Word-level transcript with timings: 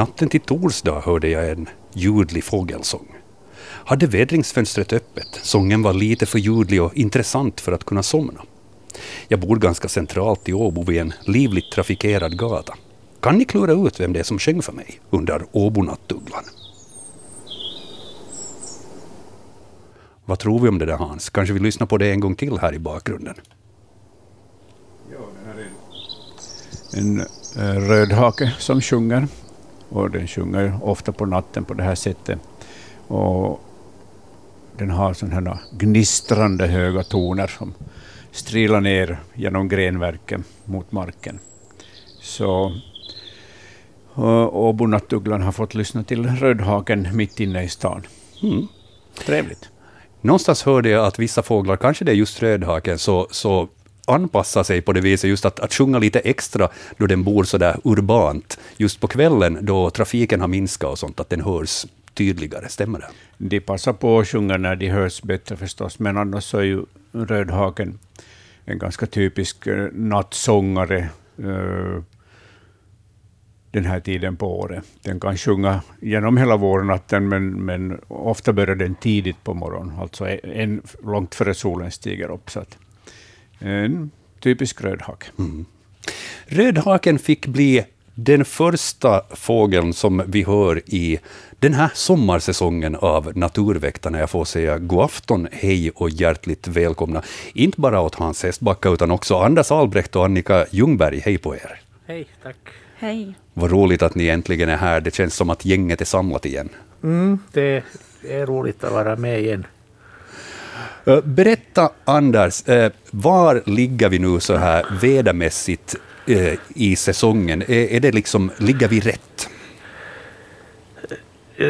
Natten 0.00 0.28
till 0.28 0.40
torsdag 0.40 1.00
hörde 1.00 1.28
jag 1.28 1.50
en 1.50 1.68
ljudlig 1.92 2.44
fågelsång. 2.44 3.16
Hade 3.62 4.06
vädringsfönstret 4.06 4.92
öppet. 4.92 5.40
Sången 5.42 5.82
var 5.82 5.92
lite 5.92 6.26
för 6.26 6.38
ljudlig 6.38 6.82
och 6.82 6.96
intressant 6.96 7.60
för 7.60 7.72
att 7.72 7.84
kunna 7.84 8.02
somna. 8.02 8.42
Jag 9.28 9.40
bor 9.40 9.56
ganska 9.56 9.88
centralt 9.88 10.48
i 10.48 10.52
Åbo 10.52 10.82
vid 10.82 11.00
en 11.00 11.12
livligt 11.24 11.72
trafikerad 11.72 12.38
gata. 12.38 12.74
Kan 13.20 13.38
ni 13.38 13.44
klura 13.44 13.72
ut 13.72 14.00
vem 14.00 14.12
det 14.12 14.18
är 14.18 14.24
som 14.24 14.38
sjöng 14.38 14.62
för 14.62 14.72
mig? 14.72 15.00
undrar 15.10 15.46
Åbonattuglan. 15.52 16.44
Vad 20.24 20.38
tror 20.38 20.60
vi 20.60 20.68
om 20.68 20.78
det 20.78 20.86
där 20.86 20.96
Hans? 20.96 21.30
Kanske 21.30 21.54
vi 21.54 21.60
lyssnar 21.60 21.86
på 21.86 21.98
det 21.98 22.10
en 22.10 22.20
gång 22.20 22.34
till 22.34 22.58
här 22.58 22.74
i 22.74 22.78
bakgrunden? 22.78 23.34
Ja, 25.12 25.18
det 25.18 25.50
här 25.50 25.58
är 25.58 25.68
en, 27.00 27.20
en 27.20 27.20
eh, 27.76 27.88
rödhake 27.88 28.54
som 28.58 28.80
sjunger. 28.80 29.28
Och 29.90 30.10
den 30.10 30.26
sjunger 30.26 30.78
ofta 30.82 31.12
på 31.12 31.26
natten 31.26 31.64
på 31.64 31.74
det 31.74 31.82
här 31.82 31.94
sättet. 31.94 32.38
Och 33.06 33.60
den 34.76 34.90
har 34.90 35.14
sådana 35.14 35.50
här 35.50 35.58
gnistrande 35.72 36.66
höga 36.66 37.02
toner 37.02 37.46
som 37.46 37.74
strilar 38.30 38.80
ner 38.80 39.18
genom 39.34 39.68
grenverken 39.68 40.44
mot 40.64 40.92
marken. 40.92 41.38
Så 42.20 42.72
Åbonattuglan 44.52 45.42
har 45.42 45.52
fått 45.52 45.74
lyssna 45.74 46.02
till 46.02 46.26
rödhaken 46.26 47.08
mitt 47.12 47.40
inne 47.40 47.62
i 47.62 47.68
stan. 47.68 48.06
Mm. 48.42 48.68
Trevligt. 49.26 49.70
Någonstans 50.20 50.62
hörde 50.62 50.88
jag 50.88 51.06
att 51.06 51.18
vissa 51.18 51.42
fåglar, 51.42 51.76
kanske 51.76 52.04
det 52.04 52.12
är 52.12 52.16
just 52.16 52.42
rödhaken, 52.42 52.98
så, 52.98 53.28
så 53.30 53.68
anpassa 54.10 54.64
sig 54.64 54.80
på 54.80 54.92
det 54.92 55.00
viset, 55.00 55.30
just 55.30 55.44
att, 55.44 55.60
att 55.60 55.74
sjunga 55.74 55.98
lite 55.98 56.18
extra 56.20 56.68
då 56.96 57.06
den 57.06 57.24
bor 57.24 57.44
så 57.44 57.58
där 57.58 57.76
urbant, 57.84 58.58
just 58.76 59.00
på 59.00 59.08
kvällen 59.08 59.58
då 59.62 59.90
trafiken 59.90 60.40
har 60.40 60.48
minskat 60.48 60.90
och 60.90 60.98
sånt, 60.98 61.20
att 61.20 61.30
den 61.30 61.40
hörs 61.40 61.86
tydligare. 62.14 62.68
Stämmer 62.68 62.98
det? 62.98 63.08
De 63.38 63.60
passar 63.60 63.92
på 63.92 64.18
att 64.18 64.28
sjunga 64.28 64.56
när 64.56 64.76
de 64.76 64.88
hörs 64.88 65.22
bättre 65.22 65.56
förstås, 65.56 65.98
men 65.98 66.16
annars 66.16 66.44
så 66.44 66.58
är 66.58 66.62
ju 66.62 66.84
rödhaken 67.12 67.98
en 68.64 68.78
ganska 68.78 69.06
typisk 69.06 69.66
eh, 69.66 69.88
nattsångare 69.92 71.08
uh, 71.44 72.02
den 73.70 73.84
här 73.84 74.00
tiden 74.00 74.36
på 74.36 74.60
året. 74.60 74.84
Den 75.02 75.20
kan 75.20 75.36
sjunga 75.36 75.82
genom 76.00 76.36
hela 76.36 76.56
vårnatten, 76.56 77.28
men, 77.28 77.64
men 77.64 78.00
ofta 78.08 78.52
börjar 78.52 78.76
den 78.76 78.94
tidigt 78.94 79.44
på 79.44 79.54
morgonen, 79.54 79.98
alltså 79.98 80.28
en, 80.28 80.82
långt 81.04 81.34
före 81.34 81.54
solen 81.54 81.90
stiger 81.90 82.30
upp. 82.30 82.50
Så 82.50 82.60
att, 82.60 82.78
en 83.60 84.10
typisk 84.40 84.80
rödhake. 84.80 85.26
Mm. 85.38 85.64
Rödhaken 86.46 87.18
fick 87.18 87.46
bli 87.46 87.84
den 88.14 88.44
första 88.44 89.22
fågeln 89.30 89.92
som 89.92 90.22
vi 90.26 90.42
hör 90.42 90.82
i 90.86 91.18
den 91.58 91.74
här 91.74 91.90
sommarsäsongen 91.94 92.96
av 92.96 93.32
Naturväktarna. 93.36 94.18
Jag 94.18 94.30
får 94.30 94.44
säga 94.44 94.78
god 94.78 95.04
afton, 95.04 95.48
hej 95.52 95.90
och 95.90 96.10
hjärtligt 96.10 96.68
välkomna. 96.68 97.22
Inte 97.54 97.80
bara 97.80 98.00
åt 98.00 98.14
Hans 98.14 98.42
Hestbacka, 98.42 98.88
utan 98.88 99.10
också 99.10 99.38
Anders 99.38 99.70
Albrecht 99.70 100.16
och 100.16 100.24
Annika 100.24 100.66
Ljungberg. 100.70 101.20
Hej 101.24 101.38
på 101.38 101.54
er. 101.54 101.80
Hej, 102.06 102.26
tack. 102.42 102.56
Hej. 102.98 103.34
Vad 103.54 103.70
roligt 103.70 104.02
att 104.02 104.14
ni 104.14 104.28
äntligen 104.28 104.68
är 104.68 104.76
här. 104.76 105.00
Det 105.00 105.14
känns 105.14 105.34
som 105.34 105.50
att 105.50 105.64
gänget 105.64 106.00
är 106.00 106.04
samlat 106.04 106.46
igen. 106.46 106.68
Mm, 107.02 107.38
det 107.52 107.82
är 108.28 108.46
roligt 108.46 108.84
att 108.84 108.92
vara 108.92 109.16
med 109.16 109.40
igen. 109.40 109.66
Eh, 111.04 111.20
berätta, 111.24 111.92
Anders, 112.04 112.68
eh, 112.68 112.92
var 113.10 113.62
ligger 113.66 114.08
vi 114.08 114.18
nu 114.18 114.40
så 114.40 114.56
här 114.56 114.86
vädermässigt 115.00 115.96
eh, 116.26 116.58
i 116.68 116.96
säsongen? 116.96 117.62
Är 117.68 118.00
det 118.00 118.12
liksom, 118.12 118.50
ligger 118.58 118.88
vi 118.88 119.00
rätt? 119.00 119.48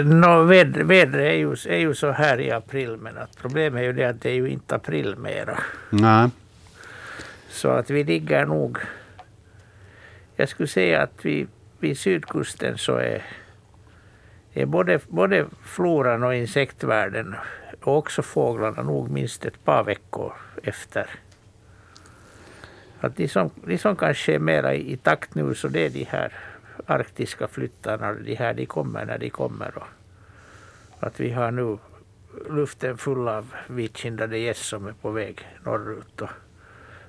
No, 0.04 0.42
vädret 0.42 0.86
väder 0.86 1.18
är, 1.18 1.34
ju, 1.34 1.52
är 1.52 1.78
ju 1.78 1.94
så 1.94 2.10
här 2.10 2.40
i 2.40 2.50
april, 2.50 2.96
men 2.96 3.18
att 3.18 3.36
problemet 3.36 3.80
är 3.80 3.84
ju 3.84 3.92
det 3.92 4.04
att 4.04 4.20
det 4.20 4.30
är 4.30 4.34
ju 4.34 4.48
inte 4.48 4.74
april 4.74 5.16
mera. 5.16 5.58
Nej. 5.90 6.28
Så 7.48 7.68
att 7.68 7.90
vi 7.90 8.04
ligger 8.04 8.46
nog... 8.46 8.78
Jag 10.36 10.48
skulle 10.48 10.68
säga 10.68 11.02
att 11.02 11.14
vi 11.22 11.46
vid 11.78 11.98
sydkusten 11.98 12.78
så 12.78 12.96
är, 12.96 13.22
är 14.54 14.66
både, 14.66 15.00
både 15.08 15.46
floran 15.64 16.22
och 16.22 16.34
insektvärlden 16.34 17.34
och 17.82 17.96
också 17.96 18.22
fåglarna 18.22 18.82
nog 18.82 19.10
minst 19.10 19.44
ett 19.44 19.64
par 19.64 19.84
veckor 19.84 20.32
efter. 20.62 21.10
Att 23.00 23.16
de, 23.16 23.28
som, 23.28 23.50
de 23.64 23.78
som 23.78 23.96
kanske 23.96 24.34
är 24.34 24.38
mera 24.38 24.74
i, 24.74 24.92
i 24.92 24.96
takt 24.96 25.34
nu 25.34 25.54
så 25.54 25.68
det 25.68 25.86
är 25.86 25.90
de 25.90 26.04
här 26.04 26.32
arktiska 26.86 27.48
flyttarna, 27.48 28.12
de 28.12 28.34
här 28.34 28.54
de 28.54 28.66
kommer 28.66 29.06
när 29.06 29.18
de 29.18 29.30
kommer. 29.30 29.72
Och 29.78 29.86
att 31.00 31.20
vi 31.20 31.30
har 31.30 31.50
nu 31.50 31.78
luften 32.48 32.98
full 32.98 33.28
av 33.28 33.54
vitkindade 33.66 34.38
gäss 34.38 34.66
som 34.66 34.86
är 34.86 34.92
på 34.92 35.10
väg 35.10 35.48
norrut. 35.64 36.20
Och, 36.20 36.30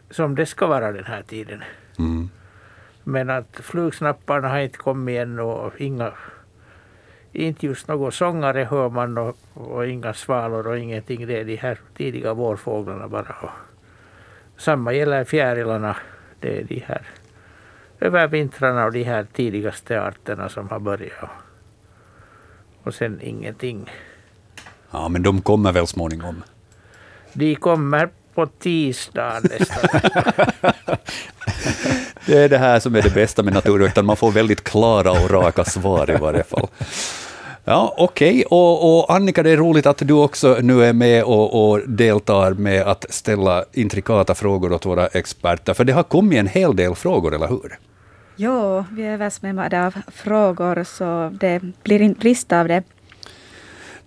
som 0.10 0.36
det 0.36 0.46
ska 0.46 0.68
vara 0.68 0.92
den 0.92 1.06
här 1.06 1.22
tiden. 1.22 1.64
Mm. 2.00 2.30
Men 3.04 3.30
att 3.30 3.56
flugsnapparna 3.56 4.50
har 4.50 4.60
inte 4.60 4.78
kommit 4.78 5.20
än 5.20 5.40
och 5.40 5.82
inga, 5.82 6.14
inte 7.34 7.66
just 7.66 7.88
några 7.88 8.12
sångare 8.12 8.64
hör 8.64 8.90
man 8.90 9.18
och, 9.18 9.38
och 9.54 9.88
inga 9.88 10.14
svalor 10.14 10.68
och 10.68 10.80
ingenting. 10.80 11.28
Det 11.28 11.40
är 11.40 11.46
de 11.46 11.56
här 11.56 11.80
tidiga 11.98 12.34
vårfåglarna 12.34 13.08
bara. 13.08 13.36
Och 13.42 13.50
samma 14.58 14.94
gäller 14.94 15.24
fjärilarna. 15.24 15.98
Det 16.40 16.60
är 16.60 16.64
de 16.64 16.84
här 16.88 17.02
övervintrarna 18.00 18.86
och 18.86 18.92
de 18.92 19.04
här 19.04 19.28
tidigaste 19.34 20.02
arterna 20.02 20.50
som 20.50 20.70
har 20.70 20.80
börjat. 20.80 21.30
Och 22.84 22.94
sen 22.94 23.20
ingenting. 23.22 23.90
Ja, 24.92 25.10
men 25.10 25.24
de 25.24 25.42
kommer 25.42 25.72
väl 25.72 25.88
småningom? 25.88 26.44
De 27.34 27.56
kommer 27.56 28.10
på 28.34 28.46
tisdag 28.46 29.42
nästa 29.44 29.88
Det 32.26 32.38
är 32.38 32.50
det 32.50 32.58
här 32.58 32.80
som 32.80 32.96
är 32.96 33.02
det 33.02 33.14
bästa 33.14 33.44
med 33.44 33.54
naturvetaren, 33.54 34.06
man 34.06 34.18
får 34.18 34.32
väldigt 34.32 34.64
klara 34.64 35.12
och 35.12 35.32
raka 35.32 35.64
svar 35.64 36.12
i 36.12 36.18
varje 36.18 36.44
fall. 36.44 36.68
Ja, 37.64 37.96
okej. 37.98 38.30
Okay. 38.30 38.44
Och, 38.44 39.00
och, 39.00 39.16
Annika, 39.16 39.44
det 39.44 39.50
är 39.50 39.58
roligt 39.58 39.86
att 39.86 39.98
du 39.98 40.14
också 40.14 40.58
nu 40.62 40.86
är 40.86 40.94
med 40.94 41.24
och, 41.24 41.70
och, 41.70 41.90
deltar 41.90 42.54
med 42.54 42.82
att 42.82 43.06
ställa 43.10 43.66
intrikata 43.74 44.36
frågor 44.36 44.74
åt 44.74 44.86
våra 44.86 45.08
experter, 45.08 45.74
för 45.74 45.84
det 45.84 45.94
har 45.94 46.04
kommit 46.04 46.40
en 46.40 46.48
hel 46.48 46.76
del 46.76 46.96
frågor, 46.96 47.36
eller 47.36 47.48
hur? 47.48 47.80
Jo, 48.36 48.86
vi 48.92 49.04
är 49.04 49.14
översvämmade 49.14 49.86
av 49.86 49.94
frågor, 50.08 50.84
så 50.84 51.38
det 51.40 51.62
blir 51.84 52.02
inte 52.02 52.20
brist 52.20 52.52
av 52.52 52.68
det. 52.68 52.84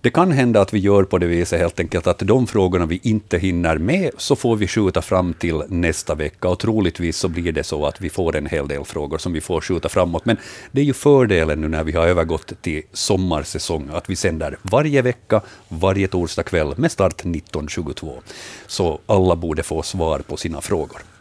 Det 0.05 0.11
kan 0.11 0.31
hända 0.31 0.61
att 0.61 0.73
vi 0.73 0.79
gör 0.79 1.03
på 1.03 1.17
det 1.17 1.27
viset 1.27 1.59
helt 1.59 1.79
enkelt 1.79 2.07
att 2.07 2.19
de 2.19 2.47
frågorna 2.47 2.85
vi 2.85 2.99
inte 3.03 3.37
hinner 3.37 3.77
med 3.77 4.11
så 4.17 4.35
får 4.35 4.55
vi 4.55 4.67
skjuta 4.67 5.01
fram 5.01 5.33
till 5.33 5.63
nästa 5.67 6.15
vecka 6.15 6.49
och 6.49 6.59
troligtvis 6.59 7.17
så 7.17 7.27
blir 7.27 7.51
det 7.51 7.63
så 7.63 7.85
att 7.85 8.01
vi 8.01 8.09
får 8.09 8.35
en 8.35 8.45
hel 8.45 8.67
del 8.67 8.85
frågor 8.85 9.17
som 9.17 9.33
vi 9.33 9.41
får 9.41 9.61
skjuta 9.61 9.89
framåt. 9.89 10.25
Men 10.25 10.37
det 10.71 10.81
är 10.81 10.85
ju 10.85 10.93
fördelen 10.93 11.61
nu 11.61 11.67
när 11.67 11.83
vi 11.83 11.91
har 11.91 12.07
övergått 12.07 12.61
till 12.61 12.83
sommarsäsong 12.93 13.89
att 13.93 14.09
vi 14.09 14.15
sänder 14.15 14.57
varje 14.61 15.01
vecka, 15.01 15.41
varje 15.67 16.07
torsdag 16.07 16.43
kväll 16.43 16.73
med 16.77 16.91
start 16.91 17.23
19.22. 17.23 18.13
Så 18.67 18.99
alla 19.05 19.35
borde 19.35 19.63
få 19.63 19.83
svar 19.83 20.19
på 20.19 20.37
sina 20.37 20.61
frågor. 20.61 21.14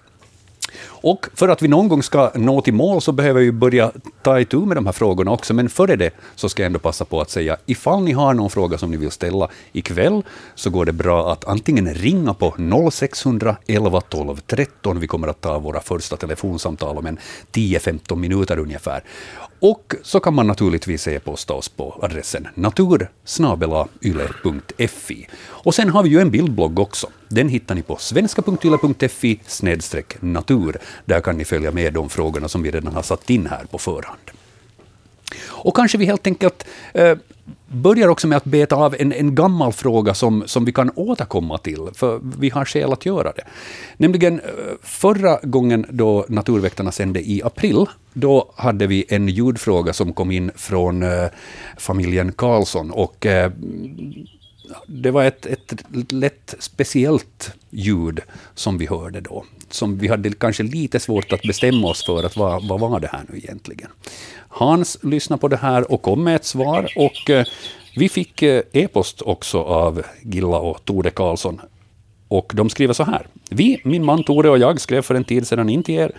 Och 1.06 1.26
för 1.34 1.48
att 1.48 1.62
vi 1.62 1.68
någon 1.68 1.88
gång 1.88 2.02
ska 2.02 2.30
nå 2.34 2.60
till 2.60 2.74
mål 2.74 3.02
så 3.02 3.12
behöver 3.12 3.40
vi 3.40 3.52
börja 3.52 3.92
ta 4.22 4.40
itu 4.40 4.56
med 4.56 4.76
de 4.76 4.86
här 4.86 4.92
frågorna 4.92 5.30
också, 5.30 5.54
men 5.54 5.68
före 5.68 5.96
det 5.96 6.10
så 6.34 6.48
ska 6.48 6.62
jag 6.62 6.66
ändå 6.66 6.78
passa 6.78 7.04
på 7.04 7.20
att 7.20 7.30
säga, 7.30 7.56
ifall 7.66 8.02
ni 8.02 8.12
har 8.12 8.34
någon 8.34 8.50
fråga 8.50 8.78
som 8.78 8.90
ni 8.90 8.96
vill 8.96 9.10
ställa 9.10 9.48
ikväll, 9.72 10.22
så 10.54 10.70
går 10.70 10.84
det 10.84 10.92
bra 10.92 11.32
att 11.32 11.44
antingen 11.44 11.94
ringa 11.94 12.34
på 12.34 12.54
0600 12.90 13.56
11 13.66 14.00
12 14.00 14.36
13. 14.46 15.00
Vi 15.00 15.06
kommer 15.06 15.28
att 15.28 15.40
ta 15.40 15.58
våra 15.58 15.80
första 15.80 16.16
telefonsamtal 16.16 16.98
om 16.98 17.06
en 17.06 17.18
10-15 17.52 18.16
minuter 18.16 18.58
ungefär. 18.58 19.02
Och 19.64 19.94
så 20.02 20.20
kan 20.20 20.34
man 20.34 20.46
naturligtvis 20.46 21.08
e-posta 21.08 21.54
oss 21.54 21.68
på 21.68 21.98
adressen 22.02 22.48
natursnabelayle.fi. 22.54 25.28
Och 25.46 25.74
sen 25.74 25.88
har 25.88 26.02
vi 26.02 26.08
ju 26.08 26.20
en 26.20 26.30
bildblogg 26.30 26.78
också. 26.78 27.06
Den 27.28 27.48
hittar 27.48 27.74
ni 27.74 27.82
på 27.82 27.96
svenska.yle.fi 27.96 29.40
natur. 30.20 30.76
Där 31.04 31.20
kan 31.20 31.36
ni 31.36 31.44
följa 31.44 31.70
med 31.70 31.92
de 31.92 32.08
frågorna 32.08 32.48
som 32.48 32.62
vi 32.62 32.70
redan 32.70 32.94
har 32.94 33.02
satt 33.02 33.30
in 33.30 33.46
här 33.46 33.64
på 33.64 33.78
förhand. 33.78 34.30
Och 35.46 35.76
kanske 35.76 35.98
vi 35.98 36.04
helt 36.04 36.26
enkelt 36.26 36.66
eh, 36.94 37.18
börjar 37.74 38.08
också 38.08 38.26
med 38.26 38.36
att 38.36 38.44
beta 38.44 38.76
av 38.76 38.96
en, 38.98 39.12
en 39.12 39.34
gammal 39.34 39.72
fråga 39.72 40.14
som, 40.14 40.42
som 40.46 40.64
vi 40.64 40.72
kan 40.72 40.90
återkomma 40.94 41.58
till, 41.58 41.88
för 41.94 42.20
vi 42.38 42.50
har 42.50 42.64
skäl 42.64 42.92
att 42.92 43.06
göra 43.06 43.32
det. 43.32 43.44
Nämligen 43.96 44.40
eh, 44.40 44.46
förra 44.82 45.38
gången 45.42 45.86
då 45.88 46.26
Naturväktarna 46.28 46.92
sände 46.92 47.20
i 47.20 47.42
april, 47.42 47.86
då 48.12 48.52
hade 48.56 48.86
vi 48.86 49.04
en 49.08 49.28
ljudfråga 49.28 49.92
som 49.92 50.12
kom 50.12 50.30
in 50.30 50.50
från 50.56 51.02
eh, 51.02 51.28
familjen 51.76 52.32
Karlsson. 52.32 52.90
Och, 52.90 53.26
eh, 53.26 53.52
det 54.86 55.10
var 55.10 55.24
ett, 55.24 55.46
ett 55.46 55.74
lätt 56.12 56.54
speciellt 56.58 57.52
ljud 57.70 58.20
som 58.54 58.78
vi 58.78 58.86
hörde 58.86 59.20
då. 59.20 59.44
Som 59.70 59.98
vi 59.98 60.08
hade 60.08 60.32
kanske 60.32 60.62
lite 60.62 61.00
svårt 61.00 61.32
att 61.32 61.42
bestämma 61.42 61.88
oss 61.88 62.06
för 62.06 62.24
att 62.24 62.36
vad, 62.36 62.68
vad 62.68 62.80
var 62.80 63.00
det 63.00 63.08
här 63.12 63.24
nu 63.28 63.38
egentligen. 63.38 63.90
Hans 64.56 64.98
lyssnade 65.02 65.40
på 65.40 65.48
det 65.48 65.56
här 65.56 65.92
och 65.92 66.02
kom 66.02 66.24
med 66.24 66.36
ett 66.36 66.44
svar. 66.44 66.92
Och 66.96 67.30
eh, 67.30 67.46
vi 67.96 68.08
fick 68.08 68.42
eh, 68.42 68.62
e-post 68.72 69.22
också 69.22 69.62
av 69.62 70.02
Gilla 70.22 70.58
och 70.58 70.84
Tore 70.84 71.10
Karlsson. 71.10 71.60
Och 72.28 72.52
de 72.54 72.70
skriver 72.70 72.94
så 72.94 73.04
här. 73.04 73.26
Vi, 73.50 73.80
min 73.84 74.04
man 74.04 74.24
Tore 74.24 74.50
och 74.50 74.58
jag 74.58 74.80
skrev 74.80 75.02
för 75.02 75.14
en 75.14 75.24
tid 75.24 75.46
sedan 75.46 75.68
in 75.68 75.82
till 75.82 75.94
er 75.94 76.12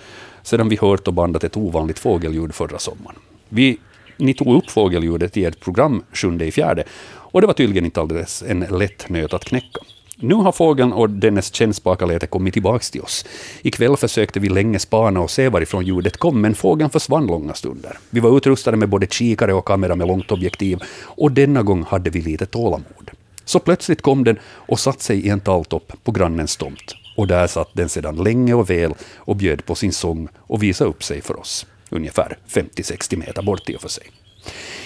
sedan 0.43 0.69
vi 0.69 0.77
hört 0.81 1.07
och 1.07 1.13
bandat 1.13 1.43
ett 1.43 1.57
ovanligt 1.57 1.99
fågelljud 1.99 2.55
förra 2.55 2.79
sommaren. 2.79 3.19
Vi, 3.49 3.77
ni 4.17 4.33
tog 4.33 4.57
upp 4.57 4.69
fågelljudet 4.69 5.37
i 5.37 5.45
ert 5.45 5.59
program 5.59 6.03
sjunde 6.13 6.45
i 6.45 6.51
fjärde 6.51 6.83
och 7.07 7.41
det 7.41 7.47
var 7.47 7.53
tydligen 7.53 7.85
inte 7.85 8.01
alldeles 8.01 8.43
en 8.47 8.59
lätt 8.59 9.09
nöt 9.09 9.33
att 9.33 9.45
knäcka. 9.45 9.79
Nu 10.17 10.35
har 10.35 10.51
fågeln 10.51 10.94
och 10.94 11.09
dennes 11.09 11.53
kännspakaläte 11.53 12.27
kommit 12.27 12.53
tillbaka 12.53 12.83
till 12.91 13.01
oss. 13.01 13.25
Ikväll 13.62 13.97
försökte 13.97 14.39
vi 14.39 14.50
länge 14.50 14.79
spana 14.79 15.19
och 15.19 15.31
se 15.31 15.50
varifrån 15.50 15.85
ljudet 15.85 16.17
kom, 16.17 16.41
men 16.41 16.56
fågeln 16.56 16.89
försvann 16.89 17.27
långa 17.27 17.53
stunder. 17.53 17.97
Vi 18.09 18.19
var 18.19 18.38
utrustade 18.38 18.77
med 18.77 18.89
både 18.89 19.07
kikare 19.07 19.53
och 19.53 19.65
kamera 19.65 19.95
med 19.95 20.07
långt 20.07 20.31
objektiv, 20.31 20.79
och 21.01 21.31
denna 21.31 21.63
gång 21.63 21.83
hade 21.83 22.09
vi 22.09 22.21
lite 22.21 22.45
tålamod. 22.45 23.12
Så 23.45 23.59
plötsligt 23.59 24.01
kom 24.01 24.23
den 24.23 24.39
och 24.45 24.79
satte 24.79 25.03
sig 25.03 25.25
i 25.25 25.29
en 25.29 25.39
talltopp 25.39 25.94
på 26.03 26.12
grannens 26.12 26.57
tomt. 26.57 26.95
Och 27.18 27.27
där 27.27 27.47
satt 27.47 27.69
den 27.73 27.89
sedan 27.89 28.15
länge 28.15 28.53
och 28.53 28.69
väl 28.69 28.94
och 29.15 29.35
bjöd 29.35 29.65
på 29.65 29.75
sin 29.75 29.94
sång 29.94 30.27
och 30.38 30.63
visade 30.63 30.89
upp 30.89 31.03
sig 31.03 31.21
för 31.21 31.39
oss. 31.39 31.65
Ungefär 31.89 32.38
50-60 32.50 33.18
meter 33.18 33.41
bort 33.41 33.69
i 33.69 33.75
och 33.75 33.81
för 33.81 33.89
sig. 33.89 34.03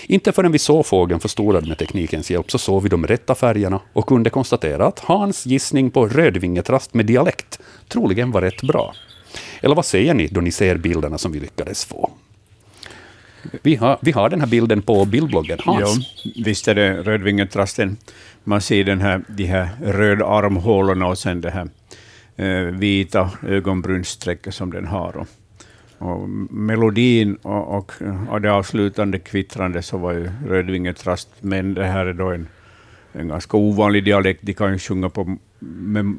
Inte 0.08 0.32
förrän 0.32 0.52
vi 0.52 0.60
såg 0.60 0.86
fågeln 0.86 1.20
förstorad 1.20 1.68
med 1.68 1.78
teknikens 1.78 2.32
hjälp 2.32 2.52
så 2.52 2.58
såg 2.58 2.84
vi 2.84 2.90
de 2.90 3.08
rätta 3.08 3.36
färgerna 3.36 3.80
och 3.94 4.08
kunde 4.08 4.30
konstatera 4.30 4.86
att 4.86 5.00
Hans 5.00 5.46
gissning 5.46 5.92
på 5.92 6.08
rödvingetrast 6.08 6.94
med 6.94 7.06
dialekt 7.06 7.60
troligen 7.88 8.32
var 8.32 8.42
rätt 8.42 8.62
bra. 8.62 8.94
Eller 9.62 9.76
vad 9.76 9.86
säger 9.86 10.14
ni 10.14 10.28
då 10.28 10.42
ni 10.42 10.52
ser 10.52 10.78
bilderna 10.78 11.18
som 11.18 11.32
vi 11.32 11.40
lyckades 11.40 11.86
få? 11.86 12.12
Vi 13.62 13.76
har, 13.76 13.98
vi 14.02 14.12
har 14.12 14.30
den 14.30 14.40
här 14.40 14.48
bilden 14.48 14.82
på 14.82 15.06
bildbloggen. 15.06 15.60
Hans? 15.64 15.98
Jo, 16.24 16.44
visst 16.46 16.68
är 16.68 16.76
det 16.76 17.04
rödvingetrasten. 17.04 17.98
Man 18.44 18.62
ser 18.62 18.84
den 18.84 19.02
här, 19.02 19.22
de 19.28 19.46
här 19.46 19.70
röda 19.84 20.26
armhålorna 20.26 21.08
och 21.08 21.18
sen 21.18 21.42
det 21.42 21.52
här 21.52 21.70
eh, 22.36 22.74
vita 22.74 23.32
ögonbrynsstrecket 23.48 24.54
som 24.54 24.72
den 24.72 24.88
har. 24.88 25.18
Och 25.18 25.28
och 26.00 26.30
melodin 26.50 27.36
och, 27.36 27.78
och, 27.78 27.92
och 28.30 28.42
det 28.42 28.52
avslutande 28.52 29.20
kvittrandet 29.20 29.86
så 29.86 29.98
var 29.98 30.14
ju 30.14 30.30
Rödvingetrast, 30.48 31.30
men 31.40 31.74
det 31.74 31.86
här 31.86 32.06
är 32.06 32.14
då 32.14 32.32
en, 32.32 32.48
en 33.12 33.28
ganska 33.28 33.58
ovanlig 33.58 34.04
dialekt. 34.04 34.40
De 34.44 34.54
kan 34.54 34.74
ju 34.74 34.80
sjunga 34.80 35.10
på, 35.10 35.38
med, 35.60 36.16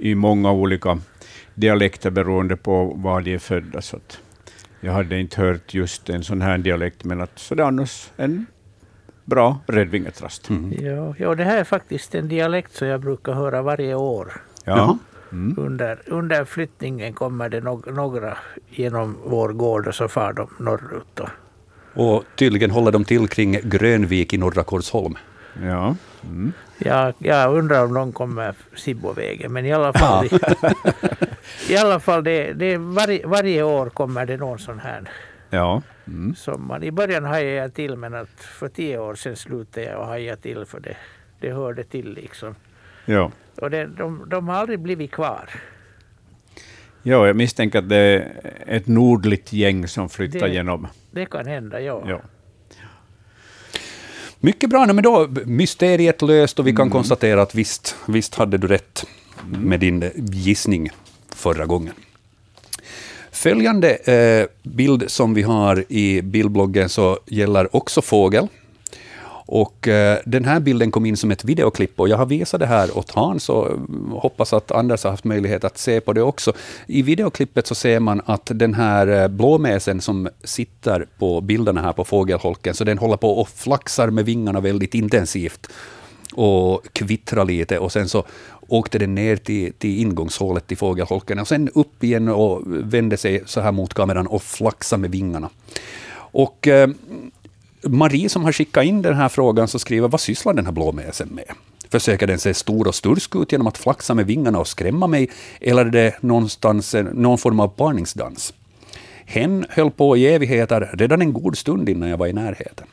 i 0.00 0.14
många 0.14 0.52
olika 0.52 0.98
dialekter 1.54 2.10
beroende 2.10 2.56
på 2.56 2.84
var 2.84 3.20
de 3.20 3.34
är 3.34 3.38
födda. 3.38 3.80
Så 3.80 3.98
jag 4.80 4.92
hade 4.92 5.20
inte 5.20 5.40
hört 5.40 5.74
just 5.74 6.10
en 6.10 6.24
sån 6.24 6.42
här 6.42 6.58
dialekt, 6.58 7.04
men 7.04 7.20
att, 7.20 7.38
så 7.38 7.54
det 7.54 7.62
är 7.62 7.66
annars 7.66 8.10
en 8.16 8.46
bra 9.24 9.58
rödvingetrast. 9.66 10.50
Mm. 10.50 10.72
Ja, 10.86 11.14
ja, 11.18 11.34
det 11.34 11.44
här 11.44 11.58
är 11.58 11.64
faktiskt 11.64 12.14
en 12.14 12.28
dialekt 12.28 12.74
som 12.74 12.88
jag 12.88 13.00
brukar 13.00 13.32
höra 13.32 13.62
varje 13.62 13.94
år. 13.94 14.32
Ja. 14.64 14.98
Mm. 15.32 15.54
Under, 15.58 15.98
under 16.06 16.44
flyttningen 16.44 17.12
kommer 17.12 17.48
det 17.48 17.60
no 17.60 17.82
några 17.86 18.38
genom 18.68 19.16
vår 19.24 19.48
gård 19.48 19.86
och 19.86 19.94
så 19.94 20.08
far 20.08 20.32
de 20.32 20.48
norrut. 20.58 21.06
Då. 21.14 21.28
Och 21.94 22.24
tydligen 22.36 22.70
håller 22.70 22.92
de 22.92 23.04
till 23.04 23.28
kring 23.28 23.60
Grönvik 23.62 24.32
i 24.32 24.38
norra 24.38 24.64
Korsholm. 24.64 25.14
Ja. 25.62 25.96
Mm. 26.22 26.52
Ja, 26.78 27.12
jag 27.18 27.56
undrar 27.56 27.84
om 27.84 27.94
de 27.94 28.12
kommer 28.12 28.54
Sibbovägen, 28.76 29.52
men 29.52 29.66
i 29.66 29.72
alla 29.72 29.92
fall, 29.92 30.28
ja. 30.30 30.72
i 31.68 31.76
alla 31.76 32.00
fall 32.00 32.24
det, 32.24 32.52
det 32.52 32.76
varje, 32.76 33.26
varje 33.26 33.62
år 33.62 33.90
kommer 33.90 34.26
det 34.26 34.36
någon 34.36 34.58
sån 34.58 34.78
här. 34.78 35.10
Ja. 35.50 35.82
Mm. 36.06 36.34
Som 36.34 36.66
man, 36.66 36.82
I 36.82 36.90
början 36.90 37.24
hajade 37.24 37.54
jag 37.54 37.74
till, 37.74 37.96
men 37.96 38.14
att 38.14 38.40
för 38.40 38.68
tio 38.68 38.98
år 38.98 39.14
sedan 39.14 39.36
slutade 39.36 39.86
jag 39.86 40.00
att 40.00 40.06
haja 40.06 40.36
till, 40.36 40.64
för 40.64 40.80
det, 40.80 40.96
det 41.40 41.52
hörde 41.52 41.84
till 41.84 42.12
liksom. 42.14 42.54
Ja. 43.04 43.30
Och 43.58 43.70
det, 43.70 43.86
de, 43.86 44.28
de 44.28 44.48
har 44.48 44.54
aldrig 44.54 44.80
blivit 44.80 45.10
kvar. 45.10 45.50
Ja, 47.02 47.26
jag 47.26 47.36
misstänker 47.36 47.78
att 47.78 47.88
det 47.88 47.96
är 47.96 48.32
ett 48.66 48.86
nordligt 48.86 49.52
gäng 49.52 49.88
som 49.88 50.08
flyttar 50.08 50.48
det, 50.48 50.54
genom. 50.54 50.86
Det 51.10 51.26
kan 51.26 51.46
hända, 51.46 51.80
ja. 51.80 52.02
ja. 52.06 52.20
Mycket 54.40 54.70
bra, 54.70 54.86
men 54.86 55.02
då 55.02 55.28
mysteriet 55.44 56.22
löst 56.22 56.58
och 56.58 56.66
vi 56.66 56.72
kan 56.72 56.82
mm. 56.82 56.92
konstatera 56.92 57.42
att 57.42 57.54
visst, 57.54 57.96
visst 58.06 58.34
hade 58.34 58.58
du 58.58 58.66
rätt 58.66 59.06
med 59.46 59.80
din 59.80 60.10
gissning 60.16 60.90
förra 61.34 61.66
gången. 61.66 61.94
Följande 63.30 63.96
eh, 63.96 64.70
bild 64.70 65.10
som 65.10 65.34
vi 65.34 65.42
har 65.42 65.84
i 65.88 66.22
bildbloggen 66.22 66.88
så 66.88 67.18
gäller 67.26 67.76
också 67.76 68.02
fågel. 68.02 68.48
Och 69.50 69.88
eh, 69.88 70.18
den 70.24 70.44
här 70.44 70.60
bilden 70.60 70.90
kom 70.90 71.06
in 71.06 71.16
som 71.16 71.30
ett 71.30 71.44
videoklipp 71.44 72.00
och 72.00 72.08
jag 72.08 72.16
har 72.16 72.26
visat 72.26 72.60
det 72.60 72.66
här 72.66 72.98
åt 72.98 73.10
Hans 73.10 73.48
och 73.48 73.70
eh, 73.70 73.78
hoppas 74.10 74.52
att 74.52 74.70
Anders 74.70 75.04
har 75.04 75.10
haft 75.10 75.24
möjlighet 75.24 75.64
att 75.64 75.78
se 75.78 76.00
på 76.00 76.12
det 76.12 76.22
också. 76.22 76.52
I 76.86 77.02
videoklippet 77.02 77.66
så 77.66 77.74
ser 77.74 78.00
man 78.00 78.20
att 78.24 78.50
den 78.54 78.74
här 78.74 79.06
eh, 79.06 79.28
blåmesen 79.28 80.00
som 80.00 80.28
sitter 80.44 81.06
på 81.18 81.40
bilderna 81.40 81.82
här 81.82 81.92
på 81.92 82.04
fågelholken, 82.04 82.74
så 82.74 82.84
den 82.84 82.98
håller 82.98 83.16
på 83.16 83.40
och 83.40 83.48
flaxar 83.48 84.10
med 84.10 84.24
vingarna 84.24 84.60
väldigt 84.60 84.94
intensivt 84.94 85.68
och 86.34 86.86
kvittrar 86.92 87.44
lite 87.44 87.78
och 87.78 87.92
sen 87.92 88.08
så 88.08 88.24
åkte 88.68 88.98
den 88.98 89.14
ner 89.14 89.36
till, 89.36 89.72
till 89.72 90.00
ingångshålet 90.00 90.66
till 90.66 90.76
fågelholken 90.76 91.38
och 91.38 91.48
sen 91.48 91.68
upp 91.74 92.04
igen 92.04 92.28
och 92.28 92.62
vände 92.66 93.16
sig 93.16 93.42
så 93.46 93.60
här 93.60 93.72
mot 93.72 93.94
kameran 93.94 94.26
och 94.26 94.42
flaxade 94.42 95.00
med 95.00 95.10
vingarna. 95.10 95.50
Och 96.30 96.68
eh, 96.68 96.88
Marie 97.82 98.28
som 98.28 98.44
har 98.44 98.52
skickat 98.52 98.84
in 98.84 99.02
den 99.02 99.14
här 99.14 99.28
frågan 99.28 99.68
så 99.68 99.78
skriver, 99.78 100.08
vad 100.08 100.20
sysslar 100.20 100.54
den 100.54 100.66
här 100.66 100.72
blåmesen 100.72 101.28
med? 101.28 101.44
Försöker 101.90 102.26
den 102.26 102.38
se 102.38 102.54
stor 102.54 102.88
och 102.88 102.94
stursk 102.94 103.36
ut 103.36 103.52
genom 103.52 103.66
att 103.66 103.78
flaxa 103.78 104.14
med 104.14 104.26
vingarna 104.26 104.58
och 104.58 104.68
skrämma 104.68 105.06
mig, 105.06 105.30
eller 105.60 105.86
är 105.86 105.90
det 105.90 106.22
någonstans 106.22 106.94
någon 107.12 107.38
form 107.38 107.60
av 107.60 107.68
parningsdans? 107.68 108.54
Hen 109.24 109.66
höll 109.68 109.90
på 109.90 110.16
i 110.16 110.26
evigheter, 110.26 110.90
redan 110.92 111.22
en 111.22 111.32
god 111.32 111.58
stund 111.58 111.88
innan 111.88 112.08
jag 112.08 112.16
var 112.16 112.26
i 112.26 112.32
närheten. 112.32 112.86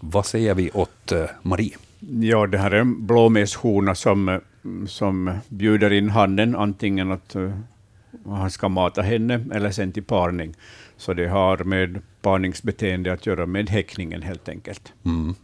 Vad 0.00 0.26
säger 0.26 0.54
vi 0.54 0.70
åt 0.70 1.12
eh, 1.12 1.24
Marie? 1.42 1.76
Ja, 2.20 2.46
det 2.46 2.58
här 2.58 2.70
är 2.70 2.80
en 2.80 3.06
blåmeshona 3.06 3.94
som, 3.94 4.40
som 4.88 5.38
bjuder 5.48 5.92
in 5.92 6.10
hannen, 6.10 6.56
antingen 6.56 7.12
att 7.12 7.34
eh, 7.34 7.50
han 8.26 8.50
ska 8.50 8.68
mata 8.68 9.02
henne 9.02 9.44
eller 9.52 9.70
sen 9.70 9.92
till 9.92 10.04
parning. 10.04 10.54
Så 11.04 11.14
det 11.14 11.28
har 11.28 11.64
med 11.64 12.02
parningsbeteende 12.22 13.12
att 13.12 13.26
göra 13.26 13.46
med 13.46 13.70
häckningen 13.70 14.22
helt 14.22 14.48
enkelt. 14.48 14.92
Mm. 15.04 15.34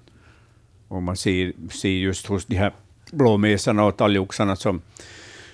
Och 0.88 1.02
man 1.02 1.16
ser, 1.16 1.52
ser 1.70 1.88
just 1.88 2.26
hos 2.26 2.46
de 2.46 2.56
här 2.56 2.72
blåmesarna 3.12 3.84
och 3.84 3.96
talgoxarna 3.96 4.56
som, 4.56 4.80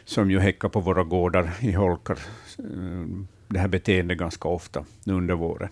som 0.04 0.30
ju 0.30 0.38
häckar 0.38 0.68
på 0.68 0.80
våra 0.80 1.04
gårdar 1.04 1.50
i 1.60 1.72
holkar, 1.72 2.18
eh, 2.58 3.06
det 3.48 3.58
här 3.58 3.68
beteendet 3.68 4.18
ganska 4.18 4.48
ofta 4.48 4.84
under 5.06 5.34
våren. 5.34 5.68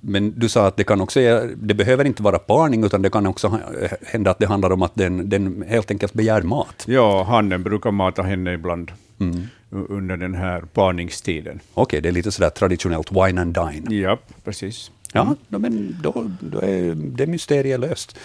Men 0.00 0.32
du 0.40 0.48
sa 0.48 0.66
att 0.66 0.76
det 0.76 0.84
kan 0.84 1.00
också, 1.00 1.20
det 1.56 1.74
behöver 1.74 2.04
inte 2.04 2.22
vara 2.22 2.38
parning, 2.38 2.84
utan 2.84 3.02
det 3.02 3.10
kan 3.10 3.26
också 3.26 3.58
hända 4.06 4.30
att 4.30 4.38
det 4.38 4.46
handlar 4.46 4.72
om 4.72 4.82
att 4.82 4.94
den, 4.94 5.28
den 5.28 5.64
helt 5.68 5.90
enkelt 5.90 6.12
begär 6.12 6.42
mat. 6.42 6.84
Ja, 6.86 7.22
hannen 7.22 7.62
brukar 7.62 7.90
mata 7.90 8.22
henne 8.22 8.52
ibland. 8.52 8.92
Mm 9.20 9.46
under 9.70 10.16
den 10.16 10.34
här 10.34 10.60
parningstiden. 10.60 11.60
Okej, 11.74 11.82
okay, 11.82 12.00
det 12.00 12.08
är 12.08 12.12
lite 12.12 12.32
sådär 12.32 12.50
traditionellt 12.50 13.12
wine 13.12 13.40
and 13.40 13.54
dine. 13.54 14.00
Ja, 14.00 14.18
precis. 14.44 14.90
Ja, 15.12 15.34
då, 15.48 15.58
men 15.58 15.98
då, 16.02 16.30
då 16.40 16.60
är 16.60 16.94
det 16.94 17.26
mysteriet 17.26 17.80
löst. 17.80 18.16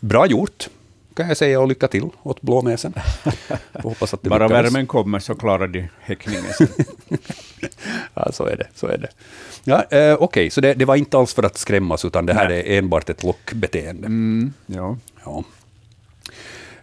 Bra 0.00 0.26
gjort, 0.26 0.68
kan 1.14 1.28
jag 1.28 1.36
säga, 1.36 1.60
och 1.60 1.68
lycka 1.68 1.88
till 1.88 2.08
åt 2.22 2.42
blåmesen. 2.42 2.92
Hoppas 3.72 4.14
att 4.14 4.22
det 4.22 4.30
Bara 4.30 4.46
lyckas. 4.46 4.64
värmen 4.64 4.86
kommer 4.86 5.18
så 5.18 5.34
klarar 5.34 5.68
de 5.68 5.88
häckningen. 6.00 6.44
ja, 8.14 8.32
så 8.32 8.44
är 8.44 8.56
det. 8.56 8.66
Så 8.74 8.86
är 8.86 8.98
det. 8.98 9.08
Ja, 9.64 9.76
eh, 9.76 10.14
Okej, 10.14 10.14
okay, 10.14 10.50
så 10.50 10.60
det, 10.60 10.74
det, 10.74 10.84
var 10.84 10.96
inte 10.96 11.18
alls 11.18 11.34
för 11.34 11.42
att 11.42 11.58
skrämmas, 11.58 12.04
utan 12.04 12.26
det 12.26 12.34
här 12.34 12.48
Nej. 12.48 12.74
är 12.74 12.78
enbart 12.78 13.10
ett 13.10 13.22
lockbeteende. 13.22 14.06
Mm, 14.06 14.52
ja. 14.66 14.96
ja. 15.24 15.44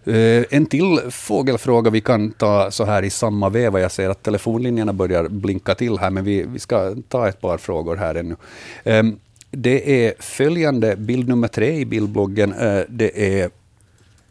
Eh, 0.05 0.43
en 0.49 0.65
till 0.65 0.99
fågelfråga 1.09 1.89
vi 1.89 2.01
kan 2.01 2.31
ta 2.31 2.71
så 2.71 2.85
här 2.85 3.03
i 3.03 3.09
samma 3.09 3.49
veva. 3.49 3.79
Jag 3.79 3.91
ser 3.91 4.09
att 4.09 4.23
telefonlinjerna 4.23 4.93
börjar 4.93 5.27
blinka 5.27 5.75
till 5.75 5.97
här, 5.97 6.09
men 6.09 6.23
vi, 6.23 6.45
vi 6.53 6.59
ska 6.59 6.95
ta 7.09 7.27
ett 7.27 7.41
par 7.41 7.57
frågor 7.57 7.95
här 7.95 8.15
ännu. 8.15 8.35
Ehm, 8.83 9.19
det 9.51 10.05
är 10.05 10.13
följande, 10.19 10.95
bild 10.95 11.27
nummer 11.27 11.47
tre 11.47 11.75
i 11.75 11.85
bildbloggen. 11.85 12.53
Eh, 12.53 12.81
det 12.89 13.39
är 13.39 13.49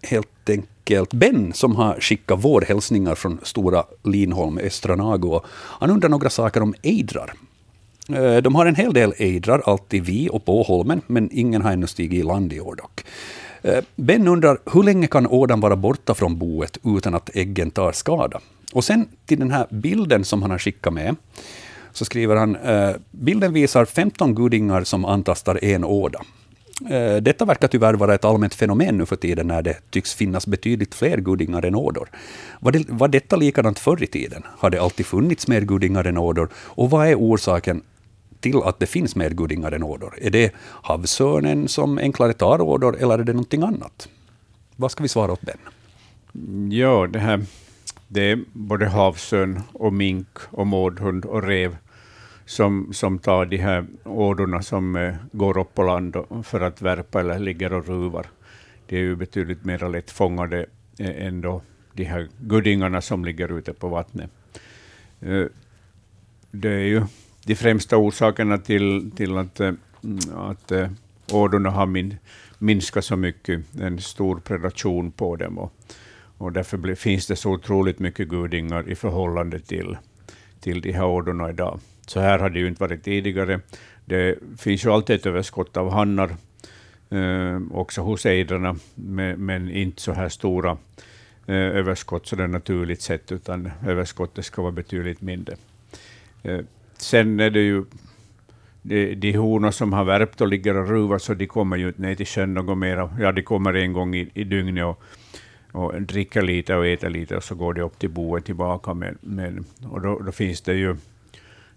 helt 0.02 0.50
enkelt 0.50 1.12
Ben 1.12 1.52
som 1.52 1.76
har 1.76 2.00
skickat 2.00 2.45
vårhälsningar 2.45 3.14
från 3.14 3.38
Stora 3.43 3.85
Linholm, 4.02 4.59
Östra 4.59 4.97
Nago. 4.97 5.40
Han 5.81 5.90
undrar 5.90 6.09
några 6.09 6.31
saker 6.31 6.62
om 6.62 6.75
ejdrar. 6.83 7.33
Eh, 8.09 8.37
de 8.37 8.54
har 8.54 8.66
en 8.66 8.75
hel 8.75 8.93
del 8.93 9.14
ejdrar, 9.19 9.62
alltid 9.66 10.04
vi 10.04 10.28
och 10.33 10.45
på 10.45 10.62
holmen, 10.62 11.00
men 11.07 11.28
ingen 11.33 11.62
har 11.62 11.73
ännu 11.73 11.87
stigit 11.87 12.21
i 12.21 12.23
land 12.23 12.52
i 12.52 12.61
år 12.61 12.75
dock. 12.75 13.04
Eh, 13.64 13.85
ben 13.97 14.28
undrar, 14.28 14.59
hur 14.73 14.83
länge 14.83 15.06
kan 15.06 15.26
ådan 15.26 15.61
vara 15.61 15.76
borta 15.76 16.14
från 16.14 16.38
boet 16.38 16.78
utan 16.85 17.14
att 17.14 17.30
äggen 17.35 17.71
tar 17.71 17.92
skada? 17.92 18.40
Och 18.73 18.85
sen 18.85 19.09
till 19.26 19.38
den 19.38 19.50
här 19.50 19.66
bilden 19.71 20.25
som 20.25 20.42
han 20.42 20.50
har 20.50 20.59
skickat 20.59 20.92
med, 20.92 21.16
så 21.92 22.04
skriver 22.04 22.37
han, 22.37 22.56
eh, 22.56 22.90
bilden 23.11 23.52
visar 23.52 23.85
15 23.85 24.35
gudingar 24.35 24.85
som 24.85 25.04
antastar 25.04 25.64
en 25.64 25.85
åda. 25.85 26.21
Eh, 26.90 27.16
detta 27.16 27.44
verkar 27.44 27.68
tyvärr 27.68 27.94
vara 27.94 28.14
ett 28.14 28.25
allmänt 28.25 28.54
fenomen 28.54 28.99
nu 28.99 29.06
för 29.06 29.16
tiden 29.16 29.47
när 29.47 29.62
det 29.62 29.76
tycks 29.90 30.14
finnas 30.14 30.47
betydligt 30.47 30.94
fler 30.94 31.18
gudingar 31.18 31.64
än 31.64 31.75
ådor. 31.75 32.09
Var, 32.61 32.73
det, 32.73 32.85
var 32.88 33.09
detta 33.09 33.37
likadant 33.37 33.78
förr 33.78 34.02
i 34.02 34.06
tiden? 34.06 34.42
Har 34.59 34.71
det 34.71 34.78
alltid 34.83 35.06
funnits 35.06 35.49
mer 35.49 35.61
gudingar 35.61 36.04
än 36.04 36.18
ådor? 36.18 36.49
Och 36.54 36.90
vad 36.90 37.09
är 37.09 37.14
orsaken 37.14 37.83
till 38.44 38.62
att 38.64 38.78
det 38.78 38.86
finns 38.86 39.16
mer 39.16 39.30
gudingar 39.30 39.72
än 39.72 39.82
ådor? 39.82 40.14
Är 40.20 40.30
det 40.30 40.54
havsörnen 40.82 41.68
som 41.68 41.98
enklare 41.98 42.32
tar 42.32 42.60
ådor 42.60 42.96
eller 43.00 43.18
är 43.18 43.24
det 43.24 43.32
någonting 43.32 43.62
annat? 43.62 44.08
Vad 44.76 44.90
ska 44.90 45.02
vi 45.02 45.08
svara 45.08 45.32
åt 45.32 45.40
Ben? 45.40 45.58
Ja, 46.70 47.06
det 47.06 47.18
här 47.18 47.46
det 48.08 48.20
är 48.20 48.38
både 48.52 48.88
havsörn 48.88 49.60
och 49.72 49.92
mink 49.92 50.38
och 50.50 50.66
mårdhund 50.66 51.24
och 51.24 51.42
rev 51.42 51.76
som, 52.46 52.92
som 52.92 53.18
tar 53.18 53.46
de 53.46 53.56
här 53.56 53.86
ådorna 54.04 54.62
som 54.62 54.96
eh, 54.96 55.14
går 55.32 55.58
upp 55.58 55.74
på 55.74 55.82
land 55.82 56.16
för 56.42 56.60
att 56.60 56.82
värpa 56.82 57.20
eller 57.20 57.38
ligger 57.38 57.72
och 57.72 57.86
ruvar. 57.86 58.26
Det 58.86 58.96
är 58.96 59.00
ju 59.00 59.16
betydligt 59.16 59.64
mer 59.64 59.88
lättfångade 59.88 60.66
eh, 60.98 61.26
än 61.26 61.40
då 61.40 61.62
de 61.92 62.04
här 62.04 62.28
gudingarna 62.38 63.00
som 63.00 63.24
ligger 63.24 63.58
ute 63.58 63.72
på 63.72 63.88
vattnet. 63.88 64.30
Eh, 65.20 65.46
det 66.50 66.70
är 66.70 66.86
ju 66.86 67.02
de 67.46 67.54
främsta 67.54 67.96
orsakerna 67.96 68.58
till, 68.58 69.10
till 69.16 69.38
att, 69.38 69.60
eh, 69.60 69.72
att 70.34 70.72
eh, 70.72 70.88
ådorna 71.32 71.70
har 71.70 71.86
min, 71.86 72.16
minskat 72.58 73.04
så 73.04 73.16
mycket, 73.16 73.60
en 73.80 74.00
stor 74.00 74.36
predation 74.36 75.10
på 75.12 75.36
dem. 75.36 75.58
Och, 75.58 75.72
och 76.38 76.52
därför 76.52 76.76
blir, 76.76 76.94
finns 76.94 77.26
det 77.26 77.36
så 77.36 77.50
otroligt 77.50 77.98
mycket 77.98 78.28
gudingar 78.28 78.88
i 78.88 78.94
förhållande 78.94 79.58
till, 79.60 79.96
till 80.60 80.80
de 80.80 80.92
här 80.92 81.06
ådorna 81.06 81.50
idag. 81.50 81.80
Så 82.06 82.20
här 82.20 82.38
har 82.38 82.50
det 82.50 82.58
ju 82.58 82.68
inte 82.68 82.82
varit 82.82 83.04
tidigare. 83.04 83.60
Det 84.04 84.38
finns 84.58 84.84
ju 84.84 84.90
alltid 84.90 85.16
ett 85.16 85.26
överskott 85.26 85.76
av 85.76 85.90
hannar, 85.90 86.36
eh, 87.10 87.60
också 87.70 88.00
hos 88.00 88.26
ejdrarna, 88.26 88.76
men, 88.94 89.46
men, 89.46 89.70
inte 89.70 90.02
så 90.02 90.12
här 90.12 90.28
stora 90.28 90.76
eh, 91.46 91.54
överskott 91.54 92.26
så 92.26 92.36
det 92.36 92.42
är 92.42 92.48
naturligt 92.48 93.02
sett, 93.02 93.32
utan 93.32 93.70
överskottet 93.86 94.44
ska 94.44 94.62
vara 94.62 94.72
betydligt 94.72 95.20
mindre. 95.20 95.56
Eh, 96.42 96.60
sen 96.96 97.40
är 97.40 97.50
det 97.50 97.60
ju 97.60 97.84
de, 98.82 99.14
de 99.14 99.32
honor 99.36 99.70
som 99.70 99.92
har 99.92 100.04
värpt 100.04 100.40
och 100.40 100.48
ligger 100.48 100.76
och 100.76 100.88
ruvar, 100.88 101.18
så 101.18 101.34
de 101.34 101.46
kommer 101.46 101.76
ju 101.76 101.88
inte 101.88 102.02
ner 102.02 102.14
till 102.14 102.26
sjön 102.26 102.54
något 102.54 102.78
mer. 102.78 103.08
Ja, 103.20 103.32
de 103.32 103.42
kommer 103.42 103.74
en 103.74 103.92
gång 103.92 104.14
i, 104.14 104.30
i 104.34 104.44
dygnet 104.44 104.84
och, 104.84 105.02
och 105.72 106.02
dricker 106.02 106.42
lite 106.42 106.74
och 106.76 106.86
äter 106.86 107.10
lite, 107.10 107.36
och 107.36 107.44
så 107.44 107.54
går 107.54 107.74
de 107.74 107.82
upp 107.82 107.98
till 107.98 108.10
boet 108.10 108.44
tillbaka. 108.44 108.94
Med, 108.94 109.16
med, 109.20 109.64
och 109.90 110.00
då, 110.00 110.18
då 110.18 110.32
finns 110.32 110.60
det 110.60 110.74
ju 110.74 110.96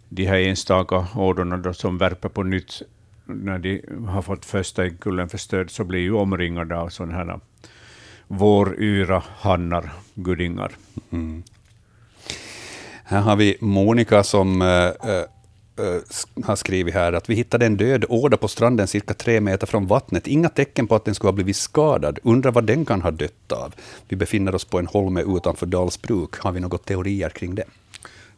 de 0.09 0.25
här 0.25 0.39
enstaka 0.39 1.07
ådorna 1.15 1.73
som 1.73 1.97
värper 1.97 2.29
på 2.29 2.43
nytt, 2.43 2.81
när 3.25 3.59
de 3.59 3.81
har 4.07 4.21
fått 4.21 4.45
första 4.45 4.89
kullen 4.89 5.29
förstörd, 5.29 5.71
så 5.71 5.83
blir 5.83 5.99
ju 5.99 6.13
omringade 6.13 6.77
av 6.77 6.89
sådana 6.89 7.13
här 7.13 7.39
våryra 8.27 9.23
hannar, 9.37 9.93
gudingar. 10.15 10.71
Mm. 11.11 11.43
Här 13.09 13.21
har 13.21 13.35
vi 13.35 13.57
Monica 13.59 14.23
som 14.23 14.61
äh, 14.61 14.67
äh, 14.67 15.25
har 16.43 16.55
skrivit 16.55 16.93
här 16.93 17.13
att 17.13 17.29
vi 17.29 17.35
hittade 17.35 17.65
en 17.65 17.77
död 17.77 18.05
åda 18.09 18.37
på 18.37 18.47
stranden 18.47 18.87
cirka 18.87 19.13
tre 19.13 19.41
meter 19.41 19.67
från 19.67 19.87
vattnet. 19.87 20.27
Inga 20.27 20.49
tecken 20.49 20.87
på 20.87 20.95
att 20.95 21.05
den 21.05 21.15
skulle 21.15 21.27
ha 21.27 21.35
blivit 21.35 21.55
skadad. 21.55 22.19
Undrar 22.23 22.51
vad 22.51 22.63
den 22.63 22.85
kan 22.85 23.01
ha 23.01 23.11
dött 23.11 23.51
av. 23.51 23.73
Vi 24.07 24.15
befinner 24.15 24.55
oss 24.55 24.65
på 24.65 24.79
en 24.79 24.87
holme 24.87 25.23
utanför 25.27 25.65
Dalsbruk. 25.65 26.35
Har 26.37 26.51
vi 26.51 26.59
några 26.59 26.77
teorier 26.77 27.29
kring 27.29 27.55
det? 27.55 27.63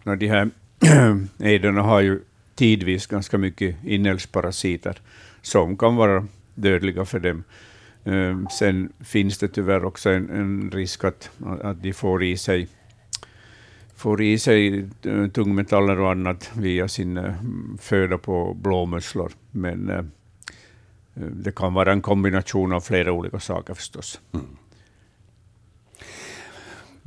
No, 0.04 0.16
de 0.16 0.28
här 0.28 0.50
ejderna 1.40 1.82
har 1.82 2.00
ju 2.02 2.20
tidvis 2.56 3.08
ganska 3.08 3.38
mycket 3.38 3.76
inälvsparasiter 3.84 5.02
som 5.42 5.78
kan 5.78 5.96
vara 5.96 6.28
dödliga 6.56 7.06
för 7.06 7.20
dem. 7.20 7.44
Ehm, 8.06 8.48
sen 8.52 8.94
finns 9.00 9.38
det 9.38 9.48
tyvärr 9.48 9.86
också 9.86 10.10
en, 10.10 10.30
en 10.30 10.72
risk 10.72 11.04
att, 11.04 11.30
att 11.62 11.84
de 11.84 11.94
får 11.94 12.24
i 12.24 12.38
sig 12.38 12.68
får 14.00 14.22
i 14.22 14.40
sig 14.40 14.86
eh, 15.02 15.28
tungmetaller 15.28 16.00
och 16.00 16.12
annat 16.12 16.52
via 16.58 16.88
sin 16.88 17.18
eh, 17.18 17.34
föda 17.80 18.18
på 18.18 18.54
blåmusslor. 18.54 19.32
Men 19.52 19.90
eh, 19.90 20.04
det 21.14 21.56
kan 21.56 21.74
vara 21.74 21.92
en 21.92 22.02
kombination 22.02 22.74
av 22.74 22.82
flera 22.82 23.12
olika 23.12 23.40
saker 23.40 23.74
förstås. 23.74 24.22
Mm. 24.34 24.46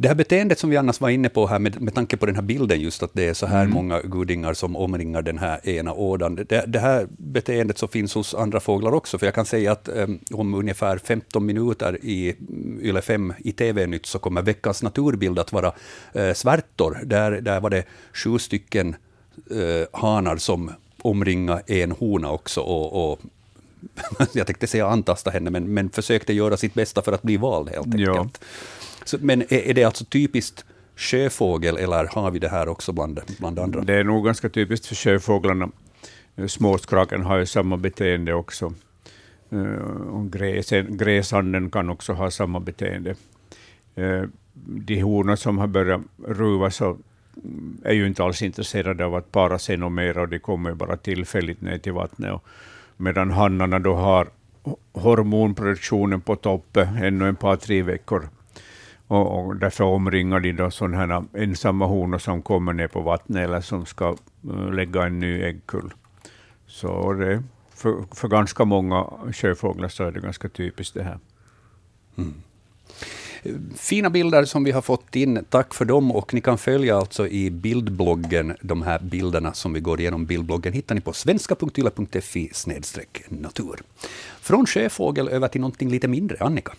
Det 0.03 0.09
här 0.09 0.15
beteendet 0.15 0.59
som 0.59 0.71
vi 0.71 0.77
annars 0.77 1.01
var 1.01 1.09
inne 1.09 1.29
på 1.29 1.47
här, 1.47 1.59
med, 1.59 1.83
med 1.83 1.95
tanke 1.95 2.17
på 2.17 2.27
den 2.27 2.35
här 2.35 2.43
bilden, 2.43 2.81
just 2.81 3.03
att 3.03 3.11
det 3.13 3.29
är 3.29 3.35
så 3.35 3.47
här 3.47 3.61
mm. 3.63 3.75
många 3.75 4.01
gudingar 4.01 4.55
som 4.55 4.77
omringar 4.77 5.23
den 5.23 5.39
här 5.39 5.69
ena 5.69 5.93
ådan. 5.93 6.35
Det, 6.35 6.65
det, 6.67 6.79
här 6.79 7.07
beteendet 7.11 7.79
så 7.79 7.89
finns 7.89 8.15
hos 8.15 8.35
andra 8.35 8.61
fåglar 8.61 8.95
också, 8.95 9.19
för 9.19 9.27
jag 9.27 9.35
kan 9.35 9.45
säga 9.45 9.73
att 9.73 9.89
um, 9.89 10.19
om 10.33 10.55
ungefär 10.55 10.99
15 10.99 11.47
minuter 11.47 11.99
i 12.03 12.35
Yle 12.83 13.03
5 13.03 13.33
i 13.39 13.53
TV-nytt 13.53 14.07
så 14.07 14.19
kommer 14.19 14.43
veckans 14.43 14.83
naturbild 14.83 15.39
att 15.39 15.53
vara 15.53 15.73
uh, 16.17 16.33
svärtor. 16.33 17.01
Där, 17.05 17.31
där 17.31 17.61
var 17.61 17.71
det 17.71 17.85
sju 18.13 18.39
stycken 18.39 18.97
uh, 19.51 19.85
hanar 19.93 20.37
som 20.37 20.71
omringar 21.03 21.63
en 21.67 21.93
hona 21.93 22.31
också 22.31 22.61
och, 22.61 23.13
och 23.13 23.21
jag 24.33 24.47
tänkte 24.47 24.67
säga 24.67 24.87
antasta 24.87 25.31
henne, 25.31 25.51
men, 25.51 25.75
men 25.75 25.91
försökte 25.91 26.33
göra 26.33 26.57
sitt 26.57 26.75
bästa 26.75 27.03
för 27.03 27.13
att 27.13 27.23
bli 27.23 27.37
vald 27.37 27.69
helt 27.69 27.87
enkelt. 27.87 28.39
Ja. 28.41 28.47
Så, 29.05 29.19
men 29.21 29.43
är, 29.43 29.53
är 29.53 29.75
det 29.75 29.85
alltså 29.85 30.05
typiskt 30.05 30.65
sjöfågel, 30.97 31.77
eller 31.77 32.07
har 32.07 32.31
vi 32.31 32.39
det 32.39 32.49
här 32.49 32.69
också 32.69 32.93
bland, 32.93 33.21
bland 33.39 33.59
andra? 33.59 33.81
Det 33.81 33.95
är 33.95 34.05
nog 34.05 34.25
ganska 34.25 34.49
typiskt 34.49 34.87
för 34.87 34.95
sjöfåglarna. 34.95 35.69
Eh, 36.37 36.47
småskraken 36.47 37.23
har 37.23 37.39
ju 37.39 37.47
samma 37.47 37.77
beteende 37.77 38.35
också. 38.35 38.75
Eh, 39.51 40.11
och 40.11 40.33
gräsen, 40.33 40.97
gräsanden 40.97 41.71
kan 41.71 41.91
också 41.91 42.13
ha 42.13 42.31
samma 42.31 42.61
beteende. 42.61 43.15
Eh, 43.95 44.23
de 44.65 45.01
honor 45.01 45.37
som 45.37 45.59
har 45.59 45.67
börjat 45.67 46.01
ruva 46.27 46.71
så 46.71 46.85
mm, 47.45 47.79
är 47.85 47.93
ju 47.93 48.07
inte 48.07 48.25
alls 48.25 48.43
intresserade 48.43 49.05
av 49.05 49.15
att 49.15 49.33
para 49.33 49.59
sig 49.59 49.77
något 49.77 49.93
mer, 49.93 50.19
och 50.19 50.29
de 50.29 50.39
kommer 50.39 50.75
bara 50.75 50.97
tillfälligt 50.97 51.61
ner 51.61 51.79
till 51.79 51.93
vattnet. 51.93 52.33
Och 52.33 52.45
medan 52.97 53.31
hannarna 53.31 53.79
då 53.79 53.95
har 53.95 54.29
hormonproduktionen 54.93 56.21
på 56.21 56.37
topp 56.37 56.77
ännu 56.77 57.29
en 57.29 57.37
par, 57.37 57.57
tre 57.57 57.83
veckor 57.83 58.29
och, 59.13 59.47
och 59.47 59.57
därför 59.57 59.85
omringar 59.85 60.41
de 60.41 60.53
då 60.53 60.71
sådana 60.71 60.97
här 60.97 61.25
ensamma 61.35 61.87
honor 61.87 62.19
som 62.19 62.43
kommer 62.43 62.73
ner 62.73 62.89
på 62.89 63.01
vattnet 63.01 63.45
eller 63.45 63.61
som 63.61 63.87
ska 63.87 64.17
eh, 64.49 64.73
lägga 64.73 65.07
en 65.07 65.21
ny 65.21 65.43
äggkull. 65.43 65.93
Så 66.67 67.13
det, 67.13 67.43
för, 67.75 68.05
för 68.15 68.29
ganska 68.29 68.65
många 68.65 69.07
sjöfåglar 69.33 69.89
så 69.89 70.05
är 70.05 70.13
det 70.13 70.21
ganska 70.21 70.49
typiskt 70.49 70.95
det 70.95 71.03
här. 71.03 71.19
Mm. 72.17 72.35
Fina 73.77 74.11
bilder 74.11 74.45
som 74.45 74.65
vi 74.65 74.71
har 74.71 74.83
fått 74.83 75.17
in. 75.17 75.45
Tack 75.49 75.75
för 75.75 75.85
dem. 75.85 76.13
Och 76.13 76.35
ni 76.35 76.41
kan 76.41 76.59
följa 76.59 76.97
alltså 76.97 77.29
i 77.29 77.51
bildbloggen 77.51 78.57
de 78.61 78.83
här 78.83 78.99
bilderna 78.99 79.53
som 79.53 79.73
vi 79.73 79.81
går 79.81 80.01
igenom. 80.01 80.27
Bildbloggen 80.27 80.73
hittar 80.73 80.95
ni 80.95 81.01
på 81.01 81.13
svenska.yle.fi 81.13 82.51
natur. 83.29 83.81
Från 84.41 84.67
sjöfågel 84.67 85.29
över 85.29 85.49
till 85.49 85.61
någonting 85.61 85.91
lite 85.91 86.09
mindre. 86.09 86.37
Annika? 86.41 86.73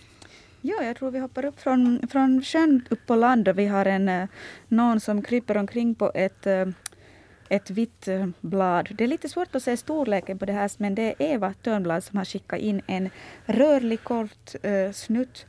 Ja, 0.66 0.84
jag 0.84 0.96
tror 0.96 1.12
vi 1.12 1.20
hoppar 1.20 1.46
upp 1.46 1.60
från, 1.60 2.08
från 2.08 2.42
sjön 2.42 2.88
upp 2.90 3.06
på 3.06 3.16
land 3.16 3.48
och 3.48 3.60
vi 3.60 3.68
har 3.68 3.86
en, 3.86 4.10
eh, 4.10 4.28
någon 4.68 5.00
som 5.00 5.22
kryper 5.22 5.58
omkring 5.58 5.96
på 5.96 6.12
ett, 6.16 6.48
eh, 6.48 6.68
ett 7.50 7.70
vitt 7.70 8.08
eh, 8.08 8.28
blad. 8.42 8.90
Det 8.98 9.04
är 9.04 9.08
lite 9.08 9.30
svårt 9.30 9.56
att 9.56 9.64
se 9.64 9.78
storleken 9.78 10.40
på 10.40 10.46
det 10.46 10.54
här, 10.54 10.72
men 10.78 10.96
det 10.96 11.02
är 11.02 11.16
Eva 11.20 11.54
Törnblad 11.54 12.04
som 12.04 12.18
har 12.18 12.26
skickat 12.26 12.60
in 12.60 12.82
en 12.88 13.10
rörlig 13.46 14.04
kort 14.04 14.56
eh, 14.62 14.92
snutt 14.92 15.46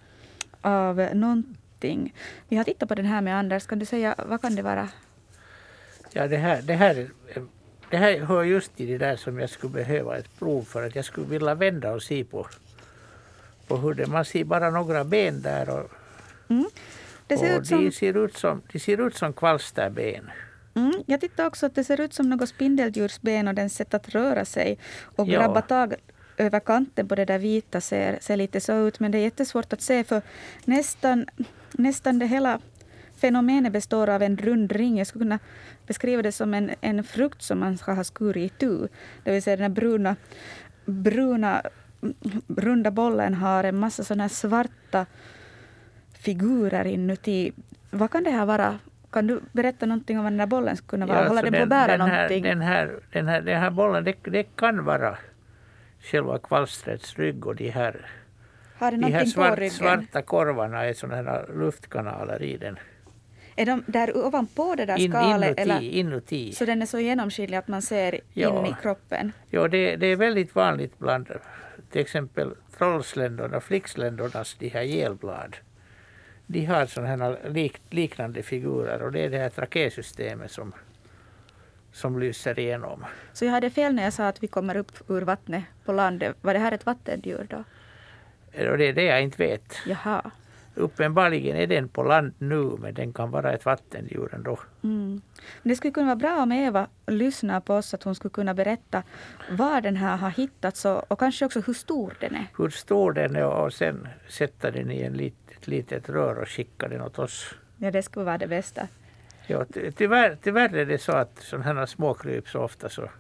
av 0.61 0.97
någonting. 1.15 2.15
Vi 2.49 2.57
har 2.57 2.65
tittat 2.65 2.89
på 2.89 2.95
den 2.95 3.07
här 3.07 3.21
med 3.21 3.39
Anders. 3.39 3.67
Kan 3.67 3.79
du 3.79 3.85
säga, 3.85 4.15
vad 4.27 4.41
kan 4.43 4.55
det 4.55 4.63
vara? 4.63 4.89
Ja, 6.13 6.29
det 6.29 6.37
här, 6.37 6.63
det 6.63 6.75
här, 6.75 7.11
det 7.91 7.97
här 7.97 8.19
hör 8.19 8.43
just 8.43 8.77
till 8.77 8.87
det 8.89 8.99
där 8.99 9.17
som 9.17 9.39
jag 9.39 9.51
skulle 9.51 9.73
behöva 9.73 10.17
ett 10.17 10.39
prov 10.39 10.63
för 10.63 10.87
att 10.87 10.95
jag 10.95 11.05
skulle 11.05 11.27
vilja 11.27 11.55
vända 11.55 11.93
och 11.93 12.03
se 12.03 12.25
på 12.25 12.47
på 13.69 13.77
hur 13.77 14.07
Man 14.07 14.25
ser 14.25 14.45
bara 14.45 14.71
några 14.71 15.05
ben 15.05 15.43
där. 15.43 15.69
Och, 15.71 15.91
mm. 16.49 16.67
det 17.27 17.37
ser 17.37 17.55
och 17.55 17.61
ut 17.61 17.67
som... 17.67 17.85
de, 17.85 17.93
ser 17.93 18.25
ut 18.25 18.37
som, 18.37 18.63
de 18.73 18.79
ser 18.79 19.07
ut 19.07 19.17
som 19.17 19.33
kvalsterben. 19.33 20.31
Mm, 20.75 20.93
jag 21.07 21.21
tyckte 21.21 21.47
också 21.47 21.67
att 21.67 21.75
det 21.75 21.85
ser 21.85 22.01
ut 22.01 22.15
som 22.15 22.31
något 22.31 22.49
spindeldjursben 22.49 23.49
och 23.49 23.55
den 23.55 23.71
sätt 23.71 23.95
att 23.95 24.09
röra 24.09 24.45
sig 24.45 24.79
och 25.17 25.29
ja. 25.29 25.39
grabba 25.39 25.63
tag 25.63 25.95
över 26.37 26.61
kanten 26.61 27.09
på 27.09 27.15
det 27.15 27.25
där 27.25 27.39
vita 27.39 27.81
ser, 27.81 28.19
ser 28.21 28.37
lite 28.37 28.61
så 28.61 28.73
ut. 28.73 29.01
Men 29.01 29.11
det 29.11 29.19
är 29.19 29.23
jättesvårt 29.23 29.73
att 29.73 29.81
se 29.81 30.05
för 30.05 30.23
nästan, 30.65 31.27
nästan 31.73 32.19
det 32.19 32.27
hela 32.27 32.61
fenomenet 33.17 33.73
består 33.73 34.09
av 34.09 34.23
en 34.23 34.37
rund 34.37 34.73
ring. 34.73 34.99
Jag 34.99 35.07
skulle 35.07 35.25
kunna 35.25 35.39
beskriva 35.87 36.23
det 36.23 36.33
som 36.33 36.55
en, 36.55 36.71
en 36.81 37.05
frukt 37.05 37.43
som 37.43 37.59
man 37.59 37.79
ska 37.79 37.93
ha 37.93 38.05
skurit 38.05 38.53
itu. 38.53 38.89
Det 39.25 39.33
vill 39.33 39.43
säga 39.43 39.57
den 39.57 39.75
bruna, 39.75 40.17
bruna 40.85 41.63
runda 42.57 42.91
bollen 42.91 43.35
har 43.35 43.65
en 43.65 43.79
massa 43.79 44.05
sådana 44.05 44.29
svarta 44.29 45.07
figurer 46.19 46.85
inuti. 46.85 47.53
Vad 47.91 48.11
kan 48.11 48.25
det 48.25 48.31
här 48.31 48.47
vara? 48.47 48.79
Kan 49.11 49.27
du 49.27 49.41
berätta 49.53 49.87
någonting 49.87 50.19
om 50.19 50.25
vad 50.25 50.33
den 50.33 50.41
här 50.41 50.47
bollen 50.47 50.77
skulle 50.77 50.89
kunna 50.89 51.07
vara? 51.07 51.19
Ja, 51.19 51.29
Håller 51.29 51.41
alltså 51.43 51.51
den 51.53 51.61
på 51.61 51.63
att 51.63 51.69
bära 51.89 51.97
den 51.97 52.01
här, 52.01 52.15
någonting? 52.17 52.43
Den 52.43 52.61
här, 52.61 52.91
den 53.13 53.29
här, 53.29 53.41
den 53.41 53.61
här 53.61 53.71
bollen, 53.71 54.05
det, 54.05 54.15
det 54.23 54.43
kan 54.57 54.85
vara 54.85 55.19
själva 56.01 56.39
kvalstrets 56.39 57.17
rygg 57.19 57.47
och 57.47 57.57
de 57.57 57.71
här, 57.71 58.07
de 58.79 59.03
här 59.13 59.25
svart, 59.25 59.73
svarta 59.73 60.23
korvarna 60.23 60.85
är 60.85 60.93
sådana 60.93 61.31
här 61.31 61.47
luftkanaler 61.55 62.43
i 62.43 62.57
den. 62.57 62.79
Är 63.57 63.67
de 63.67 63.85
där 63.87 64.17
ovanpå 64.27 64.75
det 64.77 64.85
där 64.87 64.99
In, 64.99 65.11
skalet? 65.13 65.49
inuti, 65.59 65.63
eller? 65.63 65.81
inuti. 65.81 66.53
Så 66.53 66.65
den 66.65 66.83
är 66.83 66.87
så 66.87 66.99
genomskinlig 66.99 67.57
att 67.57 67.69
man 67.69 67.83
ser 67.83 68.21
Ja. 68.33 68.61
in 68.61 68.67
i 68.67 68.75
kroppen? 68.83 69.33
Ja, 69.51 69.69
det, 69.69 69.97
det 69.97 70.07
är 70.07 70.17
väldigt 70.17 70.55
vanligt 70.55 70.99
bland 70.99 71.29
till 71.95 72.01
exempel 72.01 72.55
trollsländorna, 72.79 73.61
flicksländernas 73.61 74.57
de 74.59 74.69
här 74.69 74.83
gelblad. 74.83 75.57
De 76.47 76.65
har 76.65 76.87
sådana 76.87 77.25
här 77.25 77.51
lik, 77.51 77.81
liknande 77.91 78.43
figurer 78.43 79.03
och 79.03 79.13
det 79.13 79.25
är 79.25 79.31
det 79.31 79.39
här 79.39 79.51
trakésystemet 79.51 80.51
som, 80.51 80.73
som 81.93 82.19
lyser 82.21 82.59
igenom. 82.59 83.05
Så 83.33 83.45
jag 83.45 83.53
hade 83.53 83.71
fel 83.71 83.95
när 83.95 84.03
jag 84.03 84.13
sa 84.13 84.29
att 84.29 84.43
vi 84.43 84.47
kommer 84.47 84.77
upp 84.77 85.11
ur 85.11 85.23
vattnet 85.23 85.65
på 85.85 85.93
landet. 85.93 86.37
Var 86.41 86.55
det 86.55 86.61
här 86.61 86.73
ett 86.73 86.87
vattendjur 86.87 87.47
då? 87.51 87.65
Det 88.53 88.89
är 88.89 88.93
det 88.93 89.05
jag 89.05 89.23
inte 89.23 89.39
vet. 89.39 89.77
Jaha. 89.87 90.31
Uppenbarligen 90.75 91.57
är 91.57 91.67
den 91.67 91.89
på 91.89 92.03
land 92.03 92.33
nu, 92.39 92.77
men 92.79 92.95
den 92.95 93.13
kan 93.13 93.31
vara 93.31 93.53
ett 93.53 93.65
vattendjur 93.65 94.35
ändå. 94.35 94.59
Mm. 94.83 95.23
Det 95.63 95.77
skulle 95.77 95.93
kunna 95.93 96.07
vara 96.07 96.17
bra 96.17 96.43
om 96.43 96.53
Eva 96.53 96.87
lyssnar 97.07 97.61
på 97.61 97.75
oss, 97.75 97.95
att 97.95 98.03
hon 98.03 98.15
skulle 98.15 98.33
kunna 98.33 98.55
berätta 98.55 99.03
var 99.51 99.81
den 99.81 99.97
här 99.97 100.17
har 100.17 100.31
hittats 100.31 100.85
och, 100.85 101.13
och 101.13 101.19
kanske 101.19 101.47
också 101.47 101.61
hur 101.61 101.75
stor 101.75 102.15
den 102.21 102.35
är. 102.35 102.47
Hur 102.59 102.69
stor 102.69 103.13
den 103.13 103.37
är 103.37 103.47
och 103.47 103.73
sen 103.73 104.09
sätta 104.29 104.71
den 104.71 104.91
i 104.91 105.03
en 105.03 105.13
lit, 105.13 105.37
ett 105.51 105.67
litet 105.67 106.09
rör 106.09 106.39
och 106.39 106.49
skicka 106.49 106.89
den 106.89 107.01
åt 107.01 107.19
oss. 107.19 107.55
Ja, 107.79 107.91
det 107.91 108.03
skulle 108.03 108.25
vara 108.25 108.39
det 108.39 108.47
bästa. 108.47 108.89
Ja, 109.47 109.65
ty- 109.65 109.93
tyvärr, 109.93 110.39
tyvärr 110.43 110.75
är 110.75 110.87
det 110.87 110.99
så 110.99 111.13
att 111.13 111.39
sådana 111.39 111.65
här 111.81 111.87
småkryp 111.87 112.49
så 112.49 112.61
ofta 112.61 112.89
så, 112.89 113.11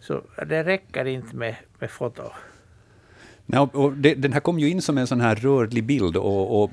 så 0.00 0.22
det 0.46 0.64
räcker 0.64 1.04
inte 1.04 1.36
med, 1.36 1.56
med 1.78 1.90
foto. 1.90 2.22
Och 3.72 3.92
det, 3.92 4.14
den 4.14 4.32
här 4.32 4.40
kom 4.40 4.58
ju 4.58 4.68
in 4.70 4.82
som 4.82 4.98
en 4.98 5.06
sån 5.06 5.20
här 5.20 5.34
rörlig 5.34 5.84
bild 5.84 6.16
och, 6.16 6.62
och 6.62 6.70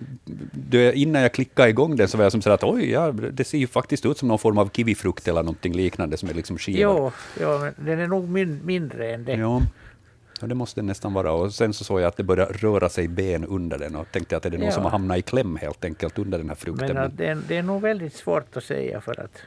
det, 0.52 0.94
innan 0.94 1.22
jag 1.22 1.32
klickade 1.34 1.70
igång 1.70 1.96
den 1.96 2.08
så 2.08 2.18
var 2.18 2.26
jag 2.26 2.32
som 2.32 2.42
så 2.42 2.50
att 2.52 2.64
oj, 2.64 2.90
ja, 2.92 3.12
det 3.12 3.44
ser 3.44 3.58
ju 3.58 3.68
faktiskt 3.68 4.06
ut 4.06 4.18
som 4.18 4.28
någon 4.28 4.40
form 4.40 4.58
av 4.58 4.70
kiwifrukt 4.70 5.28
eller 5.28 5.44
någonting 5.44 5.74
liknande 5.74 6.18
som 6.18 6.30
är 6.30 6.34
liksom 6.34 6.58
skivad. 6.58 6.80
Jo, 6.82 7.12
jo, 7.42 7.60
men 7.60 7.74
den 7.86 8.00
är 8.00 8.08
nog 8.08 8.30
min, 8.30 8.60
mindre 8.66 9.14
än 9.14 9.26
det. 9.26 9.34
Ja, 9.36 9.62
ja, 10.42 10.48
det 10.48 10.56
måste 10.56 10.80
den 10.82 10.86
nästan 10.86 11.14
vara. 11.14 11.32
Och 11.32 11.54
sen 11.54 11.74
så 11.74 11.84
såg 11.84 12.00
jag 12.02 12.08
att 12.08 12.18
det 12.18 12.24
började 12.24 12.54
röra 12.54 12.90
sig 12.90 13.08
ben 13.08 13.46
under 13.46 13.78
den 13.80 13.96
och 13.96 14.12
tänkte 14.12 14.38
att 14.38 14.46
är 14.46 14.50
det 14.50 14.58
någon 14.58 14.66
Ja. 14.66 14.72
som 14.72 14.84
har 14.84 14.92
hamnat 14.92 15.18
i 15.18 15.22
kläm 15.22 15.56
helt 15.56 15.86
enkelt 15.86 16.18
under 16.20 16.38
den 16.38 16.50
här 16.50 16.56
frukten. 16.56 16.96
Men 16.96 17.16
det, 17.16 17.26
är- 17.28 17.42
det 17.48 17.58
är 17.58 17.64
nog 17.64 17.82
väldigt 17.82 18.14
svårt 18.14 18.58
att 18.58 18.64
säga 18.64 19.02
för 19.02 19.20
att 19.20 19.38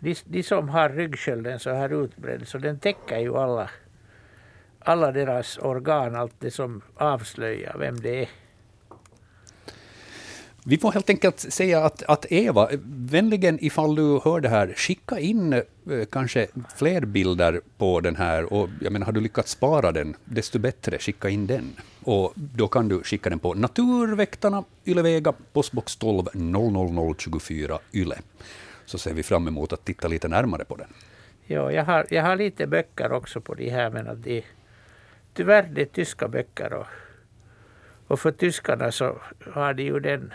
de, 0.00 0.14
de 0.24 0.42
som 0.42 0.68
har 0.68 0.88
ryggskölden 0.88 1.58
så 1.60 1.70
här 1.74 2.04
utbredd 2.04 2.48
så 2.48 2.58
den 2.58 2.78
täcker 2.78 3.18
ju 3.18 3.36
alla, 3.36 3.70
alla 4.86 5.12
deras 5.12 5.58
organ, 5.58 6.14
allt 6.14 6.34
det 6.38 6.50
som 6.50 6.82
avslöjar 6.96 7.76
vem 7.78 8.00
det 8.00 8.22
är. 8.22 8.28
Vi 10.68 10.78
får 10.78 10.92
helt 10.92 11.10
enkelt 11.10 11.40
säga 11.40 11.84
att, 11.84 12.02
att 12.02 12.26
Eva, 12.32 12.68
vänligen 13.10 13.58
ifall 13.60 13.94
du 13.94 14.20
hör 14.24 14.40
det 14.40 14.48
här, 14.48 14.74
skicka 14.76 15.18
in 15.18 15.52
eh, 15.52 15.62
kanske 16.10 16.46
fler 16.76 17.00
bilder 17.00 17.60
på 17.78 18.00
den 18.00 18.16
här. 18.16 18.52
Och 18.52 18.68
jag 18.80 18.92
menar, 18.92 19.06
har 19.06 19.12
du 19.12 19.20
lyckats 19.20 19.50
spara 19.50 19.92
den, 19.92 20.16
desto 20.24 20.58
bättre, 20.58 20.98
skicka 20.98 21.28
in 21.28 21.46
den. 21.46 21.72
Och 22.04 22.32
då 22.34 22.68
kan 22.68 22.88
du 22.88 23.02
skicka 23.02 23.30
den 23.30 23.38
på 23.38 23.54
Naturväktarna, 23.54 24.64
Ylevega, 24.86 25.32
postbox 25.52 25.96
12 25.96 26.24
00024 26.32 27.78
Yle. 27.92 28.16
Så 28.86 28.98
ser 28.98 29.14
vi 29.14 29.22
fram 29.22 29.48
emot 29.48 29.72
att 29.72 29.84
titta 29.84 30.08
lite 30.08 30.28
närmare 30.28 30.64
på 30.64 30.76
den. 30.76 30.88
Ja, 31.46 31.72
jag, 31.72 31.84
har, 31.84 32.06
jag 32.10 32.22
har 32.22 32.36
lite 32.36 32.66
böcker 32.66 33.12
också 33.12 33.40
på 33.40 33.54
de 33.54 33.70
här 33.70 33.90
men 33.90 34.08
att 34.08 34.22
de, 34.22 34.44
tyvärr 35.36 35.62
det 35.72 35.80
är 35.80 35.86
tyska 35.86 36.28
böcker 36.28 36.72
och, 36.72 36.86
och 38.06 38.20
för 38.20 38.30
tyskarna 38.32 38.92
så 38.92 39.18
har 39.52 39.74
de 39.74 39.82
ju 39.82 40.00
den 40.00 40.32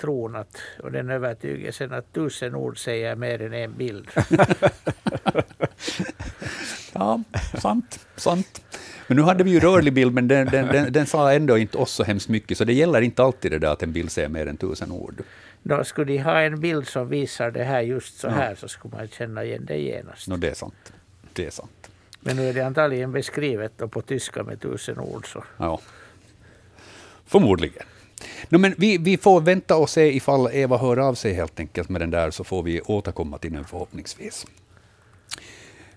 tron 0.00 0.36
att, 0.36 0.56
och 0.82 0.92
den 0.92 1.10
övertygelsen 1.10 1.92
att 1.92 2.12
tusen 2.12 2.54
ord 2.54 2.78
säger 2.78 3.16
mer 3.16 3.42
än 3.42 3.52
en 3.52 3.74
bild. 3.76 4.08
Ja, 6.92 7.22
sant, 7.60 8.06
sant. 8.16 8.62
Men 9.06 9.16
nu 9.16 9.22
hade 9.22 9.44
vi 9.44 9.50
ju 9.50 9.60
rörlig 9.60 9.92
bild, 9.92 10.14
men 10.14 10.28
den, 10.28 10.46
den, 10.46 10.66
den, 10.66 10.92
den 10.92 11.06
sa 11.06 11.32
ändå 11.32 11.58
inte 11.58 11.78
oss 11.78 11.90
så 11.92 12.04
hemskt 12.04 12.28
mycket, 12.28 12.58
så 12.58 12.64
det 12.64 12.72
gäller 12.72 13.00
inte 13.00 13.22
alltid 13.22 13.50
det 13.52 13.58
där 13.58 13.68
att 13.72 13.82
en 13.82 13.92
bild 13.92 14.10
säger 14.10 14.28
mer 14.28 14.46
än 14.46 14.56
tusen 14.56 14.92
ord. 14.92 15.22
Då 15.62 15.84
skulle 15.84 16.12
de 16.12 16.18
ha 16.18 16.40
en 16.40 16.60
bild 16.60 16.88
som 16.88 17.08
visar 17.08 17.50
det 17.50 17.64
här 17.64 17.80
just 17.80 18.18
så 18.18 18.26
Ja. 18.26 18.30
här 18.30 18.54
så 18.54 18.68
skulle 18.68 18.96
man 18.96 19.08
känna 19.08 19.44
igen 19.44 19.64
det 19.66 19.76
genast. 19.78 20.28
Nå, 20.28 20.36
det 20.36 20.48
är 20.50 20.54
sant. 20.54 20.92
Det 21.32 21.46
är 21.46 21.50
sant. 21.50 21.90
Men 22.26 22.36
nu 22.36 22.48
är 22.48 22.52
det 22.52 22.66
antagligen 22.66 23.12
beskrivet 23.12 23.72
då 23.76 23.88
på 23.88 24.02
tyska 24.02 24.42
med 24.42 24.60
tusen 24.60 24.98
ord. 24.98 25.32
Så. 25.32 25.44
Ja. 25.56 25.80
Förmodligen. 27.26 27.86
No, 28.48 28.58
men 28.58 28.74
vi, 28.78 28.98
vi 28.98 29.16
får 29.16 29.40
vänta 29.40 29.76
och 29.76 29.90
se 29.90 30.16
ifall 30.16 30.48
Eva 30.52 30.76
hör 30.78 30.96
av 30.96 31.14
sig 31.14 31.32
helt 31.32 31.60
enkelt 31.60 31.88
med 31.88 32.00
den 32.00 32.10
där, 32.10 32.30
så 32.30 32.44
får 32.44 32.62
vi 32.62 32.80
återkomma 32.80 33.38
till 33.38 33.52
den 33.52 33.64
förhoppningsvis. 33.64 34.46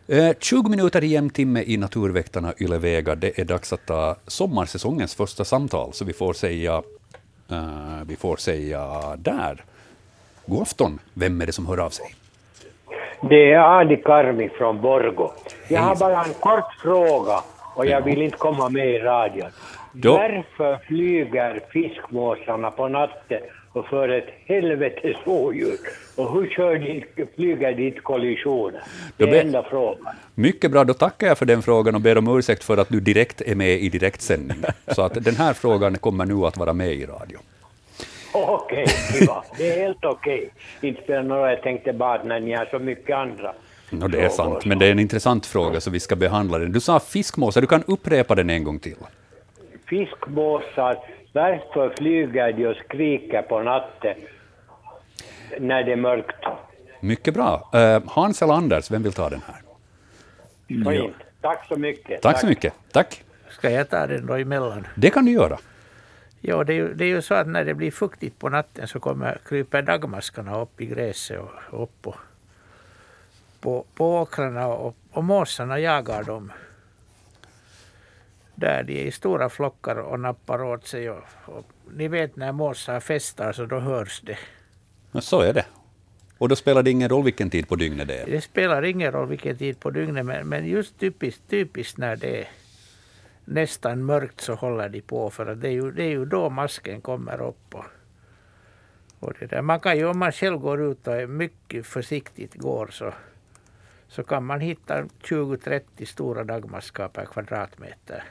Eh, 0.08 0.36
20 0.40 0.70
minuter 0.70 1.04
i 1.04 1.08
jämn 1.08 1.30
timme 1.30 1.64
i 1.64 1.78
Naturväktarna 1.78 2.54
Ylevega. 2.60 3.16
Det 3.16 3.40
är 3.40 3.46
dags 3.46 3.74
att 3.74 3.86
ta 3.86 4.16
sommarsäsongens 4.28 5.16
första 5.16 5.46
samtal, 5.46 5.94
så 5.94 6.06
vi 6.06 6.14
får 6.14 6.34
säga, 6.34 6.84
uh, 7.52 8.04
vi 8.06 8.16
får 8.16 8.38
säga 8.38 9.16
där. 9.18 9.66
God 10.46 10.62
afton. 10.62 11.00
Vem 11.14 11.42
är 11.42 11.46
det 11.46 11.52
som 11.52 11.66
hör 11.66 11.78
av 11.78 11.90
sig? 11.90 12.16
Det 13.22 13.52
är 13.54 13.80
Adi 13.80 13.98
Karmi 13.98 14.50
från 14.50 14.82
Borgo. 14.82 15.32
Jag 15.68 15.82
har 15.82 15.96
bara 15.96 16.24
en 16.24 16.34
kort 16.34 16.74
fråga 16.84 17.40
och 17.76 17.86
jag 17.86 18.02
vill 18.02 18.22
inte 18.22 18.38
komma 18.38 18.70
med 18.70 18.88
i 18.90 19.00
radion. 19.00 19.48
Då- 19.94 20.14
Varför 20.14 20.78
flyger 20.88 21.60
fiskmåsarna 21.74 22.72
på 22.72 22.88
natten 22.88 23.40
och 23.74 23.86
för 23.86 24.10
ett 24.10 24.28
helvetes 24.46 25.18
rådjur? 25.26 25.78
Och 26.18 26.34
hur 26.34 26.50
kör 26.50 26.76
de, 26.76 27.06
flyger 27.36 27.74
dit 27.74 28.04
kollisioner? 28.04 28.82
Det 29.18 29.24
är 29.24 29.42
enda 29.42 29.64
frågan. 29.64 30.16
Mycket 30.36 30.72
bra, 30.72 30.84
då 30.84 30.94
tackar 30.94 31.28
jag 31.28 31.38
för 31.38 31.46
den 31.46 31.62
frågan 31.62 31.96
och 31.96 32.02
ber 32.02 32.18
om 32.18 32.38
ursäkt 32.38 32.64
för 32.64 32.78
att 32.78 32.90
du 32.90 33.00
direkt 33.00 33.42
är 33.42 33.56
med 33.56 33.70
i 33.80 33.90
direktsändning. 33.90 34.58
Så 34.96 35.02
att 35.02 35.24
den 35.24 35.36
här 35.36 35.54
frågan 35.54 35.98
kommer 35.98 36.26
nu 36.26 36.46
att 36.46 36.58
vara 36.58 36.74
med 36.74 36.92
i 36.94 37.06
radio. 37.06 37.40
Okej, 38.34 38.88
kiva. 38.88 39.44
Det 39.58 39.72
är 39.72 39.82
helt 39.82 40.06
okej. 40.06 40.50
Inte 40.82 41.04
spelar 41.04 41.24
roll. 41.24 41.50
Jag 41.50 41.62
tänkte 41.62 41.94
bara 41.94 42.14
att 42.14 42.26
när 42.26 42.40
ni 42.40 42.54
har 42.54 42.66
så 42.66 42.80
mycket 42.80 43.16
andra 43.16 43.54
No, 43.92 44.08
det 44.08 44.22
är 44.22 44.30
sant, 44.30 44.66
men 44.66 44.80
det 44.80 44.86
är 44.86 44.92
en 44.92 45.00
intressant 45.00 45.46
fråga, 45.46 45.82
så 45.82 45.90
vi 45.90 46.00
ska 46.00 46.16
behandla 46.16 46.58
den. 46.58 46.72
Du 46.72 46.80
sa 46.80 47.00
fiskmåsar, 47.00 47.62
du 47.62 47.68
kan 47.68 47.84
upprepa 47.88 48.36
den 48.36 48.50
en 48.50 48.64
gång 48.64 48.80
till. 48.80 48.96
Fiskmåsar, 49.88 50.98
varför 51.34 51.96
flyger 51.98 52.54
de 52.54 52.68
och 52.68 52.76
skriker 52.76 53.42
på 53.42 53.62
natten 53.62 54.16
när 55.60 55.84
det 55.84 55.92
är 55.92 55.96
mörkt? 55.96 56.46
Mycket 57.00 57.34
bra. 57.34 57.70
Eh, 57.74 58.02
Hans 58.06 58.42
eller 58.42 58.54
Anders, 58.54 58.92
vem 58.92 59.04
vill 59.04 59.14
ta 59.14 59.30
den 59.30 59.42
här? 59.48 59.62
Fint. 60.68 61.16
Tack 61.42 61.68
så 61.68 61.76
mycket. 61.76 62.22
Tack 62.22 62.40
så 62.40 62.48
mycket. 62.48 62.74
Tack. 62.92 63.24
Ska 63.50 63.70
jag 63.70 63.90
ta 63.90 64.08
den 64.08 64.26
då 64.26 64.34
emellan? 64.34 64.88
Det 64.96 65.10
kan 65.10 65.26
du 65.26 65.32
göra. 65.32 65.58
Ja, 66.42 66.64
det 66.64 66.74
är, 66.74 66.76
ju, 66.76 66.94
det 66.94 67.06
är 67.06 67.10
ju 67.10 67.22
så 67.22 67.34
att 67.34 67.48
när 67.48 67.66
det 67.66 67.74
blir 67.74 67.92
fuktigt 67.92 68.40
på 68.40 68.50
natten 68.50 68.88
så 68.88 69.00
kommer, 69.00 69.38
kryper 69.46 69.82
dagmaskarna 69.82 70.62
upp 70.62 70.82
i 70.82 70.86
gräset 70.86 71.40
och 71.40 71.84
upp 71.84 72.02
på, 72.02 72.16
på, 73.60 73.86
på 73.96 74.16
åkrarna 74.22 74.68
och, 74.68 74.96
och 75.12 75.24
måsarna 75.24 75.80
jagar 75.80 76.24
dem. 76.24 76.52
Där 78.56 78.84
de 78.84 79.02
är 79.02 79.06
i 79.06 79.12
stora 79.12 79.50
flockar 79.50 79.96
och 79.96 80.20
nappar 80.20 80.64
åt 80.64 80.88
sig. 80.88 81.10
Och, 81.10 81.24
och 81.46 81.66
ni 81.94 82.08
vet 82.08 82.36
när 82.36 82.52
måsar 82.52 83.00
festar 83.00 83.54
så 83.54 83.66
då 83.66 83.80
hörs 83.80 84.22
det. 84.22 84.38
Men 85.12 85.22
så 85.22 85.42
är 85.42 85.54
det. 85.54 85.66
Och 86.38 86.50
då 86.50 86.56
spelar 86.56 86.84
det 86.84 86.92
ingen 86.92 87.10
roll 87.10 87.24
vilken 87.24 87.50
tid 87.50 87.68
på 87.68 87.76
dygnet 87.76 88.08
det 88.08 88.18
är. 88.18 88.26
Det 88.26 88.42
spelar 88.42 88.86
ingen 88.86 89.12
roll 89.12 89.28
vilken 89.28 89.58
tid 89.58 89.80
på 89.80 89.90
dygnet 89.90 90.26
men, 90.26 90.48
men 90.48 90.66
just 90.66 91.00
typiskt, 91.00 91.50
typiskt 91.50 91.98
när 91.98 92.16
det 92.16 92.42
är 92.42 92.48
nästan 93.50 94.06
mörkt 94.06 94.42
så 94.42 94.54
håller 94.54 94.90
de 94.90 95.02
på 95.02 95.30
för 95.30 95.46
att 95.46 95.62
det 95.62 95.68
är 95.68 95.72
ju, 95.72 95.92
det 95.92 96.04
är 96.04 96.10
ju 96.10 96.26
då 96.26 96.50
masken 96.50 97.02
kommer 97.02 97.42
upp. 97.42 97.76
Och, 97.76 97.86
och 99.20 99.34
det 99.40 99.46
där. 99.46 99.62
Man 99.62 99.80
kan 99.80 99.98
ju 99.98 100.06
om 100.06 100.20
man 100.20 100.32
själv 100.32 100.58
går 100.58 100.82
ut 100.82 101.08
och 101.08 101.16
är 101.16 101.28
mycket 101.28 101.86
försiktigt 101.86 102.56
går 102.56 102.88
så, 102.92 103.14
så 104.08 104.24
kan 104.24 104.46
man 104.46 104.60
hitta 104.60 105.04
20-30 105.04 106.06
stora 106.06 106.44
dagmaskar 106.44 107.08
per 107.08 107.26
kvadratmeter. 107.26 108.24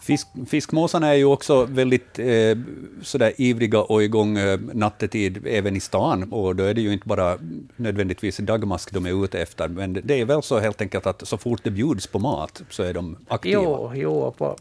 Fisk, 0.00 0.28
fiskmåsarna 0.46 1.08
är 1.08 1.14
ju 1.14 1.24
också 1.24 1.64
väldigt 1.64 2.18
eh, 2.18 2.58
sådär 3.02 3.32
ivriga 3.36 3.80
och 3.80 4.02
igång 4.02 4.38
eh, 4.38 4.60
nattetid 4.72 5.46
även 5.46 5.76
i 5.76 5.80
stan, 5.80 6.32
och 6.32 6.56
då 6.56 6.64
är 6.64 6.74
det 6.74 6.80
ju 6.80 6.92
inte 6.92 7.08
bara 7.08 7.38
nödvändigtvis 7.76 8.36
dagmask 8.36 8.92
de 8.92 9.06
är 9.06 9.24
ute 9.24 9.40
efter, 9.40 9.68
men 9.68 9.92
det 9.92 10.20
är 10.20 10.24
väl 10.24 10.42
så 10.42 10.58
helt 10.58 10.80
enkelt 10.80 11.06
att 11.06 11.28
så 11.28 11.38
fort 11.38 11.60
det 11.64 11.70
bjuds 11.70 12.06
på 12.06 12.18
mat 12.18 12.62
så 12.70 12.82
är 12.82 12.94
de 12.94 13.16
aktiva. 13.28 13.62
Jo, 13.62 13.92
jo 13.94 14.34
på, 14.38 14.56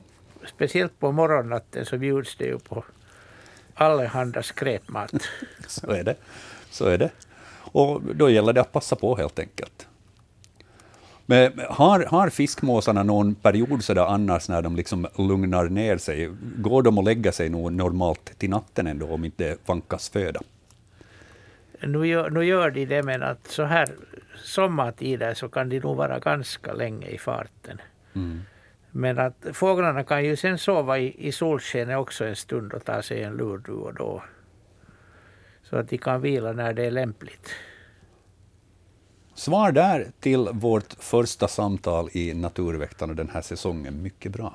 speciellt 0.56 1.00
på 1.00 1.12
morgonnatten 1.12 1.86
så 1.86 1.98
bjuds 1.98 2.36
det 2.36 2.46
ju 2.46 2.60
på 2.60 2.84
allehanda 3.74 4.44
skräpmat. 4.44 5.14
Så 5.68 5.92
är 5.92 6.04
det. 6.04 6.16
Så 6.72 6.86
är 6.86 6.98
det. 6.98 7.10
Och 7.72 8.02
då 8.16 8.30
gäller 8.30 8.54
det 8.54 8.62
att 8.62 8.72
passa 8.72 8.96
på 8.96 9.16
helt 9.16 9.40
enkelt. 9.40 9.88
Men 11.30 11.52
har, 11.70 12.00
har 12.00 12.30
fiskmåsarna 12.30 13.04
någon 13.04 13.36
period 13.36 13.84
så 13.84 13.94
där 13.94 14.06
annars 14.06 14.50
när 14.50 14.62
de 14.62 14.76
liksom 14.76 15.08
lugnar 15.18 15.70
ner 15.70 15.98
sig? 15.98 16.30
Går 16.58 16.84
de 16.84 16.98
att 16.98 17.06
lägga 17.06 17.32
sig 17.32 17.50
nog 17.50 17.74
normalt 17.74 18.40
till 18.40 18.50
natten 18.50 18.88
ändå 18.88 19.08
om 19.08 19.26
inte 19.26 19.58
vankas 19.66 20.10
föda? 20.10 20.40
Nu 21.82 22.08
gör, 22.08 22.30
nu 22.30 22.46
gör 22.46 22.72
de 22.72 22.86
det, 22.86 23.04
men 23.04 23.24
att 23.24 23.48
så 23.48 23.64
här 23.64 23.88
sommartider 24.36 25.34
så 25.34 25.50
kan 25.50 25.70
de 25.70 25.80
nog 25.80 25.98
vara 25.98 26.20
ganska 26.20 26.74
länge 26.74 27.08
i 27.08 27.18
farten. 27.18 27.82
Mm. 28.16 28.42
Men 28.92 29.20
att 29.20 29.46
fåglarna 29.54 30.04
kan 30.04 30.26
ju 30.26 30.36
sen 30.36 30.58
sova 30.58 31.00
i, 31.00 31.28
i 31.28 31.32
solskenet 31.32 31.98
också 31.98 32.26
en 32.26 32.36
stund 32.36 32.74
och 32.74 32.86
ta 32.86 33.02
sig 33.02 33.24
en 33.24 33.38
lur 33.38 33.58
då 33.58 33.74
och 33.74 33.94
då. 33.94 34.24
Så 35.64 35.78
att 35.78 35.90
de 35.90 35.98
kan 35.98 36.22
vila 36.22 36.52
när 36.52 36.74
det 36.74 36.86
är 36.86 36.92
lämpligt. 36.92 37.50
Svar 39.40 39.72
där 39.72 40.08
till 40.20 40.50
vårt 40.52 40.94
första 41.00 41.48
samtal 41.48 42.10
i 42.14 42.34
Naturväktarna 42.34 43.14
den 43.14 43.30
här 43.34 43.42
säsongen. 43.42 44.04
Mycket 44.04 44.32
bra. 44.32 44.54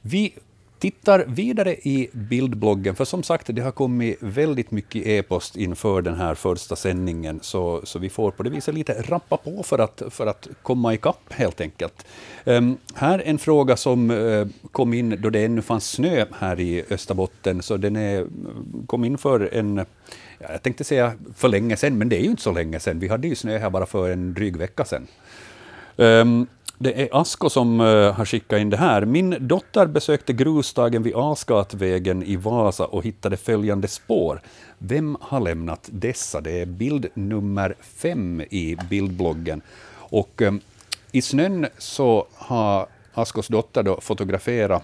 Vi 0.00 0.32
tittar 0.78 1.24
vidare 1.26 1.74
i 1.74 2.08
bildbloggen, 2.12 2.94
för 2.94 3.04
som 3.04 3.22
sagt, 3.22 3.46
det 3.46 3.62
har 3.62 3.70
kommit 3.70 4.16
väldigt 4.20 4.70
mycket 4.70 5.06
e-post 5.06 5.56
inför 5.56 6.02
den 6.02 6.14
här 6.14 6.34
första 6.34 6.76
sändningen, 6.76 7.40
så, 7.42 7.80
så 7.84 7.98
vi 7.98 8.10
får 8.10 8.30
på 8.30 8.42
det 8.42 8.50
viset 8.50 8.74
lite 8.74 9.02
rappa 9.02 9.36
på 9.36 9.62
för 9.62 9.78
att, 9.78 10.02
för 10.10 10.26
att 10.26 10.48
komma 10.62 10.94
ikapp 10.94 11.32
helt 11.32 11.60
enkelt. 11.60 12.06
Um, 12.44 12.76
här 12.94 13.22
en 13.24 13.38
fråga 13.38 13.76
som 13.76 14.10
uh, 14.10 14.46
kom 14.72 14.94
in 14.94 15.18
då 15.22 15.30
det 15.30 15.44
ännu 15.44 15.62
fanns 15.62 15.90
snö 15.90 16.26
här 16.38 16.60
i 16.60 16.84
Österbotten, 16.90 17.62
så 17.62 17.76
den 17.76 17.96
är, 17.96 18.26
kom 18.86 19.04
in 19.04 19.18
för 19.18 19.54
en 19.54 19.84
jag 20.38 20.62
tänkte 20.62 20.84
säga 20.84 21.12
för 21.34 21.48
länge 21.48 21.76
sedan, 21.76 21.98
men 21.98 22.08
det 22.08 22.16
är 22.16 22.20
ju 22.20 22.30
inte 22.30 22.42
så 22.42 22.52
länge 22.52 22.80
sedan. 22.80 22.98
Vi 22.98 23.08
hade 23.08 23.28
ju 23.28 23.34
snö 23.34 23.58
här 23.58 23.70
bara 23.70 23.86
för 23.86 24.10
en 24.10 24.34
dryg 24.34 24.56
vecka 24.56 24.84
sedan. 24.84 25.06
Um, 25.96 26.46
det 26.78 27.02
är 27.02 27.08
Asko 27.20 27.50
som 27.50 27.80
uh, 27.80 28.12
har 28.12 28.24
skickat 28.24 28.60
in 28.60 28.70
det 28.70 28.76
här. 28.76 29.04
Min 29.04 29.36
dotter 29.40 29.86
besökte 29.86 30.32
grusdagen 30.32 31.02
vid 31.02 31.12
Asgatvägen 31.16 32.22
i 32.22 32.36
Vasa 32.36 32.86
och 32.86 33.04
hittade 33.04 33.36
följande 33.36 33.88
spår. 33.88 34.40
Vem 34.78 35.16
har 35.20 35.40
lämnat 35.40 35.88
dessa? 35.92 36.40
Det 36.40 36.60
är 36.60 36.66
bild 36.66 37.06
nummer 37.14 37.74
fem 37.80 38.40
i 38.40 38.76
bildbloggen. 38.90 39.62
Och 39.94 40.42
um, 40.42 40.60
i 41.12 41.22
snön 41.22 41.66
så 41.78 42.26
har 42.34 42.86
Askos 43.14 43.48
dotter 43.48 43.82
då 43.82 44.00
fotograferat 44.00 44.82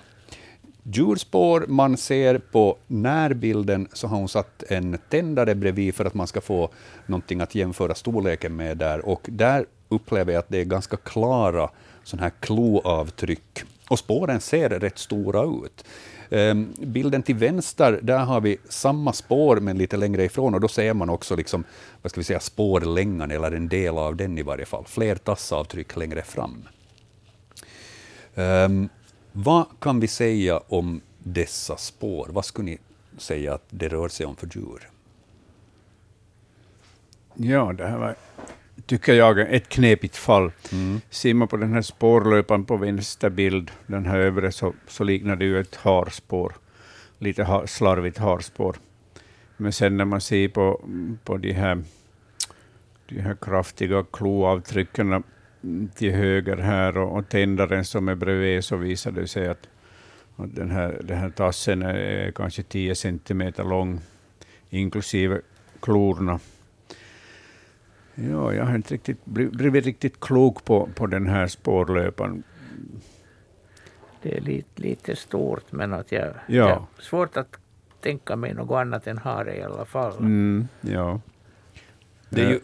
djurspår. 0.85 1.65
Man 1.69 1.97
ser 1.97 2.39
på 2.39 2.77
närbilden 2.87 3.89
så 3.93 4.07
har 4.07 4.17
hon 4.17 4.29
satt 4.29 4.63
en 4.63 4.99
tändare 5.09 5.55
bredvid 5.55 5.95
för 5.95 6.05
att 6.05 6.15
man 6.15 6.27
ska 6.27 6.41
få 6.41 6.71
någonting 7.07 7.41
att 7.41 7.55
jämföra 7.55 7.95
storleken 7.95 8.57
med 8.57 8.77
där. 8.77 9.07
Och 9.07 9.27
där 9.27 9.67
upplever 9.89 10.33
jag 10.33 10.41
att 10.41 10.49
det 10.49 10.61
är 10.61 10.65
ganska 10.65 10.97
klara 10.97 11.71
sån 12.05 12.19
här 12.19 12.33
kloavtryck. 12.41 13.63
Och 13.89 13.99
spåren 13.99 14.41
ser 14.41 14.69
rätt 14.69 14.99
stora 14.99 15.43
ut. 15.43 15.85
Um, 16.31 16.75
bilden 16.79 17.23
till 17.23 17.35
vänster, 17.35 18.01
där 18.03 18.19
har 18.19 18.41
vi 18.41 18.57
samma 18.69 19.13
spår 19.13 19.57
men 19.57 19.79
lite 19.79 19.97
längre 19.97 20.25
ifrån 20.25 20.55
och 20.55 20.61
då 20.61 20.69
ser 20.69 20.95
man 20.95 21.11
också 21.11 21.37
liksom, 21.37 21.65
vad 22.03 22.11
ska 22.11 22.21
vi 22.21 22.25
säga, 22.25 22.41
spårlängan, 22.41 23.31
eller 23.31 23.53
en 23.53 23.69
del 23.69 23.99
av 23.99 24.17
den 24.17 24.39
i 24.39 24.43
varje 24.43 24.65
fall. 24.65 24.85
Fler 24.87 25.17
tassavtryck 25.17 25.97
längre 25.97 26.23
fram. 26.23 26.69
Um, 28.35 28.89
vad 29.37 29.67
kan 29.81 30.01
vi 30.01 30.07
säga 30.07 30.59
om 30.69 31.01
dessa 31.19 31.77
spår? 31.77 32.29
Vad 32.31 32.45
skulle 32.45 32.71
ni 32.71 32.79
säga 33.19 33.55
att 33.55 33.65
det 33.71 33.89
rör 33.89 34.09
sig 34.09 34.27
om 34.27 34.37
för 34.37 34.49
djur? 34.53 34.89
Ja, 37.35 37.73
det 37.73 37.87
här 37.87 37.99
var, 37.99 38.15
tycker 38.87 39.15
jag, 39.15 39.55
ett 39.55 39.69
knepigt 39.69 40.17
fall. 40.17 40.53
Mm. 40.73 41.01
Ser 41.11 41.35
man 41.35 41.49
på 41.49 41.57
den 41.57 41.73
här 41.73 41.83
spårlöparen 41.83 42.65
på 42.65 42.77
vänster 42.77 43.31
bild, 43.31 43.71
den 43.87 44.07
här 44.07 44.19
övre, 44.19 44.53
så, 44.53 44.73
så 44.89 45.05
liknar 45.05 45.37
det 45.37 45.45
ju 45.45 45.61
ett 45.61 45.77
harspår. 45.77 46.55
Lite 47.19 47.45
har, 47.45 47.67
slarvigt 47.67 48.19
harspår. 48.19 48.77
Men 49.57 49.73
sen 49.73 49.97
när 49.97 50.05
man 50.05 50.21
ser 50.21 50.49
på, 50.49 50.89
på 51.25 51.37
de, 51.37 51.53
här, 51.53 51.83
de 53.07 53.21
här 53.21 53.37
kraftiga 53.41 54.05
kloavtrycken 54.13 55.25
till 55.95 56.13
höger 56.13 56.57
här 56.57 56.99
och, 56.99 57.19
och 57.19 57.29
tändaren 57.29 57.85
som 57.85 58.09
är 58.09 58.15
bredvid, 58.15 58.65
så 58.65 58.77
visar 58.77 59.11
det 59.13 59.29
sig 59.29 59.49
att, 59.49 59.69
att 60.37 60.55
den, 60.55 60.71
här, 60.71 61.01
den 61.05 61.19
här 61.19 61.31
tassen 61.31 61.83
är 61.83 62.31
kanske 62.31 62.63
10 62.63 62.95
centimeter 62.95 63.65
lång, 63.65 64.01
inklusive 64.71 65.41
klorna. 65.81 66.41
Ja, 68.15 68.55
jag 68.55 68.65
har 68.65 68.75
inte 68.75 68.95
riktigt 68.95 69.25
blivit 69.25 69.85
riktigt 69.85 70.21
klok 70.21 70.65
på, 70.65 70.89
på 70.95 71.07
den 71.07 71.27
här 71.27 71.47
spårlöparen. 71.47 72.43
Det 74.23 74.37
är 74.37 74.41
lite, 74.41 74.83
lite 74.83 75.17
stort, 75.17 75.73
men 75.73 75.93
att 75.93 76.13
jag, 76.13 76.35
ja. 76.47 76.69
jag 76.69 76.87
svårt 76.99 77.37
att 77.37 77.57
tänka 78.01 78.37
mig 78.37 78.55
något 78.55 78.77
annat 78.77 79.07
än 79.07 79.19
hare 79.19 79.57
i 79.57 79.63
alla 79.63 79.85
fall. 79.85 80.19
Mm, 80.19 80.69
ja. 80.81 81.21
Det 82.31 82.43
är 82.43 82.51
ju, 82.51 82.61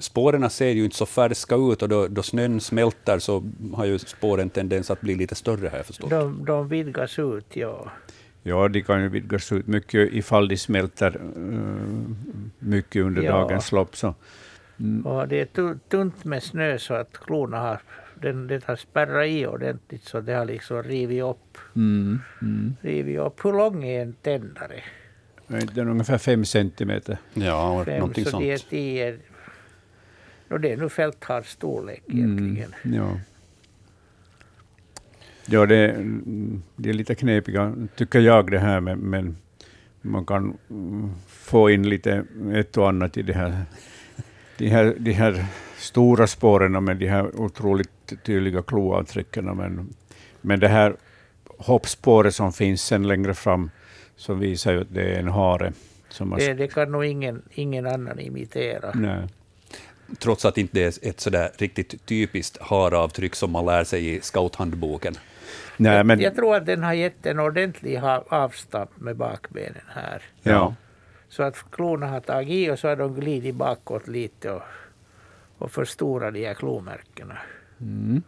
spåren 0.00 0.50
ser 0.50 0.68
ju 0.68 0.84
inte 0.84 0.96
så 0.96 1.06
färska 1.06 1.54
ut 1.54 1.82
och 1.82 1.88
då, 1.88 2.08
då 2.08 2.22
snön 2.22 2.60
smälter 2.60 3.18
så 3.18 3.50
har 3.74 3.84
ju 3.84 3.98
spåren 3.98 4.50
tendens 4.50 4.90
att 4.90 5.00
bli 5.00 5.14
lite 5.14 5.34
större 5.34 5.68
här 5.68 5.82
förstås. 5.82 6.10
De, 6.10 6.44
de 6.44 6.68
vidgas 6.68 7.18
ut, 7.18 7.56
ja. 7.56 7.90
Ja, 8.42 8.68
de 8.68 8.82
kan 8.82 9.02
ju 9.02 9.08
vidgas 9.08 9.52
ut 9.52 9.66
mycket 9.66 10.12
ifall 10.12 10.48
de 10.48 10.56
smälter 10.56 11.16
uh, 11.36 12.14
mycket 12.58 13.02
under 13.02 13.22
ja. 13.22 13.32
dagens 13.32 13.72
lopp. 13.72 13.96
Så. 13.96 14.14
Mm. 14.80 15.06
Och 15.06 15.28
det 15.28 15.56
är 15.56 15.78
tunt 15.88 16.24
med 16.24 16.42
snö 16.42 16.78
så 16.78 16.94
att 16.94 17.12
klorna 17.12 17.58
har, 17.58 17.80
den, 18.14 18.46
det 18.46 18.64
har 18.64 18.76
spärrat 18.76 19.26
i 19.26 19.46
ordentligt 19.46 20.04
så 20.04 20.20
det 20.20 20.34
har 20.34 20.44
liksom 20.44 20.82
rivit 20.82 21.22
upp. 21.22 21.58
Mm. 21.76 22.20
Mm. 22.42 22.76
Rivit 22.80 23.18
upp. 23.18 23.44
Hur 23.44 23.52
lång 23.52 23.84
är 23.84 24.02
en 24.02 24.12
tändare? 24.12 24.82
Den 25.48 25.88
är 25.88 25.90
ungefär 25.90 26.18
fem 26.18 26.44
centimeter. 26.44 27.18
Ja, 27.34 27.84
fem, 27.84 27.98
någonting 27.98 28.24
så 28.24 28.30
sånt. 28.30 28.44
Det 28.44 28.52
är, 28.52 28.58
tio, 28.58 29.18
no, 30.48 30.58
det 30.58 30.72
är 30.72 30.76
nu 30.76 30.88
fälthars 30.88 31.46
storlek 31.46 32.02
mm, 32.08 32.38
egentligen. 32.38 32.74
Mm, 32.82 32.96
ja. 32.96 33.20
Ja, 35.50 35.66
det, 35.66 35.96
det 36.76 36.88
är 36.88 36.92
lite 36.92 37.14
knepiga, 37.14 37.74
tycker 37.96 38.20
jag, 38.20 38.50
det 38.50 38.58
här, 38.58 38.80
men, 38.80 38.98
men 38.98 39.36
man 40.00 40.26
kan 40.26 40.58
få 41.28 41.70
in 41.70 41.88
lite 41.88 42.24
ett 42.54 42.76
och 42.76 42.88
annat 42.88 43.16
i 43.16 43.22
det 43.22 43.32
här. 43.32 43.62
De 44.56 44.68
här, 44.68 44.94
de 44.98 45.12
här 45.12 45.46
stora 45.76 46.26
spåren 46.26 46.84
med 46.84 46.96
de 46.96 47.06
här 47.06 47.40
otroligt 47.40 48.12
tydliga 48.22 48.62
kloavtrycken. 48.62 49.56
Men, 49.56 49.94
men 50.40 50.60
det 50.60 50.68
här 50.68 50.96
hoppspåret 51.58 52.34
som 52.34 52.52
finns 52.52 52.82
sen 52.82 53.08
längre 53.08 53.34
fram, 53.34 53.70
som 54.18 54.38
visar 54.38 54.72
ju 54.72 54.80
att 54.80 54.94
det 54.94 55.02
är 55.02 55.18
en 55.18 55.28
hare. 55.28 55.72
Som 56.08 56.30
det, 56.30 56.54
det 56.54 56.68
kan 56.68 56.92
nog 56.92 57.04
ingen, 57.04 57.42
ingen 57.50 57.86
annan 57.86 58.18
imitera. 58.18 58.92
Nej. 58.94 59.28
Trots 60.18 60.44
att 60.44 60.54
det 60.54 60.60
inte 60.60 60.80
är 60.80 61.08
ett 61.08 61.20
sådär 61.20 61.50
riktigt 61.56 62.06
typiskt 62.06 62.58
haravtryck 62.60 63.34
som 63.34 63.50
man 63.50 63.66
lär 63.66 63.84
sig 63.84 64.14
i 64.14 64.20
scouthandboken. 64.20 65.14
Nej, 65.76 66.04
men... 66.04 66.20
Jag 66.20 66.34
tror 66.34 66.56
att 66.56 66.66
den 66.66 66.82
har 66.82 66.92
gett 66.92 67.26
en 67.26 67.38
ordentlig 67.38 68.00
avstamp 68.28 68.90
med 68.96 69.16
bakbenen 69.16 69.82
här. 69.88 70.22
Ja. 70.42 70.74
Så 71.28 71.42
att 71.42 71.64
klorna 71.70 72.06
har 72.06 72.20
tagit 72.20 72.50
i 72.50 72.70
och 72.70 72.78
så 72.78 72.88
har 72.88 72.96
de 72.96 73.14
glidit 73.14 73.54
bakåt 73.54 74.08
lite 74.08 74.50
och, 74.50 74.62
och 75.58 75.72
förstorat 75.72 76.34
de 76.34 76.46
här 76.46 76.54
klomärkena. 76.54 77.38
Mm 77.80 78.22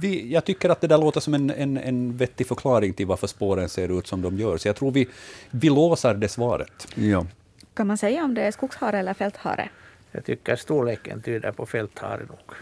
vi, 0.00 0.32
jag 0.32 0.44
tycker 0.44 0.68
att 0.68 0.80
det 0.80 0.86
där 0.86 0.98
låter 0.98 1.20
som 1.20 1.34
en, 1.34 1.50
en, 1.50 1.76
en 1.76 2.16
vettig 2.16 2.46
förklaring 2.46 2.92
till 2.92 3.06
varför 3.06 3.26
spåren 3.26 3.68
ser 3.68 3.98
ut 3.98 4.06
som 4.06 4.22
de 4.22 4.38
gör, 4.38 4.56
så 4.56 4.68
jag 4.68 4.76
tror 4.76 4.90
vi, 4.90 5.08
vi 5.50 5.68
låser 5.68 6.14
det 6.14 6.28
svaret. 6.28 6.88
Ja. 6.94 7.26
Kan 7.74 7.86
man 7.86 7.98
säga 7.98 8.24
om 8.24 8.34
det 8.34 8.42
är 8.42 8.52
skogshare 8.52 8.98
eller 8.98 9.14
fälthare? 9.14 9.68
Jag 10.12 10.24
tycker 10.24 10.56
storleken 10.56 11.22
tyder 11.22 11.52
på 11.52 11.66
fälthare 11.66 12.24
nog. 12.28 12.56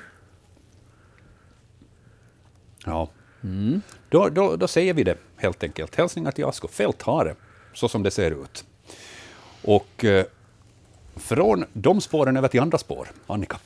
Ja. 2.84 3.10
Mm. 3.42 3.82
Då, 4.08 4.28
då, 4.28 4.56
då 4.56 4.68
säger 4.68 4.94
vi 4.94 5.04
det 5.04 5.16
helt 5.36 5.62
enkelt. 5.62 5.96
Hälsningar 5.96 6.30
till 6.30 6.44
Asko. 6.44 6.68
Fälthare, 6.68 7.34
så 7.74 7.88
som 7.88 8.02
det 8.02 8.10
ser 8.10 8.30
ut. 8.30 8.64
Och 9.62 10.04
eh, 10.04 10.24
från 11.16 11.64
de 11.72 12.00
spåren 12.00 12.36
över 12.36 12.48
till 12.48 12.60
andra 12.60 12.78
spår. 12.78 13.08
Annika? 13.26 13.58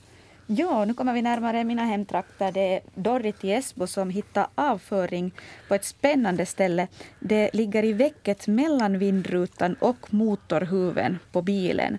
Ja, 0.46 0.84
nu 0.84 0.94
kommer 0.94 1.12
vi 1.12 1.22
närmare 1.22 1.64
mina 1.64 1.84
hemtrakter. 1.84 2.52
Det 2.52 2.74
är 2.74 2.80
Dorrit 2.94 3.44
i 3.44 3.52
Esbo 3.52 3.86
som 3.86 4.10
hittar 4.10 4.46
avföring 4.54 5.32
på 5.68 5.74
ett 5.74 5.84
spännande 5.84 6.46
ställe. 6.46 6.88
Det 7.20 7.50
ligger 7.52 7.84
i 7.84 7.92
väcket 7.92 8.46
mellan 8.46 8.98
vindrutan 8.98 9.76
och 9.80 10.14
motorhuven 10.14 11.18
på 11.32 11.42
bilen. 11.42 11.98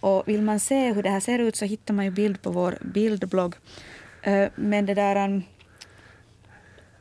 Och 0.00 0.28
vill 0.28 0.42
man 0.42 0.60
se 0.60 0.92
hur 0.92 1.02
det 1.02 1.10
här 1.10 1.20
ser 1.20 1.38
ut 1.38 1.56
så 1.56 1.64
hittar 1.64 1.94
man 1.94 2.04
ju 2.04 2.10
bild 2.10 2.42
på 2.42 2.50
vår 2.50 2.78
bildblogg. 2.80 3.54
Eh, 4.22 4.48
men 4.54 4.86
det 4.86 4.94
där 4.94 5.24
um, 5.24 5.42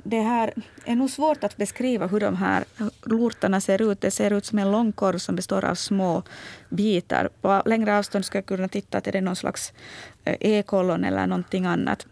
det 0.07 0.21
här 0.21 0.53
är 0.85 0.95
nog 0.95 1.09
svårt 1.09 1.43
att 1.43 1.57
beskriva 1.57 2.07
hur 2.07 2.19
de 2.19 2.35
här 2.35 2.65
lortarna 3.03 3.61
ser 3.61 3.91
ut. 3.91 4.01
Det 4.01 4.11
ser 4.11 4.33
ut 4.33 4.45
som 4.45 4.59
en 4.59 4.71
lång 4.71 4.91
korv 4.91 5.17
som 5.17 5.35
består 5.35 5.65
av 5.65 5.75
små 5.75 6.23
bitar. 6.69 7.29
På 7.41 7.61
längre 7.65 7.97
avstånd 7.97 8.25
ska 8.25 8.37
jag 8.37 8.45
kunna 8.45 8.67
titta 8.67 8.97
att 8.97 9.03
det 9.03 9.15
är 9.15 9.21
någon 9.21 9.35
slags 9.35 9.73
eh, 10.23 10.35
ekollon 10.39 11.03
eller 11.03 11.27
någonting 11.27 11.65
annat. 11.65 12.07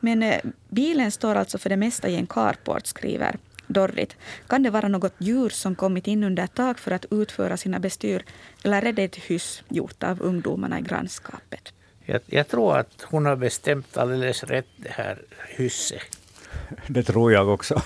Men 0.00 0.22
eh, 0.22 0.40
bilen 0.68 1.10
står 1.10 1.34
alltså 1.34 1.58
för 1.58 1.70
det 1.70 1.76
mesta 1.76 2.08
i 2.08 2.16
en 2.16 2.26
carport, 2.26 2.86
skriver 2.86 3.36
Dorrit. 3.66 4.16
Kan 4.46 4.62
det 4.62 4.70
vara 4.70 4.88
något 4.88 5.14
djur 5.18 5.48
som 5.48 5.74
kommit 5.74 6.06
in 6.06 6.24
under 6.24 6.46
tak 6.46 6.78
för 6.78 6.90
att 6.90 7.06
utföra 7.10 7.56
sina 7.56 7.78
bestyr? 7.78 8.24
Eller 8.64 8.82
är 8.82 8.92
det 8.92 9.04
ett 9.04 9.16
hyss 9.16 9.62
gjort 9.68 10.02
av 10.02 10.22
ungdomarna 10.22 10.78
i 10.78 10.82
grannskapet? 10.82 11.72
Jag, 12.04 12.20
jag 12.26 12.48
tror 12.48 12.78
att 12.78 13.02
hon 13.02 13.26
har 13.26 13.36
bestämt 13.36 13.96
alldeles 13.96 14.44
rätt 14.44 14.66
det 14.76 14.90
här 14.90 15.22
hysset. 15.56 16.25
Det 16.86 17.02
tror 17.02 17.32
jag 17.32 17.48
också. 17.48 17.82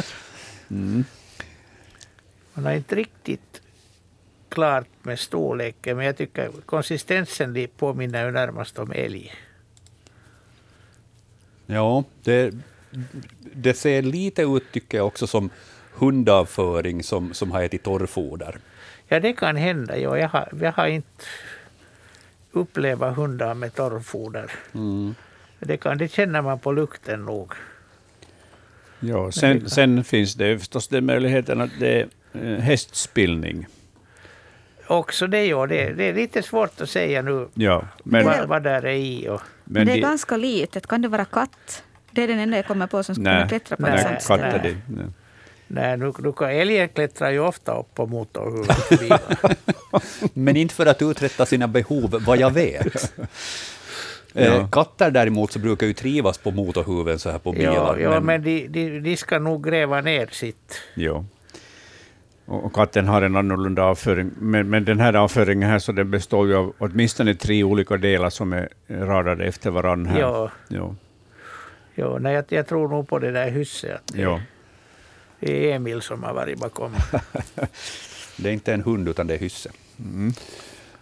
mm. 0.70 1.04
Man 2.54 2.64
har 2.64 2.72
inte 2.72 2.94
riktigt 2.94 3.62
klart 4.48 4.88
med 5.02 5.18
storleken, 5.18 5.96
men 5.96 6.06
jag 6.06 6.16
tycker 6.16 6.50
konsistensen 6.66 7.68
påminner 7.76 8.24
ju 8.26 8.32
närmast 8.32 8.78
om 8.78 8.92
älg. 8.92 9.34
Ja, 11.66 12.04
det, 12.22 12.54
det 13.40 13.74
ser 13.74 14.02
lite 14.02 14.42
ut, 14.42 14.72
tycker 14.72 14.98
jag, 14.98 15.06
också 15.06 15.26
som 15.26 15.50
hundavföring 15.92 17.02
som, 17.02 17.34
som 17.34 17.50
har 17.50 17.62
ätit 17.62 17.82
torrfoder. 17.82 18.58
Ja, 19.08 19.20
det 19.20 19.32
kan 19.32 19.56
hända. 19.56 19.98
Ja, 19.98 20.18
jag, 20.18 20.28
har, 20.28 20.48
jag 20.60 20.72
har 20.72 20.86
inte 20.86 21.24
upplevt 22.52 23.16
hundar 23.16 23.54
med 23.54 23.74
torrfoder. 23.74 24.52
Mm. 24.74 25.14
Det, 25.58 25.76
kan, 25.76 25.98
det 25.98 26.08
känner 26.08 26.42
man 26.42 26.58
på 26.58 26.72
lukten 26.72 27.24
nog. 27.24 27.52
Ja, 29.00 29.32
sen, 29.32 29.70
sen 29.70 30.04
finns 30.04 30.34
det 30.34 30.58
förstås 30.58 30.88
den 30.88 31.06
möjligheten 31.06 31.60
att 31.60 31.70
det 31.80 32.00
är 32.00 32.08
eh, 32.32 32.58
hästspillning. 32.58 33.66
Också 34.86 35.26
det, 35.26 35.46
ja. 35.46 35.66
Det, 35.66 35.92
det 35.92 36.04
är 36.04 36.14
lite 36.14 36.42
svårt 36.42 36.80
att 36.80 36.90
säga 36.90 37.22
nu 37.22 37.48
ja, 37.54 37.88
men, 38.04 38.24
vad, 38.24 38.48
vad 38.48 38.62
där 38.62 38.84
är 38.84 38.94
i. 38.94 39.28
Och. 39.28 39.40
Men, 39.64 39.86
det 39.86 39.92
är 39.92 39.96
ganska 39.96 40.36
litet. 40.36 40.86
Kan 40.86 41.02
det 41.02 41.08
vara 41.08 41.24
katt? 41.24 41.82
Det 42.10 42.22
är 42.22 42.28
den 42.28 42.38
enda 42.38 42.56
jag 42.56 42.66
kommer 42.66 42.86
på 42.86 43.02
som 43.02 43.14
skulle 43.14 43.30
kunna 43.30 43.48
klättra 43.48 43.76
på 43.76 43.82
nej. 43.82 44.18
Nej, 44.28 44.76
nej. 44.86 45.06
Nej, 45.68 45.96
nu, 45.96 46.12
nu 46.18 46.32
kan 46.32 46.50
älgen 46.50 46.88
klättrar 46.88 47.30
ju 47.30 47.40
ofta 47.40 47.78
upp 47.78 47.94
på 47.94 48.06
motorhuven. 48.06 49.18
men 50.34 50.56
inte 50.56 50.74
för 50.74 50.86
att 50.86 51.02
uträtta 51.02 51.46
sina 51.46 51.68
behov, 51.68 52.22
vad 52.26 52.38
jag 52.38 52.50
vet. 52.50 53.12
Ja. 54.36 54.42
Eh, 54.42 54.68
katter 54.70 55.10
däremot 55.10 55.52
så 55.52 55.58
brukar 55.58 55.86
ju 55.86 55.92
trivas 55.92 56.38
på 56.38 56.50
motorhuven 56.50 57.18
så 57.18 57.30
här 57.30 57.38
på 57.38 57.52
bilar. 57.52 57.72
Ja, 57.72 57.98
ja 57.98 58.10
men, 58.10 58.24
men 58.24 58.42
de, 58.42 58.68
de, 58.68 59.00
de, 59.00 59.16
ska 59.16 59.38
nog 59.38 59.64
gräva 59.64 60.00
ner 60.00 60.28
sitt. 60.32 60.80
Ja. 60.94 61.24
Och 62.46 62.72
katten 62.72 63.08
har 63.08 63.22
en 63.22 63.36
annorlunda 63.36 63.82
avföring. 63.82 64.30
Men, 64.38 64.70
men 64.70 64.84
den 64.84 65.00
här 65.00 65.14
avföringen 65.14 65.68
här 65.68 65.78
så 65.78 65.92
den 65.92 66.10
består 66.10 66.46
ju 66.46 66.56
av 66.56 66.72
åtminstone 66.78 67.34
tre 67.34 67.64
olika 67.64 67.96
delar 67.96 68.30
som 68.30 68.52
är 68.52 68.68
radade 68.88 69.44
efter 69.44 69.70
varandra. 69.70 70.10
Här. 70.10 70.20
Ja. 70.20 70.50
Ja. 70.68 70.94
Ja, 71.94 72.18
nej, 72.18 72.34
jag, 72.34 72.44
jag 72.48 72.66
tror 72.66 72.88
nog 72.88 73.08
på 73.08 73.18
det 73.18 73.30
där 73.30 73.50
huset. 73.50 73.94
Att 73.94 74.12
det, 74.12 74.22
ja. 74.22 74.40
det 75.40 75.70
är 75.70 75.76
Emil 75.76 76.02
som 76.02 76.22
har 76.22 76.34
varit 76.34 76.58
bakom. 76.58 76.94
det 78.36 78.48
är 78.48 78.52
inte 78.52 78.74
en 78.74 78.82
hund 78.82 79.08
utan 79.08 79.26
det 79.26 79.34
är 79.34 79.38
hysse. 79.38 79.70
Mm. 79.98 80.32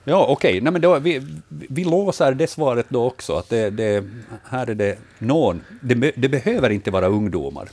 Ja, 0.05 0.27
okej. 0.29 0.69
Okay. 0.69 0.99
vi, 0.99 1.23
vi 1.49 1.85
låser 1.85 2.35
det 2.35 2.47
svaret 2.47 2.87
då 2.89 3.05
också, 3.07 3.37
att 3.37 3.49
det, 3.49 3.71
det, 3.71 4.05
här 4.45 4.71
är 4.71 4.75
det 4.75 4.99
någon. 5.19 5.65
Det, 5.81 5.95
det, 6.17 6.29
behöver 6.29 6.71
inte 6.71 6.91
vara 6.91 7.07
ungdomar. 7.07 7.69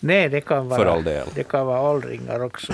Nej, 0.00 0.28
det 0.28 0.40
kan 0.40 0.68
vara, 0.68 0.80
för 0.80 0.86
all 0.86 1.04
del. 1.04 1.26
Det 1.34 1.44
kan 1.44 1.66
vara 1.66 1.90
åldringar 1.90 2.44
också. 2.44 2.72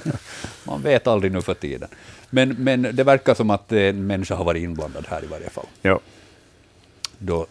Man 0.64 0.82
vet 0.82 1.06
aldrig 1.06 1.32
nu 1.32 1.42
för 1.42 1.54
tiden. 1.54 1.88
Men, 2.30 2.48
men 2.48 2.82
det 2.82 3.04
verkar 3.04 3.34
som 3.34 3.50
att 3.50 3.72
en 3.72 4.06
människa 4.06 4.34
har 4.34 4.44
varit 4.44 4.62
inblandad 4.62 5.06
här 5.08 5.24
i 5.24 5.26
varje 5.26 5.50
fall. 5.50 5.66
Ja. 5.82 6.00
Då, 7.18 7.46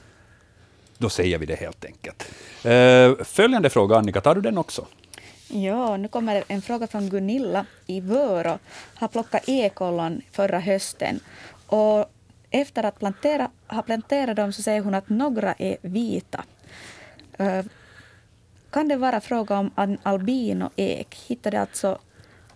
då 0.97 1.09
säger 1.09 1.37
vi 1.37 1.45
det 1.45 1.55
helt 1.55 1.85
enkelt. 1.85 2.31
Uh, 2.65 3.23
följande 3.23 3.69
fråga, 3.69 3.97
Annika, 3.97 4.21
tar 4.21 4.35
du 4.35 4.41
den 4.41 4.57
också? 4.57 4.85
Ja, 5.47 5.97
nu 5.97 6.07
kommer 6.07 6.43
en 6.47 6.61
fråga 6.61 6.87
från 6.87 7.09
Gunilla 7.09 7.65
i 7.87 7.99
Vörå. 7.99 8.59
Har 8.95 9.07
plockat 9.07 9.49
ekollon 9.49 10.21
förra 10.31 10.59
hösten. 10.59 11.19
Och 11.67 12.05
efter 12.49 12.83
att 12.83 12.99
plantera, 12.99 13.49
ha 13.67 13.81
planterat 13.81 14.35
dem 14.35 14.53
så 14.53 14.61
säger 14.61 14.81
hon 14.81 14.93
att 14.93 15.09
några 15.09 15.53
är 15.53 15.77
vita. 15.81 16.43
Eh, 17.37 17.65
kan 18.69 18.87
det 18.87 18.95
vara 18.97 19.21
fråga 19.21 19.59
om 19.59 19.71
en 19.75 19.97
albinoek? 20.03 21.15
Hittade 21.27 21.61
alltså 21.61 21.99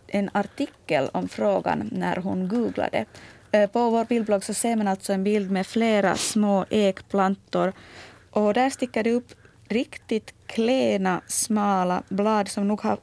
en 0.08 0.30
artikel 0.34 1.10
om 1.14 1.30
frågan 1.30 1.90
när 1.92 2.16
hon 2.16 2.48
googlade. 2.48 3.06
Eh, 3.52 3.70
på 3.70 3.90
vår 3.90 4.06
bildblogg 4.06 4.44
så 4.44 4.54
ser 4.54 4.76
man 4.76 4.88
alltså 4.88 5.14
en 5.14 5.24
bild 5.24 5.52
med 5.52 5.68
flera 5.68 6.16
små 6.16 6.66
ekplantor. 6.70 7.74
Och 8.32 8.54
där 8.54 8.70
sticker 8.70 9.04
det 9.04 9.12
upp 9.12 9.34
riktigt 9.68 10.34
klena, 10.50 11.22
smala 11.28 12.04
blad 12.10 12.48
som 12.48 12.68
nog 12.68 12.82
har 12.82 12.98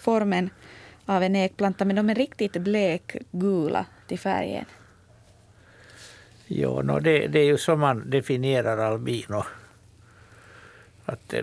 formen 0.00 0.50
av 1.06 1.22
en 1.22 1.36
ekplanta, 1.36 1.84
men 1.84 1.96
de 1.96 2.10
är 2.10 2.14
riktigt 2.14 2.52
blekgula 2.52 3.86
till 4.06 4.18
färgen. 4.18 4.64
Jo, 6.46 6.82
no, 6.82 7.00
det, 7.00 7.26
det 7.26 7.38
är 7.38 7.44
ju 7.44 7.58
så 7.58 7.76
man 7.76 8.10
definierar 8.10 8.78
albino. 8.78 9.44
Att 11.04 11.34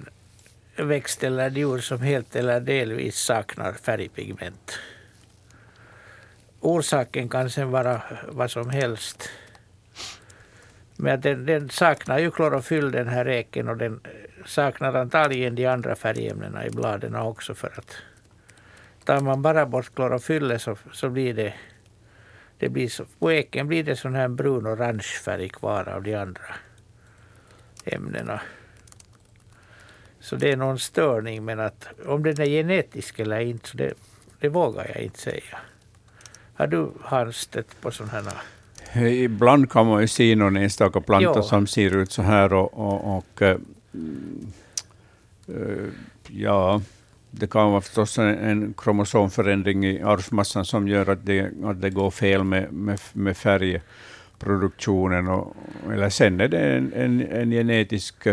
en 0.75 0.87
växt 0.87 1.23
eller 1.23 1.49
djur 1.49 1.77
som 1.77 2.01
helt 2.01 2.35
eller 2.35 2.59
delvis 2.59 3.17
saknar 3.17 3.73
färgpigment. 3.73 4.79
Orsaken 6.59 7.29
kan 7.29 7.49
sen 7.49 7.71
vara 7.71 8.01
vad 8.27 8.51
som 8.51 8.69
helst. 8.69 9.29
Men 10.95 11.21
den, 11.21 11.45
den 11.45 11.69
saknar 11.69 12.19
ju 12.19 12.31
klorofyll 12.31 12.91
den 12.91 13.07
här 13.07 13.27
eken 13.27 13.69
och 13.69 13.77
den 13.77 14.01
saknar 14.45 14.93
antagligen 14.93 15.55
de 15.55 15.65
andra 15.65 15.95
färgämnena 15.95 16.65
i 16.65 16.69
bladen 16.69 17.15
också 17.15 17.55
för 17.55 17.73
att 17.77 17.95
tar 19.03 19.19
man 19.19 19.41
bara 19.41 19.65
bort 19.65 19.95
klorofyllet 19.95 20.61
så, 20.61 20.77
så 20.91 21.09
blir 21.09 21.33
det, 21.33 21.53
det 22.57 22.69
blir 22.69 22.87
så, 22.87 23.05
på 23.19 23.31
eken 23.31 23.67
blir 23.67 23.83
det 23.83 23.95
sån 23.95 24.15
här 24.15 24.27
brun-orange 24.27 25.21
färg 25.23 25.49
kvar 25.49 25.89
av 25.89 26.03
de 26.03 26.15
andra 26.15 26.55
ämnena. 27.85 28.41
Så 30.19 30.35
det 30.35 30.51
är 30.51 30.57
någon 30.57 30.79
störning 30.79 31.45
men 31.45 31.59
att 31.59 31.87
om 32.05 32.23
den 32.23 32.41
är 32.41 32.45
genetisk 32.45 33.19
eller 33.19 33.39
inte 33.39 33.69
så 33.69 33.77
det, 33.77 33.93
det 34.39 34.49
vågar 34.49 34.91
jag 34.95 35.03
inte 35.03 35.19
säga. 35.19 35.57
Har 36.53 36.67
du 36.67 36.91
Hans 37.01 37.37
stött 37.37 37.81
på 37.81 37.91
sådana 37.91 38.13
här? 38.13 39.07
Ibland 39.07 39.71
kan 39.71 39.85
man 39.85 40.01
ju 40.01 40.07
se 40.07 40.35
någon 40.35 40.57
enstaka 40.57 41.01
planta 41.01 41.33
jo. 41.35 41.43
som 41.43 41.67
ser 41.67 41.95
ut 41.95 42.11
så 42.11 42.21
här 42.21 42.53
och, 42.53 42.73
och, 42.73 43.17
och 43.17 43.41
Eh, 43.41 43.57
Eh, 45.47 45.87
ja, 46.27 46.81
det 47.31 47.47
kan 47.47 47.71
vara 47.71 47.81
förstås 47.81 48.19
en, 48.19 48.37
en 48.37 48.73
kromosomförändring 48.77 49.85
i 49.85 50.01
arvsmassan 50.01 50.65
som 50.65 50.87
gör 50.87 51.09
att 51.09 51.25
det, 51.25 51.51
att 51.63 51.81
det 51.81 51.89
går 51.89 52.11
fel 52.11 52.43
med, 52.43 52.73
med, 52.73 52.99
med 53.13 53.37
färgproduktionen. 53.37 55.27
Och, 55.27 55.55
eller 55.91 56.09
sen 56.09 56.41
är 56.41 56.47
det 56.47 56.59
en, 56.59 56.93
en, 56.93 57.21
en 57.21 57.51
genetisk 57.51 58.27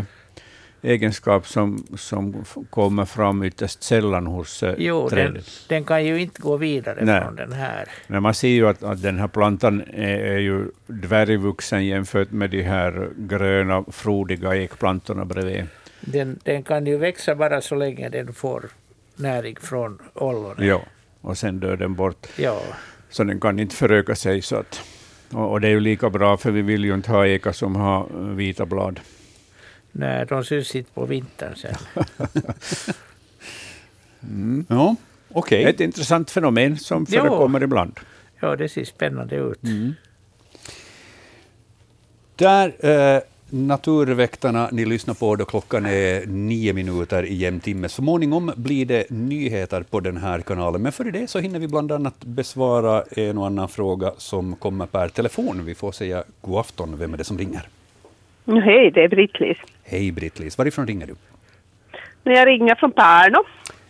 egenskap 0.83 1.47
som, 1.47 1.85
som 1.97 2.45
kommer 2.71 3.05
fram 3.05 3.43
ytterst 3.43 3.83
sällan 3.83 4.27
hos 4.27 4.63
eh, 4.63 4.75
jo, 4.79 5.09
trädet. 5.09 5.35
Den, 5.35 5.45
den 5.69 5.85
kan 5.85 6.05
ju 6.05 6.21
inte 6.21 6.43
gå 6.43 6.57
vidare 6.57 7.05
Nej. 7.05 7.23
från 7.23 7.37
den 7.37 7.53
här. 7.53 7.89
Nej, 8.07 8.21
man 8.21 8.35
ser 8.35 8.49
ju 8.49 8.69
att, 8.69 8.83
att 8.83 9.03
den 9.03 9.19
här 9.19 9.29
plantan 9.29 9.81
är, 9.81 10.19
är 10.19 10.39
ju 10.39 10.65
dvärgvuxen 10.87 11.87
jämfört 11.87 12.31
med 12.31 12.51
de 12.51 12.63
här 12.63 13.09
gröna, 13.17 13.85
frodiga 13.89 14.57
ekplantorna 14.57 15.25
bredvid. 15.25 15.67
Den, 16.01 16.39
den 16.43 16.63
kan 16.63 16.87
ju 16.87 16.97
växa 16.97 17.35
bara 17.35 17.61
så 17.61 17.75
länge 17.75 18.09
den 18.09 18.33
får 18.33 18.65
näring 19.17 19.57
från 19.61 19.99
ollonet. 20.15 20.67
Ja, 20.67 20.83
och 21.21 21.39
sen 21.39 21.61
dör 21.61 21.77
den 21.77 21.95
bort. 21.95 22.27
Ja. 22.37 22.63
Så 23.11 23.25
den 23.25 23.41
kan 23.41 23.59
inte 23.59 23.77
föröka 23.77 24.15
sig. 24.15 24.43
Så 24.43 24.57
att, 24.57 24.81
och, 25.33 25.51
och 25.51 25.61
det 25.61 25.69
är 25.69 25.73
ju 25.73 25.81
lika 25.81 26.11
bra, 26.11 26.37
för 26.37 26.51
vi 26.51 26.63
vill 26.63 26.85
ju 26.85 26.95
inte 26.95 27.11
ha 27.11 27.27
ekar 27.27 27.53
som 27.53 27.77
har 27.77 28.07
vita 28.35 28.67
blad. 28.67 29.01
Nej, 29.93 30.27
de 30.27 30.45
syns 30.45 30.75
inte 30.77 30.93
på 30.93 31.07
vintern 31.07 31.55
sen. 31.57 31.75
mm. 34.23 34.67
Ja, 34.69 34.97
okej. 35.29 35.61
Okay. 35.61 35.73
Ett 35.75 35.81
intressant 35.81 36.31
fenomen 36.31 36.79
som 36.79 37.07
förekommer 37.07 37.63
ibland. 37.63 38.01
Ja, 38.41 38.57
det 38.57 38.69
ser 38.69 38.85
spännande 38.85 39.37
ut. 39.37 39.63
Mm. 39.63 39.95
Där... 42.37 42.87
Eh, 42.87 43.23
Naturväktarna 43.53 44.69
ni 44.73 44.85
lyssnar 44.85 45.15
på 45.15 45.37
då 45.37 45.45
klockan 45.45 45.87
är 45.87 46.27
nio 46.27 46.73
minuter 46.73 47.27
i 47.27 47.35
jämn 47.35 47.61
timme. 47.61 47.89
Småningom 47.89 48.53
blir 48.57 48.87
det 48.87 49.11
nyheter 49.11 49.83
på 49.83 50.01
den 50.01 50.17
här 50.17 50.41
kanalen, 50.41 50.83
men 50.83 50.93
före 50.93 51.11
det 51.11 51.31
så 51.31 51.39
hinner 51.39 51.59
vi 51.59 51.69
bland 51.69 51.93
annat 51.93 52.25
besvara 52.25 53.05
en 53.11 53.39
och 53.39 53.47
annan 53.47 53.69
fråga 53.69 54.13
som 54.17 54.57
kommer 54.57 54.87
per 54.87 55.09
telefon. 55.09 55.65
Vi 55.65 55.75
får 55.75 55.93
säga 55.93 56.25
god 56.41 56.61
afton. 56.61 56.99
Vem 56.99 57.15
är 57.15 57.19
det 57.19 57.25
som 57.25 57.39
ringer? 57.39 57.69
Hej, 58.47 58.91
det 58.91 59.05
är 59.05 59.09
Britt-Lis. 59.09 59.59
Hej 59.85 60.13
Britt-Lis. 60.13 60.59
Varifrån 60.59 60.87
ringer 60.87 61.07
du? 61.07 61.15
Jag 62.23 62.47
ringer 62.49 62.75
från 62.75 62.93
Pärno. 62.93 63.45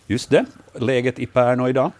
Just 0.07 0.31
det. 0.31 0.45
Läget 0.75 1.19
i 1.19 1.27
Pärno 1.27 1.69
idag? 1.69 1.91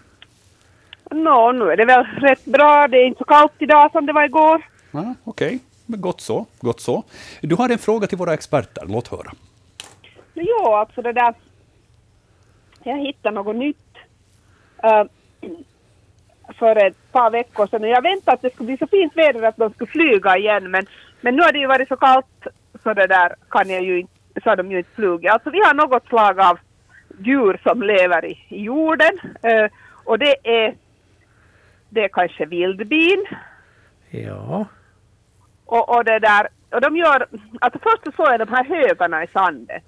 Nå, 1.11 1.53
nu 1.53 1.65
är 1.65 1.77
det 1.77 1.85
väl 1.85 2.05
rätt 2.05 2.45
bra. 2.45 2.89
Det 2.89 2.97
är 2.97 3.07
inte 3.07 3.19
så 3.19 3.25
kallt 3.25 3.53
idag 3.59 3.93
som 3.93 4.07
det 4.07 4.13
var 4.13 4.25
igår. 4.25 4.67
Ja, 4.91 5.15
Okej, 5.25 5.47
okay. 5.47 5.59
men 5.87 6.01
gott 6.01 6.21
så. 6.21 6.47
Gott 6.61 6.81
så. 6.81 7.05
Du 7.41 7.55
har 7.55 7.69
en 7.69 7.79
fråga 7.79 8.07
till 8.07 8.19
våra 8.19 8.35
experter. 8.35 8.85
Låt 8.89 9.09
höra. 9.09 9.33
Jo, 10.35 10.75
alltså 10.75 11.03
det 11.03 11.13
där... 11.13 11.35
Jag 12.83 12.99
hittade 12.99 13.35
något 13.35 13.57
nytt 13.57 13.77
uh, 14.85 15.05
för 16.59 16.87
ett 16.87 17.13
par 17.13 17.31
veckor 17.31 17.67
sedan. 17.67 17.83
Jag 17.83 18.03
väntade 18.03 18.35
att 18.35 18.43
det 18.43 18.55
skulle 18.55 18.67
bli 18.67 18.77
så 18.77 18.87
fint 18.87 19.17
väder 19.17 19.43
att 19.43 19.57
de 19.57 19.73
skulle 19.73 19.91
flyga 19.91 20.37
igen, 20.37 20.71
men, 20.71 20.87
men 21.21 21.37
nu 21.37 21.43
har 21.43 21.53
det 21.53 21.59
ju 21.59 21.67
varit 21.67 21.89
så 21.89 21.97
kallt 21.97 22.47
så 22.83 22.95
det 22.95 23.07
där 23.07 23.35
kan 23.49 23.71
jag 23.71 23.83
ju 23.83 24.01
inte, 24.01 24.41
så 24.43 24.51
har 24.51 24.57
de 24.57 24.71
ju 24.71 24.79
inte 24.79 24.95
flugit. 24.95 25.31
Alltså 25.31 25.51
vi 25.51 25.59
har 25.59 25.75
något 25.75 26.07
slag 26.07 26.41
av 26.41 26.59
djur 27.19 27.61
som 27.63 27.83
lever 27.83 28.25
i, 28.25 28.45
i 28.49 28.63
jorden 28.63 29.19
uh, 29.23 29.71
och 30.05 30.19
det 30.19 30.37
är, 30.43 30.75
det 31.89 32.05
är 32.05 32.09
kanske 32.09 32.47
vildbin 32.47 33.27
Ja. 34.11 34.67
och, 35.67 35.97
och 35.97 36.05
det 36.05 36.19
där, 36.19 36.49
och 36.71 36.81
de 36.81 36.97
gör, 36.97 37.27
alltså 37.61 37.79
först 37.83 38.05
så 38.05 38.13
såg 38.13 38.27
jag 38.27 38.41
de 38.41 38.49
här 38.49 38.65
högarna 38.65 39.25
i 39.25 39.27
sanden. 39.27 39.81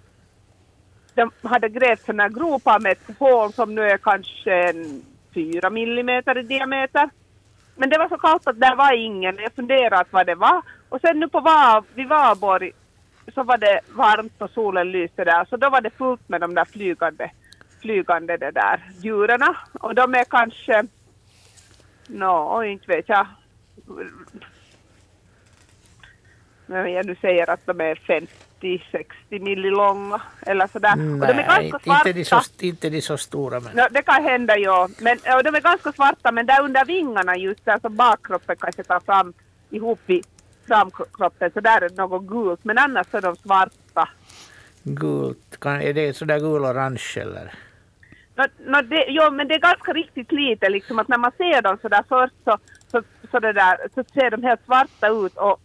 De 1.14 1.30
hade 1.42 1.68
grävt 1.68 2.00
sådana 2.00 2.28
gropar 2.28 2.80
med 2.80 2.92
ett 2.92 3.18
hål 3.18 3.52
som 3.52 3.74
nu 3.74 3.82
är 3.82 3.98
kanske 3.98 4.68
en 4.68 5.02
fyra 5.34 5.70
millimeter 5.70 6.38
i 6.38 6.42
diameter. 6.42 7.10
Men 7.74 7.90
det 7.90 7.98
var 7.98 8.08
så 8.08 8.18
kallt 8.18 8.46
att 8.46 8.60
där 8.60 8.76
var 8.76 8.92
ingen. 8.92 9.38
Jag 9.38 9.52
funderade 9.52 10.04
vad 10.10 10.26
det 10.26 10.34
var. 10.34 10.62
Och 10.88 11.00
sen 11.00 11.20
nu 11.20 11.28
på 11.28 11.40
var, 11.40 11.84
vid 11.94 12.08
Varborg 12.08 12.72
så 13.34 13.42
var 13.42 13.58
det 13.58 13.80
varmt 13.88 14.42
och 14.42 14.50
solen 14.50 14.92
lyste 14.92 15.24
där. 15.24 15.44
Så 15.44 15.56
då 15.56 15.70
var 15.70 15.80
det 15.80 15.90
fullt 15.90 16.28
med 16.28 16.40
de 16.40 16.54
där 16.54 16.64
flygande, 16.64 17.30
flygande 17.80 18.36
det 18.36 18.50
där 18.50 18.90
djuren. 19.02 19.40
Och 19.80 19.94
de 19.94 20.14
är 20.14 20.24
kanske, 20.24 20.84
nå, 22.06 22.62
inte 22.64 22.86
vet 22.86 23.08
jag, 23.08 23.26
men 26.66 26.92
jag 26.92 27.06
nu 27.06 27.16
säger 27.20 27.50
att 27.50 27.66
de 27.66 27.80
är 27.80 27.94
50-60 28.62 29.40
milli 29.40 29.70
långa 29.70 30.20
eller 30.46 30.66
sådär. 30.66 30.92
och 30.92 31.26
de 31.26 31.32
är 31.32 31.34
Nej, 31.34 31.46
ganska 31.46 31.78
svarta. 31.78 32.08
inte 32.08 32.12
de, 32.12 32.24
så, 32.24 32.40
inte 32.60 32.90
de 32.90 33.02
så 33.02 33.16
stora 33.16 33.60
men... 33.60 33.72
Ja, 33.76 33.88
det 33.90 34.02
kan 34.02 34.24
hända 34.24 34.58
ja. 34.58 34.88
Men, 34.98 35.18
och 35.36 35.44
de 35.44 35.54
är 35.54 35.60
ganska 35.60 35.92
svarta 35.92 36.32
men 36.32 36.46
där 36.46 36.62
under 36.62 36.84
vingarna 36.84 37.36
just 37.36 37.64
där 37.64 37.78
som 37.78 37.96
bakkroppen 37.96 38.56
kanske 38.60 38.84
tar 38.84 39.00
fram 39.00 39.32
ihop 39.70 40.10
i 40.10 40.22
framkroppen 40.66 41.50
så 41.54 41.60
där 41.60 41.80
är 41.80 41.88
det 41.88 41.96
något 41.96 42.22
gult 42.22 42.64
men 42.64 42.78
annars 42.78 43.06
är 43.14 43.20
de 43.20 43.36
svarta. 43.36 44.08
Gult, 44.82 45.60
kan, 45.60 45.80
är 45.80 45.92
det 45.92 46.16
sådär 46.16 46.38
gul-orange 46.38 47.18
eller? 47.20 47.54
Nå, 48.34 48.44
nå, 48.66 48.82
det, 48.82 49.04
jo, 49.08 49.30
men 49.30 49.48
det 49.48 49.54
är 49.54 49.58
ganska 49.58 49.92
riktigt 49.92 50.32
lite 50.32 50.68
liksom 50.68 50.98
att 50.98 51.08
när 51.08 51.18
man 51.18 51.32
ser 51.36 51.62
dem 51.62 51.78
så 51.82 51.88
där 51.88 52.04
först 52.08 52.34
så, 52.44 52.58
så, 52.90 53.02
så, 53.30 53.38
det 53.38 53.52
där, 53.52 53.76
så 53.94 54.04
ser 54.14 54.30
de 54.30 54.42
helt 54.42 54.64
svarta 54.64 55.08
ut 55.08 55.36
och 55.36 55.60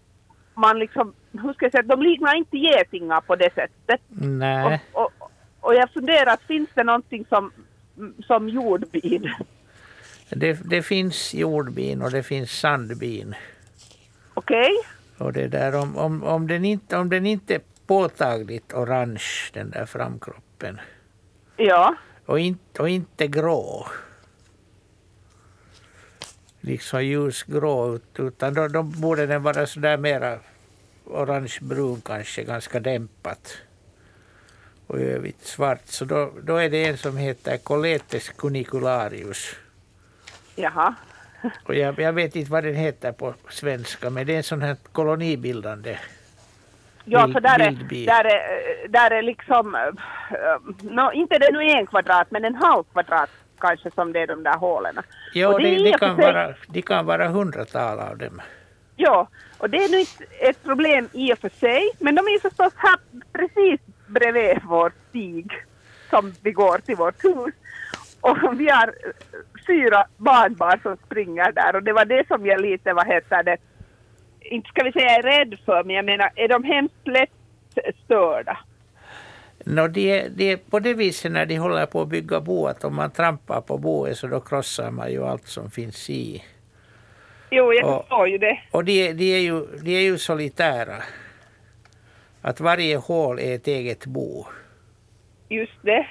man 0.54 0.80
liksom, 0.80 1.14
hur 1.40 1.54
ska 1.54 1.66
jag 1.66 1.72
säga, 1.72 1.82
de 1.84 2.02
liknar 2.02 2.36
inte 2.36 2.58
getingar 2.58 3.22
på 3.22 3.36
det 3.36 3.54
sättet. 3.54 4.02
Nej. 4.10 4.82
Och, 4.94 5.02
och, 5.20 5.32
och 5.60 5.76
jag 5.76 5.90
funderar, 5.92 6.34
att 6.34 6.42
finns 6.42 6.70
det 6.74 6.84
någonting 6.84 7.26
som, 7.30 7.52
som 8.28 8.50
jordbin? 8.50 9.34
Det, 10.30 10.60
det 10.70 10.82
finns 10.84 11.34
jordbin 11.34 12.02
och 12.02 12.12
det 12.12 12.24
finns 12.24 12.52
sandbin. 12.60 13.36
Okej? 14.34 14.70
Och 15.18 15.34
det 15.34 15.48
där 15.48 15.76
om, 15.76 15.98
om, 15.98 16.24
om, 16.24 16.48
den 16.48 16.66
inte, 16.66 16.98
om 16.98 17.10
den 17.10 17.26
inte 17.26 17.56
är 17.56 17.62
påtagligt 17.88 18.74
orange, 18.74 19.24
den 19.54 19.70
där 19.70 19.86
framkroppen, 19.86 20.80
Ja. 21.58 21.96
och 22.26 22.40
inte, 22.40 22.82
och 22.82 22.90
inte 22.90 23.28
grå, 23.28 23.88
liksom 26.62 27.04
ljusgrå, 27.06 27.96
ut- 27.96 28.20
utan 28.20 28.54
då, 28.54 28.68
då 28.68 28.84
borde 28.84 29.26
den 29.26 29.44
vara 29.44 29.66
sådär 29.68 29.98
mera 29.98 30.40
orangebrun 31.10 32.02
kanske, 32.02 32.44
ganska 32.44 32.80
dämpat. 32.80 33.58
Och 34.88 35.00
i 35.00 35.04
övrigt 35.04 35.42
svart. 35.46 35.82
Så 35.86 36.06
då, 36.06 36.32
då 36.44 36.56
är 36.58 36.70
det 36.70 36.86
en 36.86 36.98
som 36.98 37.18
heter 37.18 37.58
Coletes 37.58 38.30
cunicularius. 38.30 39.56
Jaha. 40.56 40.96
Och 41.66 41.76
jag, 41.76 42.00
jag 42.00 42.14
vet 42.14 42.36
inte 42.36 42.52
vad 42.52 42.64
den 42.64 42.76
heter 42.76 43.12
på 43.12 43.34
svenska, 43.50 44.10
men 44.10 44.28
det 44.28 44.34
är 44.34 44.38
en 44.38 44.44
sån 44.44 44.62
här 44.62 44.76
kolonibildande. 44.92 45.98
Ja, 47.06 47.24
Bild- 47.28 47.34
så 47.34 47.40
där 47.40 47.60
är, 47.60 47.72
där 48.06 48.24
är, 48.26 48.88
där 48.88 49.12
är 49.12 49.22
liksom, 49.22 49.76
äh, 49.76 49.82
nå, 50.82 51.12
inte 51.12 51.38
det 51.38 51.50
nu 51.52 51.62
en 51.64 51.88
kvadrat, 51.88 52.32
men 52.32 52.46
en 52.46 52.56
halv 52.56 52.84
kvadrat 52.84 53.30
kanske 53.60 53.92
som 53.92 54.14
det 54.14 54.20
är 54.20 54.28
de 54.28 54.44
där 54.44 54.58
hålen. 54.58 55.00
Ja, 55.34 55.58
det 55.60 55.70
det, 55.84 55.92
för 55.92 55.98
kan 55.98 56.16
sig- 56.16 56.26
vara, 56.26 56.54
de 56.68 56.82
kan 56.82 57.06
vara 57.06 57.28
hundratal 57.28 58.00
av 58.00 58.18
dem. 58.18 58.42
Ja, 59.00 59.28
och 59.58 59.70
det 59.70 59.78
är 59.78 59.90
nu 59.90 60.00
inte 60.00 60.24
ett 60.40 60.64
problem 60.64 61.10
i 61.14 61.34
och 61.34 61.38
för 61.40 61.50
sig, 61.50 61.90
men 62.00 62.16
de 62.16 62.28
är 62.28 62.32
ju 62.32 62.40
förstås 62.40 62.74
här 62.76 63.00
precis 63.34 63.80
bredvid 64.08 64.58
vår 64.64 64.92
stig 65.10 65.52
som 66.10 66.34
vi 66.42 66.52
går 66.52 66.78
till 66.78 66.96
vårt 66.96 67.24
hus. 67.24 67.54
Och 68.22 68.38
vi 68.60 68.70
har 68.70 68.88
eh, 68.88 69.12
fyra 69.68 70.06
barnbarn 70.18 70.80
som 70.82 70.98
springer 71.06 71.52
där 71.52 71.76
och 71.76 71.84
det 71.84 71.94
var 71.94 72.06
det 72.06 72.28
som 72.28 72.46
jag 72.46 72.62
lite, 72.62 72.94
vad 72.94 73.08
heter 73.08 73.44
det, 73.44 73.58
inte 74.42 74.70
ska 74.70 74.84
vi 74.84 74.92
säga 74.92 75.10
är 75.16 75.22
rädd 75.22 75.60
för, 75.66 75.84
men 75.84 75.96
jag 75.96 76.06
menar, 76.06 76.32
är 76.36 76.48
de 76.48 76.64
hemskt 76.64 77.08
lätt 77.08 77.30
störda? 78.06 78.58
Nå, 79.66 79.88
det, 79.88 80.20
är- 80.22 80.30
det 80.30 80.52
är 80.52 80.58
på 80.58 80.80
det 80.80 80.94
viset 80.94 81.32
när 81.32 81.46
de 81.46 81.56
håller 81.58 81.86
på 81.86 82.02
att 82.02 82.08
bygga 82.08 82.40
bo, 82.42 82.68
att 82.68 82.84
om 82.84 82.96
man 82.96 83.12
trampar 83.12 83.62
på 83.62 83.78
boet 83.78 84.18
så 84.18 84.28
då 84.28 84.40
krossar 84.40 84.92
man 84.92 85.12
ju 85.12 85.26
allt 85.26 85.48
som 85.48 85.72
finns 85.72 86.10
i. 86.10 86.44
Jo, 87.50 87.74
jag 87.74 87.84
Ja. 87.90 88.00
förstår 88.02 88.28
ju 88.28 88.38
det. 88.38 88.60
Och 88.72 88.86
de, 88.86 89.14
de, 89.14 89.34
är 89.36 89.40
ju, 89.40 89.66
de 89.82 89.96
är 89.98 90.02
ju 90.02 90.18
solitära. 90.18 90.96
Att 92.42 92.60
varje 92.60 92.98
hål 92.98 93.40
är 93.40 93.56
ett 93.56 93.68
eget 93.68 94.06
bo. 94.06 94.46
Just 95.50 95.78
det. 95.82 96.08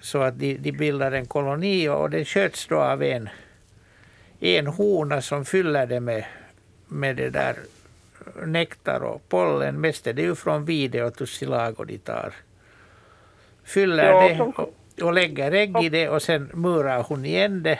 Så 0.00 0.18
att 0.22 0.38
de, 0.38 0.54
de 0.56 0.72
bildar 0.72 1.12
en 1.12 1.26
koloni 1.26 1.88
och 1.88 2.10
det 2.10 2.24
sköts 2.24 2.66
då 2.66 2.78
av 2.80 3.02
en, 3.02 3.28
en 4.40 4.66
hona 4.66 5.22
som 5.22 5.44
fyller 5.44 5.86
det 5.86 6.00
med, 6.00 6.24
med 6.88 7.16
det 7.16 7.30
där 7.30 7.56
nektar 8.46 9.00
och 9.00 9.22
pollen. 9.28 9.80
Mest 9.80 10.06
är 10.06 10.12
det 10.12 10.22
ju 10.22 10.34
från 10.34 10.64
vide 10.64 11.04
och 11.04 11.14
tussilago 11.14 11.84
de 11.84 11.98
tar. 11.98 12.32
Fyller 13.64 14.04
Ja, 14.04 14.28
det 14.28 14.40
och, 14.40 14.74
och 15.02 15.12
lägger 15.12 15.52
ägg 15.52 15.76
i 15.84 15.88
det 15.88 16.08
och 16.08 16.22
sen 16.22 16.50
murar 16.54 17.02
hon 17.02 17.24
igen 17.24 17.62
det. 17.62 17.78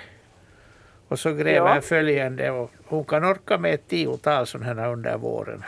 Och 1.13 1.19
så 1.19 1.33
gräver 1.33 1.75
Ja. 1.75 1.81
följande 1.81 2.51
och 2.51 2.71
hon 2.85 3.05
kan 3.05 3.25
orka 3.25 3.59
med 3.59 3.75
ett 3.75 3.89
tiotal 3.89 4.47
sådana 4.47 4.83
här 4.83 4.93
under 4.93 5.17
våren. 5.17 5.65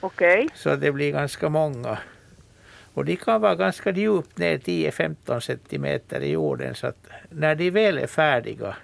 Okej. 0.00 0.48
Så 0.54 0.76
det 0.76 0.92
blir 0.92 1.12
ganska 1.12 1.48
många. 1.48 1.98
Och 2.94 3.04
de 3.04 3.16
kan 3.16 3.40
vara 3.40 3.54
ganska 3.54 3.90
djupt 3.90 4.38
ner 4.38 4.58
10-15 4.58 5.40
centimeter 5.40 6.20
i 6.20 6.30
jorden 6.30 6.74
så 6.74 6.86
att 6.86 7.06
när 7.30 7.54
de 7.54 7.70
väl 7.70 7.98
är 7.98 8.06
färdiga 8.06 8.76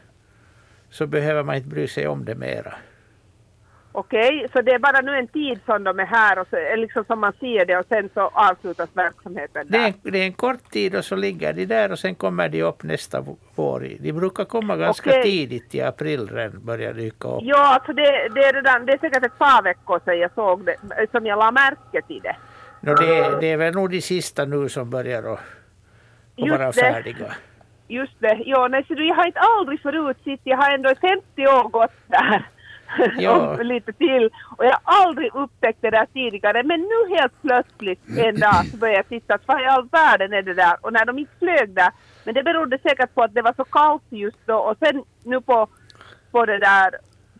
så 0.91 1.07
behöver 1.07 1.43
man 1.43 1.57
inte 1.57 1.69
bry 1.69 1.89
sig 1.89 2.07
om 2.09 2.25
det 2.25 2.35
mera. 2.35 2.75
Okej, 3.99 4.47
så 4.53 4.63
det 4.63 4.73
är 4.73 4.79
bara 4.79 5.01
nu 5.01 5.17
en 5.17 5.27
tid 5.29 5.61
som 5.67 5.85
de 5.85 6.01
är 6.01 6.07
här 6.07 6.39
och 6.39 6.47
så, 6.51 6.57
är 6.57 6.77
liksom 6.77 7.05
som 7.05 7.21
man 7.21 7.33
ser 7.41 7.65
det 7.67 7.77
och 7.79 7.87
sen 7.89 8.09
så 8.15 8.21
avslutas 8.21 8.89
verksamheten 8.93 9.67
Det 9.69 9.79
där. 9.79 9.89
är, 9.89 10.11
det 10.11 10.19
är 10.19 10.25
en 10.27 10.33
kort 10.33 10.71
tid 10.71 10.95
och 10.97 11.05
så 11.05 11.17
ligger 11.17 11.53
de 11.53 11.65
där 11.67 11.93
och 11.93 11.99
sen 11.99 12.15
kommer 12.15 12.49
de 12.49 12.63
upp 12.63 12.83
nästa 12.83 13.25
vår. 13.55 13.81
De 14.01 14.13
brukar 14.13 14.45
komma 14.45 14.77
ganska 14.77 15.11
Okej. 15.11 15.23
tidigt 15.23 15.75
i 15.75 15.81
april 15.83 16.29
redan 16.29 16.65
börjar 16.65 16.93
dyka 16.93 17.29
upp. 17.29 17.41
Ja, 17.43 17.75
alltså 17.75 17.93
det, 17.93 18.29
det, 18.35 18.41
är 18.41 18.53
redan, 18.53 18.87
det 18.87 18.93
är 18.93 18.99
säkert 18.99 19.25
ett 19.25 19.39
par 19.39 19.63
veckor 19.63 20.01
sedan 20.05 20.19
jag 20.19 20.31
såg 20.35 20.65
det, 20.65 20.77
som 21.11 21.27
jag 21.27 21.39
la 21.39 21.51
märke 21.51 22.03
till 22.07 22.21
det. 22.23 22.37
Nå, 22.81 22.95
det, 22.95 23.17
är- 23.19 23.41
det 23.41 23.47
är 23.53 23.57
väl 23.57 23.75
nog 23.75 23.91
de 23.91 24.01
sista 24.01 24.45
nu 24.45 24.69
som 24.69 24.91
börjar 24.91 25.23
att, 25.23 25.39
att 25.39 25.41
Just 26.37 26.51
vara 26.59 26.67
det. 26.67 26.73
färdiga. 26.73 27.33
Just 27.89 28.21
det, 28.21 28.43
ja, 28.47 28.69
nej, 28.69 28.85
så 28.89 28.95
du, 28.95 29.07
jag 29.09 29.15
har 29.15 29.27
inte 29.27 29.41
aldrig 29.41 29.81
förut 29.81 30.17
sett, 30.25 30.41
jag 30.45 30.57
har 30.57 30.75
ändå 30.75 30.91
i 30.91 30.95
50 30.95 31.47
år 31.47 31.69
gått 31.69 31.93
där. 32.07 32.49
Ja. 33.19 33.57
lite 33.63 33.93
till. 33.93 34.31
Och 34.57 34.65
jag 34.65 34.79
har 34.83 35.07
aldrig 35.07 35.35
upptäckt 35.35 35.79
det 35.83 35.91
där 35.91 36.07
tidigare. 36.13 36.63
Men 36.63 36.81
nu 36.81 37.17
helt 37.17 37.43
plötsligt 37.43 38.01
en 38.19 38.41
dag 38.41 38.67
så 38.71 38.77
började 38.77 38.99
jag 38.99 39.09
titta, 39.09 39.35
att 39.35 39.49
vad 39.49 39.63
i 39.63 39.65
all 39.67 39.89
världen 39.93 40.33
är 40.33 40.43
det 40.43 40.55
där? 40.55 40.77
Och 40.81 40.93
när 40.93 41.05
de 41.05 41.19
inte 41.19 41.33
flög 41.39 41.71
där, 41.75 41.91
men 42.25 42.35
det 42.35 42.43
berodde 42.43 42.79
säkert 42.79 43.15
på 43.15 43.23
att 43.23 43.35
det 43.35 43.43
var 43.43 43.55
så 43.57 43.65
kallt 43.65 44.03
just 44.11 44.47
då. 44.47 44.57
Och 44.57 44.77
sen 44.79 45.03
nu 45.25 45.41
på, 45.41 45.69
på 46.31 46.47
det 46.47 46.59
där 46.59 46.91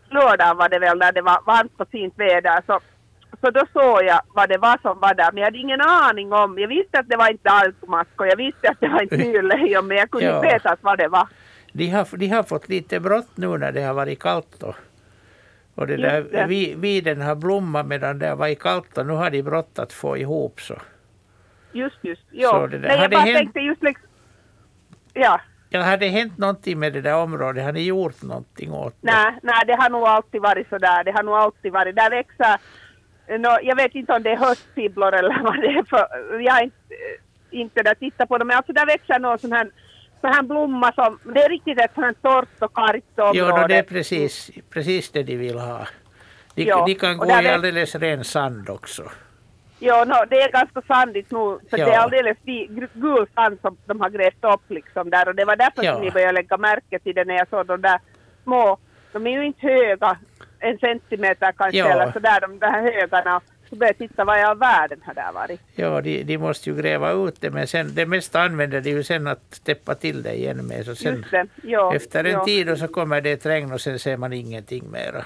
lördagen 0.09 0.57
var 0.57 0.69
det 0.69 0.79
väl, 0.79 0.99
där 0.99 1.11
det 1.11 1.21
var 1.21 1.39
varmt 1.45 1.81
och 1.81 1.89
fint 1.89 2.13
väder, 2.17 2.61
så 2.67 2.79
Så 3.41 3.49
då 3.51 3.61
såg 3.73 4.03
jag 4.03 4.21
vad 4.33 4.49
det 4.49 4.57
var 4.57 4.77
som 4.81 4.99
var 4.99 5.13
där, 5.13 5.31
men 5.31 5.37
jag 5.37 5.45
hade 5.47 5.57
ingen 5.57 5.81
aning 5.81 6.33
om, 6.33 6.59
jag 6.59 6.67
visste 6.67 6.99
att 6.99 7.09
det 7.09 7.17
var 7.17 7.31
inte 7.31 7.49
alkmask 7.49 8.21
och 8.21 8.27
jag 8.27 8.35
visste 8.37 8.69
att 8.69 8.79
det 8.79 8.87
var 8.87 9.01
inte 9.01 9.17
myrlejon, 9.27 9.87
men 9.87 9.97
jag 9.97 10.11
kunde 10.11 10.25
Ja. 10.27 10.35
inte 10.35 10.47
veta 10.53 10.75
vad 10.81 10.97
det 10.97 11.07
var. 11.07 11.27
De 11.73 11.87
har, 11.89 12.17
de 12.17 12.27
har 12.27 12.43
fått 12.43 12.69
lite 12.69 12.99
brått 12.99 13.29
nu 13.35 13.57
när 13.57 13.71
det 13.71 13.81
har 13.81 13.93
varit 13.93 14.19
kallt. 14.19 14.63
Och, 14.63 14.75
och 15.77 15.87
det 15.87 15.97
där 15.97 16.21
det. 16.31 16.45
vi- 16.47 16.75
viden 16.75 17.21
har 17.21 17.35
blommat 17.35 17.85
medan 17.85 18.19
det 18.19 18.27
har 18.27 18.35
varit 18.35 18.59
kallt 18.59 18.97
och 18.97 19.05
nu 19.05 19.13
har 19.13 19.29
de 19.29 19.41
brått 19.43 19.79
att 19.79 19.93
få 19.93 20.17
ihop 20.17 20.61
så. 20.61 20.75
Just, 21.71 21.97
just. 22.01 22.21
Ja. 22.31 22.67
Nej, 22.71 22.99
jag 23.01 23.11
bara 23.11 23.21
hänt- 23.21 23.37
tänkte 23.37 23.59
just 23.59 23.83
liksom... 23.83 24.07
Ja. 25.13 25.41
Ja, 25.69 25.81
har 25.81 25.97
det 25.97 26.07
hänt 26.07 26.37
någonting 26.37 26.79
med 26.79 26.93
det 26.93 27.01
där 27.01 27.15
området? 27.15 27.63
Har 27.63 27.71
ni 27.71 27.83
gjort 27.83 28.21
någonting 28.23 28.73
åt 28.73 28.95
det? 29.01 29.11
Nej, 29.11 29.39
nej, 29.43 29.63
det 29.67 29.75
har 29.75 29.89
nog 29.89 30.03
alltid 30.03 30.41
varit 30.41 30.69
så 30.69 30.77
där. 30.77 31.03
Det 31.03 31.11
har 31.11 31.23
nog 31.23 31.35
alltid 31.35 31.71
varit. 31.73 31.95
Där 31.95 32.09
växer... 32.09 32.57
Nå, 33.39 33.57
jag 33.63 33.75
vet 33.75 33.95
inte 33.95 34.13
om 34.13 34.23
det 34.23 34.31
är 34.31 34.37
höstfibblor 34.37 35.13
eller 35.13 35.43
vad 35.43 35.61
det 35.61 35.67
är 35.67 35.83
för... 35.83 36.07
Jag 36.39 36.53
har 36.53 36.61
inte, 36.63 36.83
inte 37.51 37.83
där 37.83 37.95
tittat 37.95 38.29
på 38.29 38.37
dem. 38.37 38.47
Men 38.47 38.57
alltså 38.57 38.73
där 38.73 38.85
växer 38.85 39.19
någon 39.19 39.39
sån 39.39 39.51
här, 39.51 39.69
sån 40.21 40.33
här 40.33 40.43
blomma 40.43 40.91
som... 40.91 41.19
Det 41.33 41.43
är 41.43 41.49
riktigt 41.49 41.79
ett 41.81 41.91
sånt 41.95 42.21
torrt 42.21 42.47
och 42.61 42.73
kargt 42.73 43.19
område. 43.19 43.39
Jo, 43.39 43.45
då 43.45 43.67
det 43.67 43.75
är 43.77 43.83
precis, 43.83 44.51
precis 44.69 45.11
det 45.11 45.23
de 45.23 45.35
vill 45.37 45.59
ha. 45.59 45.87
De, 46.55 46.63
Ja, 46.63 46.85
de 46.87 46.95
kan 46.95 47.17
gå 47.17 47.25
i 47.25 47.29
är- 47.31 47.53
alldeles 47.53 47.95
ren 47.95 48.23
sand 48.23 48.69
också. 48.69 49.03
Jo, 49.79 49.95
no, 50.05 50.15
det 50.29 50.41
är 50.41 50.51
ganska 50.51 50.81
sandigt 50.81 51.31
nu. 51.31 51.59
För 51.69 51.77
Ja. 51.77 51.85
det 51.85 51.91
är 51.93 51.99
alldeles 51.99 52.37
gul 52.93 53.27
sand 53.35 53.57
som 53.61 53.77
de 53.85 54.01
har 54.01 54.09
grävt 54.09 54.43
upp 54.53 54.61
liksom 54.67 55.09
där. 55.09 55.27
Och 55.27 55.35
det 55.35 55.45
var 55.45 55.55
därför 55.55 55.83
Ja. 55.83 55.93
som 55.95 56.03
jag 56.03 56.13
började 56.13 56.31
lägga 56.33 56.57
märke 56.57 56.99
till 56.99 57.15
det 57.15 57.25
när 57.25 57.35
jag 57.35 57.47
såg 57.49 57.65
de 57.65 57.81
där 57.81 57.99
små... 58.43 58.77
De 59.11 59.27
är 59.27 59.31
ju 59.31 59.45
inte 59.45 59.67
höga, 59.67 60.17
en 60.59 60.77
centimeter 60.77 61.51
kanske 61.57 61.77
Ja. 61.77 61.87
eller 61.87 62.11
sådär, 62.11 62.41
de 62.41 62.59
där 62.59 62.81
högarna. 62.81 63.41
Så 63.69 63.75
började 63.75 63.95
jag 63.99 64.09
titta 64.09 64.25
vad 64.25 64.39
i 64.39 64.41
all 64.41 64.57
världen 64.57 64.99
har 65.05 65.13
där 65.13 65.31
varit. 65.31 65.61
Ja, 65.75 66.01
de, 66.01 66.23
de 66.23 66.37
måste 66.37 66.69
ju 66.69 66.75
gräva 66.75 67.11
ut 67.11 67.41
det, 67.41 67.51
men 67.51 67.67
sen, 67.67 67.95
det 67.95 68.05
mesta 68.05 68.41
använder 68.41 68.81
de 68.81 68.89
ju 68.89 69.03
sen 69.03 69.27
att 69.27 69.63
täppa 69.63 69.95
till 69.95 70.23
det 70.23 70.35
igen 70.35 70.67
med. 70.67 70.85
Så 70.85 70.95
sen, 70.95 71.25
det. 71.31 71.47
Jo, 71.63 71.93
efter 71.93 72.23
en 72.23 72.33
jo. 72.33 72.45
tid 72.45 72.69
och 72.69 72.77
så 72.77 72.87
kommer 72.87 73.21
det 73.21 73.31
ett 73.31 73.45
regn 73.45 73.71
och 73.71 73.81
sen 73.81 73.99
ser 73.99 74.17
man 74.17 74.33
ingenting 74.33 74.91
mera. 74.91 75.25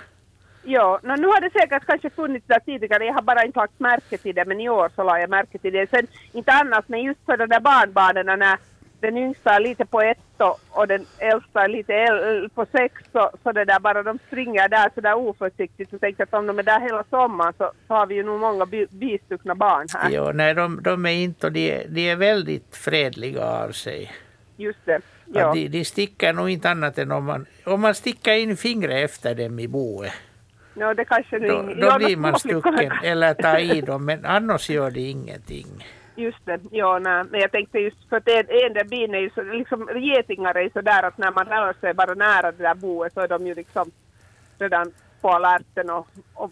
Ja, 0.64 1.00
no, 1.04 1.16
nu 1.16 1.28
har 1.28 1.42
det 1.42 1.50
säkert 1.50 1.86
kanske 1.86 2.10
funnits 2.10 2.48
där 2.48 2.60
tidigare. 2.60 3.06
Jag 3.06 3.14
har 3.14 3.22
bara 3.22 3.46
inte 3.46 3.60
lagt 3.60 3.80
märke 3.80 4.18
till 4.18 4.36
det, 4.36 4.46
men 4.46 4.62
i 4.62 4.70
år 4.70 4.90
så 4.96 5.04
la 5.04 5.20
jag 5.20 5.30
märke 5.30 5.58
till 5.58 5.74
det. 5.74 5.90
Sen 5.90 6.08
inte 6.32 6.52
annars, 6.52 6.84
men 6.88 7.02
just 7.02 7.20
för 7.26 7.38
de 7.38 7.48
där 7.48 7.60
barnbarnen 7.60 8.40
när 8.40 8.58
den 9.02 9.18
yngsta 9.18 9.50
är 9.56 9.60
lite 9.60 9.86
på 9.86 10.02
ett 10.02 10.18
och, 10.70 10.88
den 10.88 11.06
äldsta 11.20 11.64
är 11.64 11.68
lite 11.68 11.94
äl- 11.94 12.50
på 12.50 12.66
sex 12.72 12.94
så, 13.12 13.32
så 13.44 13.52
det 13.52 13.66
där 13.66 13.80
bara 13.80 14.04
de 14.04 14.20
springer 14.28 14.70
där 14.70 14.90
så 14.96 15.02
där 15.02 15.14
oförsiktigt 15.14 15.90
så 15.90 16.00
tänkte 16.00 16.24
att 16.24 16.34
om 16.34 16.48
de 16.48 16.60
är 16.60 16.64
där 16.64 16.80
hela 16.80 17.04
sommaren 17.10 17.54
så, 17.58 17.72
så 17.88 17.94
har 17.94 18.06
vi 18.08 18.16
ju 18.16 18.24
nog 18.24 18.40
många 18.40 18.66
bi, 18.66 18.88
bistuckna 18.90 19.56
barn 19.56 19.88
här. 19.94 20.10
Jo, 20.10 20.32
nej, 20.34 20.54
de, 20.54 20.82
de 20.84 21.06
är 21.06 21.12
inte, 21.12 21.48
och 21.48 21.54
de, 21.54 21.86
de 21.88 22.10
är 22.10 22.16
väldigt 22.16 22.76
fredliga 22.76 23.46
av 23.46 23.72
sig. 23.72 24.12
Just 24.58 24.86
det. 24.86 25.02
Ja. 25.26 25.40
Ja. 25.40 25.54
De, 25.54 25.68
de 25.68 25.86
sticker 25.86 26.34
nog 26.34 26.50
inte 26.50 26.70
annat 26.70 26.98
än 26.98 27.12
om 27.12 27.26
man, 27.26 27.46
om 27.66 27.82
man 27.82 27.96
sticker 27.96 28.34
in 28.34 28.58
fingret 28.58 29.10
efter 29.10 29.36
dem 29.36 29.60
i 29.60 29.68
boet. 29.68 30.14
No, 30.74 30.94
det 30.94 31.06
kanske 31.06 31.40
Då, 31.40 31.62
då 31.62 31.74
ja, 31.78 31.98
blir 31.98 32.18
man 32.18 32.40
stucken 32.40 32.92
eller 33.04 33.34
tar 33.34 33.58
i 33.58 33.82
dem, 33.82 34.06
men 34.06 34.26
annars 34.26 34.70
gör 34.70 34.92
det 34.92 35.00
ingenting. 35.00 35.68
Just 36.16 36.46
det, 36.46 36.60
ja 36.72 37.00
nej. 37.00 37.24
men 37.32 37.40
jag 37.42 37.52
tänkte 37.52 37.80
just 37.80 38.10
för 38.10 38.18
att 38.18 38.28
en, 38.28 38.36
en 38.50 38.74
där 38.74 38.84
bin 38.84 39.16
är 39.16 39.20
ju 39.20 39.30
så, 39.30 39.42
liksom 39.42 39.90
getingar 39.96 40.56
är 40.56 40.62
ju 40.62 40.70
så 40.70 40.82
där 40.82 41.04
att 41.04 41.18
när 41.18 41.32
man 41.32 41.46
rör 41.46 41.74
sig 41.82 41.94
bara 41.94 42.14
nära 42.14 42.52
det 42.52 42.64
där 42.64 42.76
boet 42.76 43.14
så 43.14 43.20
är 43.22 43.28
de 43.28 43.48
ju 43.48 43.56
liksom 43.56 43.92
redan 44.60 44.92
på 45.22 45.30
alerten 45.30 45.90
och, 45.90 46.08
och 46.34 46.52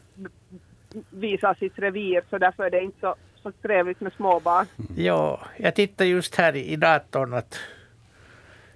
visar 1.10 1.53
sitt 1.53 1.80
revir 1.80 2.22
så 2.30 2.38
därför 2.38 2.64
är 2.64 2.70
det 2.70 2.82
inte 2.82 2.99
så, 2.99 3.16
så 3.43 3.51
trevligt 3.51 3.99
med 4.01 4.14
småbarn. 4.14 4.66
Ja, 4.95 5.39
jag 5.57 5.76
tittar 5.76 6.05
just 6.05 6.36
här 6.36 6.55
i 6.55 6.76
datorn 6.76 7.34
att 7.34 7.60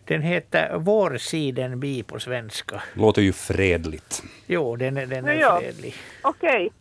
den 0.05 0.21
heter 0.21 0.77
Vårsidenbi 0.77 2.03
på 2.03 2.19
svenska. 2.19 2.83
Låter 2.93 3.21
ju 3.21 3.33
fredligt. 3.33 4.23
Jo, 4.47 4.75
den 4.75 4.97
är, 4.97 5.05
den 5.05 5.25
Ja, 5.25 5.31
är 5.31 5.39
ja. 5.39 5.59
fredlig. 5.59 5.93
Okej, 6.21 6.71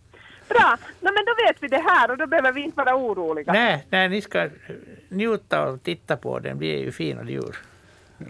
bra. 0.54 0.76
No, 1.00 1.04
men 1.14 1.24
då 1.26 1.32
vet 1.46 1.56
vi 1.62 1.68
det 1.68 1.82
här 1.86 2.10
och 2.10 2.16
då 2.18 2.26
behöver 2.26 2.52
vi 2.52 2.60
inte 2.60 2.76
vara 2.76 2.94
oroliga. 2.96 3.52
Nej, 3.52 3.86
nej, 3.90 4.08
ni 4.08 4.20
ska 4.20 4.48
njuta 5.08 5.68
och 5.68 5.82
titta 5.82 6.16
på 6.16 6.38
den. 6.38 6.58
De 6.58 6.74
är 6.74 6.78
ju 6.78 6.92
fina 6.92 7.24
djur. 7.30 7.56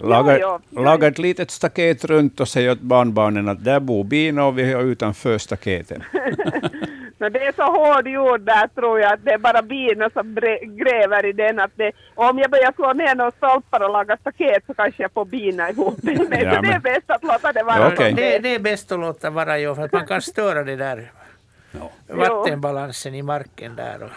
Laga, 0.01 0.39
ja, 0.39 0.61
ja. 0.71 0.81
laga 0.83 1.07
ett 1.09 1.19
litet 1.19 1.51
staket 1.51 2.05
runt 2.05 2.41
och 2.41 2.49
säg 2.49 2.71
åt 2.71 2.81
barnbarnen 2.81 3.49
att 3.49 3.65
där 3.65 3.81
bor 3.81 4.05
bina 4.05 4.45
och 4.45 4.59
vi 4.59 4.73
är 4.73 4.83
utanför 4.83 5.39
staketen. 5.39 6.03
No, 7.19 7.29
det 7.29 7.47
är 7.47 7.53
så 7.53 7.63
hård 7.63 8.09
jord 8.09 8.41
där 8.41 8.69
tror 8.69 9.01
jag 9.01 9.13
att 9.13 9.25
det 9.25 9.31
är 9.33 9.39
bara 9.39 9.63
bina 9.63 10.11
som 10.11 10.35
gräver 10.63 11.27
i 11.27 11.33
den. 11.33 11.61
Att 11.61 11.71
det, 11.75 11.93
om 12.15 12.39
jag 12.39 12.51
börjar 12.51 12.73
slå 12.73 12.93
ner 12.93 13.15
några 13.15 13.31
stolpar 13.31 13.81
och 13.83 13.91
laga 13.93 14.17
staket 14.17 14.63
så 14.67 14.75
kanske 14.75 15.03
jag 15.03 15.13
får 15.13 15.25
bina 15.25 15.71
ihop 15.71 15.99
med. 16.03 16.15
Ja, 16.19 16.25
så 16.25 16.29
det 16.31 16.39
är 16.39 16.63
men- 16.63 16.81
bäst 16.83 17.11
att 17.11 17.23
låta 17.25 17.53
det 17.53 17.63
vara 17.63 17.79
Ja, 17.79 17.91
okej. 17.93 18.13
det 18.13 18.39
Det, 18.39 18.55
är. 18.55 18.59
bäst 18.59 18.93
att 18.93 19.01
låta 19.01 19.31
vara, 19.31 19.59
ja, 19.59 19.75
för 19.75 19.83
att 19.83 19.93
man 19.93 20.07
kan 20.07 20.23
störa 20.23 20.63
det 20.65 20.77
där 20.77 21.11
Ja. 21.73 21.91
vattenbalansen 22.09 23.15
i 23.15 23.23
marken 23.23 23.77
där. 23.77 24.03
Och, 24.03 24.11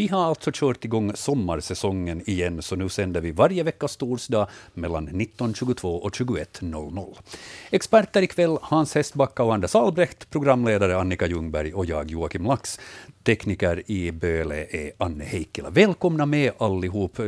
Vi 0.00 0.08
har 0.08 0.24
alltså 0.24 0.50
kört 0.54 0.84
igång 0.84 1.12
sommarsäsongen 1.14 2.30
igen, 2.30 2.62
så 2.62 2.76
nu 2.76 2.88
sänder 2.88 3.20
vi 3.20 3.30
varje 3.30 3.62
veckas 3.62 3.96
torsdag 3.96 4.48
mellan 4.74 5.08
19.22 5.08 5.98
och 5.98 6.10
21.00. 6.10 7.18
Experter 7.70 8.22
ikväll 8.22 8.58
Hans 8.62 8.94
Hestbacka 8.94 9.42
och 9.42 9.54
Anders 9.54 9.74
Albrecht, 9.74 10.30
programledare 10.30 10.98
Annika 10.98 11.26
Ljungberg 11.26 11.74
och 11.74 11.86
jag 11.86 12.10
Joakim 12.10 12.44
Lax. 12.44 12.80
Tekniker 13.22 13.82
i 13.90 14.12
Böle 14.12 14.66
är 14.70 14.92
Anne 14.98 15.24
Heikkila. 15.24 15.70
Välkomna 15.70 16.26
med 16.26 16.52
allihop. 16.58 17.18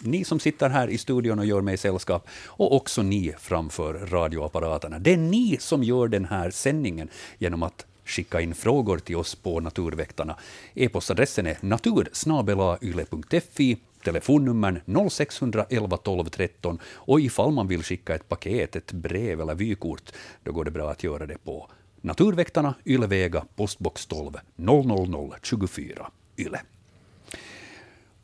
Ni 0.00 0.24
som 0.24 0.40
sitter 0.40 0.68
här 0.68 0.88
i 0.88 0.98
studion 0.98 1.38
och 1.38 1.46
gör 1.46 1.60
mig 1.60 1.76
sällskap, 1.76 2.28
och 2.46 2.76
också 2.76 3.02
ni 3.02 3.34
framför 3.38 3.94
radioapparaterna. 3.94 4.98
Det 4.98 5.12
är 5.12 5.16
ni 5.16 5.56
som 5.60 5.82
gör 5.82 6.08
den 6.08 6.24
här 6.24 6.50
sändningen 6.50 7.08
genom 7.38 7.62
att 7.62 7.86
skicka 8.10 8.40
in 8.40 8.54
frågor 8.54 8.98
till 8.98 9.16
oss 9.16 9.34
på 9.34 9.60
Naturväktarna. 9.60 10.36
E-postadressen 10.74 11.46
är 11.46 11.58
natursnabelayle.fi, 11.60 13.78
telefonnummer 14.04 14.82
0611 15.10 15.96
12 15.96 16.28
13 16.28 16.78
och 16.84 17.20
ifall 17.20 17.52
man 17.52 17.68
vill 17.68 17.82
skicka 17.82 18.14
ett 18.14 18.28
paket, 18.28 18.76
ett 18.76 18.92
brev 18.92 19.40
eller 19.40 19.54
vykort, 19.54 20.12
då 20.42 20.52
går 20.52 20.64
det 20.64 20.70
bra 20.70 20.90
att 20.90 21.04
göra 21.04 21.26
det 21.26 21.44
på 21.44 21.70
Naturväktarna, 22.00 22.74
Ylevega, 22.86 23.44
postbox 23.56 24.06
12 24.06 24.32
00024 24.56 26.10
Yle. 26.36 26.60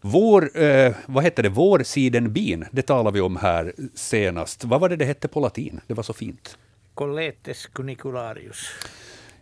Vår, 0.01 0.59
eh, 0.59 0.95
vad 1.07 1.24
hette 1.24 1.43
det, 1.43 1.49
vårsidenbin, 1.49 2.64
det 2.72 2.82
talade 2.82 3.14
vi 3.14 3.20
om 3.20 3.37
här 3.37 3.72
senast. 3.95 4.64
Vad 4.64 4.80
var 4.80 4.89
det 4.89 4.97
det 4.97 5.05
hette 5.05 5.28
på 5.28 5.41
latin? 5.41 5.80
Det 5.87 5.95
var 5.95 6.03
så 6.03 6.12
fint. 6.12 6.59
Colletes 6.95 7.66
cunicularius. 7.66 8.68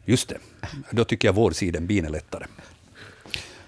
Just 0.04 0.28
det. 0.28 0.38
Då 0.90 1.04
tycker 1.04 1.28
jag 1.28 1.32
vårsidenbin 1.32 2.04
är 2.04 2.10
lättare. 2.10 2.44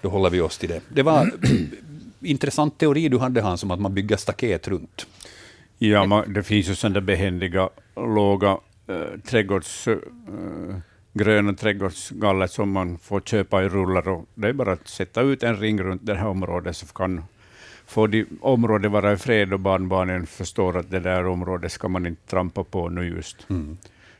Då 0.01 0.09
håller 0.09 0.29
vi 0.29 0.41
oss 0.41 0.57
till 0.57 0.69
det. 0.69 0.81
Det 0.89 1.03
var 1.03 1.31
intressant 2.21 2.77
teori 2.77 3.09
du 3.09 3.17
hade, 3.17 3.41
Hans, 3.41 3.63
om 3.63 3.71
att 3.71 3.79
man 3.79 3.93
bygger 3.93 4.17
staket 4.17 4.67
runt. 4.67 5.07
Ja, 5.77 6.05
man, 6.05 6.33
det 6.33 6.43
finns 6.43 6.69
ju 6.69 6.75
sådana 6.75 7.01
behändiga, 7.01 7.69
låga 7.95 8.57
äh, 8.87 9.19
trädgårds, 9.25 9.87
äh, 9.87 9.97
gröna 11.13 11.53
trädgårdsgaller 11.53 12.47
som 12.47 12.71
man 12.71 12.97
får 12.97 13.21
köpa 13.21 13.63
i 13.63 13.69
rullar. 13.69 14.07
Och 14.07 14.25
det 14.35 14.47
är 14.47 14.53
bara 14.53 14.73
att 14.73 14.87
sätta 14.87 15.21
ut 15.21 15.43
en 15.43 15.57
ring 15.57 15.81
runt 15.81 16.05
det 16.05 16.15
här 16.15 16.27
området, 16.27 16.77
så 16.77 16.85
kan 16.85 17.23
få 17.85 18.07
de 18.07 18.25
området 18.41 18.91
vara 18.91 19.13
i 19.13 19.17
fred 19.17 19.53
och 19.53 19.59
barnbarnen 19.59 20.27
förstår 20.27 20.77
att 20.77 20.91
det 20.91 20.99
där 20.99 21.25
området 21.25 21.71
ska 21.71 21.87
man 21.87 22.05
inte 22.05 22.27
trampa 22.27 22.63
på 22.63 22.89
nu 22.89 23.07
just. 23.07 23.49
Mm. 23.49 23.77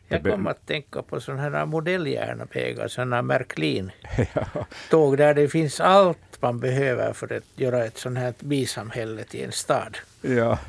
Jag 0.07 0.23
kom 0.23 0.47
att 0.47 0.65
tänka 0.65 1.01
på 1.01 1.19
sådana 1.19 1.41
här 1.41 1.65
modelljärnvägar, 1.65 2.87
sådana 2.87 3.21
Märklin-tåg 3.21 5.17
där 5.17 5.33
det 5.33 5.47
finns 5.47 5.79
allt 5.79 6.17
man 6.39 6.59
behöver 6.59 7.13
för 7.13 7.33
att 7.33 7.43
göra 7.55 7.85
ett 7.85 7.97
sånt 7.97 8.17
här 8.17 8.33
bisamhälle 8.39 9.23
till 9.23 9.43
en 9.43 9.51
stad. 9.51 9.97
Ja. 10.21 10.59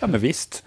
Ja, 0.00 0.06
men 0.06 0.20
visst. 0.20 0.64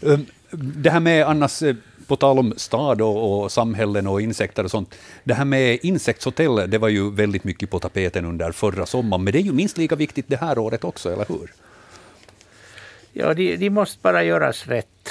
Um, 0.00 0.26
Det 0.50 0.90
här 0.90 1.00
med 1.00 1.26
annars, 1.26 1.62
eh, 1.62 1.74
på 2.06 2.16
tal 2.16 2.38
om 2.38 2.54
stad 2.56 3.00
och, 3.00 3.42
och 3.42 3.52
samhällen 3.52 4.06
och 4.06 4.20
insekter 4.20 4.64
och 4.64 4.70
sånt, 4.70 4.94
det 5.24 5.34
här 5.34 5.44
med 5.44 5.78
insektshotell, 5.82 6.70
det 6.70 6.78
var 6.78 6.88
ju 6.88 7.10
väldigt 7.10 7.44
mycket 7.44 7.70
på 7.70 7.78
tapeten 7.78 8.24
under 8.24 8.52
förra 8.52 8.86
sommaren, 8.86 9.24
men 9.24 9.32
det 9.32 9.38
är 9.38 9.42
ju 9.42 9.52
minst 9.52 9.78
lika 9.78 9.96
viktigt 9.96 10.28
det 10.28 10.36
här 10.36 10.58
året 10.58 10.84
också, 10.84 11.12
eller 11.12 11.24
hur? 11.28 11.52
Ja, 13.12 13.34
de, 13.34 13.56
de 13.56 13.70
måste 13.70 13.98
bara 14.02 14.22
göras 14.22 14.66
rätt. 14.66 15.10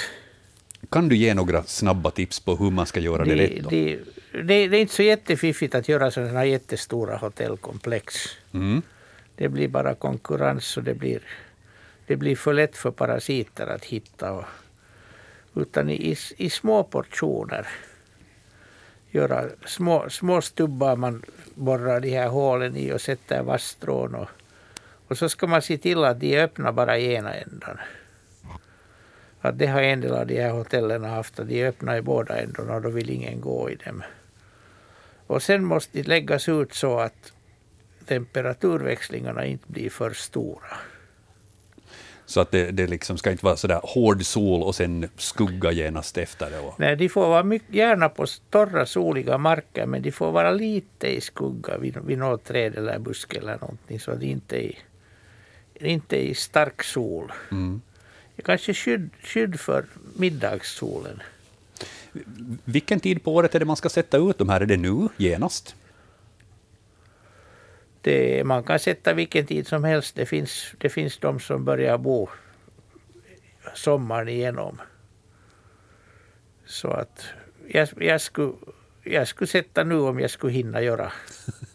Kan 0.89 1.09
du 1.09 1.15
ge 1.15 1.33
några 1.33 1.63
snabba 1.63 2.11
tips 2.11 2.39
på 2.39 2.55
hur 2.55 2.71
man 2.71 2.85
ska 2.85 2.99
göra 2.99 3.25
det 3.25 3.35
De, 3.35 3.47
rätt? 3.47 3.63
Då? 3.63 3.69
de, 3.69 3.99
det, 4.31 4.67
det 4.67 4.77
är 4.77 4.81
inte 4.81 4.93
så 4.93 5.03
jättefiffigt 5.03 5.75
att 5.75 5.89
göra 5.89 6.11
sådana 6.11 6.31
här 6.31 6.45
jättestora 6.45 7.17
hotellkomplex. 7.17 8.15
Mm. 8.53 8.81
Det 9.35 9.49
blir 9.49 9.67
bara 9.67 9.95
konkurrens 9.95 10.77
och 10.77 10.83
det 10.83 10.93
blir, 10.93 11.21
det 12.07 12.15
blir 12.15 12.35
för 12.35 12.53
lätt 12.53 12.77
för 12.77 12.91
parasiter 12.91 13.67
att 13.67 13.85
hitta. 13.85 14.31
Och, 14.31 14.45
utan 15.55 15.89
i, 15.89 16.17
i 16.37 16.49
små 16.49 16.83
portioner. 16.83 17.67
Göra 19.11 19.49
små, 19.65 20.09
små 20.09 20.41
stubbar 20.41 20.95
man 20.95 21.23
borrar 21.55 21.99
de 21.99 22.09
här 22.09 22.27
hålen 22.27 22.77
i 22.77 22.91
och 22.93 23.01
sätter 23.01 23.43
vasstrån. 23.43 24.15
Och, 24.15 24.29
och 25.07 25.17
så 25.17 25.29
ska 25.29 25.47
man 25.47 25.61
se 25.61 25.77
till 25.77 26.03
att 26.03 26.19
de 26.19 26.35
är 26.35 26.43
öppna 26.43 26.71
bara 26.71 26.97
i 26.97 27.13
ena 27.13 27.33
ändan. 27.33 27.77
Att 29.45 29.57
det 29.59 29.67
har 29.67 29.81
en 29.81 30.01
del 30.01 30.13
av 30.13 30.27
de 30.27 30.41
här 30.41 30.51
hotellen 30.51 31.03
haft, 31.03 31.39
att 31.39 31.47
de 31.47 31.61
är 31.61 31.67
öppna 31.67 31.97
i 31.97 32.01
båda 32.01 32.41
ändarna 32.41 32.75
och 32.75 32.81
då 32.81 32.89
vill 32.89 33.09
ingen 33.09 33.41
gå 33.41 33.69
i 33.69 33.75
dem. 33.75 34.03
Och 35.27 35.43
sen 35.43 35.65
måste 35.65 35.97
de 35.97 36.03
läggas 36.03 36.49
ut 36.49 36.73
så 36.73 36.99
att 36.99 37.33
temperaturväxlingarna 38.05 39.45
inte 39.45 39.65
blir 39.67 39.89
för 39.89 40.13
stora. 40.13 40.77
Så 42.25 42.41
att 42.41 42.51
det, 42.51 42.71
det 42.71 42.87
liksom 42.87 43.17
ska 43.17 43.31
inte 43.31 43.45
vara 43.45 43.55
sådär 43.55 43.81
hård 43.83 44.25
sol 44.25 44.63
och 44.63 44.75
sen 44.75 45.09
skugga 45.17 45.71
genast 45.71 46.17
efter 46.17 46.51
det. 46.51 46.59
Och, 46.59 46.79
Nej, 46.79 46.95
de 46.95 47.09
får 47.09 47.27
vara 47.27 47.43
mycket, 47.43 47.75
gärna 47.75 48.09
på 48.09 48.25
torra 48.49 48.85
soliga 48.85 49.37
marker 49.37 49.85
men 49.85 50.01
de 50.01 50.11
får 50.11 50.31
vara 50.31 50.51
lite 50.51 51.07
i 51.07 51.21
skugga 51.21 51.77
vid, 51.77 51.97
vid 51.97 52.17
något 52.17 52.43
träd 52.43 52.75
eller 52.75 52.99
buske 52.99 53.37
eller 53.37 53.57
någonting 53.61 53.99
så 53.99 54.11
att 54.11 54.19
de 54.19 54.25
inte 54.25 54.65
är 54.65 54.75
inte 55.79 56.17
är 56.17 56.23
i 56.23 56.33
stark 56.33 56.83
sol. 56.83 57.31
mm. 57.51 57.81
Kanske 58.43 58.73
skydd, 58.73 59.09
skydd 59.23 59.59
för 59.59 59.85
middagssolen. 60.15 61.21
Vilken 62.65 62.99
tid 62.99 63.23
på 63.23 63.35
året 63.35 63.55
är 63.55 63.59
det 63.59 63.65
man 63.65 63.75
ska 63.75 63.89
sätta 63.89 64.17
ut 64.17 64.37
de 64.37 64.49
här? 64.49 64.61
Är 64.61 64.65
det 64.65 64.77
nu, 64.77 65.07
genast? 65.17 65.75
Det, 68.01 68.43
man 68.43 68.63
kan 68.63 68.79
sätta 68.79 69.13
vilken 69.13 69.45
tid 69.45 69.67
som 69.67 69.83
helst. 69.83 70.15
Det 70.15 70.25
finns, 70.25 70.73
det 70.77 70.89
finns 70.89 71.17
de 71.17 71.39
som 71.39 71.65
börjar 71.65 71.97
bo 71.97 72.29
sommaren 73.75 74.29
igenom. 74.29 74.81
Så 76.65 76.91
att 76.91 77.25
jag, 77.67 77.89
jag, 77.97 78.21
skulle, 78.21 78.53
jag 79.03 79.27
skulle 79.27 79.47
sätta 79.47 79.83
nu 79.83 79.99
om 79.99 80.19
jag 80.19 80.31
skulle 80.31 80.53
hinna 80.53 80.81
göra. 80.81 81.11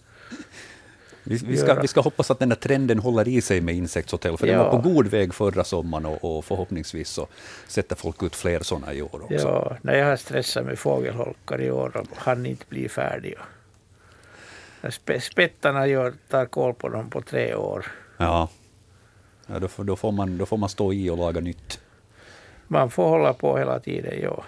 Vi, 1.29 1.37
vi, 1.47 1.57
ska, 1.57 1.75
vi 1.75 1.89
ska 1.89 2.01
hoppas 2.01 2.31
att 2.31 2.39
den 2.39 2.51
här 2.51 2.57
trenden 2.57 2.99
håller 2.99 3.29
i 3.29 3.41
sig 3.41 3.61
med 3.61 3.75
insektshotell, 3.75 4.37
för 4.37 4.47
den 4.47 4.57
Ja. 4.57 4.63
var 4.65 4.71
på 4.83 4.89
god 4.89 5.07
väg 5.07 5.35
förra 5.35 5.65
sommaren 5.65 6.07
och, 6.07 6.39
och 6.39 6.45
förhoppningsvis 6.45 7.09
så 7.09 7.27
sätter 7.67 7.97
folk 7.97 8.23
ut 8.23 8.37
fler 8.37 8.61
sådana 8.61 8.93
i 8.95 9.03
år 9.03 9.23
också. 9.23 9.35
Ja, 9.49 9.77
när 9.83 9.95
jag 9.99 10.07
har 10.07 10.17
stressat 10.17 10.65
med 10.65 10.79
fågelholkar 10.79 11.61
i 11.61 11.71
år 11.71 11.97
och 11.97 12.07
han 12.17 12.47
inte 12.47 12.65
blir 12.69 12.89
färdig. 12.89 13.35
Spettarna 15.21 15.87
gör, 15.87 16.13
tar 16.29 16.47
koll 16.47 16.75
på 16.75 16.89
dem 16.89 17.11
på 17.11 17.21
tre 17.23 17.55
år. 17.55 17.87
Ja. 18.17 18.49
Ja, 19.47 19.59
då, 19.59 19.69
får, 19.69 19.85
då, 19.85 19.97
får 19.97 20.13
man, 20.13 20.39
då 20.39 20.47
får 20.47 20.57
man 20.57 20.69
stå 20.69 20.93
i 20.93 21.11
och 21.11 21.19
laga 21.19 21.41
nytt. 21.41 21.81
Man 22.67 22.91
får 22.91 23.09
hålla 23.09 23.33
på 23.33 23.59
hela 23.59 23.81
tiden, 23.81 24.15
ja. 24.23 24.45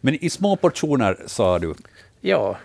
Men 0.00 0.14
i 0.24 0.30
små 0.30 0.56
portioner, 0.56 1.22
sa 1.26 1.58
du. 1.58 1.74
Ja. 2.20 2.56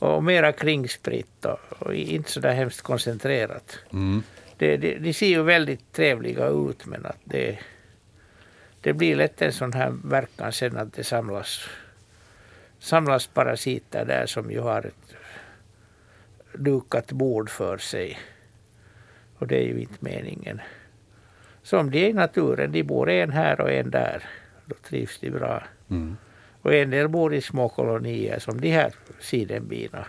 Och 0.00 0.24
mera 0.24 0.52
kringspritt 0.52 1.44
och, 1.44 1.58
och 1.78 1.94
inte 1.94 2.30
så 2.30 2.40
där 2.40 2.54
hemskt 2.54 2.82
koncentrerat. 2.82 3.78
Mm. 3.92 4.22
Det, 4.56 4.76
det, 4.76 4.98
de 4.98 5.12
ser 5.12 5.26
ju 5.26 5.42
väldigt 5.42 5.92
trevliga 5.92 6.46
ut 6.46 6.86
men 6.86 7.06
att 7.06 7.20
det, 7.24 7.58
det 8.80 8.92
blir 8.92 9.16
lätt 9.16 9.42
en 9.42 9.52
sån 9.52 9.72
här 9.72 9.94
verkan 10.04 10.52
sen 10.52 10.76
att 10.76 10.92
det 10.92 11.04
samlas, 11.04 11.68
samlas 12.78 13.26
parasiter 13.26 14.04
där 14.04 14.26
som 14.26 14.50
ju 14.50 14.60
har 14.60 14.86
ett 14.86 15.14
dukat 16.52 17.12
bord 17.12 17.50
för 17.50 17.78
sig. 17.78 18.18
Och 19.38 19.46
det 19.46 19.56
är 19.56 19.66
ju 19.66 19.80
inte 19.80 19.96
meningen. 20.00 20.60
Som 21.62 21.90
de 21.90 22.04
är 22.04 22.08
i 22.08 22.12
naturen, 22.12 22.72
de 22.72 22.82
bor 22.82 23.10
en 23.10 23.30
här 23.30 23.60
och 23.60 23.72
en 23.72 23.90
där. 23.90 24.24
Då 24.66 24.74
trivs 24.74 25.18
de 25.20 25.30
bra. 25.30 25.62
Mm. 25.90 26.16
Och 26.62 26.74
en 26.74 26.90
del 26.90 27.08
bor 27.08 27.34
i 27.34 27.40
små 27.40 27.68
kolonier 27.68 28.38
som 28.38 28.60
de 28.60 28.70
här 28.70 28.92
sidenbina. 29.20 30.04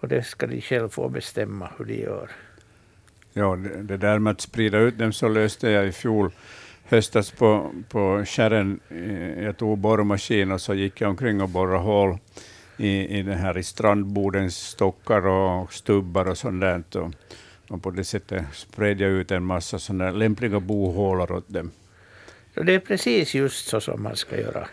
Och 0.00 0.08
det 0.08 0.22
ska 0.22 0.46
de 0.46 0.60
själv 0.60 0.88
få 0.88 1.08
bestämma 1.08 1.70
hur 1.78 1.84
de 1.84 1.94
gör. 1.94 2.30
Ja, 3.32 3.56
det, 3.56 3.82
det 3.82 3.96
där 3.96 4.18
med 4.18 4.30
att 4.30 4.40
sprida 4.40 4.78
ut 4.78 4.98
dem 4.98 5.12
så 5.12 5.28
löste 5.28 5.70
jag 5.70 5.86
i 5.86 5.92
fjol 5.92 6.30
höstas 6.84 7.30
på, 7.30 7.70
på 7.88 8.24
skärren. 8.26 8.80
Eh, 8.88 9.44
Jag 9.44 9.56
tog 9.56 9.78
borrmaskin 9.78 10.52
och 10.52 10.60
så 10.60 10.74
gick 10.74 11.00
jag 11.00 11.10
omkring 11.10 11.40
och 11.42 11.48
borrade 11.48 11.78
hål 11.78 12.18
i, 12.76 13.18
i, 13.18 13.22
den 13.22 13.38
här, 13.38 13.58
i 13.58 13.62
strandbordens 13.62 14.56
stockar 14.56 15.26
och 15.26 15.72
stubbar 15.72 16.28
och 16.28 16.38
sånt 16.38 16.60
där. 16.60 16.82
Och, 16.96 17.12
och 17.68 17.82
på 17.82 17.90
det 17.90 18.04
sättet 18.04 18.44
spred 18.52 19.00
jag 19.00 19.10
ut 19.10 19.30
en 19.30 19.42
massa 19.44 19.78
sådana 19.78 20.10
lämpliga 20.10 20.60
bohålor 20.60 21.32
åt 21.32 21.48
dem. 21.48 21.70
Så 22.54 22.62
det 22.62 22.74
är 22.74 22.78
precis 22.80 23.34
just 23.34 23.66
så 23.68 23.80
som 23.80 24.02
man 24.02 24.16
ska 24.16 24.40
göra. 24.40 24.68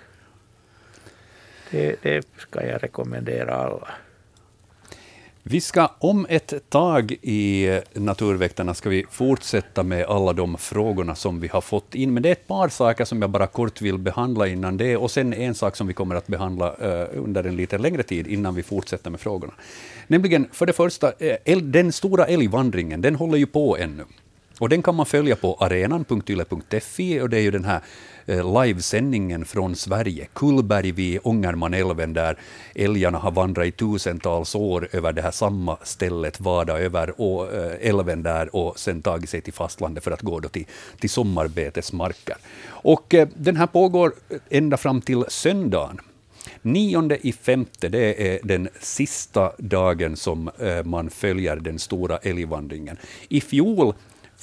Det, 1.71 1.95
det 2.01 2.27
ska 2.37 2.65
jag 2.65 2.83
rekommendera 2.83 3.55
alla. 3.55 3.87
Vi 5.47 5.61
ska 5.61 5.91
om 5.99 6.25
ett 6.29 6.69
tag 6.69 7.11
i 7.21 7.79
Naturväktarna 7.93 8.73
ska 8.73 8.89
vi 8.89 9.05
fortsätta 9.11 9.83
med 9.83 10.05
alla 10.05 10.33
de 10.33 10.57
frågorna 10.57 11.15
som 11.15 11.39
vi 11.39 11.47
har 11.47 11.61
fått 11.61 11.95
in. 11.95 12.13
Men 12.13 12.23
det 12.23 12.29
är 12.29 12.31
ett 12.31 12.47
par 12.47 12.69
saker 12.69 13.05
som 13.05 13.21
jag 13.21 13.29
bara 13.29 13.47
kort 13.47 13.81
vill 13.81 13.97
behandla 13.97 14.47
innan 14.47 14.77
det, 14.77 14.97
och 14.97 15.11
sen 15.11 15.33
en 15.33 15.55
sak 15.55 15.75
som 15.75 15.87
vi 15.87 15.93
kommer 15.93 16.15
att 16.15 16.27
behandla 16.27 16.75
eh, 16.75 17.07
under 17.13 17.43
en 17.43 17.55
lite 17.55 17.77
längre 17.77 18.03
tid 18.03 18.27
innan 18.27 18.55
vi 18.55 18.63
fortsätter 18.63 19.09
med 19.09 19.19
frågorna. 19.19 19.53
Nämligen, 20.07 20.47
för 20.51 20.65
det 20.65 20.73
första, 20.73 21.11
eh, 21.45 21.57
den 21.57 21.91
stora 21.91 22.25
älgvandringen, 22.25 23.01
den 23.01 23.15
håller 23.15 23.37
ju 23.37 23.45
på 23.45 23.77
ännu. 23.77 24.03
Och 24.59 24.69
den 24.69 24.81
kan 24.81 24.95
man 24.95 25.05
följa 25.05 25.35
på 25.35 25.57
arenan.yle.fi 25.59 27.21
och 27.21 27.29
det 27.29 27.37
är 27.37 27.41
ju 27.41 27.51
den 27.51 27.65
här 27.65 27.81
Eh, 28.27 28.63
livesändningen 28.63 29.45
från 29.45 29.75
Sverige, 29.75 30.27
Kullberg 30.33 30.91
vid 30.91 31.19
Ångermanälven, 31.23 32.13
där 32.13 32.37
älgarna 32.75 33.17
har 33.17 33.31
vandrat 33.31 33.65
i 33.65 33.71
tusentals 33.71 34.55
år 34.55 34.87
över 34.91 35.13
det 35.13 35.21
här 35.21 35.31
samma 35.31 35.77
stället, 35.83 36.39
vadat 36.39 36.79
över 36.79 37.07
eh, 37.07 37.89
älven 37.89 38.23
där 38.23 38.55
och 38.55 38.79
sen 38.79 39.01
tagit 39.01 39.29
sig 39.29 39.41
till 39.41 39.53
fastlandet 39.53 40.03
för 40.03 40.11
att 40.11 40.21
gå 40.21 40.39
då 40.39 40.49
till, 40.49 40.65
till 40.99 41.09
sommarbetesmarker. 41.09 42.35
Och 42.67 43.13
eh, 43.13 43.27
den 43.35 43.55
här 43.55 43.67
pågår 43.67 44.13
ända 44.49 44.77
fram 44.77 45.01
till 45.01 45.23
söndagen. 45.27 45.99
Nionde 46.61 47.27
i 47.27 47.33
femte, 47.33 47.89
det 47.89 48.33
är 48.33 48.39
den 48.43 48.69
sista 48.79 49.51
dagen 49.57 50.15
som 50.15 50.49
man 50.83 51.09
följer 51.09 51.55
den 51.55 51.79
stora 51.79 52.17
älgvandringen. 52.17 52.97
I 53.29 53.41
fjol 53.41 53.93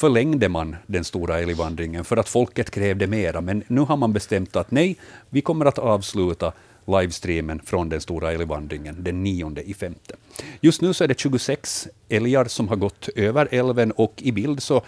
förlängde 0.03 0.49
man 0.49 0.77
den 0.87 1.05
stora 1.05 1.41
älgvandringen 1.41 2.05
för 2.05 2.17
att 2.17 2.29
folket 2.29 2.71
krävde 2.71 3.07
mera, 3.07 3.41
men 3.41 3.63
nu 3.67 3.81
har 3.81 3.97
man 3.97 4.13
bestämt 4.13 4.57
att 4.57 4.71
nej, 4.71 4.97
vi 5.31 5.41
kommer 5.41 5.67
att 5.67 5.79
avsluta 5.79 6.53
livestreamen 6.87 7.61
från 7.65 7.89
den 7.89 8.01
stora 8.01 8.33
älgvandringen 8.33 8.97
den 8.99 9.23
9 9.23 9.53
i 9.65 9.75
femte. 9.75 10.15
Just 10.61 10.81
nu 10.81 10.95
så 10.95 11.05
är 11.05 11.09
det 11.09 11.21
26 11.21 11.89
älgar 12.09 12.45
som 12.45 12.69
har 12.69 12.77
gått 12.77 13.09
över 13.17 13.49
älven 13.51 13.93
och 13.93 14.15
i 14.17 14.33
bild 14.33 14.63
så 14.63 14.83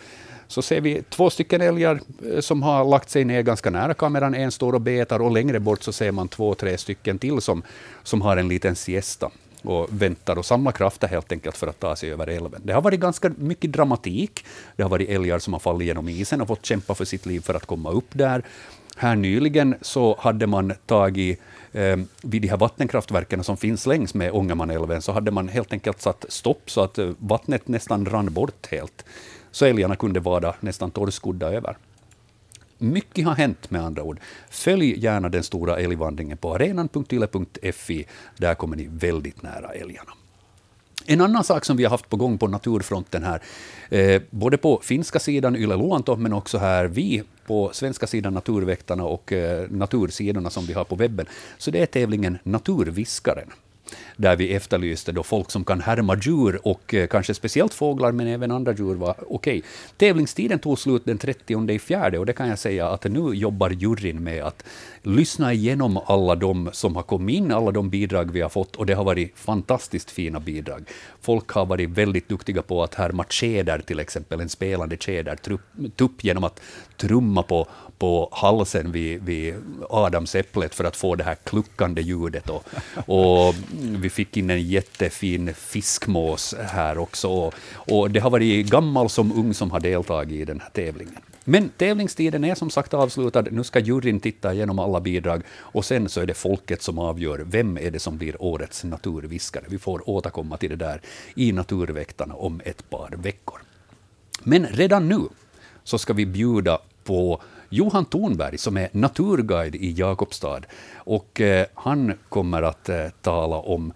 så 0.48 0.62
ser 0.62 0.80
vi 0.80 1.02
två 1.08 1.30
stycken 1.30 1.60
älgar 1.60 2.00
eh, 2.32 2.40
som 2.40 2.62
har 2.62 2.84
lagt 2.84 3.10
sig 3.10 3.24
ner 3.24 3.42
ganska 3.42 3.70
nära 3.70 3.94
kameran. 3.94 4.34
En 4.34 4.52
står 4.52 4.72
och 4.72 4.80
betar 4.80 5.22
och 5.22 5.30
längre 5.30 5.60
bort 5.60 5.82
så 5.82 5.92
ser 5.92 6.12
man 6.12 6.28
två, 6.28 6.54
tre 6.54 6.78
stycken 6.78 7.18
till 7.18 7.40
som, 7.40 7.62
som 8.02 8.22
har 8.22 8.36
en 8.36 8.48
liten 8.48 8.76
siesta 8.76 9.30
och 9.64 9.88
väntar 9.90 10.38
och 10.38 10.46
samlar 10.46 10.72
krafter 10.72 11.08
helt 11.08 11.32
enkelt 11.32 11.56
för 11.56 11.66
att 11.66 11.80
ta 11.80 11.96
sig 11.96 12.12
över 12.12 12.26
älven. 12.26 12.60
Det 12.64 12.72
har 12.72 12.82
varit 12.82 13.00
ganska 13.00 13.32
mycket 13.36 13.72
dramatik. 13.72 14.44
Det 14.76 14.82
har 14.82 14.90
varit 14.90 15.08
älgar 15.08 15.38
som 15.38 15.52
har 15.52 15.60
fallit 15.60 15.86
genom 15.86 16.08
isen 16.08 16.40
och 16.40 16.48
fått 16.48 16.66
kämpa 16.66 16.94
för 16.94 17.04
sitt 17.04 17.26
liv 17.26 17.40
för 17.40 17.54
att 17.54 17.66
komma 17.66 17.90
upp 17.90 18.08
där. 18.12 18.44
Här 18.96 19.16
nyligen 19.16 19.74
så 19.80 20.16
hade 20.20 20.46
man 20.46 20.72
tagit 20.86 21.40
eh, 21.72 21.96
vid 22.22 22.42
de 22.42 22.48
här 22.48 22.56
vattenkraftverken 22.56 23.44
som 23.44 23.56
finns 23.56 23.86
längs 23.86 24.14
med 24.14 24.32
Ångermanälven, 24.32 25.02
så 25.02 25.12
hade 25.12 25.30
man 25.30 25.48
helt 25.48 25.72
enkelt 25.72 26.00
satt 26.00 26.24
stopp 26.28 26.70
så 26.70 26.80
att 26.80 26.98
eh, 26.98 27.10
vattnet 27.18 27.68
nästan 27.68 28.06
rann 28.06 28.32
bort 28.32 28.66
helt. 28.70 29.04
Så 29.50 29.66
älgarna 29.66 29.96
kunde 29.96 30.20
vada 30.20 30.54
nästan 30.60 30.90
torrskodda 30.90 31.52
över. 31.52 31.76
Mycket 32.84 33.24
har 33.24 33.34
hänt 33.34 33.70
med 33.70 33.84
andra 33.84 34.02
ord. 34.02 34.20
Följ 34.50 34.98
gärna 34.98 35.28
den 35.28 35.42
stora 35.42 35.78
älgvandringen 35.78 36.36
på 36.36 36.54
arenan.yle.fi. 36.54 38.06
Där 38.36 38.54
kommer 38.54 38.76
ni 38.76 38.88
väldigt 38.90 39.42
nära 39.42 39.72
älgarna. 39.72 40.12
En 41.06 41.20
annan 41.20 41.44
sak 41.44 41.64
som 41.64 41.76
vi 41.76 41.84
har 41.84 41.90
haft 41.90 42.08
på 42.08 42.16
gång 42.16 42.38
på 42.38 42.48
naturfronten 42.48 43.22
här, 43.22 43.42
eh, 43.88 44.22
både 44.30 44.56
på 44.56 44.80
finska 44.82 45.18
sidan 45.18 45.56
Yle 45.56 45.76
Luonto, 45.76 46.16
men 46.16 46.32
också 46.32 46.58
här 46.58 46.84
vi 46.84 47.22
på 47.46 47.70
svenska 47.72 48.06
sidan 48.06 48.34
Naturväktarna 48.34 49.04
och 49.04 49.32
eh, 49.32 49.70
natursidorna 49.70 50.50
som 50.50 50.66
vi 50.66 50.72
har 50.72 50.84
på 50.84 50.96
webben, 50.96 51.26
så 51.58 51.70
det 51.70 51.82
är 51.82 51.86
tävlingen 51.86 52.38
Naturviskaren 52.42 53.48
där 54.16 54.36
vi 54.36 54.54
efterlyste 54.54 55.12
då 55.12 55.22
folk 55.22 55.50
som 55.50 55.64
kan 55.64 55.80
härma 55.80 56.16
djur 56.16 56.60
och 56.62 56.94
eh, 56.94 57.06
kanske 57.06 57.34
speciellt 57.34 57.74
fåglar, 57.74 58.12
men 58.12 58.26
även 58.26 58.50
andra 58.50 58.72
djur 58.72 58.94
var 58.94 59.10
okej. 59.10 59.26
Okay. 59.28 59.62
Tävlingstiden 59.96 60.58
tog 60.58 60.78
slut 60.78 61.02
den 61.04 61.18
30 61.18 61.70
i 61.70 61.78
fjärde 61.78 62.18
och 62.18 62.26
det 62.26 62.32
kan 62.32 62.48
jag 62.48 62.58
säga 62.58 62.88
att 62.88 63.04
nu 63.04 63.34
jobbar 63.34 63.70
juryn 63.70 64.24
med 64.24 64.44
att 64.44 64.64
lyssna 65.02 65.52
igenom 65.52 66.00
alla 66.06 66.34
de 66.34 66.70
som 66.72 66.96
har 66.96 67.02
kommit 67.02 67.36
in, 67.36 67.52
alla 67.52 67.70
de 67.70 67.90
bidrag 67.90 68.32
vi 68.32 68.40
har 68.40 68.48
fått 68.48 68.76
och 68.76 68.86
det 68.86 68.94
har 68.94 69.04
varit 69.04 69.38
fantastiskt 69.38 70.10
fina 70.10 70.40
bidrag. 70.40 70.84
Folk 71.20 71.48
har 71.48 71.66
varit 71.66 71.90
väldigt 71.90 72.28
duktiga 72.28 72.62
på 72.62 72.82
att 72.82 72.94
härma 72.94 73.24
tjäder, 73.28 73.78
till 73.78 74.00
exempel 74.00 74.40
en 74.40 74.48
spelande 74.48 74.96
tjädertupp 74.96 76.24
genom 76.24 76.44
att 76.44 76.60
trumma 76.96 77.42
på, 77.42 77.66
på 77.98 78.28
halsen 78.32 78.92
vid, 78.92 79.22
vid 79.22 79.54
adamsäpplet 79.90 80.74
för 80.74 80.84
att 80.84 80.96
få 80.96 81.14
det 81.14 81.24
här 81.24 81.36
kluckande 81.44 82.02
ljudet. 82.02 82.50
Och, 82.50 82.64
och 83.06 83.54
vi 83.78 84.10
fick 84.10 84.36
in 84.36 84.50
en 84.50 84.62
jättefin 84.62 85.54
fiskmås 85.54 86.54
här 86.58 86.98
också. 86.98 87.28
Och, 87.28 87.54
och 87.74 88.10
det 88.10 88.20
har 88.20 88.30
varit 88.30 88.66
gammal 88.66 89.10
som 89.10 89.32
ung 89.32 89.54
som 89.54 89.70
har 89.70 89.80
deltagit 89.80 90.32
i 90.32 90.44
den 90.44 90.60
här 90.60 90.70
tävlingen. 90.70 91.22
Men 91.44 91.68
tävlingstiden 91.68 92.44
är 92.44 92.54
som 92.54 92.70
sagt 92.70 92.94
avslutad. 92.94 93.42
Nu 93.42 93.64
ska 93.64 93.78
juryn 93.78 94.20
titta 94.20 94.54
igenom 94.54 94.78
alla 94.78 95.00
bidrag 95.00 95.42
och 95.50 95.84
sen 95.84 96.08
så 96.08 96.20
är 96.20 96.26
det 96.26 96.34
folket 96.34 96.82
som 96.82 96.98
avgör 96.98 97.38
vem 97.46 97.78
är 97.78 97.90
det 97.90 97.98
som 97.98 98.18
blir 98.18 98.42
årets 98.42 98.84
naturviskare. 98.84 99.64
Vi 99.68 99.78
får 99.78 100.10
återkomma 100.10 100.56
till 100.56 100.70
det 100.70 100.76
där 100.76 101.00
i 101.34 101.52
Naturväktarna 101.52 102.34
om 102.34 102.60
ett 102.64 102.90
par 102.90 103.10
veckor. 103.16 103.58
Men 104.42 104.66
redan 104.66 105.08
nu 105.08 105.20
så 105.84 105.98
ska 105.98 106.12
vi 106.12 106.26
bjuda 106.26 106.78
på 107.04 107.42
Johan 107.74 108.04
Thornberg 108.04 108.58
som 108.58 108.76
är 108.76 108.88
naturguide 108.92 109.74
i 109.74 109.92
Jakobstad. 109.92 110.60
Och 110.96 111.40
eh, 111.40 111.66
han 111.74 112.12
kommer 112.28 112.62
att 112.62 112.88
eh, 112.88 113.08
tala 113.22 113.56
om 113.56 113.92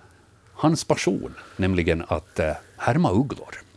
hans 0.52 0.84
passion, 0.84 1.34
nämligen 1.56 2.04
att 2.08 2.38
eh, 2.38 2.52
härma 2.76 3.10
ugglor. 3.10 3.67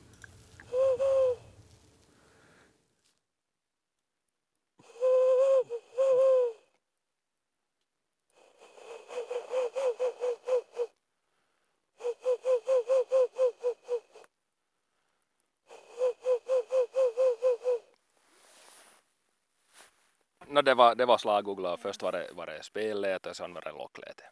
No, 20.51 20.61
det, 20.61 20.73
var, 20.73 20.95
det 20.95 21.05
var 21.05 21.17
slagugla. 21.17 21.77
Först 21.77 22.03
var 22.03 22.11
det, 22.11 22.29
var 22.31 22.45
det 22.45 22.63
spelläte 22.63 23.29
och 23.29 23.35
sen 23.35 23.53
var 23.53 23.61
det 23.61 23.71
lockläte. 23.71 24.23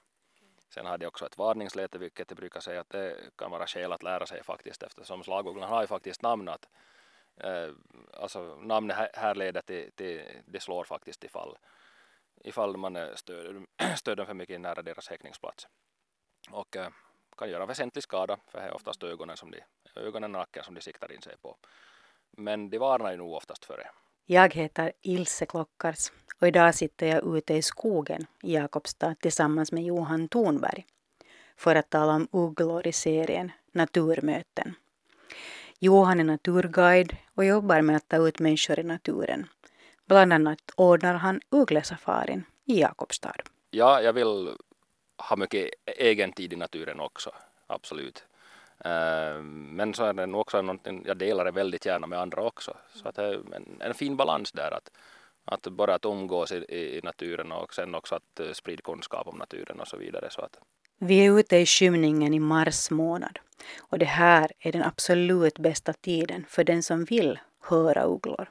Sen 0.73 0.85
hade 0.85 1.05
jag 1.05 1.09
också 1.09 1.25
ett 1.25 1.37
varningsläte 1.37 1.97
vilket 1.97 2.31
jag 2.31 2.37
brukar 2.37 2.59
säga 2.59 2.81
att 2.81 2.89
det 2.89 3.15
kan 3.35 3.51
vara 3.51 3.67
skäl 3.67 3.91
att 3.91 4.03
lära 4.03 4.25
sig 4.25 4.43
faktiskt 4.43 4.83
eftersom 4.83 5.23
slagugglan 5.23 5.69
har 5.69 5.81
ju 5.81 5.87
faktiskt 5.87 6.21
namn 6.21 6.49
att 6.49 6.69
eh, 7.37 7.69
alltså 8.13 8.55
namnet 8.55 9.15
härleder 9.15 9.61
till, 9.61 9.91
till 9.91 10.21
det 10.45 10.59
slår 10.59 10.83
faktiskt 10.83 11.23
ifall 11.23 11.57
ifall 12.43 12.77
man 12.77 12.95
eh, 12.95 13.15
stöder, 13.15 13.65
stöder 13.95 14.25
för 14.25 14.33
mycket 14.33 14.61
nära 14.61 14.81
deras 14.81 15.09
häckningsplats. 15.09 15.67
Och 16.51 16.77
eh, 16.77 16.89
kan 17.37 17.49
göra 17.49 17.65
väsentlig 17.65 18.03
skada 18.03 18.37
för 18.47 18.59
det 18.59 18.65
är 18.65 18.73
oftast 18.73 19.03
ögonen, 19.03 19.37
som 19.37 19.51
de, 19.51 19.59
ögonen 19.95 20.35
och 20.35 20.39
nacken 20.39 20.63
som 20.63 20.75
de 20.75 20.81
siktar 20.81 21.11
in 21.11 21.21
sig 21.21 21.37
på. 21.37 21.57
Men 22.31 22.69
de 22.69 22.77
varnar 22.77 23.11
ju 23.11 23.17
nog 23.17 23.33
oftast 23.33 23.65
för 23.65 23.77
det. 23.77 23.89
Jag 24.31 24.53
heter 24.53 24.91
Ilse 25.01 25.45
Klockars 25.45 26.11
och 26.41 26.47
idag 26.47 26.75
sitter 26.75 27.07
jag 27.07 27.37
ute 27.37 27.53
i 27.53 27.61
skogen 27.61 28.25
i 28.43 28.53
Jakobstad 28.53 29.15
tillsammans 29.15 29.71
med 29.71 29.83
Johan 29.83 30.27
Thornberg 30.27 30.85
för 31.57 31.75
att 31.75 31.89
tala 31.89 32.13
om 32.13 32.27
ugglor 32.31 32.87
i 32.87 32.91
serien 32.91 33.51
Naturmöten. 33.71 34.75
Johan 35.79 36.19
är 36.19 36.23
naturguide 36.23 37.17
och 37.35 37.45
jobbar 37.45 37.81
med 37.81 37.95
att 37.95 38.07
ta 38.07 38.27
ut 38.27 38.39
människor 38.39 38.79
i 38.79 38.83
naturen. 38.83 39.47
Bland 40.05 40.33
annat 40.33 40.71
ordnar 40.75 41.13
han 41.13 41.41
ugglesafarin 41.49 42.43
i 42.65 42.79
Jakobstad. 42.79 43.41
Ja, 43.71 44.01
jag 44.01 44.13
vill 44.13 44.55
ha 45.17 45.35
mycket 45.35 45.69
egen 45.97 46.31
tid 46.31 46.53
i 46.53 46.55
naturen 46.55 46.99
också, 46.99 47.31
absolut. 47.67 48.25
Eh, 48.85 49.41
men 49.43 49.93
så 49.93 50.03
är 50.03 50.13
det 50.13 50.25
nog 50.25 50.41
också 50.41 50.61
någonting, 50.61 51.03
jag 51.05 51.17
delar 51.17 51.45
det 51.45 51.51
väldigt 51.51 51.85
gärna 51.85 52.07
med 52.07 52.19
andra 52.19 52.41
också. 52.41 52.77
Så 52.93 53.07
att 53.07 53.15
det 53.15 53.23
är 53.23 53.33
en, 53.33 53.77
en 53.79 53.93
fin 53.93 54.17
balans 54.17 54.51
där 54.51 54.71
att, 54.71 54.91
att 55.45 55.67
bara 55.67 55.95
att 55.95 56.05
umgås 56.05 56.51
i, 56.51 56.55
i, 56.55 56.99
naturen 57.03 57.51
och 57.51 57.73
sen 57.73 57.95
också 57.95 58.15
att 58.15 58.39
uh, 58.39 58.51
sprida 58.53 58.81
kunskap 58.81 59.27
om 59.27 59.37
naturen 59.37 59.79
och 59.79 59.87
så 59.87 59.97
vidare. 59.97 60.27
Så 60.29 60.41
att. 60.41 60.57
Vi 60.97 61.25
är 61.25 61.39
ute 61.39 61.57
i 61.57 61.65
skymningen 61.65 62.33
i 62.33 62.39
mars 62.39 62.91
månad 62.91 63.39
och 63.79 63.99
det 63.99 64.05
här 64.05 64.51
är 64.59 64.71
den 64.71 64.83
absolut 64.83 65.59
bästa 65.59 65.93
tiden 65.93 66.45
för 66.49 66.63
den 66.63 66.83
som 66.83 67.05
vill 67.05 67.39
höra 67.61 68.03
ugglor. 68.03 68.49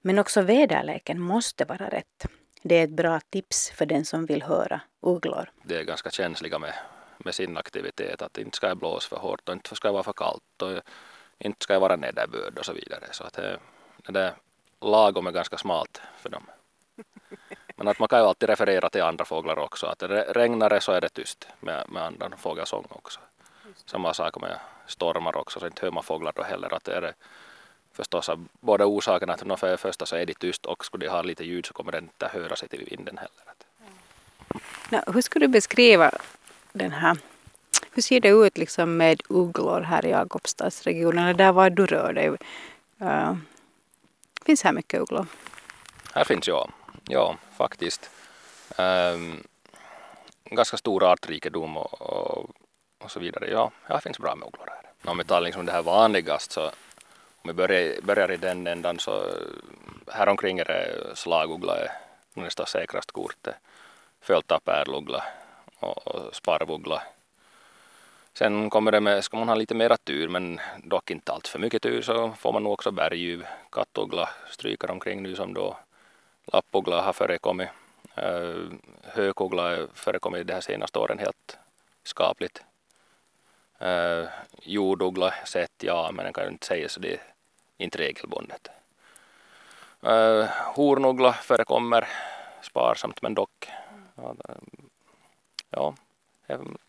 Men 0.00 0.18
också 0.18 0.42
väderleken 0.42 1.20
måste 1.20 1.64
vara 1.64 1.88
rätt. 1.88 2.26
Det 2.62 2.74
är 2.74 2.84
ett 2.84 2.90
bra 2.90 3.20
tips 3.20 3.70
för 3.70 3.86
den 3.86 4.04
som 4.04 4.26
vill 4.26 4.42
höra 4.42 4.80
ugglor. 5.00 5.50
Det 5.62 5.78
är 5.78 5.84
ganska 5.84 6.10
känsliga 6.10 6.58
med 6.58 6.74
med 7.18 7.34
sin 7.34 7.56
aktivitet. 7.56 8.22
Att 8.22 8.38
inte 8.38 8.56
ska 8.56 8.68
det 8.68 8.74
blåsa 8.74 9.08
för 9.08 9.16
hårt 9.16 9.48
och 9.48 9.54
inte 9.54 9.76
ska 9.76 9.88
det 9.88 9.92
vara 9.92 10.02
för 10.02 10.12
kallt 10.12 10.62
och 10.62 10.80
inte 11.38 11.64
ska 11.64 11.72
det 11.72 11.78
vara 11.78 11.96
nederbörd 11.96 12.58
och 12.58 12.64
så 12.64 12.72
vidare. 12.72 13.08
Så 13.12 13.24
att 13.24 13.32
det, 13.32 13.58
det 13.96 14.12
där 14.12 14.34
lagom 14.80 15.26
är 15.26 15.32
ganska 15.32 15.58
smalt 15.58 16.00
för 16.18 16.28
dem. 16.28 16.46
Men 17.76 17.88
att 17.88 17.98
man 17.98 18.08
kan 18.08 18.18
ju 18.18 18.26
alltid 18.26 18.48
referera 18.48 18.90
till 18.90 19.02
andra 19.02 19.24
fåglar 19.24 19.58
också. 19.58 19.86
Att 19.86 20.02
regnar 20.28 20.70
det 20.70 20.80
så 20.80 20.92
är 20.92 21.00
det 21.00 21.08
tyst 21.08 21.48
med, 21.60 21.84
med 21.88 22.02
annan 22.02 22.38
fågelsång 22.38 22.86
också. 22.88 23.20
Samma 23.86 24.14
sak 24.14 24.40
med 24.40 24.58
stormar 24.86 25.36
också, 25.36 25.60
så 25.60 25.66
inte 25.66 25.82
hör 25.82 25.90
man 25.90 26.02
fåglar 26.02 26.32
då 26.34 26.42
heller. 26.42 26.74
Att 26.74 26.84
det 26.84 26.94
är 26.94 27.14
förstås 27.92 28.30
både 28.60 28.84
orsaken 28.84 29.30
att 29.30 29.60
för 29.60 29.70
det 29.70 29.76
första 29.76 30.06
så 30.06 30.16
är 30.16 30.26
det 30.26 30.34
tyst 30.34 30.66
och 30.66 30.84
skulle 30.84 31.06
de 31.06 31.10
ha 31.10 31.22
lite 31.22 31.44
ljud 31.44 31.66
så 31.66 31.72
kommer 31.72 31.92
det 31.92 31.98
inte 31.98 32.28
höra 32.28 32.56
sig 32.56 32.68
till 32.68 32.84
vinden 32.84 33.18
heller. 33.18 33.52
No, 34.90 35.12
hur 35.12 35.20
skulle 35.22 35.46
du 35.46 35.52
beskriva 35.52 36.10
den 36.72 36.92
här 36.92 37.16
hur 37.94 38.02
ser 38.02 38.20
det 38.20 38.28
ut 38.28 38.58
liksom 38.58 38.96
med 38.96 39.22
ugglor 39.28 39.80
här 39.80 40.06
i 40.06 40.10
Jakobstadsregionen, 40.10 41.36
där 41.36 41.52
var 41.52 41.70
du 41.70 41.86
rör 41.86 42.12
dig? 42.12 42.28
Uh, 43.02 43.36
finns 44.44 44.62
här 44.62 44.72
mycket 44.72 45.00
ugglor? 45.00 45.26
Här 46.14 46.24
finns 46.24 46.48
ja, 46.48 46.68
ja 47.08 47.36
faktiskt. 47.56 48.10
Um, 48.78 49.42
ganska 50.44 50.76
stor 50.76 51.04
artrikedom 51.04 51.76
och, 51.76 52.02
och, 52.02 52.50
och, 52.98 53.10
så 53.10 53.20
vidare. 53.20 53.50
Ja, 53.50 53.70
här 53.84 54.00
finns 54.00 54.18
bra 54.18 54.34
med 54.34 54.46
ugglor 54.46 54.66
här. 54.66 55.10
Om 55.10 55.18
vi 55.18 55.24
tar 55.24 55.40
liksom 55.40 55.66
det 55.66 55.72
här 55.72 55.82
vanligast 55.82 56.52
så 56.52 56.66
om 57.42 57.48
vi 57.48 57.52
börjar, 57.52 58.02
börjar 58.02 58.30
i 58.32 58.36
den 58.36 58.66
ändan 58.66 58.98
så 58.98 59.24
häromkring 60.12 60.58
är 60.58 60.64
det 60.64 61.16
slaguggla 61.16 61.76
nästan 62.34 62.66
säkrast 62.66 63.12
kortet. 63.12 63.54
Följt 64.20 64.52
av 64.52 64.58
pärluggla 64.58 65.24
och 65.82 66.34
sparvuggla. 66.34 67.02
Sen 68.34 68.70
kommer 68.70 68.92
det 68.92 69.00
med, 69.00 69.24
ska 69.24 69.36
man 69.36 69.48
ha 69.48 69.54
lite 69.54 69.74
mera 69.74 69.96
tur 69.96 70.28
men 70.28 70.60
dock 70.84 71.10
inte 71.10 71.32
allt 71.32 71.48
för 71.48 71.58
mycket 71.58 71.82
tur 71.82 72.02
så 72.02 72.32
får 72.32 72.52
man 72.52 72.62
nog 72.62 72.72
också 72.72 72.90
berguv, 72.90 73.46
kattuggla 73.70 74.28
stryker 74.50 74.90
omkring 74.90 75.22
nu 75.22 75.36
som 75.36 75.54
då 75.54 75.76
lappuggla 76.44 77.02
har 77.02 77.12
förekommit. 77.12 77.68
Uh, 78.18 78.72
hökuggla 79.02 79.62
har 79.62 79.88
förekommit 79.94 80.46
de 80.46 80.52
här 80.52 80.60
senaste 80.60 80.98
åren 80.98 81.18
helt 81.18 81.58
skapligt. 82.04 82.62
Eh, 83.78 84.18
uh, 84.18 84.28
jorduggla 84.62 85.34
sett 85.44 85.72
ja 85.82 86.10
men 86.12 86.24
den 86.24 86.32
kan 86.32 86.44
ju 86.44 86.50
inte 86.50 86.66
säga 86.66 86.88
så 86.88 87.00
det 87.00 87.12
är 87.12 87.20
inte 87.78 87.98
regelbundet. 87.98 88.68
Uh, 90.06 90.44
hornuggla 90.74 91.32
förekommer 91.32 92.08
sparsamt 92.62 93.22
men 93.22 93.34
dock. 93.34 93.68
Ja, 95.72 95.94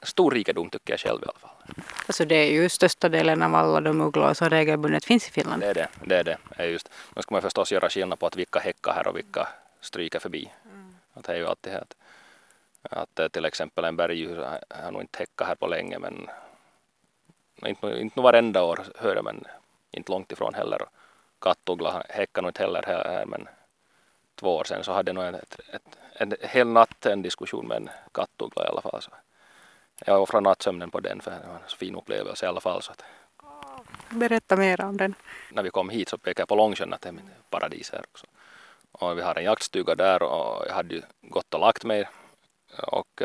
stor 0.02 0.32
rikedom 0.32 0.70
tycker 0.70 0.94
jag 0.94 1.00
själv 1.00 1.22
i 1.22 1.26
alla 1.26 1.40
fall. 1.40 1.76
Alltså 2.08 2.26
det 2.26 2.36
är 2.36 2.52
ju 2.52 2.70
största 2.70 3.10
delen 3.10 3.44
av 3.44 3.56
alla 3.56 3.82
de 3.82 4.02
ugglor 4.02 4.34
som 4.34 4.50
regelbundet 4.50 5.06
finns 5.06 5.28
i 5.28 5.32
Finland. 5.32 5.62
Det 5.62 5.68
är 5.68 5.74
det. 5.74 5.88
det, 6.06 6.18
är 6.18 6.24
det. 6.24 6.38
är 6.50 6.68
just. 6.68 6.90
Nu 7.16 7.22
ska 7.22 7.36
man 7.36 7.42
förstås 7.42 7.72
göra 7.72 7.90
skillnad 7.90 8.20
på 8.20 8.28
att 8.28 8.36
vilka 8.36 8.60
häckar 8.60 8.94
här 8.94 9.08
och 9.08 9.18
vilka 9.18 9.48
stryker 9.82 10.20
förbi. 10.20 10.52
Mm. 10.66 10.96
Att 11.14 11.24
det 11.24 11.34
är 11.34 11.38
ju 11.38 11.48
alltid 11.48 11.74
att, 11.74 11.96
att 12.82 13.20
eh, 13.20 13.28
till 13.28 13.46
exempel 13.46 13.84
en 13.84 13.96
bergdjur 13.96 14.46
har 14.70 14.92
nog 14.92 15.02
inte 15.02 15.20
häckat 15.20 15.48
här 15.48 15.56
på 15.56 15.68
länge 15.68 16.00
men 16.00 16.30
inte, 17.66 17.88
inte 17.88 18.22
varenda 18.22 18.64
år 18.64 18.86
hör 18.96 19.16
jag 19.16 19.24
men 19.24 19.44
inte 19.92 20.12
långt 20.12 20.32
ifrån 20.32 20.54
heller. 20.54 20.80
Kattuggla 21.40 22.04
häckar 22.10 22.42
nog 22.42 22.50
inte 22.50 22.64
heller 22.64 22.84
här 22.88 23.26
men 23.26 23.48
två 24.36 24.56
år 24.56 24.64
sedan 24.64 24.84
så 24.84 24.94
hade 24.94 25.10
jag 25.10 25.16
nog 25.16 25.26
ett, 25.26 25.60
ett, 25.74 25.98
en 26.24 26.36
hel 26.42 26.68
natt 26.68 27.06
en 27.06 27.22
diskussion 27.22 27.68
med 27.68 27.78
en 27.78 27.90
kattuggla 28.12 28.64
i 28.66 28.68
alla 28.68 28.82
fall. 28.82 29.02
Så 29.02 29.12
jag 30.06 30.22
offrar 30.22 30.42
nattsömnen 30.42 30.92
på 30.92 31.00
den 31.00 31.22
för 31.22 31.32
det 31.32 31.48
var 31.48 31.56
en 31.56 31.62
så 31.68 31.78
fin 31.78 31.96
upplevelse 31.96 32.46
i 32.46 32.50
alla 32.50 32.62
fall. 32.62 32.82
Så 32.82 32.92
att, 32.92 33.04
Berätta 34.10 34.56
mer 34.56 34.82
om 34.82 34.98
den. 34.98 35.16
När 35.52 35.64
vi 35.64 35.70
kom 35.70 35.90
hit 35.90 36.10
så 36.10 36.18
pekade 36.18 36.42
jag 36.42 36.48
på 36.48 36.56
Långsjön 36.56 36.94
att 36.94 37.02
det 37.02 37.10
är 37.10 37.16
paradis 37.50 37.92
här 37.92 38.02
också. 38.12 38.26
Och 38.92 39.18
vi 39.18 39.22
har 39.22 39.36
en 39.36 39.44
jaktstuga 39.44 39.96
där 39.96 40.24
och 40.24 40.66
jag 40.68 40.74
hade 40.74 40.96
ju 40.96 41.02
gått 41.22 41.54
och 41.54 41.60
lagt 41.60 41.84
mig 41.84 42.10
och 42.88 43.22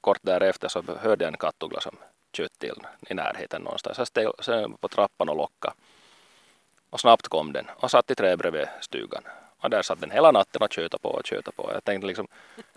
kort 0.00 0.18
därefter 0.22 0.68
så 0.68 0.82
hörde 1.00 1.24
jag 1.24 1.32
en 1.32 1.38
kattuggla 1.38 1.80
som 1.80 1.96
tjöt 2.32 2.58
till 2.58 2.86
i 3.08 3.14
närheten 3.14 3.62
någonstans. 3.62 3.98
Jag 3.98 4.06
steg 4.06 4.80
på 4.80 4.88
trappan 4.88 5.28
och 5.28 5.36
lockade. 5.36 5.74
Och 6.90 7.00
snabbt 7.00 7.28
kom 7.28 7.52
den 7.52 7.66
och 7.76 7.90
satt 7.90 8.10
i 8.10 8.14
trä 8.14 8.36
bredvid 8.36 8.68
stugan. 8.80 9.22
Och 9.66 9.70
där 9.70 9.82
satt 9.82 10.00
den 10.00 10.10
hela 10.10 10.30
natten 10.30 10.62
och 10.62 10.72
tjötade 10.72 11.02
på 11.02 11.08
och 11.08 11.26
tjötade 11.26 11.56
på. 11.56 11.70
Jag 11.72 11.84
tänkte 11.84 12.06
liksom, 12.06 12.28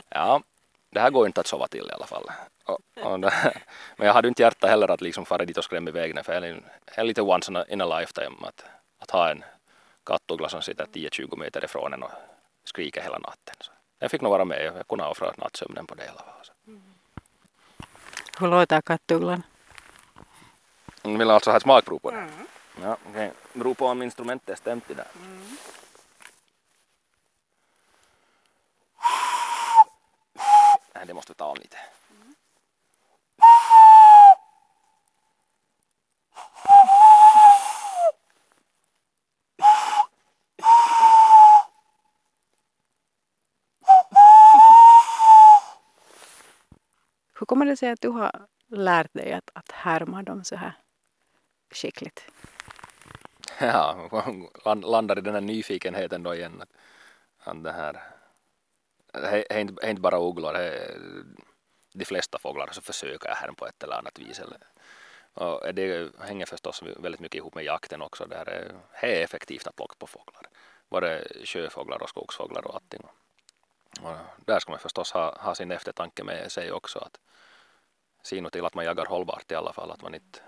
ja, 0.10 0.42
det 0.90 1.00
här 1.00 1.10
går 1.10 1.26
inte 1.26 1.42
att 1.42 1.48
sova 1.48 1.68
till 1.68 1.88
i 1.90 1.92
alla 1.92 2.06
fall. 2.06 2.24
Och, 2.64 2.80
och 3.04 3.20
det, 3.20 3.34
men 3.98 4.08
jag 4.08 4.14
hade 4.14 4.28
inte 4.28 4.42
hjärta 4.42 4.68
heller 4.68 4.92
att 4.92 5.02
liksom 5.02 5.26
fara 5.26 5.46
dit 5.46 5.58
och 5.58 5.64
skrämma 5.64 5.90
iväg 5.90 6.16
den, 6.16 6.24
för 6.24 6.42
det 6.42 6.62
är, 6.96 7.04
lite 7.04 7.22
once 7.22 7.66
in 7.70 7.82
a 7.82 8.00
lifetime 8.00 8.36
att, 8.42 8.66
att 9.00 9.12
ha 9.12 9.32
en 9.32 9.44
kattuggla 10.04 10.50
som 10.50 10.62
sitter 10.62 10.86
10-20 10.86 11.38
meter 11.38 11.66
ifrån 11.66 11.94
en 11.94 12.04
och 12.04 12.12
skriker 12.64 13.02
hela 13.02 13.18
natten. 13.18 13.56
Så 13.60 13.72
jag 14.00 14.12
fick 14.12 14.22
nog 14.22 14.32
vara 14.32 14.46
med, 14.46 14.66
jag 14.66 14.88
kunde 14.88 15.06
offra 15.06 15.34
nattsömnen 15.38 15.86
på 15.86 15.96
det 15.96 16.06
i 16.06 16.08
alla 16.08 16.22
fall. 16.22 16.80
Hur 18.40 18.48
låter 18.48 18.82
kattugglan? 18.82 19.44
Vill 21.04 21.30
alltså 21.30 21.50
ha 21.50 21.58
ett 21.58 21.64
smakprov 21.64 22.00
på 22.00 22.12
det? 22.12 22.18
Mm. 22.18 22.48
Ja, 22.82 22.98
okej. 23.10 23.12
Okay. 23.12 23.30
Beror 23.54 23.74
på 23.74 23.86
om 23.86 24.02
instrumentet 24.02 24.50
är 24.50 24.56
stämt 24.56 24.92
i 24.92 24.94
det. 24.94 25.06
Mm. 25.22 25.58
Det 31.08 31.14
måste 31.14 31.32
vi 31.32 31.36
ta 31.36 31.46
av 31.46 31.58
lite. 31.58 31.78
Mm. 32.12 32.36
Hur 47.40 47.46
kommer 47.46 47.66
det 47.66 47.78
sig 47.78 47.90
att 47.90 48.02
du 48.02 48.10
har 48.10 48.48
lärt 48.68 49.14
dig 49.14 49.34
att, 49.34 49.50
att 49.54 49.72
härma 49.72 50.24
dem 50.24 50.44
så 50.44 50.56
här 50.56 50.74
skickligt? 51.72 52.32
Ja, 53.60 54.10
landar 54.76 55.18
i 55.18 55.22
den 55.22 55.34
här 55.34 55.42
nyfikenheten 55.42 56.24
då 56.24 56.36
igen. 56.36 56.62
Att 57.44 57.64
det 57.64 57.72
här 57.72 58.19
det 59.14 59.46
är 59.50 59.60
inte, 59.60 59.88
inte 59.90 60.02
bara 60.02 60.18
ugglor, 60.18 60.54
de 61.94 62.06
flesta 62.06 62.40
fåglar 62.40 62.70
så 62.72 62.82
försöker 62.82 63.30
jag 63.30 63.58
på 63.58 63.68
ett 63.68 63.84
eller 63.84 63.96
annat 63.96 64.20
vis. 64.20 64.42
Och 65.34 65.74
det 65.74 66.12
hänger 66.20 66.46
förstås 66.46 66.84
väldigt 66.84 67.22
mycket 67.22 67.38
ihop 67.38 67.56
med 67.56 67.64
jakten 67.64 68.02
också. 68.02 68.26
Det 68.26 68.36
är, 68.36 68.76
är 68.94 69.24
effektivt 69.24 69.68
att 69.68 69.80
locka 69.80 69.96
på 70.00 70.08
fåglar. 70.08 70.44
Både 70.90 71.28
sjöfåglar 71.46 72.04
och 72.04 72.10
skogsfåglar 72.10 72.68
och 72.68 72.76
allting. 72.76 73.02
Och 74.02 74.16
där 74.46 74.60
ska 74.60 74.72
man 74.72 74.80
förstås 74.80 75.12
ha, 75.12 75.36
ha 75.40 75.56
sin 75.56 75.72
eftertanke 75.72 76.24
med 76.24 76.52
sig 76.52 76.72
också. 76.72 77.00
Att 77.00 77.20
se 78.24 78.50
till 78.50 78.66
att 78.66 78.76
man 78.76 78.86
jagar 78.86 79.06
hållbart 79.06 79.52
i 79.52 79.56
alla 79.56 79.74
fall. 79.74 79.92
Att 79.92 80.02
man 80.02 80.16
inte 80.16 80.40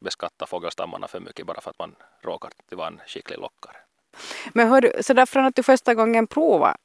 beskattar 0.00 0.46
fågelstammarna 0.46 1.08
för 1.08 1.20
mycket 1.20 1.46
bara 1.46 1.60
för 1.60 1.70
att 1.70 1.78
man 1.78 1.96
råkar 2.20 2.50
vara 2.70 2.88
en 2.88 3.00
skicklig 3.06 3.38
lockare. 3.38 3.76
Men 4.54 4.68
hör 4.68 4.80
du, 4.80 4.92
så 5.02 5.12
där 5.12 5.26
från 5.26 5.44
att 5.44 5.56
du 5.56 5.62
första 5.62 5.94
gången 5.94 6.26
provade 6.26 6.76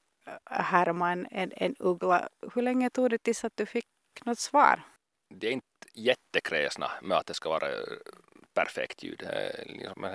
härma 0.45 1.11
en, 1.11 1.27
en, 1.31 1.51
en 1.55 1.75
uggla. 1.79 2.29
Hur 2.53 2.61
länge 2.61 2.89
tog 2.89 3.09
det 3.09 3.17
tills 3.17 3.43
att 3.43 3.57
du 3.57 3.65
fick 3.65 3.85
något 4.23 4.39
svar? 4.39 4.81
Det 5.29 5.47
är 5.47 5.51
inte 5.51 5.67
jättekräsna 5.93 6.91
med 7.01 7.17
att 7.17 7.25
det 7.25 7.33
ska 7.33 7.49
vara 7.49 7.69
eh, 7.69 7.83
perfekt 8.53 9.03
ljud. 9.03 9.23
Eh, 9.23 9.65
liksom, 9.65 10.09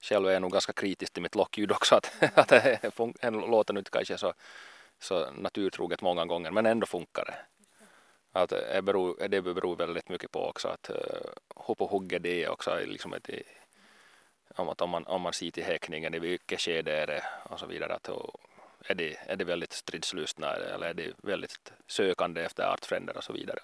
själv 0.00 0.26
är 0.26 0.32
jag 0.32 0.42
nog 0.42 0.52
ganska 0.52 0.72
kritisk 0.72 1.12
till 1.12 1.22
mitt 1.22 1.34
lockljud 1.34 1.72
också. 1.72 1.94
Att, 1.94 2.12
att 2.34 2.48
det 2.48 3.30
låter 3.30 3.74
nu 3.74 3.78
inte 3.80 3.90
kanske 3.90 4.18
så, 4.18 4.34
så 4.98 5.30
naturtroget 5.30 6.02
många 6.02 6.26
gånger 6.26 6.50
men 6.50 6.66
ändå 6.66 6.86
funkar 6.86 7.24
det. 7.24 7.36
Att 8.32 8.52
eh, 8.52 8.58
det, 8.72 8.82
beror, 8.82 9.28
det 9.28 9.42
beror 9.42 9.76
väldigt 9.76 10.08
mycket 10.08 10.30
på 10.30 10.48
också 10.48 10.68
att 10.68 10.90
hur 11.66 11.74
på 11.74 11.86
hugget 11.86 12.22
det 12.22 12.44
är 12.44 12.48
också. 12.48 12.78
Liksom 12.86 13.12
ett, 13.12 13.30
om, 14.56 14.68
att 14.68 14.80
om, 14.80 14.90
man, 14.90 15.06
om 15.06 15.22
man 15.22 15.32
ser 15.32 15.50
till 15.50 15.64
häckningen 15.64 16.14
i 16.14 16.18
vilket 16.18 16.60
skede 16.60 16.92
är 16.92 17.06
det 17.06 17.22
och 17.44 17.60
så 17.60 17.66
vidare. 17.66 17.94
Att, 17.94 18.08
är 18.86 18.94
de, 18.94 19.16
är 19.26 19.36
de 19.36 19.44
väldigt 19.44 19.72
stridslystna 19.72 20.52
eller 20.52 20.86
är 20.86 20.94
de 20.94 21.12
väldigt 21.22 21.72
sökande 21.86 22.44
efter 22.44 22.64
artfränder 22.64 23.16
och 23.16 23.24
så 23.24 23.32
vidare. 23.32 23.58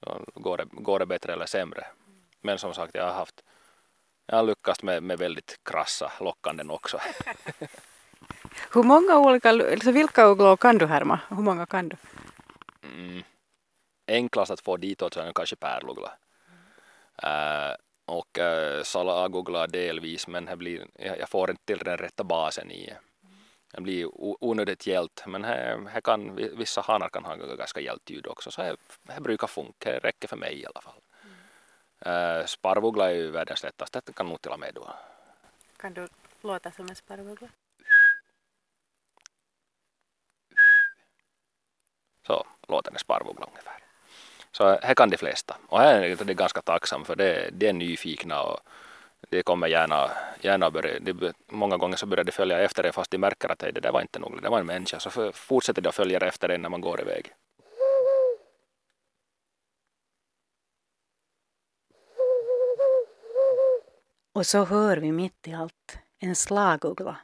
Så 0.00 0.24
går, 0.34 0.56
det, 0.56 0.64
går 0.70 0.98
det 0.98 1.06
bättre 1.06 1.32
eller 1.32 1.46
sämre. 1.46 1.86
Men 2.40 2.58
som 2.58 2.74
sagt, 2.74 2.94
jag 2.94 3.04
har 3.04 3.12
haft 3.12 3.42
jag 4.26 4.36
har 4.36 4.42
lyckats 4.42 4.82
med, 4.82 5.02
med 5.02 5.18
väldigt 5.18 5.60
krassa 5.62 6.12
lockanden 6.20 6.70
också. 6.70 7.00
Hur 8.72 8.82
många 8.82 9.18
olika, 9.18 9.50
alltså 9.50 9.92
vilka 9.92 10.24
ugglor 10.24 10.56
kan 10.56 10.78
du 10.78 10.86
härma? 10.86 11.20
Hur 11.28 11.42
många 11.42 11.66
kan 11.66 11.88
du? 11.88 11.96
Mm. 12.82 13.22
Enklast 14.06 14.50
att 14.50 14.60
få 14.60 14.76
ditåt 14.76 15.14
så 15.14 15.20
är 15.20 15.32
kanske 15.32 15.56
pärluggla. 15.56 16.12
Mm. 16.48 17.70
Uh, 17.70 17.76
och 18.06 18.38
uh, 18.38 18.82
salaguggla 18.82 19.66
delvis 19.66 20.28
men 20.28 20.44
det 20.44 20.56
blir, 20.56 20.86
jag, 20.98 21.18
jag 21.18 21.28
får 21.28 21.50
inte 21.50 21.64
till 21.64 21.78
den 21.78 21.96
rätta 21.96 22.24
basen 22.24 22.70
i 22.70 22.94
det 23.74 23.80
blir 23.80 24.08
onödigt 24.44 24.86
hjält 24.86 25.24
men 25.26 25.44
här, 25.44 25.88
här 25.88 26.00
kan, 26.00 26.36
vissa 26.36 26.80
hanar 26.80 27.08
kan 27.08 27.24
ha 27.24 27.36
ganska 27.36 27.80
hjält 27.80 28.10
ljud 28.10 28.26
också 28.26 28.50
så 28.50 28.62
här, 28.62 28.76
här 29.08 29.20
brukar 29.20 29.46
funka, 29.46 29.92
det 29.92 29.98
räcker 29.98 30.28
för 30.28 30.36
mig 30.36 30.60
i 30.60 30.66
alla 30.66 30.80
fall. 30.80 31.00
Mm. 31.22 32.40
Uh, 32.40 32.46
sparvuggla 32.46 33.10
är 33.10 33.14
ju 33.14 33.30
världens 33.30 33.62
lättaste, 33.62 34.02
det 34.04 34.12
kan 34.12 34.28
nog 34.28 34.42
till 34.42 34.50
och 34.50 34.60
med 34.60 34.74
då. 34.74 34.94
Kan 35.76 35.94
du 35.94 36.08
låta 36.40 36.72
som 36.72 36.88
en 36.88 36.96
sparvuggla? 36.96 37.48
Så 42.26 42.46
låter 42.68 42.92
en 42.92 42.98
sparvuggla 42.98 43.46
ungefär. 43.46 43.78
Så 44.52 44.78
här 44.82 44.94
kan 44.94 45.10
de 45.10 45.16
flesta 45.16 45.56
och 45.68 45.80
här 45.80 46.02
är 46.02 46.24
det 46.24 46.34
ganska 46.34 46.62
tacksam 46.62 47.04
för 47.04 47.16
det, 47.16 47.50
det 47.52 47.68
är 47.68 47.72
nyfikna 47.72 48.42
och 48.42 48.60
de 49.28 49.42
kommer 49.42 49.66
gärna, 49.66 50.10
gärna 50.40 50.70
börja, 50.70 50.98
de, 51.00 51.32
många 51.46 51.76
gånger 51.76 51.96
så 51.96 52.06
börjar 52.06 52.24
de 52.24 52.32
följa 52.32 52.58
efter 52.58 52.84
en 52.84 52.92
fast 52.92 53.10
de 53.10 53.18
märker 53.18 53.48
att 53.48 53.58
det 53.58 53.80
där 53.80 53.92
var 53.92 54.00
inte 54.00 54.18
någon, 54.18 54.40
det 54.42 54.48
var 54.48 54.60
en 54.60 54.66
människa. 54.66 55.00
Så 55.00 55.32
fortsätter 55.32 55.82
de 55.82 55.88
att 55.88 55.94
följa 55.94 56.18
efter 56.18 56.48
en 56.48 56.62
när 56.62 56.68
man 56.68 56.80
går 56.80 57.00
iväg. 57.00 57.32
Och 64.34 64.46
så 64.46 64.64
hör 64.64 64.96
vi 64.96 65.12
mitt 65.12 65.48
i 65.48 65.54
allt 65.54 65.98
en 66.18 66.36
slaguggla 66.36 67.16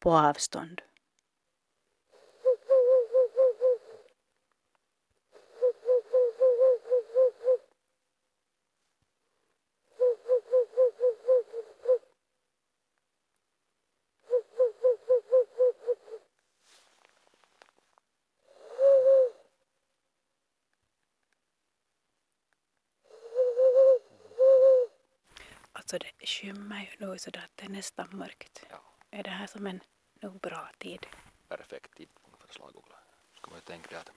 på 0.00 0.12
avstånd. 0.16 0.80
Alltså 25.76 25.98
det 25.98 26.13
skymmer 26.26 26.80
ju 26.80 27.06
nu 27.06 27.18
så 27.18 27.30
att 27.30 27.50
det 27.56 27.64
är 27.64 27.68
nästan 27.68 28.08
mörkt. 28.12 28.66
Ja. 28.70 28.82
Är 29.10 29.22
det 29.22 29.30
här 29.30 29.46
som 29.46 29.66
en 29.66 29.80
nog 30.20 30.40
bra 30.40 30.68
tid? 30.78 31.06
Perfekt 31.48 31.94
tidpunkt 31.94 32.42
för 32.42 32.54
slagugla. 32.54 32.96
Ska 33.38 33.50
man 33.50 33.58
ju 33.58 33.60
tänka 33.60 33.98
att, 33.98 34.10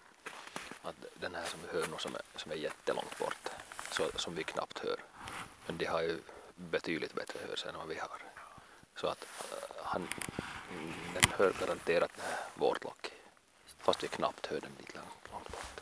att 0.82 0.96
den 1.20 1.36
här 1.36 1.46
som 1.46 1.60
vi 1.62 1.68
hör 1.68 1.88
nu 1.88 1.98
som 1.98 2.16
är, 2.16 2.22
som 2.36 2.52
är 2.52 2.56
jättelångt 2.56 3.20
bort, 3.20 3.50
så, 3.92 4.10
som 4.16 4.36
vi 4.36 4.44
knappt 4.44 4.80
hör, 4.80 5.00
men 5.66 5.78
de 5.78 5.86
har 5.86 6.02
ju 6.02 6.20
betydligt 6.56 7.14
bättre 7.14 7.40
hörsel 7.50 7.70
än 7.70 7.78
vad 7.78 7.88
vi 7.88 8.00
har. 8.00 8.22
Så 8.96 9.08
att 9.08 9.28
uh, 9.52 9.58
han, 9.84 10.08
den 11.14 11.32
hör 11.32 11.54
garanterat 11.60 12.12
vårt 12.56 12.84
lock, 12.84 13.12
fast 13.78 14.04
vi 14.04 14.08
knappt 14.08 14.46
hör 14.46 14.60
den 14.60 14.72
dit 14.78 14.96
långt 14.96 15.32
bort. 15.32 15.78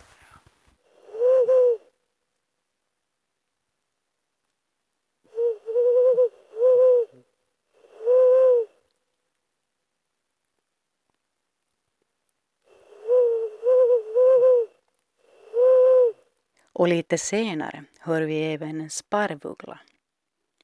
Och 16.75 16.87
lite 16.87 17.17
senare 17.17 17.83
hör 17.99 18.21
vi 18.21 18.53
även 18.53 18.81
en 18.81 18.89
sparvuggla. 18.89 19.79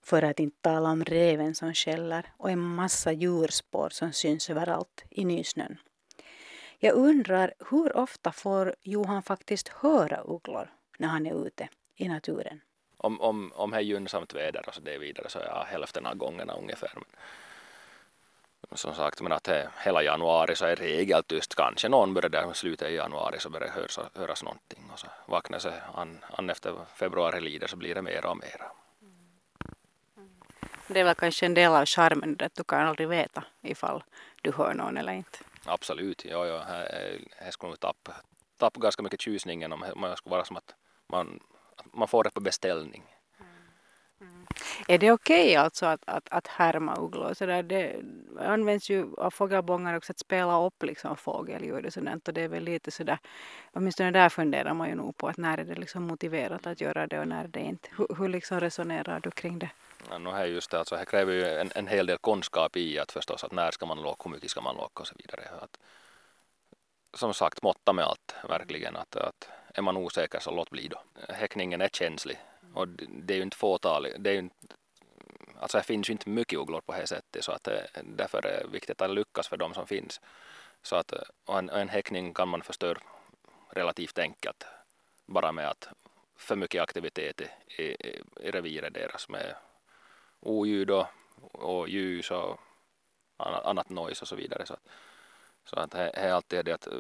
För 0.04 0.22
att 0.22 0.40
inte 0.40 0.62
tala 0.62 0.90
om 0.90 1.04
reven 1.04 1.56
som 1.56 1.74
skäller 1.74 2.26
och 2.38 2.52
en 2.52 2.60
massa 2.60 3.12
djurspår 3.12 3.90
som 3.90 4.14
syns 4.14 4.50
överallt 4.50 5.04
i 5.10 5.26
nysnön. 5.26 5.78
Jag 6.80 6.96
undrar 6.96 7.54
hur 7.70 7.98
ofta 7.98 8.32
får 8.32 8.76
Johan 8.82 9.24
faktiskt 9.24 9.68
höra 9.68 10.22
ugglor 10.22 10.70
när 10.98 11.08
han 11.08 11.26
är 11.26 11.48
ute 11.48 11.70
i 11.96 12.08
naturen? 12.08 12.62
Om, 12.98 13.22
om, 13.22 13.52
om 13.56 13.72
det 13.72 13.78
är 13.78 13.82
gynnsamt 13.82 14.34
väder 14.34 14.64
och 14.68 14.74
så 14.74 14.82
det 14.82 14.98
vidare 14.98 15.30
så 15.30 15.40
ja, 15.40 15.66
hälften 15.70 16.06
av 16.06 16.16
gångerna 16.16 16.54
ungefär. 16.54 16.92
Som 18.74 18.96
sagt, 18.96 19.22
men 19.22 19.32
att 19.32 19.44
det, 19.44 19.70
hela 19.84 20.04
januari 20.04 20.56
så 20.56 20.66
är 20.66 20.76
regel 20.76 21.24
tyst. 21.24 21.56
Kanske 21.56 21.90
någon 21.90 22.14
börjar 22.14 22.30
där 22.30 22.54
slutet 22.54 22.90
i 22.90 22.96
januari 22.96 23.40
så 23.40 23.50
börjar 23.50 23.68
det 23.68 24.20
höras, 24.20 24.44
någonting 24.44 24.90
och 24.94 25.00
så 25.00 25.08
vaknar 25.26 25.60
sig 25.60 25.74
an, 25.94 26.20
an 26.38 26.50
efter 26.50 26.76
februari 26.96 27.42
lider 27.42 27.68
så 27.68 27.76
blir 27.76 27.96
det 27.96 28.02
mera 28.02 28.30
och 28.30 28.38
mera. 28.38 28.72
Det 30.88 31.00
är 31.00 31.04
väl 31.04 31.16
kanske 31.16 31.46
en 31.46 31.54
del 31.54 31.72
av 31.72 31.86
charmen 31.86 32.38
att 32.40 32.56
du 32.56 32.64
kan 32.64 32.88
aldrig 32.88 33.08
veta 33.08 33.44
ifall 33.62 34.04
du 34.42 34.52
hör 34.52 34.74
någon 34.74 34.98
eller 34.98 35.14
inte. 35.14 35.38
Absolut, 35.66 36.26
ja, 36.26 36.46
ja, 36.48 36.62
här 37.38 37.52
skulle 37.52 37.70
nog 37.70 37.80
tappa, 37.80 38.16
tappa 38.58 38.80
ganska 38.80 39.04
mycket 39.04 39.22
tjusningen 39.22 39.74
om 39.74 39.84
man 39.96 40.18
skulle 40.18 40.32
vara 40.32 40.46
som 40.46 40.58
att 40.58 40.76
man, 41.08 41.40
man 41.94 42.08
får 42.08 42.24
det 42.24 42.30
på 42.30 42.42
beställning. 42.42 43.04
Är 44.88 44.98
det 44.98 45.12
okej 45.12 45.44
okay 45.44 45.56
alltså 45.56 45.86
att, 45.86 46.02
att, 46.06 46.30
att 46.30 46.48
härma 46.48 46.96
ugglor? 46.96 47.34
Så 47.34 47.46
där, 47.46 47.64
det 47.64 47.96
används 48.40 48.90
ju 48.90 49.08
av 49.18 49.32
fågelbångar 49.32 49.98
också 49.98 50.12
att 50.12 50.20
spela 50.20 50.66
upp 50.66 50.84
liksom 50.84 51.18
fågelljud 51.18 51.86
och 51.86 51.94
sådant 51.94 52.28
och 52.28 52.34
det 52.34 52.42
är 52.42 52.48
väl 52.48 52.64
lite 52.64 52.92
sådär, 52.92 53.20
åtminstone 53.74 54.12
där 54.12 54.30
funderar 54.30 54.74
man 54.74 54.90
ju 54.90 54.96
nog 54.96 55.18
på 55.18 55.28
att 55.28 55.38
när 55.38 55.58
är 55.58 55.64
det 55.64 55.76
liksom 55.76 56.04
motiverat 56.04 56.68
att 56.68 56.82
göra 56.82 57.08
det 57.08 57.20
och 57.20 57.28
när 57.28 57.44
är 57.44 57.48
det 57.48 57.60
inte. 57.60 57.90
Hur, 57.98 58.08
hur 58.18 58.30
liksom 58.30 58.60
resonerar 58.60 59.20
du 59.20 59.32
kring 59.32 59.60
det? 59.60 59.70
Ja, 60.10 60.18
no, 60.18 60.30
här 60.30 60.46
just 60.46 60.72
det, 60.72 60.80
alltså, 60.80 60.96
här 60.96 61.06
kräver 61.06 61.34
ju 61.34 61.46
en, 61.46 61.72
en 61.76 61.88
hel 61.88 62.06
del 62.06 62.18
kunskap 62.18 62.78
i 62.78 63.00
att 63.00 63.12
förstås 63.12 63.44
att 63.44 63.52
när 63.52 63.72
ska 63.72 63.86
man 63.86 64.02
locka, 64.02 64.22
hur 64.24 64.32
mycket 64.32 64.52
ska 64.52 64.62
man 64.62 64.76
locka 64.76 65.02
och 65.02 65.08
så 65.08 65.16
vidare. 65.18 65.44
Att, 65.62 65.80
som 67.14 67.34
sagt, 67.34 67.64
måtta 67.64 67.94
med 67.94 68.06
allt 68.06 68.36
verkligen. 68.50 68.96
Att, 68.96 69.16
att 69.16 69.50
är 69.74 69.82
man 69.82 69.98
osäker 69.98 70.40
så 70.40 70.52
låt 70.52 70.70
bli 70.70 70.88
då. 70.88 71.02
Häckningen 71.34 71.82
är 71.82 71.88
känslig 71.88 72.40
och 72.74 72.88
det 72.88 73.34
är 73.34 73.38
ju 73.38 73.44
inte 73.44 73.58
fåtal, 73.58 74.08
det 74.18 74.30
är 74.30 74.34
ju 74.34 74.40
inte, 74.40 74.56
alltså 75.60 75.78
det 75.78 75.84
finns 75.84 76.10
ju 76.10 76.12
inte 76.12 76.30
mycket 76.30 76.60
ugglor 76.60 76.82
på 76.82 76.94
det 76.94 77.08
sättet 77.08 77.44
så 77.44 77.52
att 77.52 77.68
eh, 77.68 77.80
därför 78.04 78.46
är 78.46 78.64
det 78.64 78.68
viktigt 78.72 79.02
att 79.02 79.12
lyckas 79.16 79.48
för 79.48 79.58
de 79.58 79.74
som 79.74 79.88
finns. 79.88 80.22
Så 80.82 80.96
att 80.96 81.12
eh, 81.12 81.58
en, 81.58 81.70
en 81.70 81.90
häckning 81.90 82.34
kan 82.34 82.48
man 82.48 82.62
förstöra 82.62 83.00
relativt 83.70 84.20
enkelt 84.20 84.66
bara 85.26 85.52
med 85.52 85.70
att 85.70 85.88
för 86.36 86.56
mycket 86.56 86.82
aktivitet 86.82 87.42
i, 87.42 87.82
i, 87.82 88.22
i 88.42 88.52
reviret 88.52 88.94
deras 88.94 89.30
med 89.30 89.56
oljud 90.40 90.90
och, 90.90 91.06
och 91.52 91.90
ljus 91.90 92.32
och 92.32 92.60
annat, 93.38 93.66
annat 93.66 93.90
noise 93.90 94.22
och 94.22 94.28
så 94.28 94.36
vidare. 94.36 94.66
Så, 94.66 94.74
att, 94.74 94.88
så 95.66 95.80
att 95.80 95.92
det 95.92 96.12
är 96.14 96.32
alltid 96.32 96.66
det 96.66 96.74
att 96.74 96.88
eh, 96.88 96.94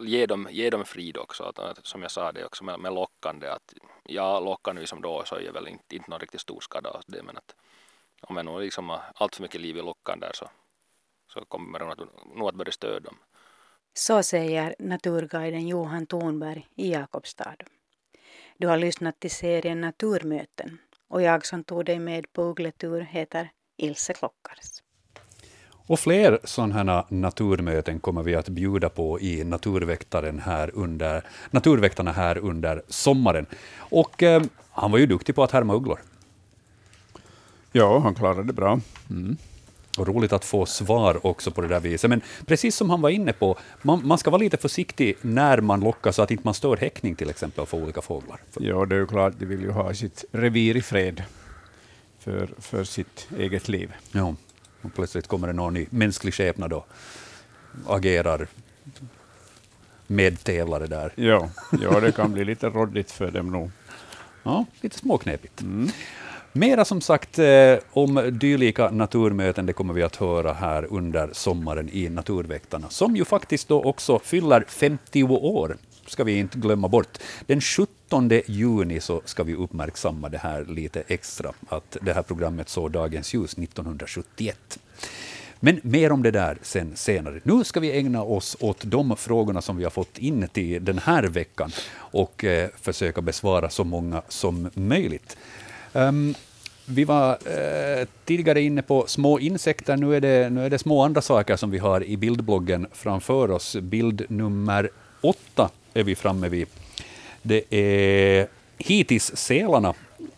ge 0.00 0.26
dem, 0.26 0.48
ge 0.50 0.70
dem 0.70 0.84
frid 0.84 1.16
också. 1.16 1.44
Att, 1.44 1.58
att, 1.58 1.86
som 1.86 2.02
jag 2.02 2.10
sa 2.10 2.32
det 2.32 2.44
också 2.44 2.64
med, 2.64 2.80
med 2.80 2.92
lockande 2.92 3.48
att 3.48 3.74
ja, 4.04 4.40
lockar 4.40 4.72
nu 4.72 4.86
som 4.86 5.02
då 5.02 5.24
så 5.24 5.36
är 5.36 5.52
väl 5.52 5.68
inte, 5.68 5.96
inte 5.96 6.10
någon 6.10 6.20
riktigt 6.20 6.40
stor 6.40 6.60
skada 6.60 6.90
av 6.90 7.02
det 7.06 7.22
men 7.22 7.36
att 7.36 7.54
om 8.20 8.36
jag 8.36 8.46
nog 8.46 8.60
liksom 8.60 8.88
har 8.88 9.02
allt 9.14 9.36
för 9.36 9.42
mycket 9.42 9.60
liv 9.60 9.76
i 9.76 9.82
luckan 9.82 10.20
där 10.20 10.30
så, 10.34 10.50
så 11.32 11.44
kommer 11.44 11.78
det 11.78 12.06
nog 12.34 12.48
att 12.48 12.54
börja 12.54 12.72
stödja 12.72 13.00
dem. 13.00 13.18
Så 13.94 14.22
säger 14.22 14.74
naturguiden 14.78 15.68
Johan 15.68 16.06
Thornberg 16.06 16.68
i 16.76 16.92
Jakobstad. 16.92 17.56
Du 18.56 18.66
har 18.66 18.76
lyssnat 18.76 19.20
till 19.20 19.30
serien 19.30 19.80
Naturmöten 19.80 20.78
och 21.08 21.22
jag 21.22 21.46
som 21.46 21.64
tog 21.64 21.84
dig 21.84 21.98
med 21.98 22.32
på 22.32 22.42
uggletur 22.42 23.00
heter 23.00 23.50
Ilse 23.76 24.14
Klockars. 24.14 24.81
Och 25.86 26.00
fler 26.00 26.38
sådana 26.44 26.74
här 26.74 27.04
naturmöten 27.08 28.00
kommer 28.00 28.22
vi 28.22 28.34
att 28.34 28.48
bjuda 28.48 28.88
på 28.88 29.20
i 29.20 29.44
Naturväktaren 29.44 30.38
här 30.38 30.70
under, 30.74 31.22
Naturväktarna 31.50 32.12
här 32.12 32.38
under 32.38 32.82
sommaren. 32.88 33.46
Och 33.76 34.22
eh, 34.22 34.42
han 34.70 34.90
var 34.90 34.98
ju 34.98 35.06
duktig 35.06 35.34
på 35.34 35.42
att 35.42 35.50
härma 35.50 35.74
ugglor. 35.74 35.98
Ja, 37.72 37.98
han 37.98 38.14
klarade 38.14 38.44
det 38.44 38.52
bra. 38.52 38.80
Mm. 39.10 39.36
Och 39.98 40.08
roligt 40.08 40.32
att 40.32 40.44
få 40.44 40.66
svar 40.66 41.26
också 41.26 41.50
på 41.50 41.60
det 41.60 41.68
där 41.68 41.80
viset. 41.80 42.10
Men 42.10 42.20
precis 42.46 42.76
som 42.76 42.90
han 42.90 43.00
var 43.00 43.10
inne 43.10 43.32
på, 43.32 43.58
man, 43.82 44.06
man 44.06 44.18
ska 44.18 44.30
vara 44.30 44.42
lite 44.42 44.56
försiktig 44.56 45.16
när 45.22 45.60
man 45.60 45.80
lockar 45.80 46.12
så 46.12 46.22
att 46.22 46.30
inte 46.30 46.42
man 46.44 46.54
stör 46.54 46.76
häckning 46.76 47.14
till 47.14 47.30
exempel 47.30 47.66
för 47.66 47.82
olika 47.82 48.00
fåglar. 48.00 48.40
Ja, 48.58 48.86
det 48.86 48.94
är 48.94 48.98
ju 48.98 49.06
klart, 49.06 49.34
de 49.38 49.46
vill 49.46 49.60
ju 49.60 49.70
ha 49.70 49.94
sitt 49.94 50.24
revir 50.32 50.76
i 50.76 50.82
fred 50.82 51.22
för, 52.18 52.48
för 52.58 52.84
sitt 52.84 53.28
eget 53.38 53.68
liv. 53.68 53.92
Ja. 54.12 54.34
Och 54.82 54.94
plötsligt 54.94 55.26
kommer 55.26 55.46
det 55.46 55.52
någon 55.52 55.76
i 55.76 55.86
mänsklig 55.90 56.34
skepnad 56.34 56.72
och 56.72 56.86
agerar 57.88 58.46
medtävlare 60.06 60.86
där. 60.86 61.12
Ja, 61.14 61.50
ja, 61.82 62.00
det 62.00 62.12
kan 62.12 62.32
bli 62.32 62.44
lite 62.44 62.68
råddigt 62.68 63.10
för 63.10 63.30
dem 63.30 63.50
nog. 63.50 63.70
Ja, 64.42 64.64
lite 64.80 64.98
småknepigt. 64.98 65.60
Mm. 65.60 65.88
Mera 66.52 66.84
som 66.84 67.00
sagt 67.00 67.38
eh, 67.38 67.74
om 67.90 68.30
dylika 68.32 68.90
naturmöten, 68.90 69.66
det 69.66 69.72
kommer 69.72 69.94
vi 69.94 70.02
att 70.02 70.16
höra 70.16 70.52
här 70.52 70.86
under 70.90 71.30
sommaren 71.32 71.88
i 71.92 72.08
Naturväktarna, 72.08 72.88
som 72.88 73.16
ju 73.16 73.24
faktiskt 73.24 73.68
då 73.68 73.82
också 73.82 74.18
fyller 74.18 74.64
50 74.68 75.22
år 75.22 75.76
ska 76.12 76.24
vi 76.24 76.38
inte 76.38 76.58
glömma 76.58 76.88
bort. 76.88 77.18
Den 77.46 77.60
17 77.60 78.30
juni 78.46 79.00
så 79.00 79.22
ska 79.24 79.42
vi 79.42 79.54
uppmärksamma 79.54 80.28
det 80.28 80.38
här 80.38 80.64
lite 80.64 81.02
extra, 81.06 81.52
att 81.68 81.96
det 82.00 82.12
här 82.12 82.22
programmet 82.22 82.68
såg 82.68 82.90
dagens 82.90 83.34
ljus 83.34 83.52
1971. 83.58 84.78
Men 85.60 85.80
mer 85.82 86.12
om 86.12 86.22
det 86.22 86.30
där 86.30 86.58
sen 86.62 86.96
senare. 86.96 87.40
Nu 87.42 87.64
ska 87.64 87.80
vi 87.80 87.98
ägna 87.98 88.22
oss 88.22 88.56
åt 88.60 88.84
de 88.84 89.16
frågorna 89.16 89.62
som 89.62 89.76
vi 89.76 89.84
har 89.84 89.90
fått 89.90 90.18
in 90.18 90.48
till 90.48 90.84
den 90.84 90.98
här 90.98 91.22
veckan 91.22 91.70
och 91.96 92.44
eh, 92.44 92.68
försöka 92.80 93.20
besvara 93.20 93.70
så 93.70 93.84
många 93.84 94.22
som 94.28 94.70
möjligt. 94.74 95.36
Um, 95.92 96.34
vi 96.86 97.04
var 97.04 97.30
eh, 97.30 98.06
tidigare 98.24 98.60
inne 98.60 98.82
på 98.82 99.06
små 99.06 99.38
insekter, 99.38 99.96
nu 99.96 100.16
är, 100.16 100.20
det, 100.20 100.50
nu 100.50 100.66
är 100.66 100.70
det 100.70 100.78
små 100.78 101.02
andra 101.02 101.22
saker 101.22 101.56
som 101.56 101.70
vi 101.70 101.78
har 101.78 102.04
i 102.04 102.16
bildbloggen 102.16 102.86
framför 102.92 103.50
oss. 103.50 103.76
Bild 103.76 104.24
nummer 104.28 104.90
åtta 105.20 105.70
är 105.94 106.02
vi 106.02 106.14
framme 106.14 106.48
vid. 106.48 106.66
Det 107.42 107.74
är 107.74 108.48
Hitis-sälarna 108.78 109.94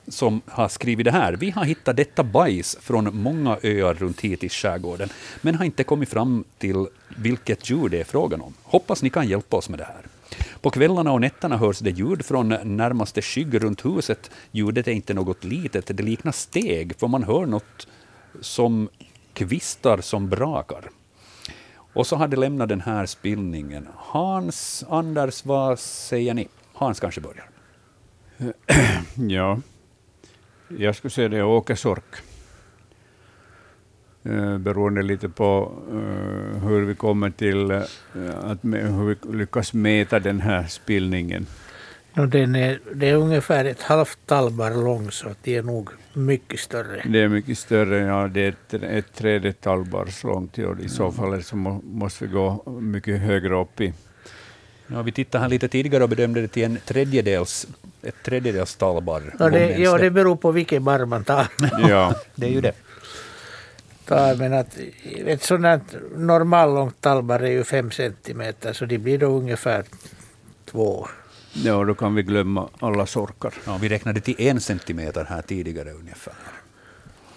som 0.09 0.41
har 0.47 0.69
skrivit 0.69 1.05
det 1.05 1.11
här. 1.11 1.33
Vi 1.33 1.51
har 1.51 1.65
hittat 1.65 1.97
detta 1.97 2.25
bajs 2.25 2.77
från 2.81 3.17
många 3.17 3.59
öar 3.63 3.95
runt 3.95 4.21
Hitis-skärgården, 4.21 5.09
men 5.43 5.55
har 5.55 5.65
inte 5.65 5.85
kommit 5.85 6.09
fram 6.09 6.45
till 6.59 6.87
vilket 7.17 7.71
djur 7.71 7.89
det 7.89 8.01
är 8.01 8.05
frågan 8.05 8.41
om. 8.41 8.55
Hoppas 8.63 9.03
ni 9.03 9.11
kan 9.11 9.29
hjälpa 9.29 9.57
oss 9.57 9.69
med 9.69 9.79
det 9.79 9.85
här. 9.85 10.07
På 10.61 10.71
kvällarna 10.71 11.13
och 11.13 11.21
nätterna 11.21 11.57
hörs 11.57 11.79
det 11.79 11.91
ljud 11.91 12.25
från 12.25 12.49
närmaste 12.49 13.23
skygg 13.23 13.63
runt 13.63 13.85
huset. 13.85 14.31
Ljudet 14.53 14.89
är 14.89 14.93
inte 14.93 15.15
något 15.15 15.45
litet, 15.45 15.97
det 15.97 16.03
liknar 16.03 16.33
steg, 16.33 16.97
för 16.99 17.09
man 17.09 17.23
hör 17.23 17.47
något 17.47 17.87
som 18.41 18.89
kvistar 19.33 20.01
som 20.01 20.29
brakar. 20.29 20.91
Och 21.95 22.07
så 22.07 22.17
hade 22.17 22.37
lämnat 22.37 22.69
den 22.69 22.81
här 22.81 23.07
spillningen. 23.07 23.89
Hans, 23.97 24.85
Anders, 24.89 25.45
vad 25.45 25.79
säger 25.79 26.35
ni? 26.35 26.49
Hans 26.73 27.01
kanske 27.01 27.21
börjar. 27.21 27.49
ja, 29.29 29.61
jag 30.69 30.97
skulle 30.97 31.11
säga 31.11 31.29
det 31.29 31.37
är 31.37 31.45
Åke 31.45 31.77
Sork. 31.77 32.15
Eh, 34.23 34.59
beroende 34.59 35.03
lite 35.03 35.29
på 35.29 35.73
eh, 35.91 36.69
hur 36.69 36.85
vi 36.85 36.95
kommer 36.95 37.31
till 37.31 37.71
eh, 37.71 37.83
att 38.43 38.65
hur 38.65 39.05
vi 39.05 39.37
lyckas 39.37 39.73
mäta 39.73 40.21
den 40.21 40.41
här 40.41 40.67
spillningen. 40.67 41.47
No, 42.17 42.27
den 42.27 42.57
är, 42.57 42.81
det 42.95 43.09
är 43.09 43.15
ungefär 43.15 43.65
ett 43.65 43.83
halvt 43.83 44.19
talbar 44.27 44.71
lång, 44.71 45.11
så 45.11 45.29
det 45.43 45.57
är 45.57 45.63
nog 45.63 45.91
mycket 46.13 46.61
större. 46.61 47.03
Det 47.05 47.23
är 47.23 47.29
mycket 47.29 47.59
större, 47.59 47.99
ja. 47.99 48.29
Det 48.29 48.41
är 48.41 48.49
ett, 48.49 48.83
ett 48.83 49.15
tredje 49.15 49.53
talbars 49.53 50.25
långt. 50.25 50.59
Ja. 50.59 50.77
I 50.83 50.89
så 50.89 51.13
fall 51.13 51.43
så 51.43 51.57
må, 51.57 51.81
måste 51.85 52.25
vi 52.25 52.33
gå 52.33 52.63
mycket 52.81 53.21
högre 53.21 53.61
upp 53.61 53.81
i. 53.81 53.93
Ja, 54.87 55.03
vi 55.03 55.13
tittade 55.13 55.43
här 55.43 55.49
lite 55.49 55.69
tidigare 55.69 56.03
och 56.03 56.09
bedömde 56.09 56.41
det 56.41 56.49
till 56.49 56.65
en 56.65 56.79
tredjedels, 56.85 57.67
ett 58.03 58.23
tredjedels 58.23 58.77
talbar. 58.77 59.23
Ja, 59.39 59.51
det, 59.51 59.79
ja, 59.79 59.99
det 59.99 60.11
beror 60.11 60.37
på 60.37 60.53
vilken 60.53 60.85
bar 60.85 61.05
man 61.05 61.25
tar. 61.25 61.47
ja, 61.89 62.15
det 62.35 62.47
är 62.47 62.51
ju 62.51 62.61
det. 62.61 62.75
Tar, 64.05 64.35
men 64.35 64.53
att 64.53 64.79
ett 65.27 65.43
sådant 65.43 65.95
normallångt 66.17 67.01
talbar 67.01 67.41
är 67.41 67.51
ju 67.51 67.65
fem 67.65 67.91
centimeter, 67.91 68.73
så 68.73 68.85
det 68.85 68.99
blir 68.99 69.19
då 69.19 69.27
ungefär 69.27 69.85
två 70.65 71.09
Ja, 71.55 71.85
då 71.85 71.95
kan 71.95 72.15
vi 72.15 72.23
glömma 72.23 72.69
alla 72.81 73.07
sorkar. 73.07 73.55
Ja, 73.67 73.79
vi 73.81 73.89
räknade 73.89 74.21
till 74.21 74.35
en 74.39 74.61
centimeter 74.61 75.25
här 75.25 75.43
tidigare 75.43 75.93
ungefär. 75.93 76.35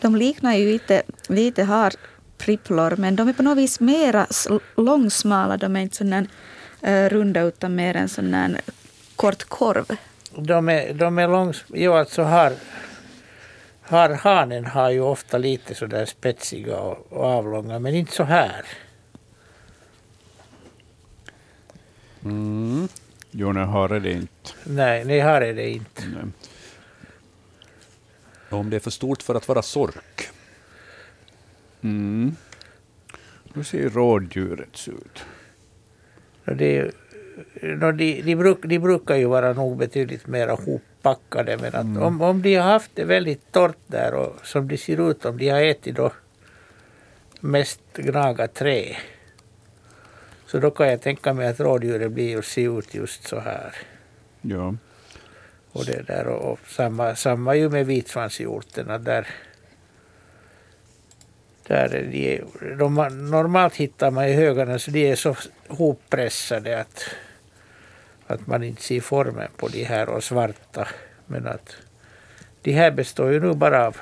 De 0.02 0.16
liknar 0.16 0.56
ju 0.56 0.72
lite, 0.72 1.04
lite 1.28 1.64
harpripplor, 1.64 2.96
men 2.98 3.16
de 3.16 3.28
är 3.28 3.34
på 3.34 3.44
något 3.44 3.58
vis 3.58 3.80
mera 3.80 4.28
långsmala. 4.76 5.58
De 5.58 5.76
är 5.76 5.80
inte 5.80 5.96
sådana 5.96 6.26
uh, 6.88 7.10
runda, 7.10 7.42
utan 7.42 7.76
mer 7.76 7.96
en 7.96 8.10
sån 8.10 8.32
där 8.32 8.62
kort 9.16 9.44
korv. 9.44 9.86
De 10.36 10.70
är, 10.70 10.94
de 10.94 11.20
är 11.20 11.28
långs... 11.28 11.64
Jo, 11.74 11.94
alltså 11.94 12.24
har, 12.24 12.54
har, 13.82 14.10
hanen 14.10 14.66
har 14.66 14.90
ju 14.90 15.02
ofta 15.02 15.38
lite 15.38 15.76
sådär 15.76 16.06
spetsiga 16.06 16.80
och, 16.80 17.14
och 17.14 17.26
avlånga, 17.26 17.80
men 17.80 17.96
inte 17.96 18.12
så 18.12 18.24
här. 18.24 18.66
Mm. 22.24 22.88
Jo, 23.32 23.52
nej, 23.52 23.66
har 23.66 24.00
det 24.00 24.12
inte. 24.12 24.52
Nej, 24.64 25.06
nej 25.06 25.20
har 25.20 25.42
det 25.42 25.70
inte. 25.70 26.02
Nej. 26.08 26.24
Om 28.50 28.70
det 28.70 28.76
är 28.76 28.80
för 28.80 28.92
stort 28.92 29.24
för 29.24 29.36
att 29.36 29.48
vara 29.48 29.62
sork? 29.62 30.30
Mm. 31.82 32.36
Hur 33.54 33.64
ser 33.64 33.90
rådjuret 33.90 34.88
ut? 34.88 35.26
Det, 36.46 36.92
no, 37.62 37.92
de, 37.92 38.22
de, 38.22 38.36
bruk, 38.36 38.58
de 38.64 38.80
brukar 38.80 39.16
ju 39.16 39.26
vara 39.26 39.54
nog 39.54 39.78
betydligt 39.78 40.28
mer 40.28 40.48
hoppackade. 40.48 41.58
Men 41.58 41.76
att 41.76 41.86
Mm. 41.86 42.02
om, 42.04 42.22
om 42.22 42.42
de 42.42 42.56
har 42.56 42.72
haft 42.72 42.92
det 42.96 43.04
väldigt 43.04 43.52
torrt 43.52 43.78
där 43.88 44.14
och 44.14 44.36
som 44.44 44.68
det 44.68 44.78
ser 44.78 45.12
ut 45.12 45.26
om 45.26 45.38
de 45.38 45.50
har 45.50 45.62
ätit 45.62 45.96
då 45.96 46.12
mest 47.40 47.82
gnaga 47.96 48.48
trä. 48.48 48.98
Så 50.48 50.60
då 50.60 50.72
kan 50.72 50.88
jag 50.88 51.02
tänka 51.02 51.34
mig 51.34 51.48
att 51.48 51.60
rådjuret 51.60 52.12
blir 52.12 52.30
ju 52.30 52.42
se 52.42 52.64
ut 52.64 52.94
just 52.94 53.28
så 53.28 53.40
här. 53.40 53.76
Ja. 54.42 54.76
Och 55.72 55.86
det 55.86 56.08
där 56.08 56.28
och, 56.28 56.52
och 56.52 56.60
samma, 56.68 57.16
samma 57.16 57.56
ju 57.56 57.70
med 57.70 57.86
vitsvanshjorten. 57.86 58.90
att 58.90 59.06
Där, 59.06 59.28
där 61.68 61.96
är 61.96 62.44
de, 62.60 62.76
de, 62.78 63.30
normalt 63.30 63.76
hittar 63.76 64.12
man 64.12 64.26
i 64.26 64.34
högarna 64.34 64.80
så 64.80 64.92
de 64.92 65.12
är 65.12 65.16
så 65.16 65.36
hoppressade 65.68 66.82
att, 66.82 67.04
att 68.28 68.48
man 68.48 68.64
inte 68.64 68.82
ser 68.82 69.02
formen 69.02 69.50
på 69.58 69.68
de 69.68 69.84
här 69.84 70.10
och 70.10 70.24
svarta. 70.24 70.88
Men 71.26 71.48
att 71.48 71.76
de 72.62 72.72
här 72.72 72.92
består 72.92 73.32
ju 73.32 73.40
nu 73.40 73.54
bara 73.54 73.88
av, 73.88 73.98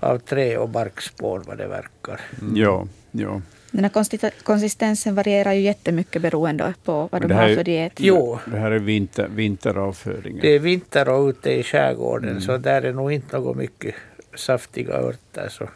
av 0.00 0.18
trä 0.18 0.58
och 0.58 0.68
barkspår 0.68 1.42
vad 1.46 1.58
det 1.58 1.66
verkar. 1.66 2.20
Ja, 2.54 2.86
ja. 3.10 3.40
Den 3.74 3.84
här 3.84 4.42
konsistensen 4.42 5.14
varierar 5.14 5.52
ju 5.52 5.60
jättemycket 5.60 6.22
beroende 6.22 6.74
på 6.84 7.08
vad 7.12 7.22
de 7.22 7.34
har 7.34 7.48
är- 7.48 7.56
för 7.56 7.64
diet. 7.64 7.92
Jo, 7.96 8.38
Det 8.46 8.58
här 8.58 8.70
är 8.70 8.78
vinter, 8.78 9.28
vinteravföringen. 9.34 10.40
det 10.42 10.48
är 10.48 10.58
vinter 10.58 11.08
och 11.08 11.28
ute 11.28 11.50
i 11.50 11.62
skärgården 11.62 12.40
så 12.40 12.56
där 12.56 12.82
är 12.82 12.92
nog 12.92 13.12
inte 13.12 13.36
något 13.38 13.56
mycket 13.56 13.94
saftiga 14.34 14.92
örter. 14.94 15.48
Så. 15.48 15.68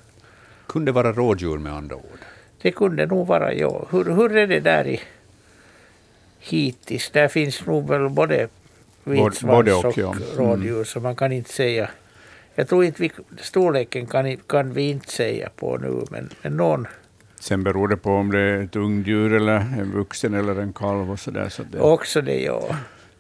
Kunde 0.67 0.93
vara 0.93 1.13
rådjur 1.13 1.59
med 1.59 1.73
andra 1.73 1.97
ord. 1.97 2.19
Det 2.63 2.71
kunde 2.71 3.07
nog 3.07 3.27
vara 3.27 3.55
jag. 3.55 3.87
Hur, 3.91 4.05
hur 4.05 4.37
är 4.37 4.47
det 4.47 4.61
där 4.61 4.87
i 4.87 5.01
hittills? 6.39 7.11
Där 7.11 7.29
finns 7.29 7.67
nog 7.67 7.89
väl 7.89 8.09
både 8.09 8.49
både 9.05 9.23
vitsvans 9.31 9.71
och, 9.71 9.85
och 9.85 9.99
ja. 9.99 10.15
rådjur 10.37 10.85
så 10.85 11.01
man 11.01 11.17
kan 11.17 11.33
inte 11.33 11.53
säga. 11.53 11.91
Jag 12.55 12.69
tror 12.69 12.85
inte 12.85 13.03
vi, 13.03 13.11
storleken 13.41 14.07
kan, 14.07 14.37
kan 14.37 14.73
vi 14.73 14.91
inte 14.91 15.13
säga 15.13 15.49
på 15.57 15.77
nu 15.77 16.05
men, 16.11 16.31
men 16.43 16.57
någon, 16.57 16.87
Sen 17.41 17.63
beror 17.65 17.89
det 17.89 17.97
på 17.97 18.11
om 18.13 18.31
det 18.31 18.39
är 18.41 18.63
ett 18.63 18.77
ungdjur 18.77 19.33
eller 19.33 19.55
en 19.57 19.93
vuxen 19.93 20.35
eller 20.35 20.57
en 20.61 20.73
kalv 20.73 21.11
och 21.11 21.21
sådär. 21.21 21.49
Så 21.49 21.63
det, 21.63 21.81
också 21.81 22.21
det 22.21 22.41
ja. 22.43 22.63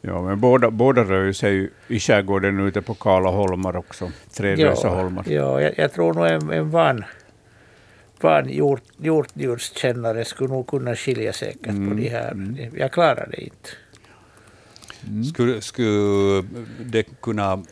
ja, 0.00 0.22
men 0.22 0.40
båda, 0.40 0.70
båda 0.70 1.04
rör 1.04 1.32
sig 1.32 1.70
i 1.88 2.00
skärgården 2.00 2.60
ute 2.60 2.82
på 2.82 2.94
kala 2.94 3.30
holmar 3.30 3.76
också. 3.76 4.10
Trädlösa 4.36 4.88
Ja, 4.88 4.94
holmar. 5.02 5.24
ja 5.28 5.60
jag, 5.60 5.72
jag 5.78 5.92
tror 5.92 6.14
nog 6.14 6.26
en, 6.26 6.50
en 6.50 6.70
van, 6.70 7.04
van 8.20 8.48
hjort, 8.48 8.82
hjortdjurskännare 8.98 10.24
skulle 10.24 10.50
nog 10.50 10.66
kunna 10.66 10.94
skilja 10.96 11.32
säkert 11.32 11.62
på 11.62 11.68
Mm, 11.70 11.96
de 11.96 12.08
här. 12.08 12.30
mm. 12.30 12.56
Jag 12.76 12.92
klarar 12.92 13.28
det 13.30 13.40
inte. 13.44 13.68
Skulle, 15.32 15.60
skulle 15.60 16.44
det 16.84 17.20
kunna... 17.22 17.62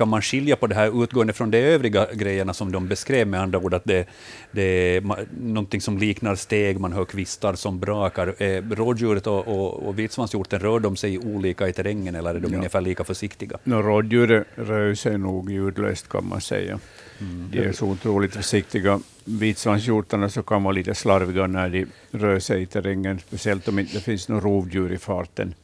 Kan 0.00 0.08
man 0.08 0.22
skilja 0.22 0.56
på 0.56 0.66
det 0.66 0.74
här 0.74 1.02
utgående 1.04 1.32
från 1.32 1.50
de 1.50 1.58
övriga 1.58 2.06
grejerna 2.14 2.54
som 2.54 2.72
de 2.72 2.88
beskrev, 2.88 3.26
med 3.26 3.40
andra 3.40 3.58
ord 3.58 3.74
att 3.74 3.84
det, 3.84 4.08
det 4.52 4.62
är 4.96 5.02
någonting 5.40 5.80
som 5.80 5.98
liknar 5.98 6.34
steg, 6.34 6.80
man 6.80 6.92
hör 6.92 7.04
kvistar 7.04 7.54
som 7.54 7.80
brakar. 7.80 8.42
Eh, 8.42 8.62
rådjuret 8.70 9.26
och, 9.26 9.48
och, 9.48 9.88
och 9.88 9.98
vitsvanshjorten, 9.98 10.60
rör 10.60 10.80
de 10.80 10.96
sig 10.96 11.18
olika 11.18 11.68
i 11.68 11.72
terrängen 11.72 12.14
eller 12.14 12.34
är 12.34 12.40
de 12.40 12.52
Ja. 12.52 12.56
ungefär 12.56 12.80
lika 12.80 13.04
försiktiga? 13.04 13.58
No, 13.64 13.74
rådjuret 13.74 14.46
rör 14.54 14.94
sig 14.94 15.18
nog 15.18 15.50
ljudlöst 15.50 16.08
kan 16.08 16.28
man 16.28 16.40
säga. 16.40 16.78
Mm. 17.20 17.48
De 17.52 17.58
är 17.58 17.72
så 17.72 17.86
otroligt 17.86 18.34
försiktiga. 18.34 19.00
Vitsvanshjortarna 19.24 20.28
så 20.28 20.42
kan 20.42 20.62
vara 20.62 20.72
lite 20.72 20.94
slarviga 20.94 21.46
när 21.46 21.68
de 21.68 21.86
rör 22.10 22.38
sig 22.38 22.62
i 22.62 22.66
terrängen, 22.66 23.18
speciellt 23.18 23.68
om 23.68 23.78
inte 23.78 23.94
det 23.94 24.00
finns 24.00 24.28
några 24.28 24.44
rovdjur 24.44 24.92
i 24.92 24.98
farten 24.98 25.54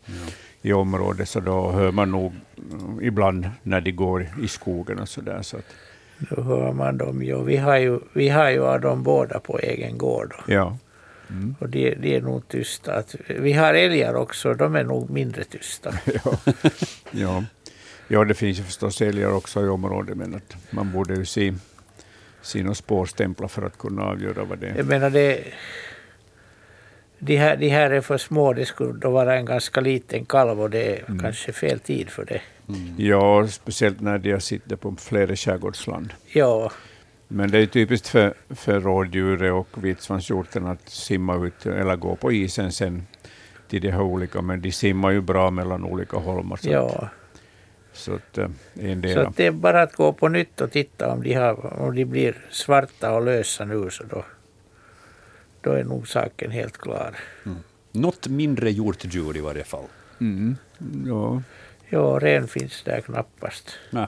i 0.67 0.73
området, 0.73 1.29
så 1.29 1.41
då 1.41 1.71
hör 1.71 1.93
man 1.93 2.11
nog 2.11 2.33
mm, 2.73 3.03
ibland 3.03 3.51
när 3.62 3.81
de 3.81 3.93
går 3.93 4.27
i 4.43 4.49
skogen 4.49 4.99
och 4.99 5.09
sådär. 5.09 5.43
Så 5.43 5.57
att, 5.57 5.75
Då 6.19 6.43
hör 6.43 6.73
man 6.73 6.99
dem 6.99 7.23
ju. 7.23 7.45
Vi 7.45 7.57
har 7.57 7.77
ju, 7.77 8.01
vi 8.12 8.29
har 8.29 8.51
ju 8.51 8.64
av 8.64 8.81
dem 8.81 9.03
båda 9.03 9.41
på 9.41 9.59
egen 9.59 9.99
gård. 9.99 10.35
då. 10.37 10.53
ja. 10.55 10.79
Och 11.59 11.69
de, 11.69 11.95
de 11.95 12.17
är 12.17 12.21
nog 12.21 12.49
tysta. 12.49 12.95
Att, 12.95 13.14
vi 13.29 13.53
har 13.53 13.75
älgar 13.75 14.14
också, 14.14 14.55
de 14.55 14.77
är 14.77 14.85
nog 14.85 15.11
mindre 15.11 15.45
tysta. 15.45 15.95
ja. 16.25 16.53
ja. 17.11 17.45
Ja, 18.09 18.25
det 18.25 18.35
finns 18.35 18.59
ju 18.59 18.62
förstås 18.62 19.03
älgar 19.03 19.33
också 19.33 19.64
i 19.64 19.69
området, 19.69 20.17
men 20.17 20.35
att 20.35 20.57
man 20.71 20.93
borde 20.93 21.14
ju 21.14 21.25
se, 21.25 21.55
några 22.55 22.75
spårstämplar 22.75 23.49
för 23.49 23.62
att 23.62 23.79
kunna 23.79 24.03
avgöra 24.03 24.45
vad 24.45 24.59
det 24.59 24.67
är. 24.67 24.77
Jag 24.77 24.87
menar 24.87 25.11
det, 25.11 25.45
de, 27.27 27.37
här, 27.37 27.57
de 27.57 27.68
här 27.68 27.91
är 27.91 28.01
för 28.01 28.18
små, 28.18 28.53
det 28.53 28.66
skulle 28.66 28.93
då 28.93 29.11
vara 29.11 29.37
en 29.37 29.45
ganska 29.45 29.81
liten 29.81 30.24
kalv 30.24 30.61
och 30.61 30.70
det 30.70 30.97
är 30.99 31.05
Mm. 31.09 31.18
kanske 31.22 31.53
fel 31.53 31.79
tid 31.81 32.11
för 32.11 32.24
det. 32.24 32.41
Ja, 32.97 33.47
speciellt 33.49 34.01
när 34.01 34.18
de 34.18 34.41
sitter 34.41 34.77
på 34.77 34.97
flera 34.99 35.37
skärgårdsland. 35.37 36.12
Ja, 36.33 36.70
Men 37.29 37.51
det 37.51 37.59
är 37.59 37.66
typiskt 37.66 38.09
för, 38.09 38.35
för 38.51 38.81
rådjuret 38.81 39.53
och 39.53 39.85
vitsvanshjorten 39.85 40.66
att 40.66 40.89
simma 40.89 41.47
ut 41.47 41.66
eller 41.66 41.97
gå 41.97 42.16
på 42.16 42.33
isen 42.33 42.72
sen 42.72 43.07
till 43.68 43.83
de 43.83 43.91
här 43.91 44.01
olika, 44.03 44.43
men 44.43 44.62
de 44.62 44.72
simmar 44.72 45.11
ju 45.11 45.20
bra 45.20 45.51
mellan 45.51 45.85
olika 45.85 46.16
holmar. 46.16 46.57
Så 46.57 46.68
att, 46.68 46.72
ja. 46.72 47.09
så 47.93 48.14
att 48.14 48.39
eh, 48.39 48.49
Så 49.14 49.20
att 49.20 49.37
det 49.37 49.47
är 49.47 49.51
bara 49.51 49.83
att 49.83 49.93
gå 49.97 50.12
på 50.12 50.29
nytt 50.29 50.61
och 50.61 50.70
titta 50.72 51.12
om 51.12 51.22
de, 51.22 51.35
har, 51.35 51.81
om 51.81 51.95
de 51.95 52.05
blir 52.05 52.35
svarta 52.51 53.12
och 53.12 53.24
lösa 53.24 53.64
nu 53.64 53.91
så 53.91 54.05
då, 54.05 54.24
då 55.67 55.73
är 55.73 55.85
nog 55.85 56.09
saken 56.09 56.51
helt 56.51 56.79
klar. 56.79 57.17
Något 57.93 58.27
mindre 58.29 58.71
hjortdjur 58.71 59.37
i 59.37 59.41
varje 59.41 59.64
fall. 59.64 59.85
Mm, 60.21 60.57
ja. 61.07 61.43
Ja, 61.89 62.19
ren 62.23 62.49
finns 62.49 62.83
där 62.83 63.01
knappast. 63.01 63.71
Nej. 63.91 64.07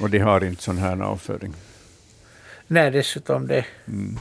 Och 0.00 0.10
de 0.10 0.18
har 0.18 0.44
inte 0.44 0.62
sån 0.62 0.78
här 0.78 1.00
avföring. 1.02 1.54
Nej, 2.66 2.90
dessutom 2.90 3.46
det. 3.46 3.64
Mm. 3.88 4.18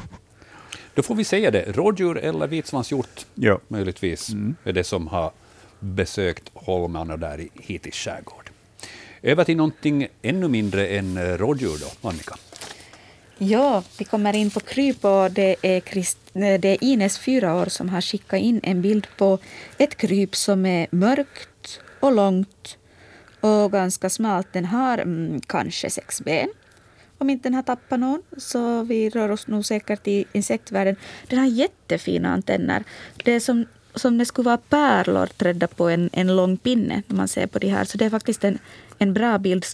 Då 0.93 1.03
får 1.03 1.15
vi 1.15 1.23
säga 1.23 1.51
det. 1.51 1.71
Rådjur 1.77 2.17
eller 2.17 2.47
vitsvanshjort 2.47 3.25
Ja. 3.35 3.59
möjligtvis 3.67 4.29
Mm. 4.29 4.55
är 4.63 4.73
det 4.73 4.83
som 4.83 5.07
har 5.07 5.31
besökt 5.79 6.51
holmarna 6.53 7.17
där 7.17 7.39
i 7.39 7.49
Hitis 7.53 7.95
skärgård. 7.95 8.49
Över 9.21 9.43
till 9.43 9.57
någonting 9.57 10.07
ännu 10.21 10.47
mindre 10.47 10.87
än 10.87 11.37
rådjur 11.37 11.77
då, 11.79 12.09
Annika. 12.09 12.35
Ja, 13.41 13.83
vi 13.97 14.05
kommer 14.05 14.35
in 14.35 14.51
på 14.51 14.59
kryp 14.59 15.05
och 15.05 15.31
det 15.31 15.55
är, 15.61 15.81
Christ, 15.81 16.17
det 16.33 16.65
är 16.65 16.83
Ines, 16.83 17.19
fyra 17.19 17.55
år, 17.55 17.65
som 17.65 17.89
har 17.89 18.01
skickat 18.01 18.39
in 18.39 18.59
en 18.63 18.81
bild 18.81 19.07
på 19.17 19.39
ett 19.77 19.95
kryp 19.97 20.35
som 20.35 20.65
är 20.65 20.87
mörkt 20.91 21.79
och 21.99 22.11
långt 22.11 22.77
och 23.39 23.71
ganska 23.71 24.09
smalt. 24.09 24.47
Den 24.51 24.65
har 24.65 24.97
mm, 24.97 25.41
kanske 25.41 25.89
sex 25.89 26.21
ben. 26.21 26.49
Om 27.17 27.29
inte 27.29 27.49
den 27.49 27.53
har 27.53 27.63
tappat 27.63 27.99
någon, 27.99 28.21
så 28.37 28.83
vi 28.83 29.09
rör 29.09 29.31
oss 29.31 29.47
nog 29.47 29.65
säkert 29.65 30.07
i 30.07 30.25
insektvärlden. 30.31 30.95
Den 31.27 31.39
har 31.39 31.45
jättefina 31.45 32.29
antenner. 32.29 32.83
Det 33.23 33.31
är 33.31 33.39
som, 33.39 33.65
som 33.95 34.17
det 34.17 34.25
skulle 34.25 34.45
vara 34.45 34.57
pärlor 34.57 35.25
trädda 35.25 35.67
på 35.67 35.89
en, 35.89 36.09
en 36.13 36.35
lång 36.35 36.57
pinne 36.57 37.03
när 37.07 37.15
man 37.15 37.27
ser 37.27 37.47
på 37.47 37.59
de 37.59 37.67
här. 37.67 37.85
Så 37.85 37.97
det 37.97 38.05
är 38.05 38.09
faktiskt 38.09 38.43
en, 38.43 38.59
en 38.97 39.13
bra 39.13 39.37
bild. 39.37 39.65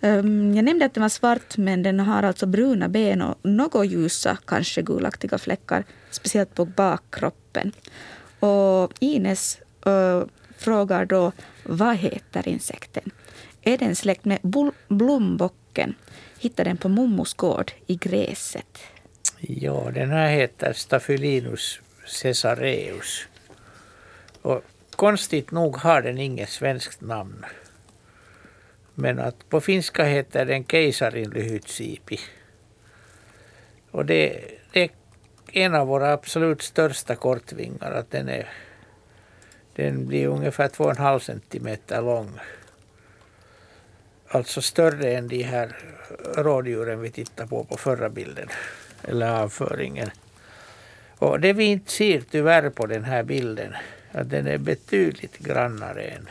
Ehm, 0.00 0.54
jag 0.54 0.64
nämnde 0.64 0.84
att 0.84 0.94
den 0.94 1.02
var 1.02 1.08
svart, 1.08 1.56
men 1.56 1.82
den 1.82 2.00
har 2.00 2.22
alltså 2.22 2.46
bruna 2.46 2.88
ben 2.88 3.22
och 3.22 3.38
något 3.42 3.86
ljusa, 3.86 4.38
kanske 4.44 4.82
gulaktiga 4.82 5.38
fläckar, 5.38 5.84
speciellt 6.10 6.54
på 6.54 6.64
bakkroppen. 6.64 7.72
Och 8.40 8.92
Ines 9.00 9.58
eh, 9.86 10.24
frågar 10.56 11.04
då, 11.04 11.32
vad 11.62 11.96
heter 11.96 12.48
insekten? 12.48 13.10
Är 13.62 13.78
den 13.78 13.96
släkt 13.96 14.24
med 14.24 14.38
blombocken? 14.88 15.94
Hittar 16.38 16.64
den 16.64 16.76
på 16.76 16.88
Mommos 16.88 17.34
gård 17.34 17.72
i 17.86 17.94
gräset. 17.96 18.78
Ja, 19.38 19.90
den 19.94 20.10
här 20.10 20.28
heter 20.28 20.72
Staphylinus 20.72 21.80
caesareus. 22.22 23.26
Och 24.42 24.62
konstigt 24.96 25.50
nog 25.50 25.76
har 25.76 26.02
den 26.02 26.18
inget 26.18 26.48
svenskt 26.48 27.00
namn. 27.00 27.44
Men 28.98 29.18
att 29.18 29.48
på 29.48 29.60
finska 29.60 30.04
heter 30.04 30.46
den 30.46 30.64
keisarinlyhytsiipi. 30.64 32.20
Och 33.90 34.06
det, 34.06 34.40
det 34.72 34.82
är 34.82 34.90
en 35.52 35.74
av 35.74 35.86
våra 35.86 36.12
absolut 36.12 36.62
största 36.62 37.16
kortvingar. 37.16 37.92
Att 37.92 38.10
den, 38.10 38.28
är, 38.28 38.48
den 39.74 40.06
blir 40.06 40.26
ungefär 40.26 40.68
2,5 40.68 41.18
centimeter 41.18 42.02
lång. 42.02 42.38
Alltså 44.28 44.62
större 44.62 45.12
än 45.12 45.28
de 45.28 45.42
här 45.42 45.76
rådjuren 46.34 47.00
vi 47.00 47.10
tittade 47.10 47.48
på 47.48 47.64
på 47.64 47.76
förra 47.76 48.08
bilden. 48.08 48.48
Eller 49.02 49.30
avföringen. 49.30 50.10
Och 51.18 51.40
det 51.40 51.52
vi 51.52 51.64
inte 51.64 51.92
ser 51.92 52.20
tyvärr 52.20 52.70
på 52.70 52.86
den 52.86 53.04
här 53.04 53.22
bilden, 53.22 53.74
att 54.12 54.30
den 54.30 54.46
är 54.46 54.58
betydligt 54.58 55.38
grannare 55.38 56.02
än, 56.02 56.28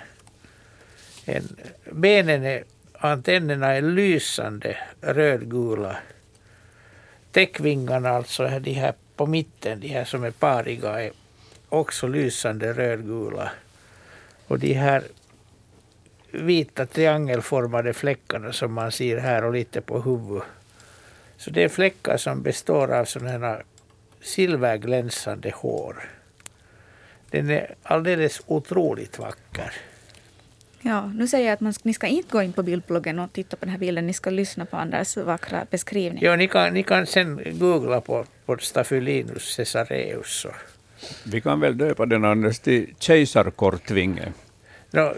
än 1.25 1.57
benen 1.91 2.43
är, 2.43 2.63
antennerna 2.93 3.71
är 3.71 3.81
lysande 3.81 4.77
rödgula 5.01 5.97
täckvingarna, 7.35 8.09
alltså 8.09 8.59
de 8.59 8.71
här 8.73 8.93
på 9.15 9.25
mitten, 9.25 9.79
de 9.79 9.87
här 9.87 10.05
som 10.05 10.23
är 10.23 10.31
pariga, 10.31 11.01
är 11.01 11.11
också 11.69 12.07
lysande 12.07 12.73
rödgula. 12.73 13.51
Och 14.47 14.59
de 14.59 14.73
här 14.73 15.03
vita 16.31 16.85
triangelformade 16.85 17.93
fläckarna 17.93 18.53
som 18.53 18.73
man 18.73 18.91
ser 18.91 19.17
här 19.17 19.43
och 19.43 19.53
lite 19.53 19.81
på 19.81 20.01
huvudet. 20.01 20.47
Så 21.37 21.49
det 21.49 21.63
är 21.63 21.69
fläckar 21.69 22.17
som 22.17 22.41
består 22.41 22.93
av 22.93 23.05
sådana 23.05 23.31
här 23.31 23.63
silverglänsande 24.21 25.51
hår. 25.55 26.09
Den 27.29 27.49
är 27.49 27.75
alldeles 27.83 28.41
otroligt 28.47 29.19
vacker. 29.19 29.73
Ja, 30.87 31.11
nu 31.15 31.27
säger 31.27 31.45
jag 31.45 31.53
att 31.53 31.59
man, 31.59 31.73
ni 31.83 31.93
ska 31.93 32.07
inte 32.07 32.29
gå 32.31 32.41
in 32.41 32.53
på 32.53 32.63
bildbloggen 32.63 33.19
och 33.19 33.33
titta 33.33 33.57
på 33.57 33.65
den 33.65 33.71
här 33.71 33.79
bilden. 33.79 34.07
Ni 34.07 34.13
ska 34.13 34.29
lyssna 34.29 34.65
på 34.65 34.77
Anders 34.77 35.17
vackra 35.17 35.65
beskrivning. 35.69 36.23
Ja, 36.23 36.35
ni 36.35 36.47
kan, 36.47 36.73
ni 36.73 36.83
kan 36.83 37.05
sen 37.05 37.41
googla 37.45 38.01
på, 38.01 38.25
på 38.45 38.57
Staphylinus 38.57 39.55
caesareus. 39.55 40.45
Vi 41.23 41.41
kan 41.41 41.59
väl 41.59 41.77
döpa 41.77 42.05
den 42.05 42.25
Anders 42.25 42.59
till 42.59 42.93
kejsarkortvinge. 42.99 44.33
No, 44.91 45.13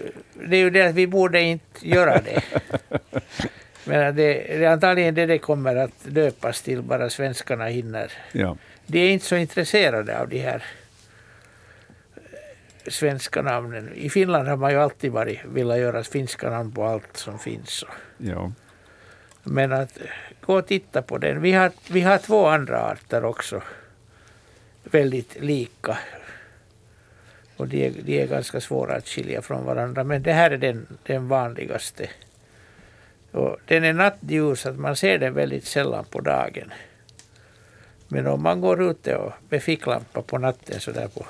det 0.50 0.56
är 0.56 0.60
ju 0.60 0.70
det 0.70 0.88
att 0.88 0.96
vi 0.96 1.08
borde 1.08 1.42
inte 1.42 1.88
göra 1.88 2.22
det. 2.22 2.42
Men 3.86 4.16
det, 4.16 4.34
det 4.34 4.66
är 4.66 4.70
antagligen 4.70 5.16
det 5.16 5.26
det 5.26 5.38
kommer 5.38 5.76
att 5.76 6.06
döpas 6.06 6.62
till, 6.62 6.82
bara 6.82 7.10
svenskarna 7.10 7.66
hinner. 7.66 8.12
Ja. 8.32 8.58
De 8.86 9.00
är 9.00 9.10
inte 9.10 9.26
så 9.26 9.36
intresserade 9.36 10.20
av 10.20 10.30
de 10.30 10.40
här 10.40 10.64
svenska 12.90 13.42
namnen. 13.42 13.94
I 13.94 14.10
Finland 14.10 14.48
har 14.48 14.58
man 14.58 14.72
ju 14.72 14.78
alltid 14.78 15.12
varit, 15.12 15.40
velat 15.46 15.78
göra 15.78 16.04
finska 16.04 16.50
namn 16.50 16.72
på 16.72 16.84
allt 16.84 17.18
som 17.18 17.40
finns. 17.40 17.84
Ja. 18.18 18.52
Men 19.44 19.72
att 19.72 19.98
gå 20.42 20.58
och 20.58 20.68
titta 20.68 21.02
på 21.02 21.18
den. 21.18 21.42
Vi 21.42 21.52
har, 21.52 21.72
vi 21.90 22.02
har 22.02 22.18
två 22.18 22.48
andra 22.48 22.82
arter 22.82 23.26
också. 23.26 23.62
Väldigt 24.84 25.42
lika. 25.42 25.98
Och 27.58 27.68
de 27.68 27.86
är, 27.86 27.92
de 28.02 28.22
är 28.22 28.28
ganska 28.28 28.62
svåra 28.62 28.96
att 28.96 29.08
skilja 29.08 29.42
från 29.42 29.66
varandra. 29.66 30.04
Men 30.04 30.24
det 30.24 30.34
här 30.34 30.52
är 30.52 30.58
den, 30.58 30.88
den 31.04 31.28
vanligaste. 31.28 32.10
Och 33.32 33.58
den 33.66 33.84
är 33.84 33.94
nattljus, 33.94 34.66
att 34.66 34.80
man 34.80 34.96
ser 34.96 35.18
den 35.18 35.34
väldigt 35.34 35.66
sällan 35.66 36.06
på 36.06 36.22
dagen. 36.22 36.74
Men 38.08 38.28
om 38.28 38.44
man 38.44 38.62
går 38.62 38.92
ute 38.92 39.16
och 39.16 39.34
med 39.50 39.64
ficklampa 39.64 40.22
på 40.22 40.38
natten 40.38 40.80
så 40.80 40.92
där 40.92 41.08
på 41.08 41.26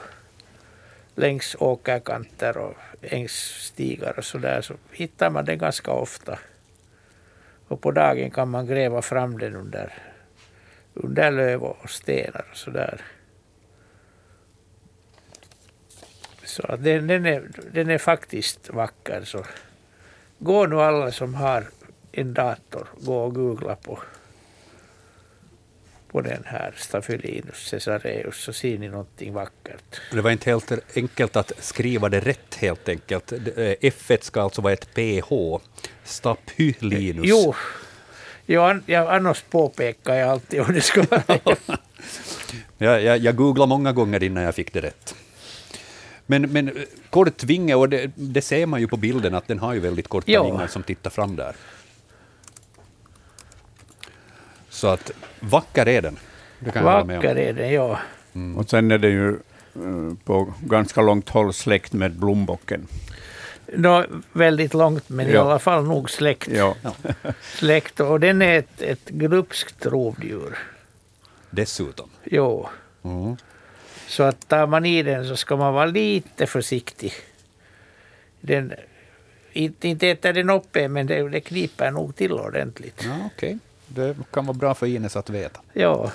längs 1.18 1.56
åkerkanter 1.60 2.58
och 2.58 2.74
ängsstigar 3.02 4.14
och 4.18 4.26
så 4.26 4.38
där 4.38 4.62
så 4.62 4.74
hittar 4.92 5.30
man 5.30 5.46
den 5.46 5.58
ganska 5.58 5.92
ofta. 5.92 6.40
Och 7.68 7.82
på 7.82 7.92
dagen 7.92 8.32
kan 8.32 8.50
man 8.50 8.68
gräva 8.68 9.02
fram 9.02 9.38
den 9.38 9.56
under, 9.56 9.94
under 10.94 11.32
löv 11.32 11.64
och 11.64 11.90
stenar 11.90 12.46
och 12.52 12.58
så 12.58 12.72
där. 12.72 13.02
Så 16.44 16.76
den, 16.76 17.08
den, 17.08 17.26
är, 17.26 17.50
den 17.72 17.90
är 17.90 17.98
faktiskt 17.98 18.70
vacker. 18.70 19.22
Så 19.24 19.46
gå 20.40 20.66
nu 20.66 20.82
alla 20.82 21.12
som 21.12 21.36
har 21.36 21.64
en 22.12 22.34
dator, 22.34 22.88
gå 23.02 23.24
och 23.24 23.36
googla 23.36 23.76
på, 23.76 24.00
på 26.18 26.22
den 26.22 26.44
här 26.46 26.74
Staphylinus 26.78 27.70
caesareus 27.70 28.36
så 28.36 28.54
ser 28.54 28.78
ni 28.78 28.90
någonting 28.90 29.34
vackert. 29.34 30.02
Det 30.12 30.22
var 30.22 30.32
inte 30.32 30.50
helt 30.50 30.72
enkelt 30.96 31.36
att 31.36 31.52
skriva 31.60 32.10
det 32.10 32.20
rätt 32.20 32.56
helt 32.56 32.90
enkelt. 32.90 33.32
F1 33.32 34.18
ska 34.22 34.42
alltså 34.42 34.62
vara 34.62 34.74
ett 34.74 34.94
PH. 34.94 35.32
Staphylinus. 36.04 37.26
Jo, 37.26 37.56
jo 38.46 38.80
jag, 38.86 39.16
annars 39.16 39.42
påpekar 39.42 40.16
jag 40.16 40.30
alltid 40.30 40.62
om 40.62 40.74
det 40.74 40.82
ska 40.82 41.04
vara 41.04 41.24
jag, 42.78 43.04
jag, 43.04 43.18
jag 43.18 43.36
googlade 43.36 43.70
många 43.70 43.92
gånger 43.94 44.24
innan 44.24 44.44
jag 44.44 44.56
fick 44.56 44.74
det 44.74 44.82
rätt. 44.82 45.16
Men, 46.26 46.42
men 46.42 46.86
kort 47.10 47.44
vinge, 47.44 47.76
och 47.76 47.90
det, 47.90 48.12
det, 48.16 48.42
ser 48.42 48.66
man 48.66 48.80
ju 48.80 48.88
på 48.88 48.98
bilden 48.98 49.36
att 49.36 49.48
den 49.48 49.60
har 49.60 49.74
ju 49.74 49.80
väldigt 49.80 50.08
korta 50.08 50.32
Jo. 50.32 50.44
vingar 50.44 50.68
som 50.68 50.84
tittar 50.84 51.10
fram 51.10 51.36
där. 51.36 51.56
Så 54.78 54.88
att 54.88 55.12
vacker 55.40 55.88
är 55.88 56.02
den. 56.02 56.18
Det 56.60 56.72
kan 56.72 56.84
jag 56.86 56.92
hålla 56.92 57.04
med 57.06 57.18
om. 57.18 57.24
Vacker 57.24 57.36
är 57.42 57.54
den, 57.54 57.72
ja. 57.74 58.00
Och 58.58 58.70
sen 58.70 58.92
är 58.92 58.98
det 58.98 59.10
ju 59.10 59.30
eh, 59.76 60.14
på 60.24 60.54
ganska 60.62 61.02
långt 61.02 61.30
håll 61.30 61.54
släkt 61.54 61.94
med 61.94 62.12
blombocken. 62.12 62.88
Nå, 63.74 64.06
väldigt 64.34 64.74
långt, 64.74 65.10
men 65.10 65.28
i 65.28 65.32
Ja. 65.34 65.42
alla 65.42 65.60
fall 65.60 65.84
nog 65.84 66.10
släkt. 66.10 66.48
Ja. 66.48 66.76
släkt. 67.42 68.00
Och 68.00 68.20
den 68.20 68.42
är 68.42 68.60
ett, 68.60 68.82
ett 68.82 69.10
glupskt 69.10 69.86
rovdjur. 69.86 70.58
Dessutom. 71.50 72.10
Jo. 72.24 72.68
Mm. 73.04 73.36
Så 74.08 74.24
att 74.24 74.48
tar 74.48 74.68
man 74.68 74.86
i 74.86 75.04
den 75.04 75.28
så 75.28 75.36
ska 75.36 75.56
man 75.56 75.74
vara 75.74 75.86
lite 75.86 76.48
försiktig. 76.48 77.14
Den, 78.42 78.74
inte, 79.54 79.88
inte 79.88 80.10
äter 80.10 80.34
den 80.34 80.50
upp 80.50 80.76
en, 80.76 80.94
men 80.94 81.08
det, 81.08 81.30
det 81.30 81.40
kniper 81.42 81.92
nog 81.92 82.16
till 82.16 82.32
ordentligt. 82.32 83.02
Ja, 83.06 83.30
Okej, 83.36 83.58
det 83.98 84.16
kan 84.32 84.46
vara 84.46 84.58
bra 84.58 84.74
för 84.74 84.86
Ines 84.86 85.16
att 85.16 85.30
veta. 85.30 85.60
Ja. 85.74 86.12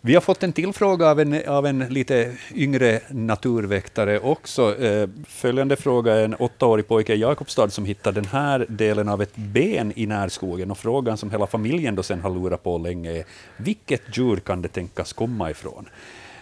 Vi 0.00 0.14
har 0.14 0.20
fått 0.20 0.42
en 0.42 0.52
till 0.52 0.72
fråga 0.72 1.10
av 1.10 1.20
en, 1.20 1.48
av 1.48 1.66
en 1.66 1.78
lite 1.78 2.36
yngre 2.54 3.00
naturväktare 3.08 4.20
också. 4.20 4.78
Eh, 4.78 5.08
följande 5.26 5.76
fråga 5.76 6.14
är 6.14 6.24
en 6.24 6.34
åttaårig 6.34 6.88
pojke 6.88 7.14
i 7.14 7.18
Jakobstad 7.18 7.70
som 7.70 7.84
hittade 7.84 8.20
den 8.20 8.30
här 8.30 8.66
delen 8.68 9.08
av 9.08 9.22
ett 9.22 9.36
ben 9.36 9.92
i 9.96 10.06
närskogen. 10.06 10.70
Och 10.70 10.78
frågan 10.78 11.16
som 11.16 11.30
hela 11.30 11.46
familjen 11.46 11.94
då 11.94 12.02
sen 12.02 12.20
har 12.20 12.30
lurat 12.30 12.62
på 12.62 12.78
länge 12.78 13.12
är 13.12 13.24
vilket 13.56 14.02
djur 14.18 14.36
kan 14.36 14.62
det 14.62 14.68
tänkas 14.68 15.12
komma 15.12 15.50
ifrån? 15.50 15.88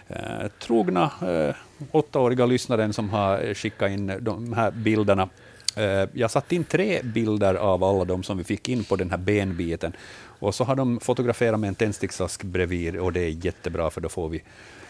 Eh, 0.07 0.47
trogna 0.59 1.11
eh, 1.21 1.55
åttaåriga 1.91 2.45
lyssnaren 2.45 2.93
som 2.93 3.09
har 3.09 3.53
skickat 3.53 3.91
in 3.91 4.13
de 4.19 4.53
här 4.53 4.71
bilderna 4.71 5.29
Eh, 5.77 6.09
jag 6.13 6.31
satte 6.31 6.55
in 6.55 6.63
tre 6.63 7.01
bilder 7.03 7.55
av 7.55 7.83
alla 7.83 8.05
de 8.05 8.23
som 8.23 8.37
vi 8.37 8.43
fick 8.43 8.69
in 8.69 8.83
på 8.83 8.95
den 8.95 9.09
här 9.09 9.17
benbiten. 9.17 9.93
Och 10.39 10.55
så 10.55 10.63
har 10.63 10.75
de 10.75 10.99
fotograferat 10.99 11.59
med 11.59 11.67
en 11.67 11.75
tändsticksask 11.75 12.43
bredvid 12.43 12.95
och 12.95 13.13
det 13.13 13.19
är 13.19 13.45
jättebra 13.45 13.89
för 13.89 14.01
då 14.01 14.09
får 14.09 14.29
vi 14.29 14.43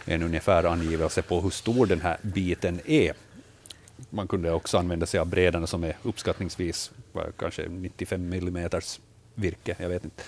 en 0.05 0.23
ungefär 0.23 0.63
angivelse 0.63 1.21
på 1.21 1.41
hur 1.41 1.49
stor 1.49 1.85
den 1.85 2.01
här 2.01 2.17
biten 2.21 2.79
är. 2.85 3.13
Man 4.09 4.27
kunde 4.27 4.51
också 4.51 4.77
använda 4.77 5.05
sig 5.05 5.19
av 5.19 5.27
brädorna 5.27 5.67
som 5.67 5.83
är 5.83 5.97
uppskattningsvis 6.03 6.91
kanske 7.37 7.67
95 7.67 8.29
millimeters 8.29 8.99
virke, 9.35 9.75
jag 9.79 9.89
vet 9.89 10.03
inte. 10.03 10.23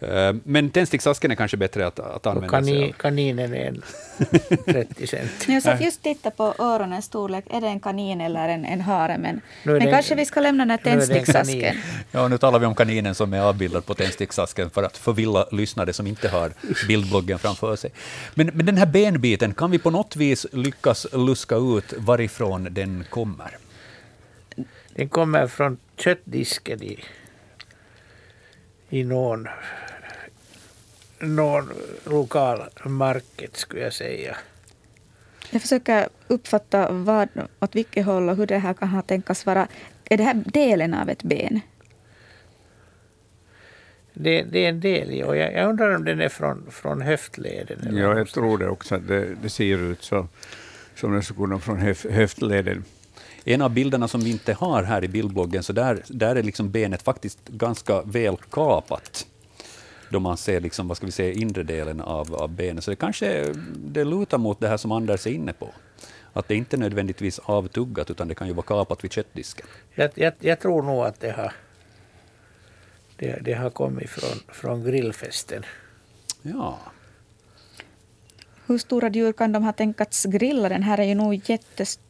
Eh, 0.00 0.34
Men 0.44 0.70
tändsticksasken 0.70 1.30
är 1.30 1.34
kanske 1.34 1.56
bättre 1.56 1.86
att, 1.86 1.98
att 2.00 2.26
Och 2.26 2.32
använda 2.32 2.62
sig 2.64 2.84
av. 2.88 2.92
kaninen 2.92 3.54
är 3.54 3.66
en 3.66 3.82
30 4.64 5.06
cent. 5.06 5.30
Jag 5.48 5.62
satt 5.62 5.80
just 5.80 6.02
titta 6.02 6.30
på 6.30 6.54
öronens 6.58 7.04
storlek. 7.04 7.44
Är 7.50 7.60
det 7.60 7.66
en 7.66 7.80
kanin 7.80 8.20
eller 8.20 8.48
en, 8.48 8.64
en 8.64 8.80
hare? 8.80 9.18
Men, 9.18 9.40
men 9.64 9.74
det- 9.78 9.90
kanske 9.90 10.14
vi 10.14 10.24
ska 10.26 10.40
lämna 10.40 10.62
den 10.64 10.70
här 10.70 10.78
en 10.78 10.84
tändsticksasken. 10.84 11.60
kanin. 11.60 11.80
Ja, 12.10 12.28
nu 12.28 12.38
talar 12.38 12.58
vi 12.58 12.66
om 12.66 12.74
kaninen 12.74 13.14
som 13.14 13.32
är 13.32 13.40
avbildad 13.40 13.86
på 13.86 13.94
tändsticksasken 13.94 14.70
för 14.70 14.82
att 14.82 14.96
förvilla 14.96 15.46
lyssnare 15.52 15.92
som 15.92 16.06
inte 16.06 16.28
har 16.28 16.52
bildbloggen 16.88 17.38
framför 17.38 17.76
sig. 17.76 17.90
Men, 18.34 18.46
men 18.54 18.66
den 18.66 18.76
här 18.76 18.86
benbiten, 18.86 19.54
kan 19.54 19.70
vi 19.70 19.78
på 19.78 19.90
något 19.90 20.16
vis 20.16 20.46
lyckas 20.52 21.06
luska 21.12 21.56
ut 21.56 21.92
varifrån 21.96 22.68
den 22.70 23.04
kommer? 23.10 23.56
Den 24.94 25.08
kommer 25.08 25.46
från 25.46 25.78
köttdisken 25.96 26.82
i, 26.82 27.04
i 28.90 29.04
någon, 29.04 29.48
någon 31.20 31.70
lokal 32.04 32.62
market, 32.84 33.56
skulle 33.56 33.82
jag 33.82 33.92
säga. 33.92 34.36
Jag 35.50 35.62
försöker 35.62 36.08
uppfatta 36.28 36.92
vad, 36.92 37.28
åt 37.60 37.74
vilket 37.76 38.06
håll 38.06 38.28
och 38.28 38.36
hur 38.36 38.46
det 38.46 38.58
här 38.58 38.74
kan 38.74 38.88
ha 38.88 39.02
tänkas 39.02 39.46
vara. 39.46 39.68
Är 40.04 40.16
det 40.16 40.24
här 40.24 40.42
delen 40.46 40.94
av 40.94 41.08
ett 41.08 41.22
ben? 41.22 41.60
Det, 44.14 44.42
det 44.42 44.64
är 44.64 44.68
en 44.68 44.80
del, 44.80 45.14
ja. 45.14 45.36
jag, 45.36 45.52
jag 45.52 45.68
undrar 45.70 45.94
om 45.94 46.04
den 46.04 46.20
är 46.20 46.28
från, 46.28 46.66
från 46.70 47.00
höftleden. 47.00 47.80
eller 47.80 47.90
Ja, 47.92 47.98
jag 47.98 48.10
någonstans. 48.10 48.32
tror 48.32 48.58
det 48.58 48.68
också. 48.68 48.98
Det, 48.98 49.34
det 49.42 49.50
ser 49.50 49.78
ut 49.78 50.02
så, 50.02 50.26
som 50.94 51.12
det 51.14 51.22
skulle 51.22 51.36
komma 51.38 51.58
från 51.60 51.78
höf, 51.78 52.06
höftleden. 52.10 52.84
En 53.44 53.62
av 53.62 53.70
bilderna 53.70 54.08
som 54.08 54.20
vi 54.20 54.30
inte 54.30 54.52
har 54.52 54.82
här 54.82 55.04
i 55.04 55.08
bildbloggen, 55.08 55.62
så 55.62 55.72
där, 55.72 56.02
där 56.08 56.36
är 56.36 56.42
liksom 56.42 56.70
benet 56.70 57.02
faktiskt 57.02 57.38
ganska 57.48 58.02
väl 58.02 58.36
kapat. 58.50 59.26
Då 60.10 60.20
man 60.20 60.36
ser 60.36 60.60
liksom, 60.60 60.88
vad 60.88 60.96
ska 60.96 61.06
vi 61.06 61.12
säga, 61.12 61.32
inre 61.32 61.62
delen 61.62 62.00
av, 62.00 62.34
av 62.34 62.48
benet. 62.48 62.84
Så 62.84 62.90
det 62.90 62.96
kanske 62.96 63.52
det 63.76 64.04
lutar 64.04 64.38
mot 64.38 64.60
det 64.60 64.68
här 64.68 64.76
som 64.76 64.92
Anders 64.92 65.26
är 65.26 65.30
inne 65.30 65.52
på. 65.52 65.68
Att 66.32 66.48
det 66.48 66.54
inte 66.54 66.76
är 66.76 66.78
nödvändigtvis 66.78 67.38
avtuggat, 67.38 68.10
utan 68.10 68.28
det 68.28 68.34
kan 68.34 68.46
ju 68.46 68.52
vara 68.52 68.66
kapat 68.66 69.04
vid 69.04 69.12
köttdisken. 69.12 69.66
Jag, 69.94 70.10
jag, 70.14 70.32
jag 70.40 70.60
tror 70.60 70.82
nog 70.82 71.04
att 71.04 71.20
det 71.20 71.30
har, 71.30 71.52
det, 73.16 73.38
det 73.44 73.52
har 73.52 73.70
kommit 73.70 74.10
från, 74.10 74.54
från 74.54 74.84
grillfesten. 74.84 75.62
Ja, 76.42 76.78
Hur 78.66 78.78
stora 78.78 79.08
djur 79.08 79.32
kan 79.32 79.52
de 79.52 79.64
ha 79.64 79.72
tänkats 79.72 80.24
grilla? 80.24 80.68
Den 80.68 80.82
här 80.82 80.98
är 80.98 81.04
ju 81.04 81.14
nog 81.14 81.50
jättestor, 81.50 82.09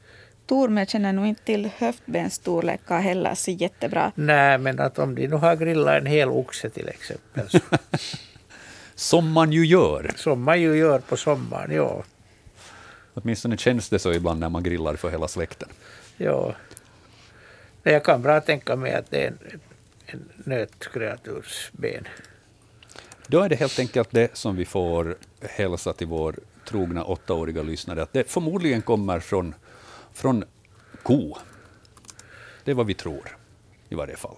men 0.54 0.76
jag 0.76 0.88
känner 0.88 1.12
nog 1.12 1.26
inte 1.26 1.44
till 1.44 1.70
höftbensstorlekar 1.78 3.00
heller 3.00 3.34
så 3.34 3.50
jättebra. 3.50 4.12
Nej, 4.14 4.58
men 4.58 4.80
att 4.80 4.98
om 4.98 5.14
de 5.14 5.26
nu 5.26 5.36
har 5.36 5.56
grillat 5.56 6.00
en 6.00 6.06
hel 6.06 6.28
oxe 6.28 6.70
till 6.70 6.88
exempel. 6.88 7.48
Så, 7.48 7.58
Som 8.94 9.32
man 9.32 9.52
ju 9.52 9.66
gör. 9.66 10.10
Som 10.16 10.42
man 10.42 10.60
ju 10.60 10.76
gör 10.76 10.98
på 10.98 11.16
sommaren, 11.16 11.70
ja. 11.74 12.02
Åtminstone 13.14 13.56
känns 13.56 13.88
det 13.88 13.98
så 13.98 14.12
ibland 14.12 14.40
när 14.40 14.48
man 14.48 14.62
grillar 14.62 14.96
för 14.96 15.10
hela 15.10 15.28
släkten. 15.28 15.68
ja. 16.16 16.54
Nej, 17.82 17.94
Jag 17.94 18.04
kan 18.04 18.22
bra 18.22 18.40
tänka 18.40 18.76
mig 18.76 18.94
att 18.94 19.10
det 19.10 19.24
är 19.24 19.28
en, 19.28 19.38
en 20.06 20.28
nötkreatursben. 20.44 22.08
Då 23.26 23.40
är 23.40 23.48
det 23.48 23.56
helt 23.56 23.78
enkelt 23.78 24.08
det 24.10 24.36
som 24.36 24.56
vi 24.56 24.64
får 24.64 25.16
hälsa 25.40 25.92
till 25.92 26.06
vår 26.06 26.34
trogna 26.68 27.04
åttaåriga 27.04 27.62
lyssnare, 27.62 28.02
att 28.02 28.12
det 28.12 28.30
förmodligen 28.30 28.82
kommer 28.82 29.20
från, 29.20 29.54
från 30.20 30.44
ko. 31.02 31.36
Det 32.64 32.70
är 32.70 32.74
vad 32.74 32.86
vi 32.86 32.94
tror, 32.94 33.36
i 33.88 33.94
varje 33.94 34.16
fall. 34.16 34.36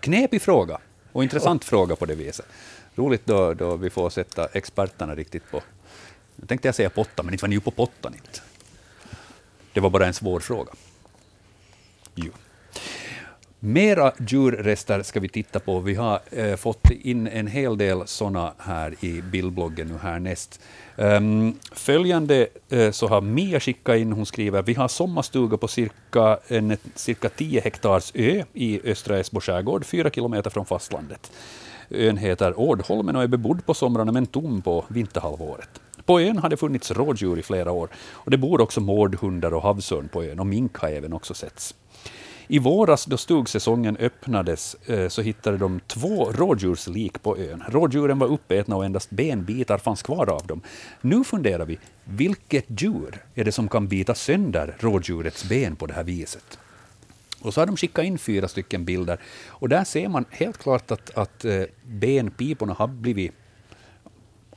Knepig 0.00 0.42
fråga, 0.42 0.78
och 1.12 1.22
intressant 1.22 1.64
fråga 1.64 1.96
på 1.96 2.06
det 2.06 2.14
viset. 2.14 2.46
Roligt 2.94 3.26
då, 3.26 3.54
då 3.54 3.76
vi 3.76 3.90
får 3.90 4.10
sätta 4.10 4.46
experterna 4.46 5.14
riktigt 5.14 5.50
på... 5.50 5.62
Nu 6.36 6.46
tänkte 6.46 6.68
jag 6.68 6.74
säga 6.74 6.90
potta, 6.90 7.22
men 7.22 7.34
inte 7.34 7.42
var 7.42 7.48
ni 7.48 7.54
ju 7.54 7.60
på 7.60 7.70
pottan 7.70 8.14
inte. 8.14 8.40
Det 9.72 9.80
var 9.80 9.90
bara 9.90 10.06
en 10.06 10.14
svår 10.14 10.40
fråga. 10.40 10.72
Jo. 12.14 12.32
Mera 13.66 14.12
djurrester 14.18 15.02
ska 15.02 15.20
vi 15.20 15.28
titta 15.28 15.60
på. 15.60 15.80
Vi 15.80 15.94
har 15.94 16.20
eh, 16.30 16.56
fått 16.56 16.90
in 16.90 17.26
en 17.26 17.46
hel 17.46 17.78
del 17.78 18.06
sådana 18.06 18.52
här 18.58 18.94
i 19.00 19.22
bildbloggen 19.22 19.88
nu 19.88 19.98
härnäst. 19.98 20.60
Um, 20.96 21.58
följande 21.72 22.46
eh, 22.68 22.90
så 22.90 23.08
har 23.08 23.20
Mia 23.20 23.60
skickat 23.60 23.96
in, 23.96 24.12
hon 24.12 24.26
skriver, 24.26 24.62
vi 24.62 24.74
har 24.74 24.88
sommarstuga 24.88 25.56
på 25.56 25.68
cirka, 25.68 26.38
en, 26.48 26.76
cirka 26.94 27.28
10 27.28 27.60
hektars 27.60 28.12
ö 28.14 28.42
i 28.52 28.90
östra 28.90 29.18
Esbo 29.18 29.40
skärgård, 29.40 29.84
fyra 29.84 30.10
kilometer 30.10 30.50
från 30.50 30.66
fastlandet. 30.66 31.32
Ön 31.90 32.16
heter 32.16 32.60
Årdholmen 32.60 33.16
och 33.16 33.22
är 33.22 33.26
bebodd 33.26 33.66
på 33.66 33.74
somrarna 33.74 34.12
men 34.12 34.26
tom 34.26 34.62
på 34.62 34.84
vinterhalvåret. 34.88 35.80
På 36.04 36.20
ön 36.20 36.38
har 36.38 36.48
det 36.48 36.56
funnits 36.56 36.90
rådjur 36.90 37.38
i 37.38 37.42
flera 37.42 37.72
år 37.72 37.88
och 38.12 38.30
det 38.30 38.38
bor 38.38 38.60
också 38.60 38.80
mårdhundar 38.80 39.54
och 39.54 39.62
havsörn 39.62 40.08
på 40.08 40.24
ön 40.24 40.40
och 40.40 40.46
mink 40.46 40.76
har 40.76 40.88
även 40.88 41.12
också 41.12 41.34
setts. 41.34 41.74
I 42.46 42.58
våras 42.58 43.04
då 43.04 43.16
stugsäsongen 43.16 43.96
öppnades 43.96 44.74
eh, 44.86 45.08
så 45.08 45.22
hittade 45.22 45.58
de 45.58 45.80
två 45.86 46.32
rådjurslik 46.32 47.22
på 47.22 47.38
ön. 47.38 47.62
Rådjuren 47.68 48.18
var 48.18 48.26
uppätna 48.26 48.76
och 48.76 48.84
endast 48.84 49.10
benbitar 49.10 49.78
fanns 49.78 50.02
kvar 50.02 50.30
av 50.30 50.46
dem. 50.46 50.60
Nu 51.00 51.24
funderar 51.24 51.64
vi, 51.64 51.78
vilket 52.04 52.64
djur 52.82 53.22
är 53.34 53.44
det 53.44 53.52
som 53.52 53.68
kan 53.68 53.88
bita 53.88 54.14
sönder 54.14 54.76
rådjurets 54.80 55.44
ben 55.44 55.76
på 55.76 55.86
det 55.86 55.94
här 55.94 56.04
viset? 56.04 56.58
Och 57.40 57.54
så 57.54 57.60
har 57.60 57.66
de 57.66 57.76
skickat 57.76 58.04
in 58.04 58.18
fyra 58.18 58.48
stycken 58.48 58.84
bilder. 58.84 59.20
Och 59.46 59.68
där 59.68 59.84
ser 59.84 60.08
man 60.08 60.24
helt 60.30 60.58
klart 60.58 60.90
att, 60.90 61.18
att 61.18 61.44
eh, 61.44 61.62
benpiporna 61.82 62.74
har 62.74 62.86
blivit 62.86 63.32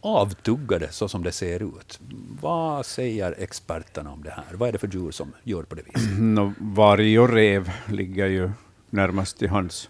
avtuggade 0.07 0.91
så 0.91 1.07
som 1.07 1.23
det 1.23 1.31
ser 1.31 1.63
ut. 1.63 1.99
Vad 2.41 2.85
säger 2.85 3.35
experterna 3.37 4.11
om 4.11 4.23
det 4.23 4.29
här? 4.31 4.45
Vad 4.53 4.69
är 4.69 4.73
det 4.73 4.77
för 4.79 4.87
djur 4.87 5.11
som 5.11 5.33
gör 5.43 5.63
på 5.63 5.75
det 5.75 5.81
viset? 5.81 6.01
Nå, 6.19 6.53
varg 6.59 7.19
och 7.19 7.29
rev 7.29 7.71
ligger 7.87 8.27
ju 8.27 8.51
närmast 8.89 9.37
till 9.37 9.49
hands. 9.49 9.89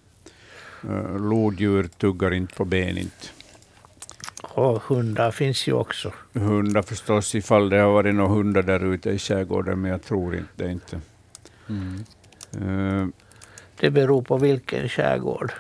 Uh, 0.86 1.20
lodjur 1.30 1.84
tuggar 1.98 2.34
inte 2.34 2.56
på 2.56 2.66
ben. 2.66 2.98
Inte. 2.98 3.28
Och 4.44 4.82
hundar 4.84 5.32
finns 5.32 5.68
ju 5.68 5.74
också. 5.74 6.14
Hundar 6.34 6.82
förstås, 6.82 7.36
ifall 7.36 7.70
det 7.70 7.78
har 7.78 7.92
varit 7.92 8.16
några 8.16 8.30
hundar 8.30 8.62
där 8.64 8.94
ute 8.94 9.10
i 9.10 9.20
skärgården, 9.20 9.82
men 9.82 9.92
jag 9.92 10.02
tror 10.04 10.36
inte 10.36 10.50
det. 10.56 10.72
Inte. 10.72 11.00
Uh, 12.62 13.08
Det 13.80 13.90
beror 13.90 14.22
på 14.22 14.38
vilken 14.38 14.90
skärgård. 14.90 15.52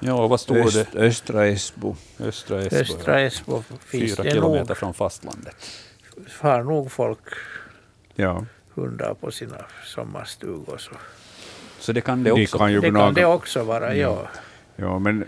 Ja, 0.00 0.26
vad 0.26 0.40
står 0.40 0.56
öst, 0.56 0.88
det? 0.92 0.98
östra 1.00 1.46
Esbo. 1.46 1.96
Östra 2.20 2.62
Esbo. 2.62 2.76
Östra 2.76 3.20
Esbo 3.20 3.62
finns 3.62 4.14
Fyra 4.16 4.22
det 4.24 4.30
kilometer 4.30 4.68
nog, 4.68 4.76
från 4.76 4.94
fastlandet. 4.94 5.56
har 6.40 6.62
nog 6.62 6.92
folk 6.92 7.18
Ja, 8.14 8.44
hundar 8.74 9.14
på 9.14 9.30
sina 9.30 9.56
sommarstugor. 9.84 10.78
Så. 10.78 10.90
Så 11.78 11.92
det 11.92 12.00
kan 12.00 12.24
det 12.24 12.30
de 12.30 12.42
också. 12.44 12.58
kan 12.58 12.72
ju 12.72 12.80
Det 12.80 12.90
kan 12.90 13.14
det 13.14 13.24
också 13.26 13.64
vara, 13.64 13.94
ja. 13.94 14.28
Ja, 14.76 14.98
men 14.98 15.24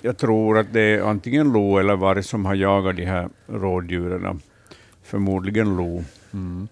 jag 0.00 0.16
tror 0.18 0.58
att 0.58 0.72
det 0.72 0.80
är 0.80 1.02
antingen 1.02 1.52
lo 1.52 1.78
eller 1.78 1.96
varg 1.96 2.22
som 2.22 2.44
har 2.44 2.54
jagat 2.54 2.96
de 2.96 3.04
här 3.04 3.28
rådjuren. 3.46 4.40
Förmodligen 5.02 5.76
lo, 5.76 6.04
Mm. 6.32 6.68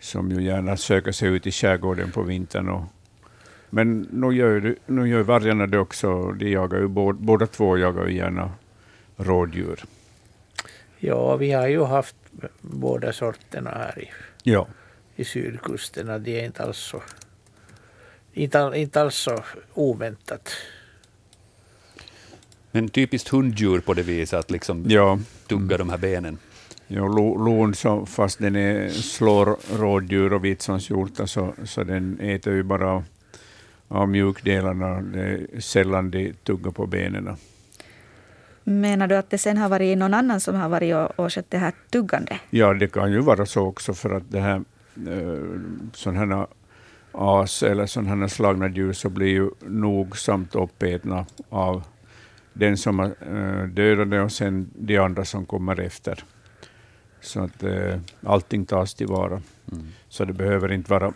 som 0.00 0.30
ju 0.30 0.42
gärna 0.42 0.76
söker 0.76 1.12
sig 1.12 1.28
ut 1.28 1.46
i 1.46 1.52
skärgården 1.52 2.10
på 2.12 2.22
vintern. 2.22 2.68
Och, 2.68 2.82
men 3.70 4.08
nu 4.12 4.30
gör, 4.36 4.60
det- 4.60 4.74
nu 4.86 5.08
gör 5.08 5.22
vargarna 5.22 5.66
det 5.66 5.78
också. 5.78 6.32
De 6.32 6.50
jagar 6.50 6.78
ju, 6.78 6.88
båda, 6.88 7.18
båda 7.20 7.46
två 7.46 7.78
jagar 7.78 8.06
ju 8.06 8.16
gärna 8.16 8.50
rådjur. 9.16 9.84
Ja, 10.98 11.36
vi 11.36 11.52
har 11.52 11.66
ju 11.68 11.84
haft 11.84 12.16
båda 12.60 13.12
sorterna 13.12 13.70
här 13.70 14.02
i, 14.02 14.10
Ja. 14.42 14.66
i 15.16 15.24
sydkusten. 15.24 16.22
De 16.22 16.40
är 16.40 16.44
inte 16.44 16.62
alls 16.62 16.78
så, 16.78 17.02
inte, 18.32 18.72
inte 18.74 19.00
alls 19.00 19.14
så 19.14 19.38
oväntat. 19.74 20.50
Men 22.70 22.88
typiskt 22.88 23.28
hunddjur 23.28 23.80
på 23.80 23.94
det 23.94 24.02
viset, 24.02 24.38
att 24.38 24.50
liksom 24.50 24.84
Ja, 24.88 25.18
tugga 25.48 25.76
de 25.78 25.90
här 25.90 25.98
benen. 25.98 26.38
ja 26.86 27.06
lo, 27.06 27.36
lon, 27.44 27.74
så, 27.74 28.06
fast 28.06 28.38
den 28.38 28.56
är, 28.56 28.88
slår 28.88 29.56
rådjur 29.78 30.32
och 30.32 30.44
vitsvanshjortar 30.44 31.26
så, 31.26 31.54
så 31.64 31.84
den 31.84 32.20
äter 32.20 32.52
ju 32.54 32.62
bara 32.62 33.04
av, 33.88 34.08
mjukdelarna. 34.08 35.00
Det 35.00 35.20
är 35.20 35.60
sällan 35.60 36.10
de 36.10 36.32
tuggar 36.32 36.70
på 36.70 36.86
benen. 36.86 37.36
Menar 38.64 39.06
du 39.06 39.16
att 39.16 39.30
det 39.30 39.38
sen 39.38 39.56
har 39.56 39.68
varit 39.68 39.98
någon 39.98 40.14
annan 40.14 40.40
som 40.40 40.54
har 40.54 40.68
varit 40.68 40.94
och, 40.94 41.24
och 41.24 41.32
skött 41.32 41.50
det 41.50 41.58
här 41.58 41.72
tuggande? 41.90 42.40
Ja, 42.50 42.74
det 42.74 42.86
kan 42.86 43.12
ju 43.12 43.20
vara 43.20 43.46
så 43.46 43.66
också 43.66 43.94
för 43.94 44.10
att 44.10 44.30
det 44.30 44.40
här 44.40 44.62
eh, 45.08 45.60
sådana 45.92 46.36
här 46.36 46.46
as 47.12 47.62
eller 47.62 47.86
sådana 47.86 48.16
här 48.16 48.28
slagna 48.28 48.68
djur 48.68 48.92
så 48.92 49.08
blir 49.08 49.28
ju 49.28 49.50
nogsamt 49.60 50.54
uppätna 50.54 51.26
av 51.48 51.82
den 52.52 52.76
som 52.76 52.98
har 52.98 53.06
eh, 53.06 53.68
dödat 53.68 54.10
det 54.10 54.20
och 54.20 54.32
sen 54.32 54.70
de 54.74 54.98
andra 54.98 55.24
som 55.24 55.46
kommer 55.46 55.80
efter. 55.80 56.24
Så 57.20 57.40
att 57.40 57.62
eh, 57.62 57.98
allting 58.22 58.66
tas 58.66 58.94
tillvara. 58.94 59.42
Mm. 59.72 59.86
Så 60.08 60.24
det 60.24 60.32
behöver 60.32 60.72
inte 60.72 60.90
vara, 60.90 61.12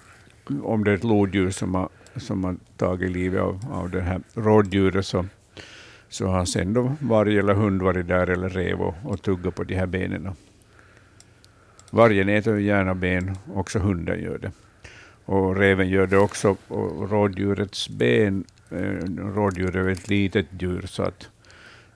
om 0.62 0.84
det 0.84 0.90
är 0.90 0.94
ett 0.94 1.04
lodjur 1.04 1.50
som 1.50 1.74
har, 1.74 1.88
som 2.16 2.44
har 2.44 2.56
tagit 2.76 3.10
livet 3.10 3.40
av, 3.40 3.60
av 3.72 3.90
det 3.90 4.00
här 4.00 4.20
rådjuret 4.34 5.06
så, 5.06 5.26
så 6.08 6.26
har 6.26 6.44
sen 6.44 6.72
då 6.72 6.96
varg 7.00 7.38
eller 7.38 7.54
hund 7.54 7.82
varit 7.82 8.08
där 8.08 8.30
eller 8.30 8.48
rev 8.48 8.80
och, 8.80 8.94
och 9.04 9.22
tuggat 9.22 9.54
på 9.54 9.64
de 9.64 9.74
här 9.74 9.86
benen. 9.86 10.28
Vargen 11.90 12.28
äter 12.28 12.58
ju 12.58 12.66
gärna 12.66 12.94
ben, 12.94 13.36
också 13.54 13.78
hunden 13.78 14.22
gör 14.22 14.38
det. 14.38 14.52
Och 15.24 15.56
reven 15.56 15.88
gör 15.88 16.06
det 16.06 16.18
också. 16.18 16.56
Och 16.68 17.10
rådjurets 17.10 17.88
ben, 17.88 18.44
eh, 18.70 18.78
rådjur 19.34 19.76
är 19.76 19.88
ett 19.88 20.08
litet 20.08 20.46
djur 20.58 20.82
så 20.86 21.02
att, 21.02 21.28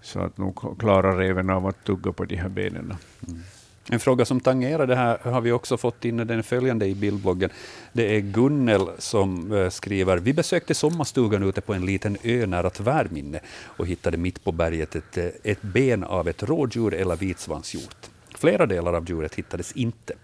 så 0.00 0.20
att 0.20 0.38
nog 0.38 0.78
klarar 0.78 1.16
reven 1.16 1.50
av 1.50 1.66
att 1.66 1.84
tugga 1.84 2.12
på 2.12 2.24
de 2.24 2.36
här 2.36 2.48
benen. 2.48 2.94
Mm. 3.28 3.42
En 3.90 4.00
fråga 4.00 4.24
som 4.24 4.40
tangerar 4.40 4.86
det 4.86 4.96
här 4.96 5.18
har 5.22 5.40
vi 5.40 5.52
också 5.52 5.76
fått 5.76 6.04
in, 6.04 6.16
den 6.16 6.42
följande 6.42 6.86
i 6.86 6.94
bildbloggen. 6.94 7.50
Det 7.92 8.16
är 8.16 8.20
Gunnel 8.20 8.88
som 8.98 9.52
eh, 9.52 9.70
skriver, 9.70 10.16
vi 10.16 10.32
besökte 10.32 10.74
sommarstugan 10.74 11.42
ute 11.42 11.60
på 11.60 11.74
en 11.74 11.86
liten 11.86 12.16
ö 12.22 12.46
nära 12.46 12.70
Tvärminne 12.70 13.40
och 13.48 13.86
hittade 13.86 14.16
mitt 14.16 14.44
på 14.44 14.52
berget 14.52 14.96
ett, 14.96 15.18
eh, 15.18 15.26
ett 15.42 15.62
ben 15.62 16.04
av 16.04 16.28
ett 16.28 16.42
rådjur 16.42 16.94
eller 16.94 17.16
vitsvanshjort. 17.16 18.10
Flera 18.38 18.66
delar 18.66 18.92
av 18.92 19.08
djuret 19.08 19.34
hittades 19.34 19.72
inte. 19.72 20.14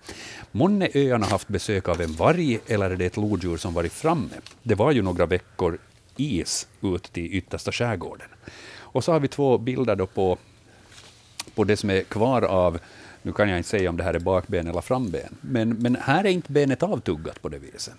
Månne 0.52 0.88
öarna 0.94 1.26
haft 1.26 1.48
besök 1.48 1.88
av 1.88 2.00
en 2.00 2.12
varg 2.12 2.60
eller 2.66 2.90
är 2.90 2.96
det 2.96 3.06
ett 3.06 3.16
lodjur 3.16 3.56
som 3.56 3.74
varit 3.74 3.92
framme? 3.92 4.34
Det 4.62 4.74
var 4.74 4.92
ju 4.92 5.02
några 5.02 5.26
veckor 5.26 5.78
is 6.16 6.68
ut 6.82 7.02
till 7.02 7.34
yttersta 7.34 7.72
skärgården. 7.72 8.28
Och 8.72 9.04
så 9.04 9.12
har 9.12 9.20
vi 9.20 9.28
två 9.28 9.58
bilder 9.58 9.96
då 9.96 10.06
på 10.06 10.38
på 11.54 11.64
det 11.64 11.76
som 11.76 11.90
är 11.90 12.02
kvar 12.02 12.42
av, 12.42 12.78
nu 13.22 13.32
kan 13.32 13.48
jag 13.48 13.58
inte 13.58 13.68
säga 13.68 13.90
om 13.90 13.96
det 13.96 14.04
här 14.04 14.14
är 14.14 14.20
bakben 14.20 14.66
eller 14.66 14.80
framben, 14.80 15.36
men, 15.40 15.68
men 15.70 15.96
här 15.96 16.24
är 16.24 16.28
inte 16.30 16.52
benet 16.52 16.82
avtuggat 16.82 17.42
på 17.42 17.48
det 17.48 17.58
viset. 17.58 17.94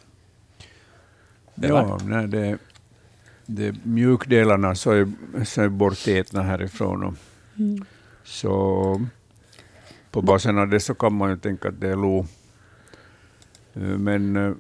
Eller? 1.56 1.68
Ja, 1.68 2.00
nej, 2.06 2.28
det, 2.28 2.58
det 3.46 3.76
mjukdelarna 3.84 4.76
så 4.76 4.92
är, 4.92 5.12
så 5.46 5.62
är 5.62 5.70
bortätna 5.70 6.42
härifrån. 6.42 7.04
Och, 7.04 7.14
Så 8.24 9.06
på 10.12 10.22
basen 10.22 10.58
av 10.58 10.68
det 10.68 10.80
så 10.80 10.94
kan 10.94 11.14
man 11.14 11.30
ju 11.30 11.38
tänka 11.38 11.68
att 11.70 11.80
det 11.82 11.90
är 11.90 11.96
lo. 11.96 12.20
Eh, 13.74 13.82
Men 13.82 14.36
eh, 14.36 14.54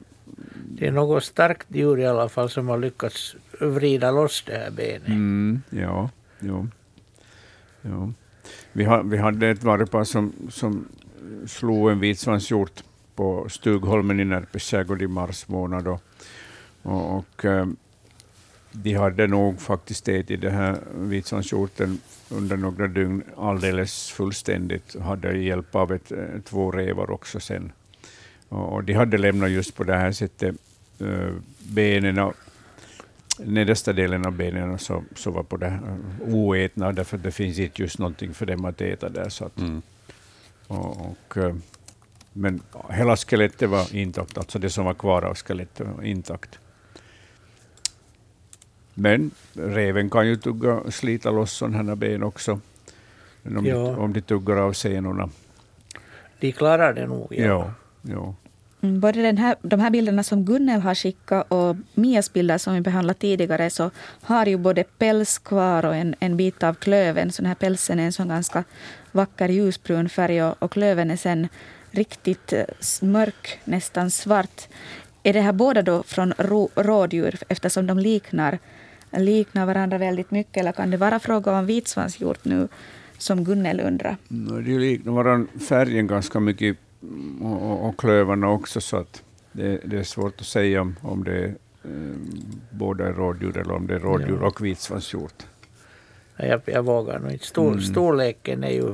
Det 0.65 0.87
är 0.87 0.91
något 0.91 1.23
starkt 1.23 1.67
djur 1.69 1.99
i 1.99 2.05
alla 2.05 2.29
fall 2.29 2.49
som 2.49 2.67
har 2.67 2.77
lyckats 2.77 3.35
vrida 3.59 4.11
loss 4.11 4.43
det 4.47 4.57
här 4.57 4.71
benet. 4.71 5.07
Mm, 5.07 5.61
ja, 5.69 6.09
jo. 6.39 6.67
Ja. 7.81 8.11
Vi, 8.73 8.83
har, 8.83 9.03
vi 9.03 9.17
hade 9.17 9.49
ett 9.49 9.63
vargpar 9.63 10.03
som, 10.03 10.33
som 10.49 10.87
slog 11.47 11.91
en 11.91 11.99
vitsvanshjort 11.99 12.83
på 13.15 13.49
Stugholmen 13.49 14.19
i 14.19 14.25
Närpes 14.25 14.63
skärgård 14.63 15.01
i 15.01 15.07
mars 15.07 15.47
månad. 15.47 15.87
Och, 15.87 16.03
och, 16.81 17.17
och, 17.17 17.45
eh, 17.45 17.65
de 18.71 18.93
hade 18.93 19.27
nog 19.27 19.61
faktiskt 19.61 20.07
ätit 20.07 20.41
den 20.41 20.53
här 20.53 20.77
vitsvanshjorten 20.95 21.99
under 22.29 22.57
några 22.57 22.87
dygn 22.87 23.23
alldeles 23.37 24.11
fullständigt, 24.11 24.99
hade 24.99 25.37
hjälp 25.37 25.75
av 25.75 25.91
ett, 25.91 26.11
eh, 26.11 26.41
två 26.45 26.71
revar 26.71 27.11
också 27.11 27.39
sen. 27.39 27.71
Och 28.49 28.83
de 28.83 28.93
hade 28.93 29.17
lämnat 29.17 29.51
just 29.51 29.75
på 29.75 29.83
det 29.83 29.95
här 29.95 30.11
sättet 30.11 30.55
eh, 30.99 31.33
benen 31.59 32.19
nedersta 33.45 33.93
delen 33.93 34.25
av 34.25 34.31
benen 34.31 34.79
så, 34.79 35.03
så 35.15 35.31
var 35.31 35.43
på 35.43 35.57
det 35.57 35.79
oätna, 36.21 36.91
därför 36.91 37.17
att 37.17 37.23
det 37.23 37.31
finns 37.31 37.59
inte 37.59 37.81
just 37.81 37.99
någonting 37.99 38.33
för 38.33 38.45
dem 38.45 38.65
att 38.65 38.81
äta 38.81 39.09
där. 39.09 39.29
Så 39.29 39.45
att, 39.45 39.57
mm. 39.57 39.81
och, 40.67 41.05
och, 41.05 41.37
men 42.33 42.61
hela 42.89 43.17
skelettet 43.17 43.69
var 43.69 43.95
intakt, 43.95 44.37
alltså 44.37 44.59
det 44.59 44.69
som 44.69 44.85
var 44.85 44.93
kvar 44.93 45.21
av 45.21 45.35
skelettet 45.35 45.87
var 45.87 46.03
intakt. 46.03 46.59
Men 48.93 49.31
reven 49.53 50.09
kan 50.09 50.27
ju 50.27 50.35
tugga, 50.35 50.91
slita 50.91 51.31
loss 51.31 51.51
sådana 51.51 51.95
ben 51.95 52.23
också, 52.23 52.59
om, 53.43 53.65
ja. 53.65 53.75
de, 53.75 53.97
om 53.97 54.13
de 54.13 54.21
tuggar 54.21 54.57
av 54.57 54.73
senorna. 54.73 55.29
De 56.39 56.51
klarar 56.51 56.93
det 56.93 57.07
nog. 57.07 57.27
Ja. 57.29 57.45
ja, 57.45 57.73
ja. 58.01 58.35
Mm, 58.81 58.99
både 58.99 59.21
den 59.21 59.37
här, 59.37 59.55
de 59.61 59.79
här 59.79 59.89
bilderna 59.89 60.23
som 60.23 60.45
Gunnel 60.45 60.81
har 60.81 60.95
skickat 60.95 61.51
och 61.51 61.75
Mias 61.93 62.33
bilder 62.33 62.57
som 62.57 62.73
vi 62.73 62.81
behandlade 62.81 63.19
tidigare 63.19 63.69
så 63.69 63.91
har 64.21 64.45
ju 64.45 64.57
både 64.57 64.83
päls 64.83 65.37
kvar 65.37 65.85
och 65.85 65.95
en, 65.95 66.15
en 66.19 66.37
bit 66.37 66.63
av 66.63 66.73
klöven. 66.73 67.31
Så 67.31 67.41
den 67.41 67.47
här 67.47 67.55
pälsen 67.55 67.99
är 67.99 68.05
en 68.05 68.13
sån 68.13 68.27
ganska 68.27 68.63
vacker 69.11 69.49
ljusbrun 69.49 70.09
färg 70.09 70.43
och, 70.43 70.63
och 70.63 70.71
klöven 70.71 71.11
är 71.11 71.17
sen 71.17 71.47
riktigt 71.91 72.53
eh, 72.53 72.65
mörk, 73.01 73.59
nästan 73.63 74.11
svart. 74.11 74.67
Är 75.23 75.33
det 75.33 75.41
här 75.41 75.53
båda 75.53 75.81
då 75.81 76.03
från 76.03 76.33
ro, 76.37 76.69
rådjur 76.75 77.35
eftersom 77.49 77.87
de 77.87 77.99
liknar, 77.99 78.59
liknar 79.11 79.65
varandra 79.65 79.97
väldigt 79.97 80.31
mycket 80.31 80.57
eller 80.57 80.71
kan 80.71 80.91
det 80.91 80.97
vara 80.97 81.19
fråga 81.19 81.51
om 81.51 81.65
vitsvanshjort 81.65 82.45
nu 82.45 82.67
som 83.17 83.43
Gunnel 83.43 83.79
undrar? 83.79 84.17
No, 84.27 84.61
de 84.61 84.77
liknar 84.77 85.13
varandra 85.13 85.59
färgen 85.59 86.07
ganska 86.07 86.39
mycket 86.39 86.77
och, 87.41 87.87
och 87.87 87.97
klövarna 87.97 88.49
också, 88.49 88.81
så 88.81 88.97
att 88.97 89.23
det, 89.51 89.81
det, 89.85 89.97
är 89.97 90.03
svårt 90.03 90.41
att 90.41 90.47
säga 90.47 90.81
om, 90.81 90.95
om 91.01 91.23
det 91.23 91.37
är 91.37 91.55
eh, 91.83 92.15
båda 92.69 93.11
rådjur 93.11 93.57
eller 93.57 93.73
om 93.73 93.87
det 93.87 93.95
är 93.95 93.99
rådjur 93.99 94.37
ja. 94.41 94.47
och 94.47 94.65
vitsvanshjort. 94.65 95.45
Jag, 96.37 96.61
jag 96.65 96.83
vågar 96.83 97.19
nog 97.19 97.31
inte. 97.31 97.45
Stor, 97.45 97.71
mm. 97.71 97.81
Storleken 97.81 98.63
är 98.63 98.71
ju... 98.71 98.93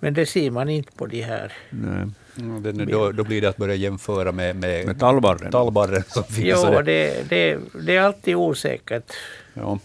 Men 0.00 0.14
det 0.14 0.26
ser 0.26 0.50
man 0.50 0.68
inte 0.68 0.92
på 0.92 1.06
de 1.06 1.22
här. 1.22 1.52
Nej. 1.70 2.08
Mm, 2.38 2.62
den, 2.62 2.88
då, 2.88 3.12
då, 3.12 3.24
blir 3.24 3.40
det 3.40 3.48
att 3.48 3.56
börja 3.56 3.74
jämföra 3.74 4.32
med, 4.32 4.56
med, 4.56 4.86
med 4.86 4.98
tallbarren. 4.98 5.52
tallbarren 5.52 6.02
som 6.06 6.24
finns. 6.24 6.60
Jo, 6.64 6.82
det, 6.82 7.28
det, 7.28 7.58
det 7.86 7.96
är 7.96 8.00
alltid 8.00 8.36
osäkert. 8.36 9.12
Ja. 9.54 9.78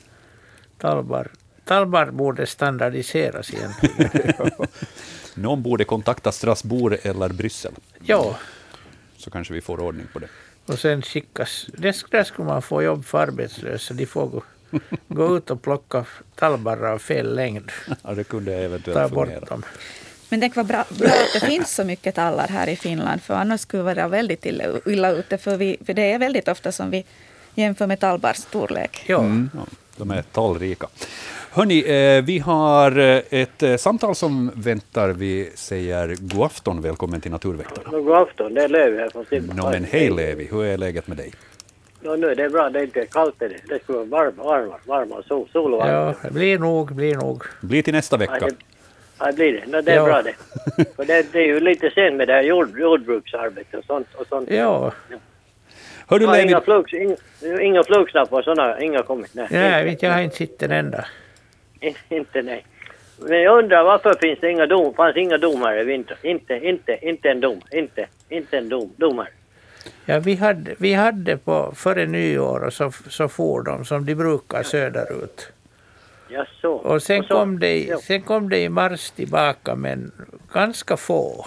Tallbar, 0.77 1.27
tallbar 1.65 2.05
borde 2.05 2.45
standardiseras 2.45 3.53
egentligen. 3.53 4.33
Någon 5.37 5.61
borde 5.61 5.83
kontakta 5.83 6.31
Strasbourg 6.31 6.97
eller 7.03 7.29
Bryssel. 7.29 7.71
Ja. 8.03 8.37
Så 9.17 9.29
kanske 9.29 9.53
vi 9.53 9.61
får 9.61 9.79
ordning 9.79 10.07
på 10.13 10.19
det. 10.19 10.27
Och 10.65 10.79
sen 10.79 11.01
skickas... 11.01 11.65
Där 12.11 12.23
skulle 12.23 12.47
man 12.47 12.61
få 12.61 12.83
jobb 12.83 13.05
för 13.05 13.17
arbetslösa. 13.17 13.93
De 13.93 14.05
får 14.05 14.27
gå, 14.27 14.43
gå 15.07 15.37
ut 15.37 15.49
och 15.49 15.61
plocka 15.61 16.05
tallbarrar 16.35 16.93
av 16.93 16.99
fel 16.99 17.35
längd. 17.35 17.71
Ja, 18.03 18.13
det 18.13 18.23
kunde 18.23 18.55
eventuellt 18.55 19.13
fungera. 19.13 19.39
Dem. 19.39 19.63
Men 20.29 20.39
det 20.39 20.55
var 20.55 20.63
bra, 20.63 20.85
bra 20.89 21.09
att 21.09 21.41
det 21.41 21.47
finns 21.47 21.75
så 21.75 21.83
mycket 21.83 22.15
tallar 22.15 22.47
här 22.47 22.69
i 22.69 22.75
Finland, 22.75 23.21
för 23.21 23.33
annars 23.33 23.61
skulle 23.61 23.83
vi 23.83 23.93
vara 23.93 24.07
väldigt 24.07 24.45
illa, 24.45 24.63
illa 24.85 25.11
ute. 25.11 25.37
För, 25.37 25.57
vi, 25.57 25.77
för 25.85 25.93
det 25.93 26.11
är 26.11 26.19
väldigt 26.19 26.47
ofta 26.47 26.71
som 26.71 26.91
vi 26.91 27.05
jämför 27.55 27.87
med 27.87 27.99
tallbars 27.99 28.37
storlek. 28.37 29.03
Ja. 29.07 29.19
Mm. 29.19 29.49
ja 29.53 29.65
de 29.97 30.11
är 30.11 30.21
talrika. 30.21 30.87
Hörni, 31.57 31.79
eh, 31.79 32.23
vi 32.23 32.39
har 32.39 32.99
eh, 32.99 33.21
ett 33.29 33.63
eh, 33.63 33.75
samtal 33.75 34.15
som 34.15 34.51
väntar. 34.55 35.09
Vi 35.09 35.49
säger 35.55 36.15
god 36.19 36.45
afton, 36.45 36.81
välkommen 36.81 37.21
till 37.21 37.31
Naturväktarna. 37.31 37.99
God 37.99 38.15
afton, 38.15 38.53
det 38.53 38.63
är 38.63 38.67
Levi 38.67 38.97
här 38.97 39.09
från 39.09 39.25
Simba. 39.25 39.53
No, 39.53 39.71
men 39.71 39.83
hej 39.83 40.09
Levi, 40.09 40.47
hur 40.51 40.65
är 40.65 40.77
läget 40.77 41.07
med 41.07 41.17
dig? 41.17 41.33
Ja, 42.01 42.15
nu 42.15 42.27
är 42.27 42.35
det 42.35 42.49
bra, 42.49 42.69
det 42.69 42.79
är 42.79 42.83
inte 42.83 43.05
kallt. 43.05 43.35
Det, 43.37 43.47
det 43.47 43.83
skulle 43.83 43.97
vara 43.97 44.05
varmt, 44.05 44.37
varmt, 44.37 44.73
varmt, 44.85 45.25
sol, 45.27 45.47
sol 45.51 45.73
och 45.73 45.79
varmt. 45.79 46.17
Ja, 46.21 46.29
det 46.29 46.33
blir 46.33 46.59
nog, 46.59 46.95
blir 46.95 47.15
nog. 47.15 47.43
Blir 47.61 47.83
till 47.83 47.93
nästa 47.93 48.17
vecka. 48.17 48.37
Ja, 48.41 48.47
det, 48.47 48.55
ja, 49.19 49.31
blir 49.31 49.53
det. 49.53 49.71
No, 49.71 49.81
det 49.81 49.91
är 49.91 49.95
ja. 49.95 50.05
bra 50.05 50.21
det. 50.21 50.33
För 50.95 51.05
det, 51.05 51.31
det 51.31 51.39
är 51.39 51.47
ju 51.47 51.59
lite 51.59 51.89
sent 51.89 52.15
med 52.15 52.27
det 52.27 52.33
här 52.33 52.43
jord, 52.43 52.79
jordbruksarbetet 52.79 53.79
och 53.79 53.85
sånt. 53.85 54.07
Och 54.15 54.27
sånt. 54.27 54.51
Ja. 54.51 54.91
ja. 55.09 55.17
Hör 56.07 56.19
du, 56.19 56.25
ja, 56.25 56.31
Levi... 56.31 56.43
Inga, 56.43 56.61
flux, 56.61 56.93
inga, 56.93 57.61
inga 57.61 57.83
flugslappar 57.83 58.41
sådana, 58.41 58.81
inga 58.81 59.03
kommit. 59.03 59.33
Nej, 59.33 59.47
nej 59.51 59.97
jag 60.01 60.11
har 60.11 60.21
inte 60.21 60.35
sett 60.35 60.63
en 60.63 60.71
enda. 60.71 61.05
inte 62.09 62.41
nej. 62.41 62.65
Men 63.19 63.41
jag 63.41 63.63
undrar 63.63 63.83
varför 63.83 64.13
finns 64.13 64.39
det 64.39 64.51
inga 64.51 64.65
dom, 64.65 64.93
fanns 64.93 65.17
inga 65.17 65.37
domare 65.37 65.81
i 65.81 65.83
vinter? 65.83 66.17
Inte, 66.21 66.53
inte, 66.53 66.99
inte 67.01 67.29
en 67.29 67.41
dom, 67.41 67.61
inte, 67.71 68.07
inte 68.29 68.57
en 68.57 68.69
dom, 68.69 68.93
domare. 68.97 69.27
Ja, 70.05 70.19
vi 70.19 70.35
hade, 70.35 70.75
vi 70.77 70.93
hade 70.93 71.37
på, 71.37 71.73
före 71.75 72.05
nyår 72.05 72.63
och 72.63 72.73
så, 72.73 72.91
så 73.09 73.27
for 73.27 73.61
de 73.61 73.85
som 73.85 74.05
de 74.05 74.15
brukar 74.15 74.63
söderut. 74.63 75.51
Ja, 76.29 76.45
så. 76.61 76.73
Och 76.73 77.03
sen, 77.03 77.19
och 77.19 77.27
så, 77.27 77.33
kom 77.33 77.59
det, 77.59 77.83
ja. 77.83 77.97
sen 77.97 78.21
kom 78.21 78.49
det 78.49 78.59
i 78.59 78.69
mars 78.69 79.11
tillbaka 79.11 79.75
men 79.75 80.11
ganska 80.53 80.97
få. 80.97 81.45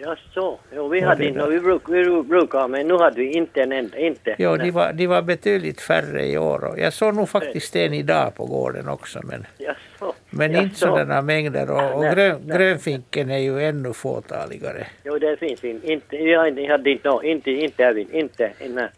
Ja, 0.00 0.16
så. 0.34 0.58
Jo, 0.74 0.88
vi 0.88 1.00
hade 1.00 1.24
inte, 1.24 1.46
vi, 1.46 1.60
bruk, 1.60 1.82
vi 1.88 2.22
brukar 2.22 2.68
men 2.68 2.88
nu 2.88 2.98
hade 2.98 3.16
vi 3.20 3.32
inte 3.32 3.62
en 3.62 3.72
enda, 3.72 3.98
inte. 3.98 4.34
Jo, 4.38 4.56
de 4.56 4.70
var, 4.70 4.92
de 4.92 5.06
var 5.06 5.22
betydligt 5.22 5.80
färre 5.80 6.26
i 6.26 6.38
år. 6.38 6.78
Jag 6.78 6.92
såg 6.92 7.14
nog 7.14 7.28
faktiskt 7.28 7.76
en 7.76 7.94
idag 7.94 8.34
på 8.34 8.46
gården 8.46 8.88
också. 8.88 9.20
Men, 9.24 9.46
ja, 9.58 9.72
så. 9.98 10.14
men 10.30 10.52
ja, 10.52 10.62
inte 10.62 10.76
så. 10.76 10.86
sådana 10.86 11.22
mängder. 11.22 11.70
Och, 11.70 11.94
och 11.94 12.02
grön, 12.02 12.40
grönfinken 12.44 13.30
är 13.30 13.38
ju 13.38 13.64
ännu 13.64 13.92
fåtaligare. 13.92 14.86
Jo, 15.04 15.18
det 15.18 15.36
finns 15.36 15.64
inte. 15.64 16.16
Vi 16.16 16.34
hade 16.68 16.90
inte, 16.90 17.08
no, 17.08 17.22
inte, 17.22 17.50
inte, 17.50 17.84
Erwin, 17.84 18.08
inte, 18.12 18.52
inte. 18.60 18.88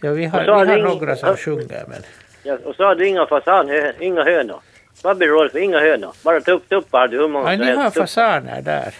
Ja, 0.00 0.10
vi 0.10 0.24
har, 0.24 0.40
vi 0.40 0.50
har 0.50 0.78
några 0.78 1.16
som 1.16 1.36
sjunger 1.36 1.84
men. 1.88 2.02
Ja, 2.42 2.58
och 2.64 2.74
så 2.74 2.84
har 2.84 2.94
du 2.94 3.08
inga 3.08 3.26
fasan, 3.26 3.70
inga 4.00 4.24
hönor. 4.24 4.60
Vad 5.02 5.16
blir 5.16 5.44
det 5.44 5.50
för 5.50 5.58
inga 5.58 5.80
hönor? 5.80 6.12
Bara 6.24 6.40
tupp, 6.40 6.68
tuppar 6.68 7.08
du 7.08 7.18
hur 7.18 7.28
många? 7.28 7.54
Ja, 7.54 7.64
ni 7.64 7.70
har 7.70 7.90
fasaner 7.90 8.62
där. 8.62 8.94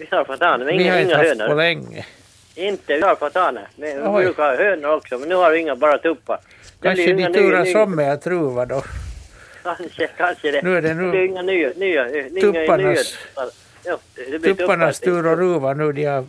Vi 0.00 0.08
har 0.10 0.24
fasaner, 0.24 0.64
men 0.64 0.74
inga, 0.74 1.00
inga 1.00 1.16
hönor. 1.16 1.22
Vi 1.22 1.26
har 1.26 1.32
inte 1.32 1.42
haft 1.42 1.50
på 1.50 1.54
länge. 1.54 2.06
Inte, 2.54 2.94
vi 2.94 3.00
har 3.00 3.16
fasaner. 3.16 3.68
Men 3.76 4.16
vi 4.16 4.24
brukar 4.24 4.42
ha 4.42 4.56
hönor 4.56 4.88
också, 4.88 5.18
men 5.18 5.28
nu 5.28 5.34
har 5.34 5.50
vi 5.50 5.58
inga, 5.58 5.76
bara 5.76 5.98
tuppar. 5.98 6.40
Kanske 6.82 7.12
de 7.12 7.32
turas 7.32 7.74
om 7.74 7.96
med 7.96 8.12
att 8.12 8.22
truva 8.22 8.66
då? 8.66 8.82
Kanske, 9.62 10.06
kanske 10.16 10.50
det. 10.50 10.62
Nu 10.62 10.76
är 10.76 10.82
det 10.82 10.94
nu... 10.94 11.10
Det 11.10 11.18
är 11.18 11.24
inga 11.24 11.42
nya, 11.42 11.70
nya, 11.76 12.04
nya 12.04 12.40
tupparnas, 12.40 13.18
ja, 13.84 13.98
tupparnas 14.42 15.00
tur 15.00 15.32
att 15.32 15.38
ruva 15.38 15.74
nu. 15.74 15.92
De 15.92 16.04
har, 16.04 16.24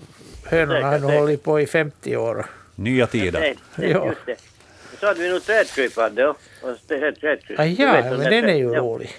hönorna 0.45 0.87
har 0.87 0.99
nu 0.99 1.19
hållit 1.19 1.43
på 1.43 1.59
i 1.59 1.67
50 1.67 2.17
år. 2.17 2.45
Nya 2.75 3.07
tider. 3.07 3.39
Det, 3.41 3.55
det, 3.75 3.87
ja. 3.87 4.07
just 4.07 4.25
det. 4.25 4.35
Så 4.99 5.07
hade 5.07 5.19
vi 5.19 5.29
nog 5.29 5.43
trädkrypare 5.43 6.09
då. 6.09 6.35
Ah, 7.57 7.65
ja, 7.65 8.03
men 8.03 8.19
den 8.19 8.49
är 8.49 8.55
ju 8.55 8.69
rolig. 8.69 9.09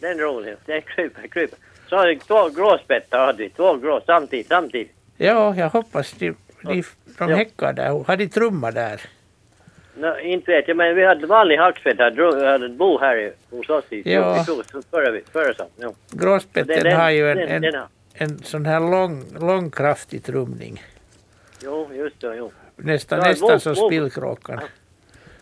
Den 0.00 0.10
är 0.10 0.22
rolig. 0.22 0.54
Den 0.66 0.82
kryper, 0.82 1.28
kryper. 1.28 1.58
Så 1.90 1.96
hade 1.96 2.08
vi 2.08 2.18
två 2.18 2.48
gråspettar 2.48 3.26
hade 3.26 3.38
vi, 3.42 3.50
två 3.50 3.76
grå 3.76 4.00
samtidigt. 4.06 4.46
samtidigt. 4.46 4.92
Ja, 5.16 5.54
jag 5.56 5.68
hoppas 5.68 6.12
de, 6.12 6.34
de, 6.62 6.82
de 7.18 7.32
häckar 7.32 7.72
där. 7.72 8.04
Har 8.06 8.16
de 8.16 8.28
trumma 8.28 8.70
där? 8.70 9.00
No, 9.94 10.18
inte 10.18 10.52
vet 10.52 10.68
jag, 10.68 10.76
men 10.76 10.96
vi 10.96 11.04
hade 11.04 11.26
vanlig 11.26 11.56
hackspett 11.56 11.98
här. 11.98 12.10
Vi 12.10 12.46
hade 12.46 12.66
ett 12.66 12.72
bo 12.72 12.98
här 12.98 13.32
hos 13.50 13.70
oss 13.70 13.84
i 13.90 14.12
ja. 14.12 14.44
förra, 14.90 15.20
förra 15.32 15.66
ja. 15.76 15.92
Gråspetten 16.10 16.96
har 16.96 17.10
ju 17.10 17.30
en, 17.30 17.36
den, 17.36 17.48
en, 17.48 17.62
den 17.62 17.82
en 18.14 18.38
sån 18.38 18.66
här 18.66 18.80
lång, 18.80 19.24
lång 19.40 19.70
kraftig 19.70 20.24
trumning. 20.24 20.82
Jo, 21.62 21.88
just 21.94 22.20
det. 22.20 22.36
Jo. 22.36 22.52
Nästan, 22.76 23.18
ja, 23.18 23.28
nästan 23.28 23.60
som 23.60 23.74
spillkråkan. 23.74 24.60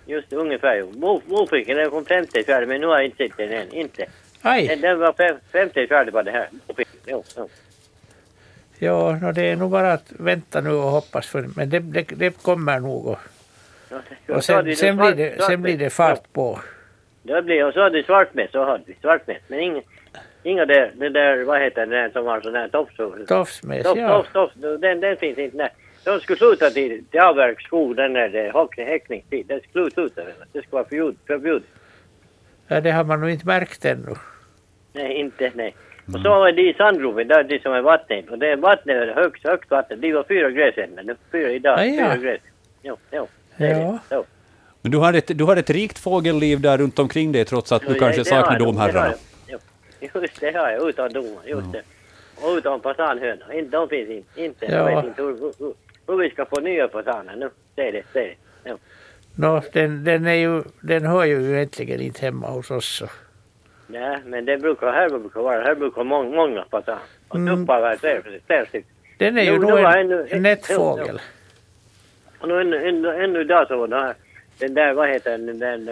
Just 0.06 0.30
det, 0.30 0.36
ungefär. 0.36 1.74
Den 1.74 1.90
kom 1.90 2.04
femte 2.04 2.42
fjärde, 2.42 2.66
men 2.66 2.80
nu 2.80 2.86
har 2.86 2.96
jag 2.96 3.04
inte 3.04 3.16
sett 3.16 3.36
den 3.36 3.52
än. 3.52 3.72
Inte. 3.72 4.06
Aj. 4.42 4.66
Den, 4.66 4.80
den 4.80 4.98
var 4.98 5.12
fem, 5.12 5.36
femte 5.52 5.86
fjärde 5.86 6.12
på 6.12 6.22
det 6.22 6.30
här. 6.30 6.48
Jo, 7.06 7.24
jo. 7.36 7.48
Ja, 8.78 9.18
no, 9.22 9.32
det 9.32 9.42
är 9.42 9.56
nog 9.56 9.70
bara 9.70 9.92
att 9.92 10.12
vänta 10.18 10.60
nu 10.60 10.70
och 10.70 10.90
hoppas 10.90 11.26
för 11.26 11.48
men 11.56 11.70
det, 11.70 11.78
det, 11.78 12.02
det 12.02 12.42
kommer 12.42 12.80
nog. 12.80 13.06
Och, 13.06 13.18
och 14.28 14.44
sen, 14.44 14.76
sen, 14.76 14.96
blir 14.96 15.14
det, 15.14 15.42
sen 15.42 15.62
blir 15.62 15.78
det 15.78 15.90
fart 15.90 16.32
på. 16.32 16.58
Det 17.22 17.42
blir, 17.42 17.64
och 17.64 17.74
så 17.74 17.82
hade 17.82 17.96
vi 17.96 18.02
svartmäss, 18.02 18.50
så 18.50 18.64
hade 18.64 18.84
vi 18.86 18.94
svartmäss. 19.00 19.42
Men 19.46 19.60
inga, 19.60 19.82
inga 20.42 20.66
där, 20.66 20.92
den 20.94 21.12
där, 21.12 21.44
vad 21.44 21.60
heter 21.60 21.86
den 21.86 22.12
som 22.12 22.26
har 22.26 22.40
sån 22.40 22.54
här 22.54 22.68
tofs? 22.68 22.96
Tofsmäss, 23.28 23.82
tofs, 23.82 24.00
ja. 24.00 24.08
Tofs, 24.08 24.32
tofs, 24.32 24.54
den, 24.80 25.00
den 25.00 25.16
finns 25.16 25.38
inte. 25.38 25.56
Nej. 25.56 25.70
De 26.04 26.20
skulle 26.20 26.38
sluta 26.38 26.70
till, 26.70 27.04
till 27.10 27.20
avverkskog, 27.20 27.96
den 27.96 28.12
där 28.12 28.84
häckningstid. 28.84 29.46
Den 29.46 29.60
skulle 29.60 29.90
sluta. 29.90 30.22
Det 30.52 30.62
skulle 30.62 30.66
vara 30.70 31.14
förbjudet. 31.26 31.68
Ja, 32.68 32.80
det 32.80 32.90
har 32.90 33.04
man 33.04 33.20
nog 33.20 33.30
inte 33.30 33.46
märkt 33.46 33.84
ännu. 33.84 34.14
Nej, 34.92 35.12
inte, 35.14 35.52
nej. 35.54 35.74
Mm. 36.08 36.14
Och 36.14 36.20
så 36.22 36.28
var 36.28 36.52
det 36.52 36.62
i 36.62 36.74
sandgroven, 36.74 37.28
där 37.28 37.42
det 37.44 37.62
som 37.62 37.72
är 37.72 37.82
vattnet. 37.82 38.30
Och 38.30 38.38
det 38.38 38.48
är 38.48 38.56
vattnet, 38.56 39.14
högst, 39.14 39.44
högt 39.46 39.70
vatten. 39.70 40.00
Det 40.00 40.12
var 40.12 40.24
fyra 40.28 40.50
gräsämnen. 40.50 41.16
Fyra 41.32 41.50
idag, 41.50 41.78
ah, 41.78 41.84
ja. 41.84 42.04
fyra 42.12 42.16
gräs. 42.16 42.40
Jo, 42.82 42.96
jo. 43.10 43.26
Ja. 43.56 43.98
Så. 44.08 44.24
Men 44.82 44.92
du 44.92 44.98
har, 44.98 45.12
ett, 45.12 45.38
du 45.38 45.44
har 45.44 45.56
ett 45.56 45.70
rikt 45.70 45.98
fågelliv 45.98 46.60
där 46.60 46.78
runt 46.78 46.98
omkring 46.98 47.32
dig 47.32 47.44
trots 47.44 47.72
att 47.72 47.82
du 47.82 47.88
Jo, 47.92 47.98
kanske 47.98 48.22
det- 48.22 48.30
det 48.30 48.34
har 48.36 48.42
saknar 48.42 48.58
det 48.58 48.64
har 48.64 48.72
domherrarna. 48.72 49.14
Jo, 49.48 49.58
Just 50.00 50.40
det 50.40 50.56
har 50.56 50.70
jag, 50.70 50.88
utan 50.88 51.12
domar. 51.12 51.42
Just 51.46 51.72
det. 51.72 51.82
Och 52.42 52.56
utan 52.56 52.80
fasanhönor. 52.80 53.52
Inte- 53.52 53.76
De 53.76 53.88
finns 53.88 54.10
inte. 54.10 54.44
inte. 54.44 54.66
Ja. 54.66 54.72
Jag 54.90 54.96
vet 54.96 55.04
inte 55.04 55.22
hur, 55.22 55.52
hur, 55.58 55.74
hur 56.06 56.16
vi 56.16 56.30
ska 56.30 56.44
få 56.46 56.60
nya 56.60 56.88
fasaner 56.88 57.36
nu. 57.36 57.50
Säg 57.76 57.92
det, 57.92 58.02
säg 58.12 58.26
det. 58.26 58.47
Nå, 59.40 59.62
den, 59.72 60.04
den, 60.04 60.26
är 60.26 60.34
ju, 60.34 60.62
den 60.80 61.06
hör 61.06 61.24
ju 61.24 61.54
egentligen 61.54 62.00
inte 62.00 62.20
hemma 62.20 62.46
hos 62.46 62.70
oss. 62.70 62.96
Så. 62.96 63.06
Nej, 63.86 64.18
men 64.26 64.44
det 64.44 64.58
brukar, 64.58 64.92
här 64.92 65.08
brukar 65.08 65.40
vara, 65.40 65.62
här 65.62 65.74
brukar 65.74 66.04
många, 66.04 66.36
många 66.36 66.64
fasaner. 66.70 67.00
Och 67.28 67.36
Mm. 67.36 67.56
tuppar 67.56 67.80
var 67.80 67.96
stycken. 68.66 68.90
Den 69.18 69.38
är 69.38 69.42
ju 69.42 69.50
Jo, 69.50 69.58
då 69.62 69.82
var 69.82 69.96
en, 69.96 70.26
en 70.30 70.42
nättfågel. 70.42 71.20
Och 72.38 72.48
nu, 72.48 72.60
ännu, 72.60 72.88
ännu, 72.88 73.24
ännu 73.24 73.40
idag 73.40 73.68
så 73.68 73.76
var 73.76 73.88
den 73.88 74.00
här, 74.00 74.14
den 74.58 74.74
där, 74.74 74.92
vad 74.94 75.08
heter 75.08 75.30
den, 75.38 75.58
den, 75.58 75.90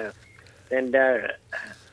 den 0.68 0.90
där, 0.90 1.36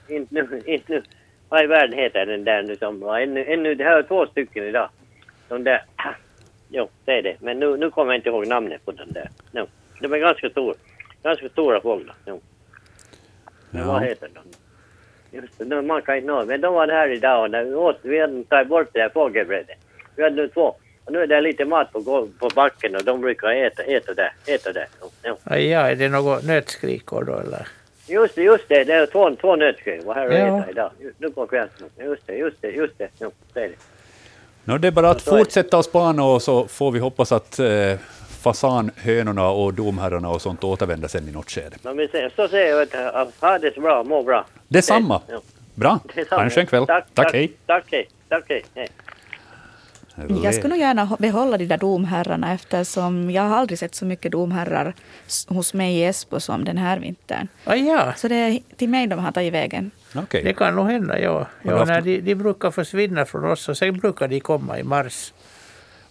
inte 0.08 0.36
nu, 0.36 0.62
inte 0.66 0.92
nu, 0.94 1.04
vad 1.50 1.64
i 1.64 1.68
världen 1.68 2.00
heter 2.00 2.26
den 2.26 2.44
där 2.44 2.64
nu 2.64 2.76
som 2.76 3.00
var 3.00 3.20
ännu, 3.20 3.46
ännu, 3.46 3.76
det 3.76 3.84
här 3.84 3.98
är 3.98 4.04
två 4.04 4.26
stycken 4.26 4.64
idag. 4.64 4.90
De 5.48 5.64
där, 5.64 5.84
jo, 6.70 6.90
det 7.06 7.12
är 7.12 7.22
det. 7.22 7.36
Men 7.42 7.60
nu, 7.60 7.78
nu 7.78 7.90
kommer 7.92 8.12
jag 8.14 8.20
inte 8.20 8.30
ihåg 8.30 8.48
namnet 8.48 8.86
på 8.86 8.92
den 8.92 9.12
där. 9.14 9.30
No. 9.52 9.68
De 10.00 10.14
är 10.14 10.18
ganska 10.18 10.50
stora, 10.50 10.76
ganska 11.24 11.50
stora 11.50 11.82
fåglar. 11.82 12.16
No. 12.26 12.41
Men 13.70 13.88
vad 13.88 14.04
heter 14.04 14.30
de? 14.34 14.41
Just 15.38 15.54
det, 15.58 15.82
man 15.82 16.02
kan 16.02 16.16
inte 16.16 16.28
nå, 16.28 16.45
men 16.45 16.62
de 16.62 16.74
var 16.74 16.88
här 16.88 17.08
idag 17.10 17.44
och 17.44 17.52
när 17.52 17.64
vi 17.64 17.74
åt, 17.76 18.00
vi 18.02 18.20
hade 18.20 18.44
tagit 18.44 18.68
bort 18.68 18.88
det 18.94 19.00
där 19.00 19.10
fågelbrädet. 19.10 19.78
Vi 20.16 20.24
hade 20.24 20.36
nu 20.36 20.48
två. 20.48 20.76
Och 21.06 21.12
nu 21.12 21.20
är 21.22 21.28
det 21.28 21.41
lite 21.41 21.66
mat 21.66 21.91
på, 21.94 22.28
på 22.40 22.50
backen 22.56 22.95
och 22.95 23.04
de 23.04 23.22
brukar 23.22 23.50
äta, 23.52 23.84
äta 23.84 24.14
där, 24.14 24.34
äta 24.48 24.72
där. 24.74 24.88
Jo, 25.02 25.10
jo. 25.24 25.36
Ja, 25.45 25.56
är 25.56 25.95
det 25.95 26.10
något 26.10 26.44
nötskrikor 26.44 27.24
då 27.24 27.40
eller? 27.40 27.68
Just 28.08 28.36
det, 28.36 28.41
just 28.44 28.64
det. 28.68 28.84
Det 28.84 28.94
är 28.94 29.06
två, 29.06 29.36
två 29.36 29.48
var 29.48 30.14
här 30.16 30.28
och 30.28 30.34
Ja. 30.34 30.60
äta 30.60 30.70
idag. 30.70 30.91
Nu 31.18 31.30
på 31.30 31.48
kvällen. 31.48 31.70
Just 32.00 32.28
det, 32.28 32.34
just 32.36 32.62
det, 32.62 32.70
just 32.72 32.98
det. 32.98 33.10
Jo, 33.20 33.32
det 33.54 33.60
är 33.60 33.68
det. 33.68 33.76
Nå, 34.64 34.78
det 34.78 34.88
är 34.88 34.91
bara 34.91 35.10
att 35.10 35.26
det. 35.26 35.32
fortsätta 35.32 35.78
att 35.78 35.86
spana 35.86 36.24
och 36.24 36.41
så 36.41 36.68
får 36.68 36.91
vi 36.91 37.00
hoppas 37.00 37.32
att 37.32 37.60
eh, 37.60 37.66
fasanhönorna 38.44 39.49
och 39.49 39.74
domherrarna 39.74 40.30
och 40.30 40.41
sånt 40.41 40.64
återvänder 40.64 41.07
sen 41.07 41.30
i 41.30 41.32
något 41.32 41.52
skede. 41.52 41.78
Men 41.84 41.98
vi 41.98 42.30
så 42.36 42.48
säger 42.48 42.76
jag 42.76 42.82
att 43.14 43.34
ha 43.40 43.60
det 43.60 43.74
så 43.74 43.82
bra, 43.82 44.03
må 44.03 44.24
bra. 44.24 44.45
Detsamma. 44.68 45.22
Bra, 45.76 45.99
detsamma. 46.15 46.40
ha 46.40 46.44
en 46.44 46.49
skön 46.49 46.65
kväll. 46.65 46.86
Tack, 46.86 47.06
tack 47.14 47.34
hej. 47.34 47.52
Tack, 47.65 47.86
hej. 47.91 48.10
Tack, 48.30 48.44
hej. 48.48 48.65
hej. 48.76 48.90
Jag 50.44 50.53
skulle 50.53 50.70
nog 50.70 50.80
gärna 50.80 51.18
behålla 51.20 51.57
de 51.57 51.65
där 51.65 51.78
domherrarna 51.78 52.53
eftersom 52.53 53.32
jag 53.32 53.44
har 53.44 53.57
aldrig 53.57 53.80
sett 53.80 53.95
så 53.95 54.06
mycket 54.06 54.32
domherrar 54.32 54.94
hos 55.48 55.74
mig 55.74 55.98
i 55.98 56.03
Esbo 56.06 56.40
som 56.40 56.65
den 56.65 56.78
här 56.78 56.99
vintern. 56.99 57.48
Aj, 57.64 57.88
ja, 57.88 58.14
Så 58.18 58.28
det 58.28 58.36
är 58.36 58.60
till 58.76 58.90
mig 58.90 59.07
de 59.07 59.20
har 59.20 59.32
tagit 59.32 59.53
vägen. 59.53 59.91
Okej. 60.15 60.44
det 60.44 60.53
kan 60.53 60.76
nog 60.76 60.88
hända. 60.88 61.20
Ja. 61.20 61.48
Ja, 61.61 61.86
när 61.86 62.02
de, 62.02 62.22
de 62.22 62.36
brukar 62.36 62.72
försvinna 62.72 63.26
från 63.26 63.45
oss 63.45 63.70
och 63.70 63.78
sen 63.78 63.98
brukar 63.98 64.28
de 64.28 64.40
komma 64.40 64.80
i 64.80 64.84
mars 64.84 65.34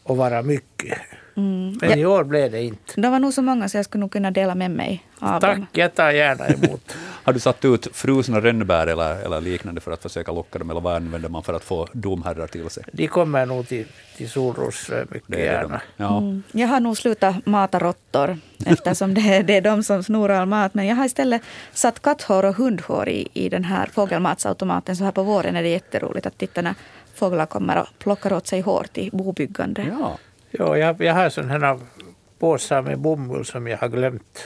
och 0.02 0.16
vara 0.16 0.42
mycket. 0.42 0.98
Mm. 1.36 1.78
Men 1.80 1.98
i 1.98 2.06
år 2.06 2.24
blev 2.24 2.50
det 2.50 2.62
inte. 2.62 3.00
De 3.00 3.12
var 3.12 3.18
nog 3.18 3.32
så 3.32 3.42
många 3.42 3.68
så 3.68 3.76
jag 3.78 3.84
skulle 3.84 4.00
nog 4.00 4.12
kunna 4.12 4.30
dela 4.30 4.54
med 4.54 4.70
mig 4.70 5.04
av 5.18 5.40
Tack, 5.40 5.56
dem. 5.56 5.66
jag 5.72 5.94
tar 5.94 6.10
gärna 6.10 6.46
emot. 6.48 6.96
Har 7.24 7.32
du 7.32 7.38
satt 7.40 7.64
ut 7.64 7.88
frusna 7.92 8.40
rönnbär 8.40 8.86
eller, 8.86 9.16
eller 9.24 9.40
liknande 9.40 9.80
för 9.80 9.90
att 9.92 10.02
försöka 10.02 10.32
locka 10.32 10.58
dem, 10.58 10.70
eller 10.70 10.80
vad 10.80 10.96
använder 10.96 11.28
man 11.28 11.42
för 11.42 11.54
att 11.54 11.64
få 11.64 11.88
domherrar 11.92 12.46
till 12.46 12.70
sig? 12.70 12.84
De 12.92 13.08
kommer 13.08 13.46
nog 13.46 13.68
till, 13.68 13.86
till 14.16 14.30
Solrosström 14.30 15.08
mycket 15.10 15.28
Det 15.28 15.36
är 15.36 15.38
det 15.40 15.44
gärna. 15.52 15.80
de. 15.96 16.04
Ja. 16.04 16.18
Mm. 16.18 16.42
Jag 16.52 16.68
har 16.68 16.80
nog 16.80 16.96
slutat 16.96 17.46
mata 17.46 17.78
råttor 17.78 18.38
eftersom 18.66 19.14
det 19.14 19.20
är, 19.20 19.42
det 19.42 19.56
är 19.56 19.60
de 19.60 19.82
som 19.82 20.02
snor 20.02 20.30
all 20.30 20.46
mat. 20.48 20.74
Men 20.74 20.86
jag 20.86 20.96
har 20.96 21.04
istället 21.04 21.42
satt 21.72 22.02
katthår 22.02 22.44
och 22.44 22.56
hundhår 22.56 23.08
i, 23.08 23.28
i 23.32 23.48
den 23.48 23.64
här 23.64 23.86
fågelmatsautomaten. 23.92 24.96
Så 24.96 25.04
här 25.04 25.12
på 25.12 25.22
våren 25.22 25.56
är 25.56 25.62
det 25.62 25.68
jätteroligt 25.68 26.26
att 26.26 26.38
titta 26.38 26.62
när 26.62 26.74
fåglar 27.14 27.46
kommer 27.46 27.80
och 27.80 27.86
plockar 27.98 28.32
åt 28.32 28.46
sig 28.46 28.60
hår 28.60 28.86
till 28.92 29.10
bobyggande. 29.12 29.86
Ja. 30.00 30.18
Ja, 30.54 30.76
jag, 30.76 31.00
jag 31.00 31.14
har 31.14 31.30
sådana 31.30 31.66
här 31.66 31.78
påsar 32.38 32.82
med 32.82 32.98
bomull 32.98 33.44
som 33.44 33.66
jag 33.66 33.78
har 33.78 33.88
glömt. 33.88 34.38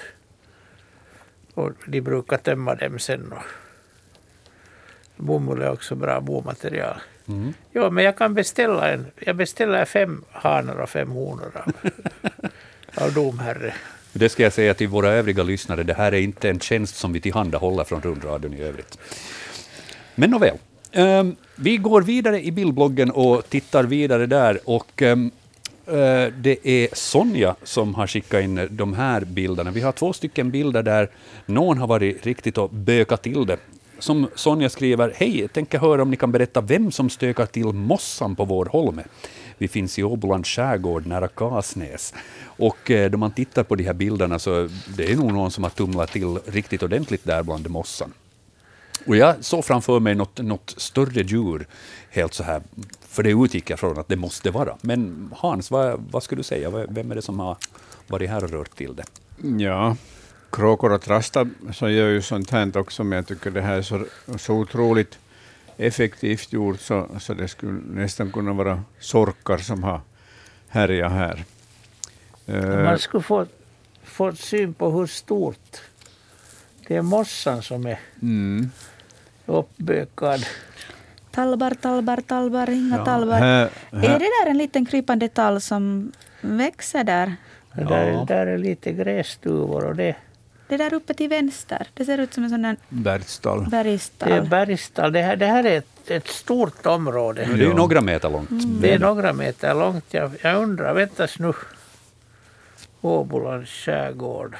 Och 1.54 1.72
de 1.86 2.00
brukar 2.00 2.36
tömma 2.36 2.74
dem 2.74 2.98
sen. 2.98 3.32
Och 3.32 3.44
bomull 5.16 5.62
är 5.62 5.70
också 5.70 5.94
bra 5.94 6.20
bomaterial. 6.20 7.00
Mm. 7.28 7.54
Ja, 7.72 7.90
men 7.90 8.04
jag 8.04 8.16
kan 8.16 8.34
beställa 8.34 8.92
en. 8.92 9.06
Jag 9.20 9.36
beställer 9.36 9.84
fem 9.84 10.24
hanar 10.30 10.76
och 10.80 10.88
fem 10.88 11.10
honor 11.10 11.50
av, 11.54 11.72
av 13.04 13.12
domherre. 13.12 13.74
Det 14.12 14.28
ska 14.28 14.42
jag 14.42 14.52
säga 14.52 14.74
till 14.74 14.88
våra 14.88 15.08
övriga 15.08 15.42
lyssnare, 15.42 15.82
det 15.82 15.94
här 15.94 16.14
är 16.14 16.20
inte 16.20 16.50
en 16.50 16.60
tjänst 16.60 16.96
som 16.96 17.12
vi 17.12 17.20
tillhandahåller 17.20 17.84
från 17.84 18.02
rundradion 18.02 18.54
i 18.54 18.62
övrigt. 18.62 18.98
Men 20.14 20.30
nåväl, 20.30 20.56
um, 20.94 21.36
vi 21.56 21.76
går 21.76 22.02
vidare 22.02 22.44
i 22.44 22.52
bildbloggen 22.52 23.10
och 23.10 23.48
tittar 23.48 23.84
vidare 23.84 24.26
där. 24.26 24.58
Och 24.64 25.02
um, 25.02 25.26
eh, 25.26 25.45
Eh, 25.86 26.32
det 26.38 26.68
är 26.68 26.88
Sonja 26.92 27.56
som 27.62 27.94
har 27.94 28.06
skickat 28.06 28.42
in 28.42 28.68
de 28.70 28.94
här 28.94 29.20
bilderna. 29.24 29.70
Vi 29.70 29.80
har 29.80 29.92
två 29.92 30.12
stycken 30.12 30.50
bilder 30.50 30.82
där 30.82 31.10
någon 31.46 31.78
har 31.78 31.86
varit 31.86 32.26
riktigt 32.26 32.58
och 32.58 32.70
bökat 32.70 33.22
till 33.22 33.46
det. 33.46 33.56
Som 33.98 34.28
Sonja 34.34 34.68
skriver, 34.68 35.12
hej, 35.16 35.40
jag 35.40 35.52
tänker 35.52 35.78
höra 35.78 36.02
om 36.02 36.10
ni 36.10 36.16
kan 36.16 36.32
berätta 36.32 36.60
vem 36.60 36.92
som 36.92 37.10
stökar 37.10 37.46
till 37.46 37.66
mossan 37.66 38.36
på 38.36 38.44
vår 38.44 38.64
holme. 38.64 39.04
Vi 39.58 39.68
finns 39.68 39.98
i 39.98 40.02
Åbolands 40.02 40.48
skärgård 40.48 41.06
nära 41.06 41.28
Kasnäs. 41.28 42.14
Och 42.44 42.90
eh, 42.90 43.10
då 43.10 43.18
man 43.18 43.30
tittar 43.30 43.62
på 43.62 43.74
de 43.74 43.84
här 43.84 43.94
bilderna 43.94 44.38
så 44.38 44.68
det 44.96 45.12
är 45.12 45.16
nog 45.16 45.32
någon 45.32 45.50
som 45.50 45.64
har 45.64 45.70
tumlat 45.70 46.12
till 46.12 46.38
riktigt 46.46 46.82
ordentligt 46.82 47.24
där 47.24 47.42
bland 47.42 47.70
mossan. 47.70 48.12
Och 49.06 49.16
jag 49.16 49.44
såg 49.44 49.64
framför 49.64 50.00
mig 50.00 50.14
något, 50.14 50.38
något 50.38 50.74
större 50.76 51.22
djur, 51.22 51.66
helt 52.10 52.34
så 52.34 52.42
här, 52.42 52.62
för 53.16 53.22
det 53.22 53.30
utgick 53.30 53.70
jag 53.70 53.78
från 53.78 53.98
att 53.98 54.08
det 54.08 54.16
måste 54.16 54.50
vara. 54.50 54.76
Men 54.80 55.30
Hans, 55.36 55.70
vad, 55.70 56.04
vad 56.10 56.22
skulle 56.22 56.38
du 56.38 56.42
säga? 56.42 56.70
Vem 56.88 57.10
är 57.10 57.14
det 57.14 57.22
som 57.22 57.40
har 57.40 57.56
varit 58.06 58.30
här 58.30 58.44
och 58.44 58.50
rört 58.50 58.76
till 58.76 58.96
det? 58.96 59.04
Ja, 59.62 59.96
kråkor 60.52 60.92
och 60.92 61.02
trastar 61.02 61.48
så 61.72 61.88
gör 61.88 62.08
ju 62.08 62.22
sånt 62.22 62.50
här 62.50 62.76
också, 62.76 63.04
men 63.04 63.16
jag 63.16 63.26
tycker 63.26 63.50
det 63.50 63.62
här 63.62 63.76
är 63.76 63.82
så, 63.82 64.04
så 64.38 64.54
otroligt 64.54 65.18
effektivt 65.76 66.52
gjort 66.52 66.80
så, 66.80 67.08
så 67.20 67.34
det 67.34 67.48
skulle 67.48 67.72
nästan 67.72 68.32
kunna 68.32 68.52
vara 68.52 68.82
sorkar 69.00 69.58
som 69.58 69.82
har 69.82 70.00
härjat 70.68 71.12
här. 71.12 71.44
Eh, 72.46 72.84
Man 72.84 72.98
skulle 72.98 73.22
få, 73.22 73.46
få 74.04 74.32
syn 74.32 74.74
på 74.74 74.90
hur 74.90 75.06
stort 75.06 75.80
det 76.88 76.96
är 76.96 77.02
mossan 77.02 77.62
som 77.62 77.86
är 77.86 78.00
mm. 78.22 78.70
uppbökad. 79.46 80.46
Talbar, 81.36 81.74
talbar, 81.74 82.20
talbar, 82.20 82.70
inga 82.70 83.04
talbar. 83.04 83.38
här, 83.38 83.68
Är 83.90 83.98
här, 84.08 84.18
det 84.18 84.24
där 84.44 84.50
en 84.50 84.58
liten 84.58 84.86
krypande 84.86 85.28
tall 85.28 85.60
som 85.60 86.12
växer 86.40 87.04
där? 87.04 87.34
Det 87.74 87.84
Där, 87.84 88.10
Ja. 88.10 88.24
där 88.28 88.46
är 88.46 88.58
lite 88.58 88.92
grässtuvor 88.92 89.84
och 89.84 89.96
det, 89.96 90.16
Det 90.68 90.76
där 90.76 90.94
uppe 90.94 91.14
till 91.14 91.28
vänster. 91.28 91.86
Det 91.94 92.04
ser 92.04 92.18
ut 92.18 92.34
som 92.34 92.44
en 92.44 92.50
sån 92.50 92.62
där 92.62 92.76
Bergstall. 92.88 93.70
det 93.70 93.76
är 93.76 93.84
bergstall. 93.84 94.48
bergstall. 94.48 95.12
Det 95.12 95.22
här, 95.22 95.36
det 95.36 95.46
här 95.46 95.64
är 95.64 95.78
ett, 95.78 96.10
ett 96.10 96.28
stort 96.28 96.86
område. 96.86 97.44
Det 97.44 97.52
är 97.52 97.56
ju 97.68 97.74
några 97.74 98.00
meter 98.00 98.30
långt. 98.30 98.48
Det 98.82 98.92
är 98.94 98.98
några 98.98 99.32
meter 99.32 99.74
långt. 99.74 100.04
Jag, 100.14 100.30
jag 100.42 100.62
undrar, 100.62 100.94
väntas 100.94 101.38
nu. 101.38 101.52
Åbolands 103.00 103.70
skärgård. 103.70 104.56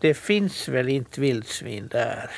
Det 0.00 0.14
finns 0.14 0.68
väl 0.68 0.88
inte 0.88 1.20
vildsvin 1.20 1.88
där? 1.92 2.30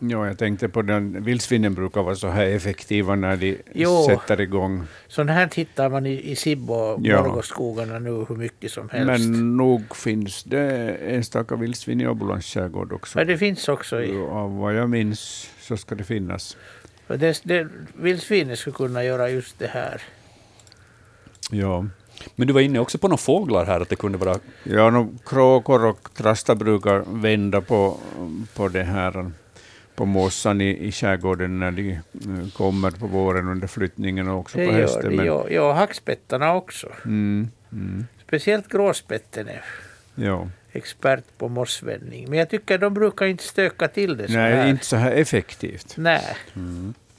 Ja, 0.00 0.26
jag 0.26 0.38
tänkte 0.38 0.68
på 0.68 0.82
den, 0.82 1.24
vildsvinen 1.24 1.74
brukar 1.74 2.02
vara 2.02 2.14
så 2.14 2.28
här 2.28 2.46
effektiva 2.46 3.14
när 3.14 3.36
de 3.36 3.58
Jo. 3.74 4.06
sätter 4.06 4.40
igång. 4.40 4.84
Sånt 5.08 5.30
här 5.30 5.50
hittar 5.54 5.90
man 5.90 6.06
i, 6.06 6.30
i 6.30 6.36
Sibbo 6.36 6.74
och 6.74 7.00
Ja. 7.02 7.38
Nu 8.00 8.24
hur 8.28 8.36
mycket 8.36 8.72
som 8.72 8.88
helst. 8.88 9.06
Men 9.06 9.56
nog 9.56 9.96
finns 9.96 10.44
det 10.44 10.96
enstaka 11.00 11.56
vildsvin 11.56 12.00
i 12.00 12.06
Åbolands 12.06 12.46
skärgård 12.46 12.92
också. 12.92 13.18
Men 13.18 13.26
det 13.26 13.38
finns 13.38 13.68
också 13.68 14.02
i... 14.02 14.18
Av 14.18 14.58
vad 14.58 14.74
jag 14.74 14.90
minns 14.90 15.50
så 15.60 15.76
ska 15.76 15.94
det 15.94 16.04
finnas. 16.04 16.56
Det, 17.06 17.40
det, 17.44 17.68
vildsvinet 17.94 18.58
skulle 18.58 18.74
kunna 18.76 19.04
göra 19.04 19.30
just 19.30 19.58
det 19.58 19.66
här. 19.66 20.02
Ja. 21.50 21.86
Men 22.36 22.46
du 22.46 22.52
var 22.52 22.60
inne 22.60 22.78
också 22.78 22.98
på 22.98 23.08
några 23.08 23.18
fåglar 23.18 23.64
här, 23.66 23.80
att 23.80 23.88
det 23.88 23.96
kunde 23.96 24.18
vara... 24.18 24.38
Ja, 24.64 24.90
no, 24.90 25.18
kråkor 25.26 25.84
och 25.84 26.10
trastar 26.14 26.54
brukar 26.54 27.04
vända 27.06 27.60
på, 27.60 27.96
på 28.54 28.68
det 28.68 28.82
här 28.82 29.30
på 29.98 30.04
mossan 30.06 30.60
i, 30.60 30.86
i 30.88 30.92
skärgården 30.92 31.58
när 31.58 31.70
de 31.70 31.90
eh, 31.92 32.00
kommer 32.56 32.90
på 32.90 33.06
våren 33.06 33.48
under 33.48 33.66
flyttningen 33.66 34.28
och 34.28 34.38
också 34.38 34.58
Det 34.58 34.66
på 34.66 34.72
gör 34.72 34.80
hösten. 34.80 35.16
men- 35.16 35.26
Ja, 35.26 35.46
ja, 35.50 35.72
hackspettarna 35.72 36.54
också. 36.54 36.88
Mm, 37.04 37.48
mm, 37.72 38.06
Speciellt 38.26 38.68
gråspetten 38.68 39.48
är 39.48 39.64
ja. 40.14 40.48
expert 40.72 41.24
på 41.38 41.48
mossvändning. 41.48 42.30
Men 42.30 42.38
jag 42.38 42.50
tycker 42.50 42.78
de 42.78 42.94
brukar 42.94 43.26
inte 43.26 43.44
stöka 43.44 43.88
till 43.88 44.16
det 44.16 44.26
så 44.26 44.32
Nej, 44.32 44.52
här. 44.56 44.68
inte 44.68 44.84
så 44.84 44.96
här 44.96 45.12
effektivt. 45.12 45.94
Nej. 45.96 46.36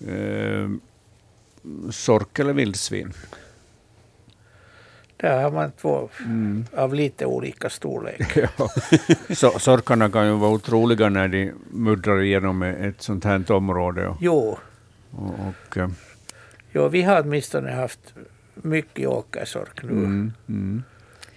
Eh, 0.08 0.70
sork 1.92 2.40
eller 2.40 2.54
vildsvin? 2.54 3.14
Där 5.22 5.44
har 5.44 5.52
man 5.52 5.72
två 5.72 6.10
av 6.76 6.94
lite 6.94 7.26
olika 7.26 7.70
storlek. 7.70 8.38
Ja. 8.58 8.70
Så, 9.36 9.60
sorkarna 9.60 10.10
kan 10.10 10.26
ju 10.26 10.34
vara 10.34 10.52
otroliga 10.52 11.10
när 11.10 11.28
de 11.28 11.54
muddrar 11.72 12.22
igenom 12.22 12.64
ett 12.64 13.02
sånt 13.02 13.24
här 13.24 13.52
område. 13.52 14.08
Och, 14.08 14.18
Jo, 14.22 14.58
och, 15.12 15.34
och, 15.48 15.78
eh, 15.78 15.90
jo, 16.72 16.88
vi 16.88 17.02
har 17.02 17.22
åtminstone 17.22 17.72
haft 17.72 18.14
mycket 18.54 19.08
åkersork 19.08 19.84
nu 19.84 19.92
mm, 19.92 20.34
mm. 20.50 20.84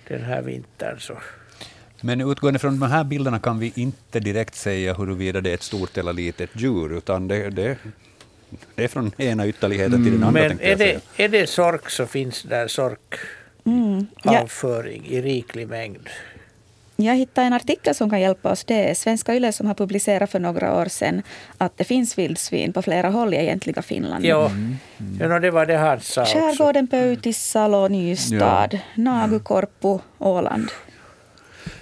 den 0.09 0.23
här 0.23 0.43
vintern. 0.43 1.01
Så. 1.01 1.15
Men 2.01 2.21
utgående 2.21 2.59
från 2.59 2.81
de 2.81 2.87
här 2.87 3.05
bilderna 3.05 3.39
kan 3.39 3.59
vi 3.59 3.73
inte 3.75 4.21
direkt 4.21 4.55
säga 4.55 4.95
huruvida 4.95 5.41
det 5.41 5.51
är 5.51 5.55
ett 5.55 5.63
stort 5.63 5.99
eller 5.99 6.13
litet 6.13 6.51
djur, 6.53 6.93
utan 6.93 7.29
det, 7.29 7.51
det, 7.51 7.79
det 8.75 8.85
är 8.85 8.89
från 8.89 9.13
ena 9.17 9.47
ytterligheten 9.47 10.05
till 10.05 10.13
den 10.13 10.23
andra. 10.23 10.41
Men 10.41 10.49
tänkte 10.49 10.67
är 10.67 10.77
det, 10.77 11.01
är 11.17 11.29
det 11.29 11.47
sork 11.47 11.91
så 11.91 12.07
finns 12.07 12.43
där 12.43 12.69
Mm. 13.65 14.07
Ja, 14.23 14.31
sorkavföring 14.33 15.07
i 15.07 15.21
riklig 15.23 15.69
mängd. 15.69 16.09
jag 16.97 17.15
hittade 17.17 17.47
en 17.47 17.53
artikel 17.53 17.95
som 17.95 18.11
kan 18.11 18.21
hjälpa 18.21 18.51
oss. 18.51 18.65
Det 18.65 18.91
är 18.91 18.95
Svenska 18.95 19.35
Yle 19.35 19.53
som 19.53 19.67
har 19.67 19.75
publicerat 19.75 20.31
för 20.31 20.39
några 20.39 20.75
år 20.81 20.87
sedan 20.87 21.23
att 21.59 21.79
det 21.79 21.85
finns 21.85 22.19
vildsvin 22.19 22.73
på 22.73 22.83
flera 22.83 23.09
håll 23.11 23.35
i 23.35 23.37
egentliga 23.37 23.83
Finland. 23.83 24.25
Ja, 24.25 24.51
ja 25.21 25.29
no, 25.29 25.39
det 25.39 25.51
var 25.51 25.67
det 25.67 25.77
han 25.77 26.01
sa 26.01 26.23
också. 26.23 26.35
Skärgården, 26.35 26.87
Pöytissalo, 26.87 27.89
Nystad, 27.89 28.79
Nagukorpu, 28.95 29.99
Åland. 30.19 30.71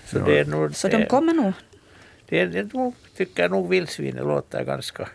Så, 0.07 0.19
det 0.19 0.39
är 0.39 0.45
nog, 0.45 0.77
Så 0.77 0.89
de 0.89 1.07
kommer 1.07 1.33
nog. 1.35 1.53
det, 2.29 2.47
det, 2.47 2.63
det 2.63 2.75
nog, 2.75 2.95
tycker 3.17 3.43
jag 3.43 3.51
nog 3.51 3.69
vildsvinet 3.69 4.25
låter 4.25 4.65
ganska... 4.65 5.09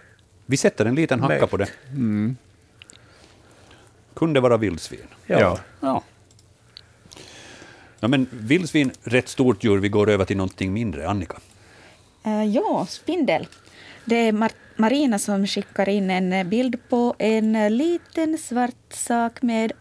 Vi 0.45 0.57
sätter 0.57 0.85
en 0.85 0.95
liten 0.95 1.19
hacka 1.19 1.33
Möjligt. 1.33 1.49
på 1.49 1.57
det. 1.57 1.67
Mm. 1.89 2.35
Kunde 4.13 4.39
vara 4.39 4.57
vildsvin. 4.57 4.99
Ja. 5.25 5.59
Ja. 5.81 6.03
Ja. 8.05 8.09
men 8.09 8.27
vildsvin, 8.31 8.91
rätt 9.03 9.29
stort 9.29 9.63
djur. 9.63 9.77
Vi 9.77 9.89
går 9.89 10.09
över 10.09 10.25
till 10.25 10.37
någonting 10.37 10.73
mindre. 10.73 11.07
Annika. 11.07 11.37
Uh, 12.27 12.45
ja, 12.45 12.85
spindel. 12.89 13.47
Det 14.05 14.15
är 14.15 14.31
Mar- 14.31 14.51
Marina 14.75 15.19
som 15.19 15.47
skickar 15.47 15.89
in 15.89 16.11
en 16.11 16.33
eh, 16.33 16.43
bild 16.43 16.89
på 16.89 17.15
en 17.19 17.55
eh, 17.55 17.69
liten 17.69 18.37
svart 18.37 18.93
sak 18.93 19.41
med 19.41 19.71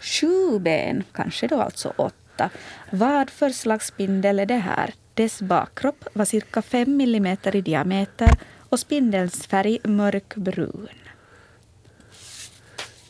sju 0.00 0.58
ben, 0.58 1.04
kanske 1.12 1.46
då 1.46 1.60
alltså 1.60 1.92
åtta. 1.96 2.50
Vad 2.90 3.30
för 3.30 3.50
slags 3.50 3.86
spindel 3.86 4.38
är 4.38 4.46
det 4.46 4.54
här? 4.54 4.94
Dess 5.14 5.42
bakkropp 5.42 6.04
var 6.12 6.24
cirka 6.24 6.62
fem 6.62 6.96
millimeter 6.96 7.56
i 7.56 7.60
diameter 7.60 8.30
och 8.68 8.80
spindelns 8.80 9.46
färg 9.46 9.78
mörkbrun. 9.84 10.88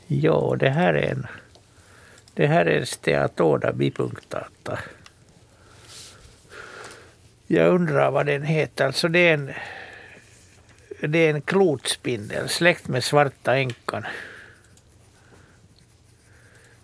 Ja, 0.06 0.56
det 0.58 0.70
här 0.70 0.94
är 0.94 1.12
en... 1.12 1.26
Det 2.38 2.46
här 2.46 2.66
är 2.66 2.84
Steatoda 2.84 3.72
bipunctata. 3.72 4.78
Jag 7.46 7.74
undrar 7.74 8.10
vad 8.10 8.26
den 8.26 8.42
heter. 8.42 8.86
Alltså 8.86 9.08
det 9.08 9.18
är 9.18 9.34
en... 9.34 9.52
Det 11.00 11.18
är 11.18 11.34
en 11.34 11.40
klotspindel, 11.40 12.48
släkt 12.48 12.88
med 12.88 13.04
svarta 13.04 13.56
änkan. 13.56 14.06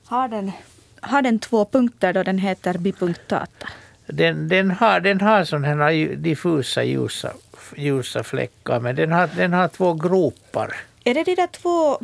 Har 0.04 0.28
den, 0.28 0.52
har 1.00 1.22
den 1.22 1.38
två 1.38 1.64
punkter 1.64 2.12
då 2.12 2.22
den 2.22 2.38
heter 2.38 2.78
bipunctata? 2.78 3.68
Den, 4.06 4.48
den 4.48 4.70
har, 4.70 5.00
den 5.00 5.20
har 5.20 5.44
sådana 5.44 5.66
här 5.66 6.16
diffusa 6.16 6.84
ljusa, 6.84 7.32
ljusa 7.76 8.22
fläckar, 8.22 8.80
men 8.80 8.96
den 8.96 9.12
har, 9.12 9.26
den 9.36 9.52
har 9.52 9.68
två 9.68 9.94
gropar. 9.94 10.76
Är 11.04 11.14
det 11.14 11.24
de 11.24 11.34
där 11.34 11.46
två 11.46 12.00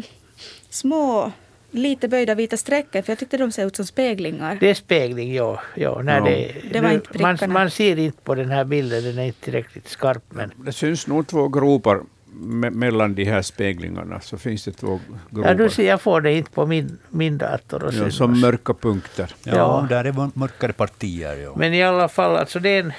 små, 0.71 1.33
lite 1.71 2.09
böjda 2.09 2.35
vita 2.35 2.57
strecken? 2.57 3.03
För 3.03 3.13
jag 3.13 3.19
tyckte 3.19 3.37
de 3.37 3.53
ser 3.53 3.67
ut 3.67 3.77
som 3.77 3.87
speglingar. 3.87 4.57
Det 4.61 4.71
är 4.71 4.75
spegling, 4.75 5.35
ja. 5.35 5.61
ja, 5.75 6.03
när 6.03 6.19
Ja. 6.19 6.25
Det, 6.25 6.55
Det 6.73 6.81
var 6.81 6.89
nu- 6.89 6.95
inte 6.95 7.19
man, 7.19 7.53
man 7.53 7.71
ser 7.71 7.99
inte 7.99 8.23
på 8.23 8.35
den 8.35 8.51
här 8.51 8.65
bilden, 8.65 9.05
den 9.05 9.19
är 9.19 9.25
inte 9.25 9.41
tillräckligt 9.41 9.89
skarp. 9.89 10.23
Men, 10.29 10.53
Det 10.57 10.73
syns 10.73 11.07
nog 11.07 11.27
två 11.27 11.49
gropar 11.49 12.01
me 12.33 12.71
mellan 12.71 13.15
de 13.15 13.25
här 13.25 13.43
speglingarna. 13.43 14.21
Så 14.21 14.39
finns 14.39 14.65
det 14.65 14.73
två 14.73 15.01
gropar. 15.31 15.49
ja, 15.51 15.55
du 15.55 15.71
ser, 15.71 15.87
jag 15.89 16.01
får 16.01 16.21
det 16.21 16.33
inte 16.33 16.51
på 16.51 16.67
min, 16.67 16.99
min 17.09 17.39
dator. 17.39 17.85
Och 17.85 17.95
ja, 17.95 18.11
som 18.11 18.41
mörka 18.41 18.75
punkter. 18.75 19.35
Ja, 19.45 19.53
Ja. 19.57 19.87
där 19.89 20.05
är 20.05 20.31
mörkare 20.39 20.73
partier. 20.73 21.37
Ja. 21.37 21.53
Men 21.57 21.75
i 21.75 21.83
alla 21.83 22.09
fall, 22.09 22.37
alltså 22.37 22.59
det 22.61 22.69
är 22.71 22.81
en, 22.81 22.93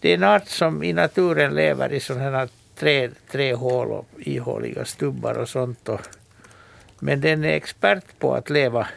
det 0.00 0.10
är 0.10 0.14
en 0.14 0.24
art 0.24 0.48
som 0.48 0.82
i 0.82 0.92
naturen 0.92 1.54
lever 1.54 1.92
i 1.92 2.00
sådana 2.00 2.38
här 2.38 2.48
trä, 2.78 3.10
trähål 3.30 3.88
och 3.92 4.08
ihåliga 4.18 4.84
stubbar 4.84 5.34
och 5.38 5.48
sånt. 5.48 5.88
Och, 5.88 6.00
men 6.98 7.20
den 7.20 7.44
är 7.44 7.52
expert 7.52 8.18
på 8.18 8.34
att 8.34 8.50
leva 8.50 8.88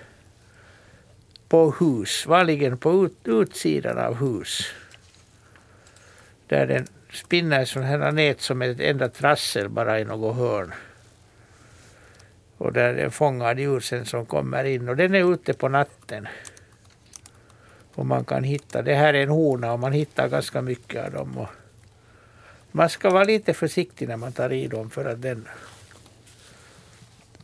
på 1.49 1.72
hus, 1.80 2.26
vanligen 2.28 2.78
på 2.78 3.06
ut, 3.06 3.18
utsidan 3.23 3.98
av 3.98 4.15
hus. 4.15 4.73
Där 6.48 6.68
den 6.68 6.88
spinner 7.14 7.65
sådana 7.65 7.88
här 7.88 8.11
nät 8.11 8.41
som 8.41 8.61
ett 8.61 8.80
enda 8.80 9.10
trassel 9.10 9.69
bara 9.69 9.99
i 9.99 10.06
något 10.06 10.36
hörn. 10.36 10.73
Och 12.57 12.73
där 12.73 12.94
den 12.94 13.11
fångar 13.11 13.56
ljusen 13.56 14.06
som 14.06 14.26
kommer 14.26 14.64
in. 14.64 14.90
Och 14.90 14.95
den 14.95 15.15
är 15.15 15.34
ute 15.34 15.53
på 15.53 15.69
natten. 15.69 16.28
Och 17.95 18.06
man 18.06 18.26
kan 18.26 18.44
hitta, 18.44 18.82
det 18.82 18.95
här 18.95 19.14
är 19.14 19.23
en 19.23 19.30
hona 19.30 19.73
och 19.73 19.80
man 19.80 19.91
hittar 19.91 20.28
ganska 20.28 20.61
mycket 20.61 21.06
av 21.06 21.11
dem. 21.11 21.38
Och 21.38 21.49
man 22.72 22.90
ska 22.90 23.10
vara 23.10 23.23
lite 23.23 23.53
försiktig 23.53 24.07
när 24.07 24.18
man 24.18 24.32
tar 24.32 24.53
i 24.53 24.68
dem 24.68 24.90
för 24.90 25.06
att 25.06 25.22
den 25.22 25.48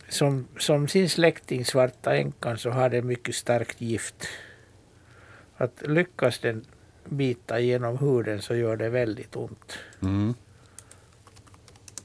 som, 0.08 0.48
som 0.58 0.88
sin 0.88 1.08
släkting 1.08 1.64
svarta 1.64 2.16
änkan 2.16 2.58
så 2.58 2.70
har 2.70 2.88
den 2.90 3.06
mycket 3.06 3.34
starkt 3.34 3.80
gift. 3.80 4.28
Att 5.56 5.82
lyckas 5.86 6.38
den 6.38 6.64
bita 7.04 7.60
genom 7.60 7.98
huden 7.98 8.42
så 8.42 8.54
gör 8.54 8.76
det 8.76 8.88
väldigt 8.88 9.36
ont. 9.36 9.78
Mm. 10.02 10.34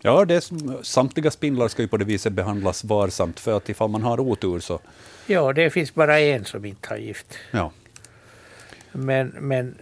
Ja, 0.01 0.25
det 0.25 0.35
är, 0.35 0.84
samtliga 0.84 1.31
spindlar 1.31 1.67
ska 1.67 1.81
ju 1.81 1.88
på 1.88 1.97
det 1.97 2.05
viset 2.05 2.34
behandlas 2.34 2.84
varsamt, 2.84 3.39
för 3.39 3.57
att 3.57 3.69
ifall 3.69 3.89
man 3.89 4.03
har 4.03 4.19
otur 4.19 4.59
så... 4.59 4.80
Ja, 5.27 5.53
det 5.53 5.69
finns 5.69 5.93
bara 5.93 6.19
en 6.19 6.45
som 6.45 6.65
inte 6.65 6.89
har 6.89 6.97
gift. 6.97 7.38
Ja. 7.51 7.71
Men, 8.91 9.27
men 9.27 9.75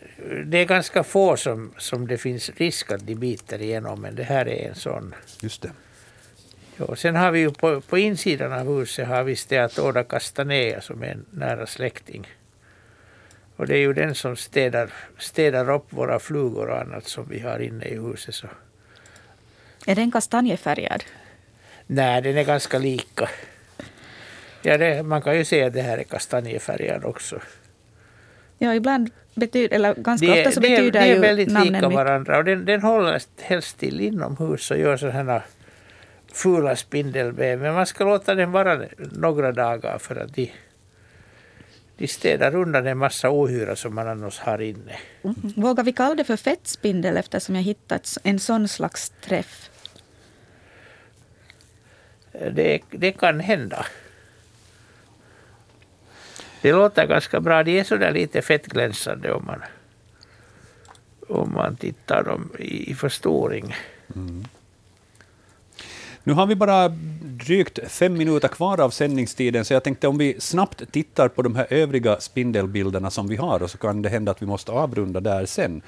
det 0.46 0.58
är 0.58 0.66
ganska 0.66 1.04
få 1.04 1.38
som, 1.38 1.74
som 1.78 2.08
det 2.08 2.18
finns 2.18 2.50
risk 2.50 2.92
att 2.92 3.08
de 3.08 3.16
biter 3.16 3.62
igenom, 3.62 4.02
men 4.02 4.16
det 4.16 4.24
här 4.24 4.48
är 4.48 4.70
en 4.70 4.76
sån. 4.76 5.16
Just 5.42 5.62
det. 5.62 5.72
Ja, 6.88 6.96
sen 6.96 7.16
har 7.16 7.32
vi 7.32 7.40
ju 7.40 7.52
på, 7.52 7.82
på 7.82 7.98
insidan 7.98 8.54
av 8.54 8.78
huset 8.78 9.08
har 9.08 9.24
vi 9.24 9.36
Steatoda 9.36 10.04
castanea 10.04 10.82
som 10.82 11.04
är 11.04 11.08
en 11.08 11.26
nära 11.32 11.66
släkting. 11.68 12.28
Och 13.56 13.68
det 13.68 13.74
är 13.76 13.80
ju 13.80 13.94
den 13.94 14.16
som 14.16 14.36
städar, 14.36 14.90
städar 15.18 15.70
upp 15.70 15.86
våra 15.90 16.20
flugor 16.20 16.70
och 16.70 16.82
annat 16.82 17.08
som 17.08 17.26
vi 17.30 17.40
har 17.40 17.60
inne 17.60 17.86
i 17.86 17.96
huset. 18.00 18.36
Så. 18.36 18.48
Är 19.86 19.96
den 19.96 20.12
kastanjefärgad? 20.12 21.04
Nej, 21.88 22.22
den 22.22 22.38
är 22.38 22.44
ganska 22.44 22.78
lika. 22.80 23.30
Ja, 24.62 24.78
det, 24.78 25.04
man 25.04 25.22
kan 25.22 25.38
ju 25.38 25.46
säga 25.46 25.68
att 25.68 25.74
det 25.74 25.82
här 25.82 25.98
är 25.98 26.04
kastanjefärgad 26.04 27.06
också. 27.06 27.40
Ja, 28.58 28.76
ibland 28.76 29.10
betyder, 29.36 29.76
eller 29.76 29.94
ganska 29.96 30.26
De 30.28 30.34
är- 30.34 30.40
ofta 30.40 30.52
så 30.52 30.60
de 30.60 30.68
är- 30.68 30.72
betyder 30.78 31.00
de 31.02 31.06
är 31.06 31.14
ju 31.16 31.20
väldigt 31.20 31.52
namnen 31.52 31.74
lika 31.74 31.88
mycket. 31.88 31.96
varandra 32.06 32.38
och 32.38 32.44
den, 32.46 32.66
den 32.66 32.82
håller 32.82 33.22
helst 33.42 33.78
till 33.80 34.02
inomhus 34.02 34.72
och 34.72 34.78
gör 34.78 34.98
sådana 34.98 35.32
här 35.32 35.42
fula 36.32 36.76
spindelväv. 36.76 37.60
Men 37.60 37.74
man 37.74 37.86
ska 37.86 38.04
låta 38.04 38.36
den 38.36 38.52
vara 38.52 38.82
några 38.98 39.52
dagar 39.52 39.98
för 39.98 40.16
att 40.16 40.34
de, 40.34 40.52
de 41.98 42.08
städar 42.08 42.56
undan 42.56 42.88
en 42.88 42.98
massa 42.98 43.30
ohyra 43.30 43.76
som 43.76 43.96
man 43.96 44.08
annars 44.08 44.40
har 44.40 44.62
inne. 44.62 45.00
Mm. 45.24 45.36
Vågar 45.56 45.84
vi 45.84 45.94
kalla 45.94 46.16
det 46.16 46.24
för 46.24 46.38
fettspindel 46.38 47.18
eftersom 47.18 47.56
jag 47.56 47.64
hittat 47.64 48.18
en 48.24 48.40
sån 48.40 48.68
slags 48.68 49.10
träff? 49.10 49.70
Det, 52.32 52.82
det 52.90 53.12
kan 53.12 53.40
hända. 53.40 53.86
Det 56.62 56.72
låter 56.72 57.08
ganska 57.08 57.40
bra. 57.40 57.64
De 57.64 57.80
är 57.80 57.84
sådär 57.84 58.12
lite 58.12 58.42
fettglänsande 58.42 59.32
om 59.32 59.46
man, 59.46 59.62
om 61.30 61.54
man 61.54 61.76
tittar 61.76 62.24
dem 62.24 62.52
i, 62.60 62.92
i 62.92 62.96
förstoring. 62.96 63.76
Nu 66.24 66.34
har 66.34 66.46
vi 66.46 66.56
bara 66.56 66.90
drygt 67.22 67.80
fem 67.88 68.14
minuter 68.14 68.48
kvar 68.48 68.80
av 68.80 68.90
sändningstiden, 68.90 69.66
så 69.66 69.74
jag 69.74 69.84
tänkte 69.84 70.08
om 70.08 70.18
vi 70.18 70.36
snabbt 70.40 70.92
tittar 70.92 71.28
på 71.28 71.42
de 71.42 71.56
här 71.56 71.68
övriga 71.70 72.20
spindelbilderna 72.20 73.10
som 73.10 73.28
vi 73.28 73.36
har, 73.36 73.64
och 73.64 73.72
så 73.72 73.78
kan 73.78 74.02
det 74.02 74.10
hända 74.10 74.32
att 74.32 74.42
vi 74.42 74.46
måste 74.46 74.72
avrunda 74.72 75.20
där 75.20 75.46
sen. 75.46 75.82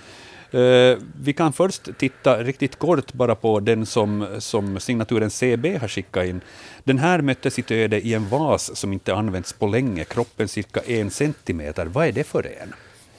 Eh, 0.52 0.98
vi 1.22 1.34
kan 1.34 1.54
först 1.54 1.90
titta 1.98 2.44
riktigt 2.44 2.76
kort 2.76 3.14
bara 3.14 3.36
på 3.36 3.60
den 3.60 3.86
som, 3.86 4.28
som 4.40 4.80
signaturen 4.80 5.30
CB 5.30 5.78
har 5.78 5.88
skickat 5.88 6.26
in. 6.26 6.42
Den 6.84 6.98
här 6.98 7.22
mötte 7.22 7.52
sitt 7.52 7.72
öde 7.72 8.02
i 8.02 8.14
en 8.14 8.30
vas 8.30 8.78
som 8.78 8.94
inte 8.94 9.16
använts 9.16 9.54
på 9.54 9.68
länge, 9.68 10.04
kroppen 10.04 10.48
cirka 10.48 10.80
en 10.88 11.10
centimeter. 11.10 11.86
Vad 11.86 12.08
är 12.08 12.12
det 12.12 12.24
för 12.24 12.46
en? 12.62 12.74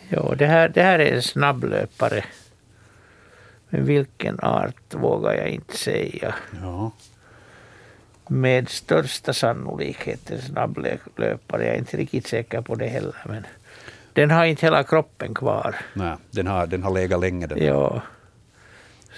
Ja, 0.08 0.34
det 0.38 0.46
här, 0.46 0.68
det 0.68 0.82
här 0.82 0.98
är 0.98 1.12
en 1.12 1.22
snabblöpare. 1.22 2.24
Men 3.68 3.84
vilken 3.84 4.40
art 4.40 4.94
vågar 4.94 5.34
jag 5.34 5.48
inte 5.48 5.76
säga. 5.76 6.34
Ja. 6.62 6.90
med 8.28 8.68
största 8.68 9.32
sannolikhet 9.32 10.30
en 10.30 10.42
snabblöpare. 10.42 11.64
Jag 11.64 11.74
är 11.74 11.78
inte 11.78 11.96
riktigt 11.96 12.26
säker 12.26 12.60
på 12.60 12.74
det 12.74 12.86
heller. 12.86 13.16
Men 13.26 13.46
den 14.12 14.30
har 14.30 14.44
inte 14.44 14.66
hela 14.66 14.84
kroppen 14.84 15.34
kvar. 15.34 15.76
Nej, 15.94 16.16
den 16.30 16.46
har, 16.46 16.66
den 16.66 16.82
har 16.82 16.90
legat 16.90 17.20
länge. 17.20 17.46
Den. 17.46 17.64
Ja. 17.66 18.02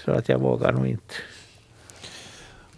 Så 0.05 0.11
att 0.11 0.29
jag 0.29 0.39
vågar 0.39 0.73
nog 0.73 0.87
inte. 0.87 1.15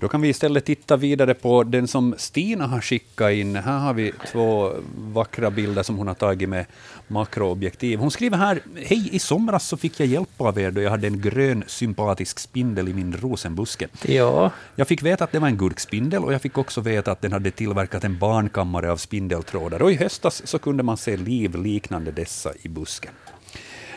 Då 0.01 0.09
kan 0.09 0.20
vi 0.20 0.29
istället 0.29 0.65
titta 0.65 0.97
vidare 0.97 1.35
på 1.35 1.62
den 1.62 1.89
som 1.89 2.15
Stina 2.19 2.66
har 2.66 2.81
skickat 2.81 3.33
in. 3.33 3.57
Här 3.57 3.79
har 3.79 3.95
vi 3.95 4.12
två 4.33 4.73
vackra 4.97 5.51
bilder 5.51 5.83
som 5.83 5.97
hon 5.97 6.07
har 6.07 6.15
tagit 6.15 6.49
med 6.49 6.66
makroobjektiv. 7.09 7.99
Hon 7.99 8.11
skriver 8.11 8.37
här, 8.37 8.62
hej, 8.77 9.09
i 9.12 9.19
somras 9.19 9.69
så 9.69 9.77
fick 9.77 10.01
jag 10.01 10.09
hjälp 10.09 10.41
av 10.41 10.59
er 10.59 10.70
då 10.70 10.81
jag 10.81 10.91
hade 10.91 11.07
en 11.07 11.20
grön 11.20 11.65
sympatisk 11.66 12.39
spindel 12.39 12.89
i 12.89 12.95
min 12.95 13.16
rosenbuske. 13.16 13.89
Ja. 14.03 14.51
Jag 14.75 14.89
fick 14.89 15.03
veta 15.03 15.25
att 15.25 15.33
det 15.33 15.39
var 15.39 15.49
en 15.49 15.57
gurkspindel 15.57 16.25
och 16.25 16.33
jag 16.33 16.43
fick 16.43 16.59
också 16.59 16.81
veta 16.81 17.12
att 17.12 17.20
den 17.20 17.33
hade 17.33 17.51
tillverkat 17.51 18.05
en 18.05 18.19
barnkammare 18.19 18.93
av 18.93 18.97
spindeltrådar. 18.97 19.83
Och 19.83 19.93
i 19.93 19.95
höstas 19.95 20.43
så 20.47 20.59
kunde 20.59 20.83
man 20.83 20.97
se 20.97 21.16
liv 21.16 21.55
liknande 21.55 22.11
dessa 22.11 22.53
i 22.62 22.69
busken. 22.69 23.12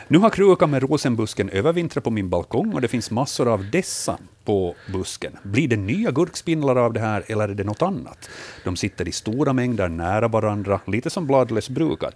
Nu 0.08 0.18
har 0.18 0.30
krukan 0.30 0.70
med 0.70 0.82
rosenbusken 0.82 1.48
övervintrat 1.48 2.04
på 2.04 2.10
min 2.10 2.28
balkong 2.28 2.74
och 2.74 2.80
det 2.80 2.88
finns 2.88 3.10
massor 3.10 3.48
av 3.48 3.70
dessa 3.70 4.18
på 4.44 4.74
busken. 4.92 5.36
Blir 5.42 5.68
det 5.68 5.76
nya 5.76 6.10
gurkspindlar 6.10 6.76
av 6.76 6.92
det 6.92 7.00
här 7.00 7.24
eller 7.26 7.48
är 7.48 7.54
det 7.54 7.64
något 7.64 7.82
annat? 7.82 8.30
De 8.64 8.76
sitter 8.76 9.08
i 9.08 9.12
stora 9.12 9.52
mängder 9.52 9.88
nära 9.88 10.28
varandra, 10.28 10.80
lite 10.86 11.10
som 11.10 11.26
bladlöss 11.26 11.68
brukar. 11.68 12.12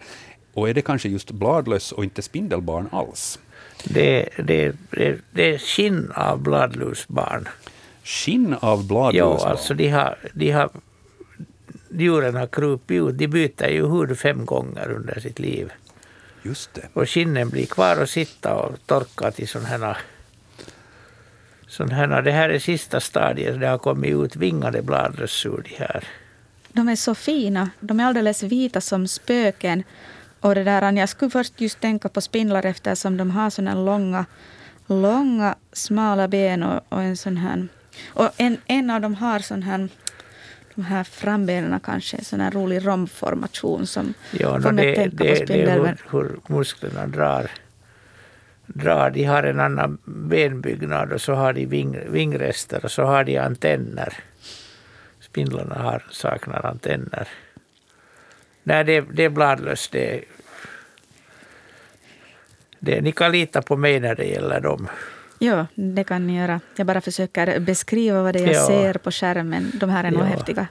Och 0.55 0.69
är 0.69 0.75
det 0.75 0.83
kanske 0.83 1.09
just 1.09 1.31
bladlöss 1.31 1.93
och 1.93 2.05
inte 2.05 2.23
spindelbarn 2.23 2.89
alls? 2.93 3.39
Det, 3.85 4.29
det, 4.37 4.77
det, 4.91 5.19
det 5.33 5.55
är 5.55 5.59
skinn 5.59 6.13
av 6.15 6.39
bladlusbarn. 6.43 7.49
Skinn 8.05 8.55
av 8.61 8.87
bladlusbarn? 8.87 9.39
Ja, 9.41 9.49
alltså 9.49 9.75
de 9.75 9.89
har, 9.89 10.19
de 10.33 10.51
har, 10.51 10.71
djuren 11.91 12.35
har 12.35 12.47
krupit 12.47 13.03
ut. 13.03 13.19
De 13.19 13.29
byter 13.29 13.69
ju 13.69 13.87
hud 13.87 14.19
fem 14.19 14.45
gånger 14.45 14.91
under 14.91 15.21
sitt 15.21 15.39
liv. 15.39 15.73
Just 16.43 16.75
det. 16.75 16.89
Och 16.93 17.09
skinnen 17.09 17.49
blir 17.49 17.67
kvar 17.67 18.03
och 18.03 18.09
sitta 18.09 18.55
och 18.55 18.75
torka 18.87 19.31
till 19.31 19.49
sådana 19.49 19.69
här 19.69 19.97
sån 21.67 21.91
här, 21.91 22.23
det 22.23 22.33
här 22.33 22.49
är 22.49 22.59
sista 22.59 23.01
stadiet, 23.01 23.61
det 23.61 23.67
har 23.67 23.79
kommit 23.79 24.15
ut 24.15 24.37
vingade 24.37 24.83
bladlöss 24.83 25.47
ur 25.47 25.65
de 25.69 25.85
här. 25.85 26.05
De 26.73 26.89
är 26.89 26.97
så 26.97 27.15
fina. 27.15 27.71
De 27.81 28.01
är 28.01 28.05
alldeles 28.05 28.43
vita 28.43 28.81
som 28.81 29.09
spöken. 29.09 29.83
Och 30.41 30.55
det 30.55 30.65
där, 30.65 30.93
jag 30.93 31.09
skulle 31.09 31.31
först 31.31 31.61
just 31.61 31.81
tänka 31.81 32.09
på 32.09 32.21
spindlar 32.21 32.67
eftersom 32.67 33.17
de 33.17 33.31
har 33.31 33.51
såna 33.51 33.75
långa, 33.75 34.27
långa 34.87 35.55
smala 35.73 36.29
ben 36.29 36.63
och, 36.63 36.81
och 36.89 37.03
en 37.03 37.17
sån 37.17 37.37
här... 37.37 37.69
Och 38.07 38.31
en, 38.37 38.59
en 38.67 38.91
av 38.91 39.01
dem 39.01 39.15
har 39.15 39.39
sån 39.39 39.63
här 39.63 39.89
de 40.77 40.85
här 40.85 41.05
frambenen 41.05 41.81
kanske, 41.81 42.17
en 42.17 42.25
sån 42.25 42.41
här 42.41 42.51
rolig 42.51 42.87
romformation 42.87 43.87
som 43.87 44.15
ja, 44.31 44.61
får 44.61 44.73
mig 44.73 44.95
tänka 44.95 45.25
det, 45.25 45.31
på 45.31 45.37
spindel. 45.37 45.83
Det 45.83 45.89
är 45.89 45.99
hur, 46.11 46.21
hur 46.21 46.55
musklerna 46.57 47.07
drar, 47.07 47.51
drar. 48.67 49.11
De 49.11 49.25
har 49.25 49.43
en 49.43 49.61
annan 49.61 49.99
benbyggnad 50.05 51.13
och 51.13 51.21
så 51.21 51.35
har 51.35 51.53
de 51.53 51.67
ving, 51.67 51.99
vingrester 52.11 52.85
och 52.85 52.91
så 52.91 53.03
har 53.03 53.25
de 53.25 53.39
antenner. 53.39 54.13
Spindlarna 55.21 55.75
har, 55.75 56.05
saknar 56.11 56.67
antenner. 56.67 57.29
Nej, 58.63 58.85
det, 58.85 59.01
det 59.01 59.25
är 59.25 59.29
bladlöst. 59.29 59.93
Det, 59.93 60.25
det, 62.79 63.01
ni 63.01 63.13
kan 63.13 63.33
lita 63.33 63.63
på 63.63 63.77
mig 63.77 64.01
när 64.01 64.15
det 64.15 64.25
gäller 64.25 64.61
dem. 64.61 64.89
Ja, 65.39 65.67
det 65.75 66.05
kan 66.05 66.27
ni 66.27 66.39
göra. 66.39 66.61
Jag 66.77 66.87
bara 66.87 67.01
försöker 67.01 67.61
beskriva 67.61 68.23
vad 68.23 68.35
det 68.35 68.39
är 68.39 68.47
jag 68.47 68.55
ja. 68.55 68.67
ser 68.67 68.95
på 68.95 69.11
skärmen. 69.11 69.73
De 69.75 69.91
här 69.91 70.05
är 70.05 70.11
nog 70.11 70.23
ja. 70.23 70.25
häftiga. 70.25 70.67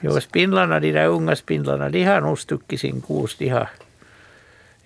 Jo, 0.00 0.20
spindlarna, 0.20 0.80
de 0.80 0.92
där 0.92 1.06
unga 1.06 1.36
spindlarna, 1.36 1.88
de 1.88 2.04
har 2.04 2.20
nog 2.20 2.38
stuckit 2.38 2.80
sin 2.80 3.00
kos. 3.00 3.36
De 3.36 3.48
har 3.48 3.68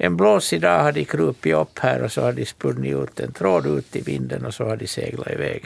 en 0.02 0.16
blåsig 0.16 0.60
dag 0.60 0.82
har 0.82 0.92
de 0.92 1.04
krupit 1.04 1.54
upp 1.54 1.78
här 1.78 2.02
och 2.02 2.12
så 2.12 2.22
har 2.22 2.32
de 2.32 2.46
spunnit 2.46 2.96
ut 2.96 3.20
en 3.20 3.32
tråd 3.32 3.66
ut 3.66 3.96
i 3.96 4.00
vinden 4.00 4.46
och 4.46 4.54
så 4.54 4.64
har 4.64 4.76
de 4.76 4.86
seglat 4.86 5.30
iväg. 5.30 5.64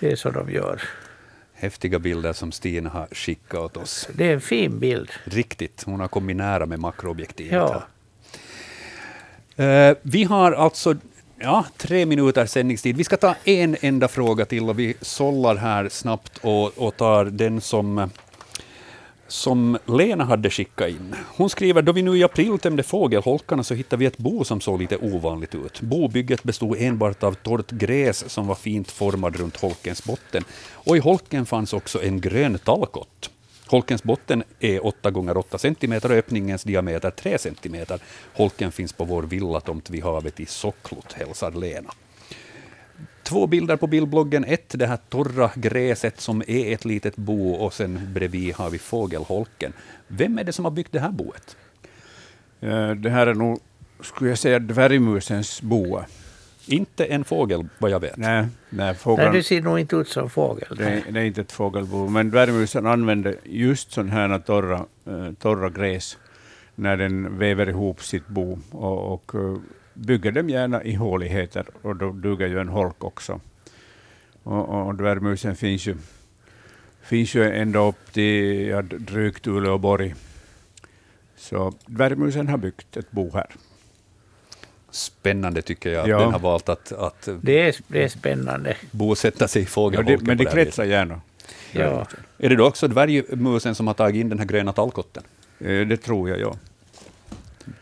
Det 0.00 0.12
är 0.12 0.16
så 0.16 0.30
de 0.30 0.50
gör. 0.50 0.82
Häftiga 1.52 1.98
bilder 1.98 2.32
som 2.32 2.52
Stina 2.52 2.90
har 2.90 3.06
skickat 3.12 3.60
åt 3.60 3.76
oss. 3.76 4.08
Det 4.12 4.28
är 4.28 4.34
en 4.34 4.40
fin 4.40 4.78
bild. 4.78 5.10
Riktigt. 5.24 5.82
Hon 5.86 6.00
har 6.00 6.08
kommit 6.08 6.36
nära 6.36 6.66
med 6.66 6.78
makroobjektivet. 6.78 7.52
Ja. 7.52 7.82
Uh, 9.64 9.96
vi 10.02 10.24
har 10.24 10.52
alltså 10.52 10.96
ja, 11.38 11.64
tre 11.76 12.06
minuter 12.06 12.46
sändningstid. 12.46 12.96
Vi 12.96 13.04
ska 13.04 13.16
ta 13.16 13.34
en 13.44 13.76
enda 13.80 14.08
fråga 14.08 14.44
till 14.44 14.68
och 14.68 14.78
vi 14.78 14.94
sållar 15.00 15.56
här 15.56 15.88
snabbt 15.88 16.38
och, 16.42 16.78
och 16.78 16.96
tar 16.96 17.24
den 17.24 17.60
som 17.60 18.10
som 19.30 19.78
Lena 19.86 20.24
hade 20.24 20.50
skickat 20.50 20.88
in. 20.88 21.14
Hon 21.36 21.50
skriver, 21.50 21.82
då 21.82 21.92
vi 21.92 22.02
nu 22.02 22.18
i 22.18 22.24
april 22.24 22.58
tämjde 22.58 22.82
fågelholkarna 22.82 23.64
så 23.64 23.74
hittade 23.74 24.00
vi 24.00 24.06
ett 24.06 24.18
bo 24.18 24.44
som 24.44 24.60
såg 24.60 24.80
lite 24.80 24.96
ovanligt 24.96 25.54
ut. 25.54 25.80
Bobygget 25.80 26.42
bestod 26.42 26.76
enbart 26.80 27.22
av 27.22 27.34
torrt 27.34 27.70
gräs 27.70 28.30
som 28.30 28.46
var 28.46 28.54
fint 28.54 28.90
formad 28.90 29.36
runt 29.36 29.56
holkens 29.56 30.04
botten. 30.04 30.44
Och 30.72 30.96
i 30.96 31.00
holken 31.00 31.46
fanns 31.46 31.72
också 31.72 32.02
en 32.02 32.20
grön 32.20 32.58
tallkott. 32.58 33.30
Holkens 33.66 34.02
botten 34.02 34.42
är 34.60 34.86
8 34.86 35.10
gånger 35.10 35.36
8 35.36 35.58
cm 35.58 35.92
och 35.92 36.10
öppningens 36.10 36.62
diameter 36.62 37.10
3 37.10 37.38
cm. 37.38 37.76
Holken 38.34 38.72
finns 38.72 38.92
på 38.92 39.04
vår 39.04 39.22
villatomt 39.22 39.90
vid 39.90 40.02
havet 40.02 40.40
i 40.40 40.46
Socklot, 40.46 41.12
hälsar 41.12 41.50
Lena. 41.50 41.90
Två 43.30 43.46
bilder 43.46 43.76
på 43.76 43.86
bildbloggen. 43.86 44.44
Ett, 44.44 44.78
det 44.78 44.86
här 44.86 44.98
torra 45.08 45.50
gräset 45.54 46.20
som 46.20 46.42
är 46.46 46.72
ett 46.72 46.84
litet 46.84 47.16
bo 47.16 47.52
och 47.52 47.74
sen 47.74 48.12
bredvid 48.14 48.54
har 48.54 48.70
vi 48.70 48.78
fågelholken. 48.78 49.72
Vem 50.08 50.38
är 50.38 50.44
det 50.44 50.52
som 50.52 50.64
har 50.64 50.72
byggt 50.72 50.92
det 50.92 51.00
här 51.00 51.10
boet? 51.10 51.56
Eh, 52.60 52.90
det 52.90 53.10
här 53.10 53.26
är 53.26 53.34
nog, 53.34 53.60
skulle 54.00 54.30
jag 54.30 54.38
säga, 54.38 54.58
dvärgmusens 54.58 55.62
bo. 55.62 56.00
Inte 56.66 57.04
en 57.04 57.24
fågel, 57.24 57.68
vad 57.78 57.90
jag 57.90 58.00
vet. 58.00 58.16
Nej, 58.16 58.46
nej, 58.70 58.94
fågeln, 58.94 59.28
nej 59.30 59.38
det 59.38 59.42
ser 59.42 59.62
nog 59.62 59.78
inte 59.78 59.96
ut 59.96 60.08
som 60.08 60.30
fågel. 60.30 60.76
Det, 60.76 61.02
det 61.10 61.20
är 61.20 61.24
inte 61.24 61.40
ett 61.40 61.52
fågelbo, 61.52 62.08
men 62.08 62.30
dvärgmusen 62.30 62.86
använder 62.86 63.36
just 63.44 63.92
sådana 63.92 64.12
här 64.12 64.38
torra, 64.38 64.86
uh, 65.08 65.32
torra 65.32 65.70
gräs 65.70 66.18
när 66.74 66.96
den 66.96 67.38
väver 67.38 67.68
ihop 67.68 68.02
sitt 68.02 68.26
bo 68.26 68.58
och, 68.70 69.14
och 69.14 69.34
uh, 69.34 69.58
bygger 70.00 70.32
dem 70.32 70.48
gärna 70.48 70.84
i 70.84 70.94
håligheter 70.94 71.66
och 71.82 71.96
då 71.96 72.12
duger 72.12 72.46
ju 72.46 72.60
en 72.60 72.68
holk 72.68 73.04
också. 73.04 73.40
Och, 74.42 74.86
och 74.86 74.94
dvärgmusen 74.94 75.56
finns 75.56 75.86
ju, 75.86 75.96
finns 77.02 77.34
ju 77.34 77.52
ända 77.52 77.78
upp 77.78 78.12
till 78.12 78.66
ja, 78.66 78.82
drygt 78.82 79.46
Uleåborg. 79.46 80.14
Så 81.36 81.74
dvärgmusen 81.86 82.48
har 82.48 82.58
byggt 82.58 82.96
ett 82.96 83.10
bo 83.10 83.30
här 83.34 83.46
spännande 84.90 85.62
tycker 85.62 85.90
jag, 85.90 86.02
att 86.02 86.08
ja. 86.08 86.18
den 86.18 86.32
har 86.32 86.38
valt 86.38 86.68
att, 86.68 86.92
att 86.92 87.28
det, 87.42 87.60
är, 87.60 87.76
det 87.86 88.04
är 88.04 88.08
spännande. 88.08 88.76
bosätta 88.90 89.48
sig 89.48 89.62
i 89.62 89.66
fågelholken. 89.66 90.18
Ja, 90.20 90.26
men 90.26 90.36
det 90.38 90.44
kretsar 90.44 90.84
gärna. 90.84 91.20
Ja. 91.72 92.06
Är 92.38 92.48
det 92.48 92.56
då 92.56 92.66
också 92.66 92.88
dvärgmusen 92.88 93.74
som 93.74 93.86
har 93.86 93.94
tagit 93.94 94.20
in 94.20 94.28
den 94.28 94.38
här 94.38 94.46
gröna 94.46 94.72
tallkotten? 94.72 95.22
Eh, 95.58 95.86
det 95.86 95.96
tror 95.96 96.28
jag, 96.28 96.40
ja. 96.40 96.56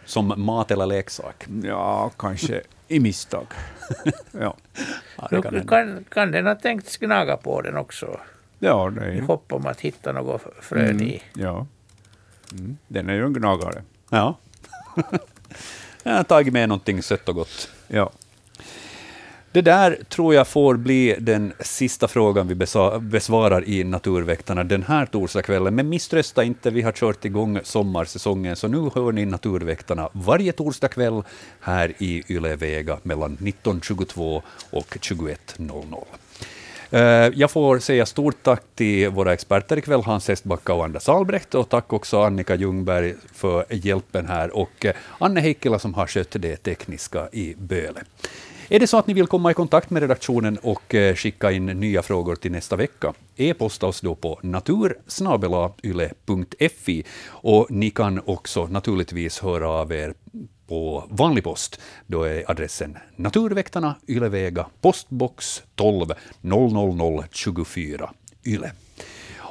Som 0.09 0.35
mat 0.37 0.71
eller 0.71 0.87
leksak? 0.87 1.47
Ja, 1.63 2.11
kanske 2.19 2.61
i 2.89 3.01
misstag. 3.01 3.47
ja. 4.31 4.57
ja 5.31 5.43
kan, 5.43 5.67
kan, 5.67 6.05
kan 6.09 6.31
den 6.33 6.47
ha 6.47 6.55
tänkt 6.55 6.97
gnaga 6.97 7.37
på 7.37 7.63
den 7.63 7.77
också? 7.77 8.21
Ja, 8.59 8.91
det 8.91 9.01
är... 9.01 9.13
I 9.13 9.21
hopp 9.21 9.53
om 9.53 9.67
att 9.67 9.81
hitta 9.81 10.13
något 10.13 10.43
frön 10.61 10.91
mm, 10.91 11.03
i. 11.03 11.23
Ja. 11.35 11.67
Mm. 12.53 12.79
Den 12.89 13.09
är 13.09 13.15
ju 13.15 13.25
en 13.25 13.33
gnagare. 13.33 13.83
Ja. 14.11 14.39
Jag 16.03 16.13
har 16.13 16.25
tagit 16.25 16.53
med 16.53 16.69
någonting 16.69 17.03
sött 17.03 17.29
och 17.29 17.35
gott. 17.35 17.71
Ja. 17.89 18.11
Det 19.53 19.61
där 19.61 19.99
tror 20.09 20.35
jag 20.35 20.49
får 20.49 20.77
bli 20.77 21.17
den 21.19 21.53
sista 21.61 22.09
frågan 22.09 22.49
vi 22.49 22.55
besvarar 23.01 23.69
i 23.69 23.85
Naturväktarna 23.85 24.65
den 24.65 24.83
här 24.83 25.07
torsdagskvällen. 25.07 25.75
Men 25.75 25.89
misströsta 25.89 26.45
inte, 26.45 26.71
vi 26.71 26.83
har 26.83 26.93
kört 26.93 27.25
igång 27.25 27.61
sommarsäsongen, 27.63 28.57
så 28.57 28.69
nu 28.69 28.91
hör 28.95 29.13
ni 29.13 29.25
Naturväktarna 29.25 30.09
varje 30.13 30.53
torsdagkväll 30.53 31.23
här 31.61 31.93
i 31.99 32.23
Yle 32.29 32.57
Vega 32.57 32.99
mellan 33.03 33.37
19.22 33.37 34.43
och 34.71 34.97
21.00. 35.01 36.05
Eh, 36.91 37.01
jag 37.35 37.51
får 37.51 37.79
säga 37.79 38.07
stort 38.07 38.43
tack 38.43 38.63
till 38.75 39.09
våra 39.09 39.33
experter 39.33 39.77
ikväll, 39.77 40.03
Hans 40.03 40.29
Hestbacka 40.29 40.75
och 40.75 40.85
Anders 40.85 41.09
Albrecht, 41.09 41.55
och 41.55 41.69
tack 41.69 41.93
också 41.93 42.23
Annika 42.23 42.55
Ljungberg 42.55 43.15
för 43.35 43.65
hjälpen 43.71 44.27
här, 44.27 44.57
och 44.57 44.85
eh, 44.85 44.95
Anne 45.19 45.41
Heikkila 45.41 45.79
som 45.79 45.95
har 45.95 46.07
skött 46.07 46.37
det 46.39 46.57
tekniska 46.57 47.29
i 47.33 47.55
Böle. 47.59 48.01
Är 48.71 48.81
det 48.81 48.87
så 48.87 48.99
att 48.99 49.07
ni 49.07 49.15
vill 49.15 49.27
komma 49.27 49.51
i 49.51 49.55
kontakt 49.55 49.91
med 49.91 50.03
redaktionen 50.03 50.59
och 50.63 50.95
eh, 50.95 51.15
skicka 51.15 51.53
in 51.53 51.67
nya 51.67 52.03
frågor 52.03 52.37
till 52.37 52.53
nästa 52.53 52.77
vecka, 52.77 53.15
e-posta 53.37 53.87
oss 53.87 54.01
då 54.01 54.15
på 54.15 54.41
natursnabelayle.fi 54.43 57.05
och 57.27 57.67
ni 57.71 57.91
kan 57.91 58.21
också 58.25 58.67
naturligtvis 58.67 59.39
höra 59.39 59.69
av 59.69 59.93
er 59.93 60.15
på 60.67 61.05
vanlig 61.11 61.45
post. 61.45 61.81
Då 62.07 62.23
är 62.23 62.51
adressen 62.51 62.99
Naturväktarna, 63.17 63.95
Ylevega, 64.09 64.67
postbox 64.81 65.63
12 65.75 66.07
00024 66.41 68.11
Yle. 68.47 68.73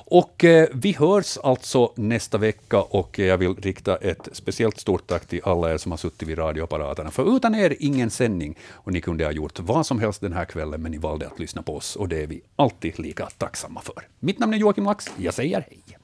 Och 0.09 0.43
eh, 0.43 0.67
vi 0.73 0.91
hörs 0.91 1.37
alltså 1.37 1.93
nästa 1.95 2.37
vecka 2.37 2.81
och 2.81 3.19
jag 3.19 3.37
vill 3.37 3.55
rikta 3.55 3.95
ett 3.95 4.29
speciellt 4.31 4.79
stort 4.79 5.07
tack 5.07 5.25
till 5.25 5.41
alla 5.43 5.73
er 5.73 5.77
som 5.77 5.91
har 5.91 5.97
suttit 5.97 6.27
vid 6.27 6.37
radioapparaterna. 6.37 7.11
För 7.11 7.35
utan 7.35 7.55
er 7.55 7.75
ingen 7.79 8.09
sändning 8.09 8.57
och 8.71 8.93
ni 8.93 9.01
kunde 9.01 9.25
ha 9.25 9.31
gjort 9.31 9.59
vad 9.59 9.85
som 9.85 9.99
helst 9.99 10.21
den 10.21 10.33
här 10.33 10.45
kvällen, 10.45 10.81
men 10.81 10.91
ni 10.91 10.97
valde 10.97 11.27
att 11.27 11.39
lyssna 11.39 11.61
på 11.61 11.75
oss 11.75 11.95
och 11.95 12.09
det 12.09 12.23
är 12.23 12.27
vi 12.27 12.41
alltid 12.55 12.99
lika 12.99 13.25
tacksamma 13.25 13.81
för. 13.81 14.07
Mitt 14.19 14.39
namn 14.39 14.53
är 14.53 14.57
Joakim 14.57 14.83
Lax. 14.83 15.11
Jag 15.17 15.33
säger 15.33 15.61
hej. 15.61 15.96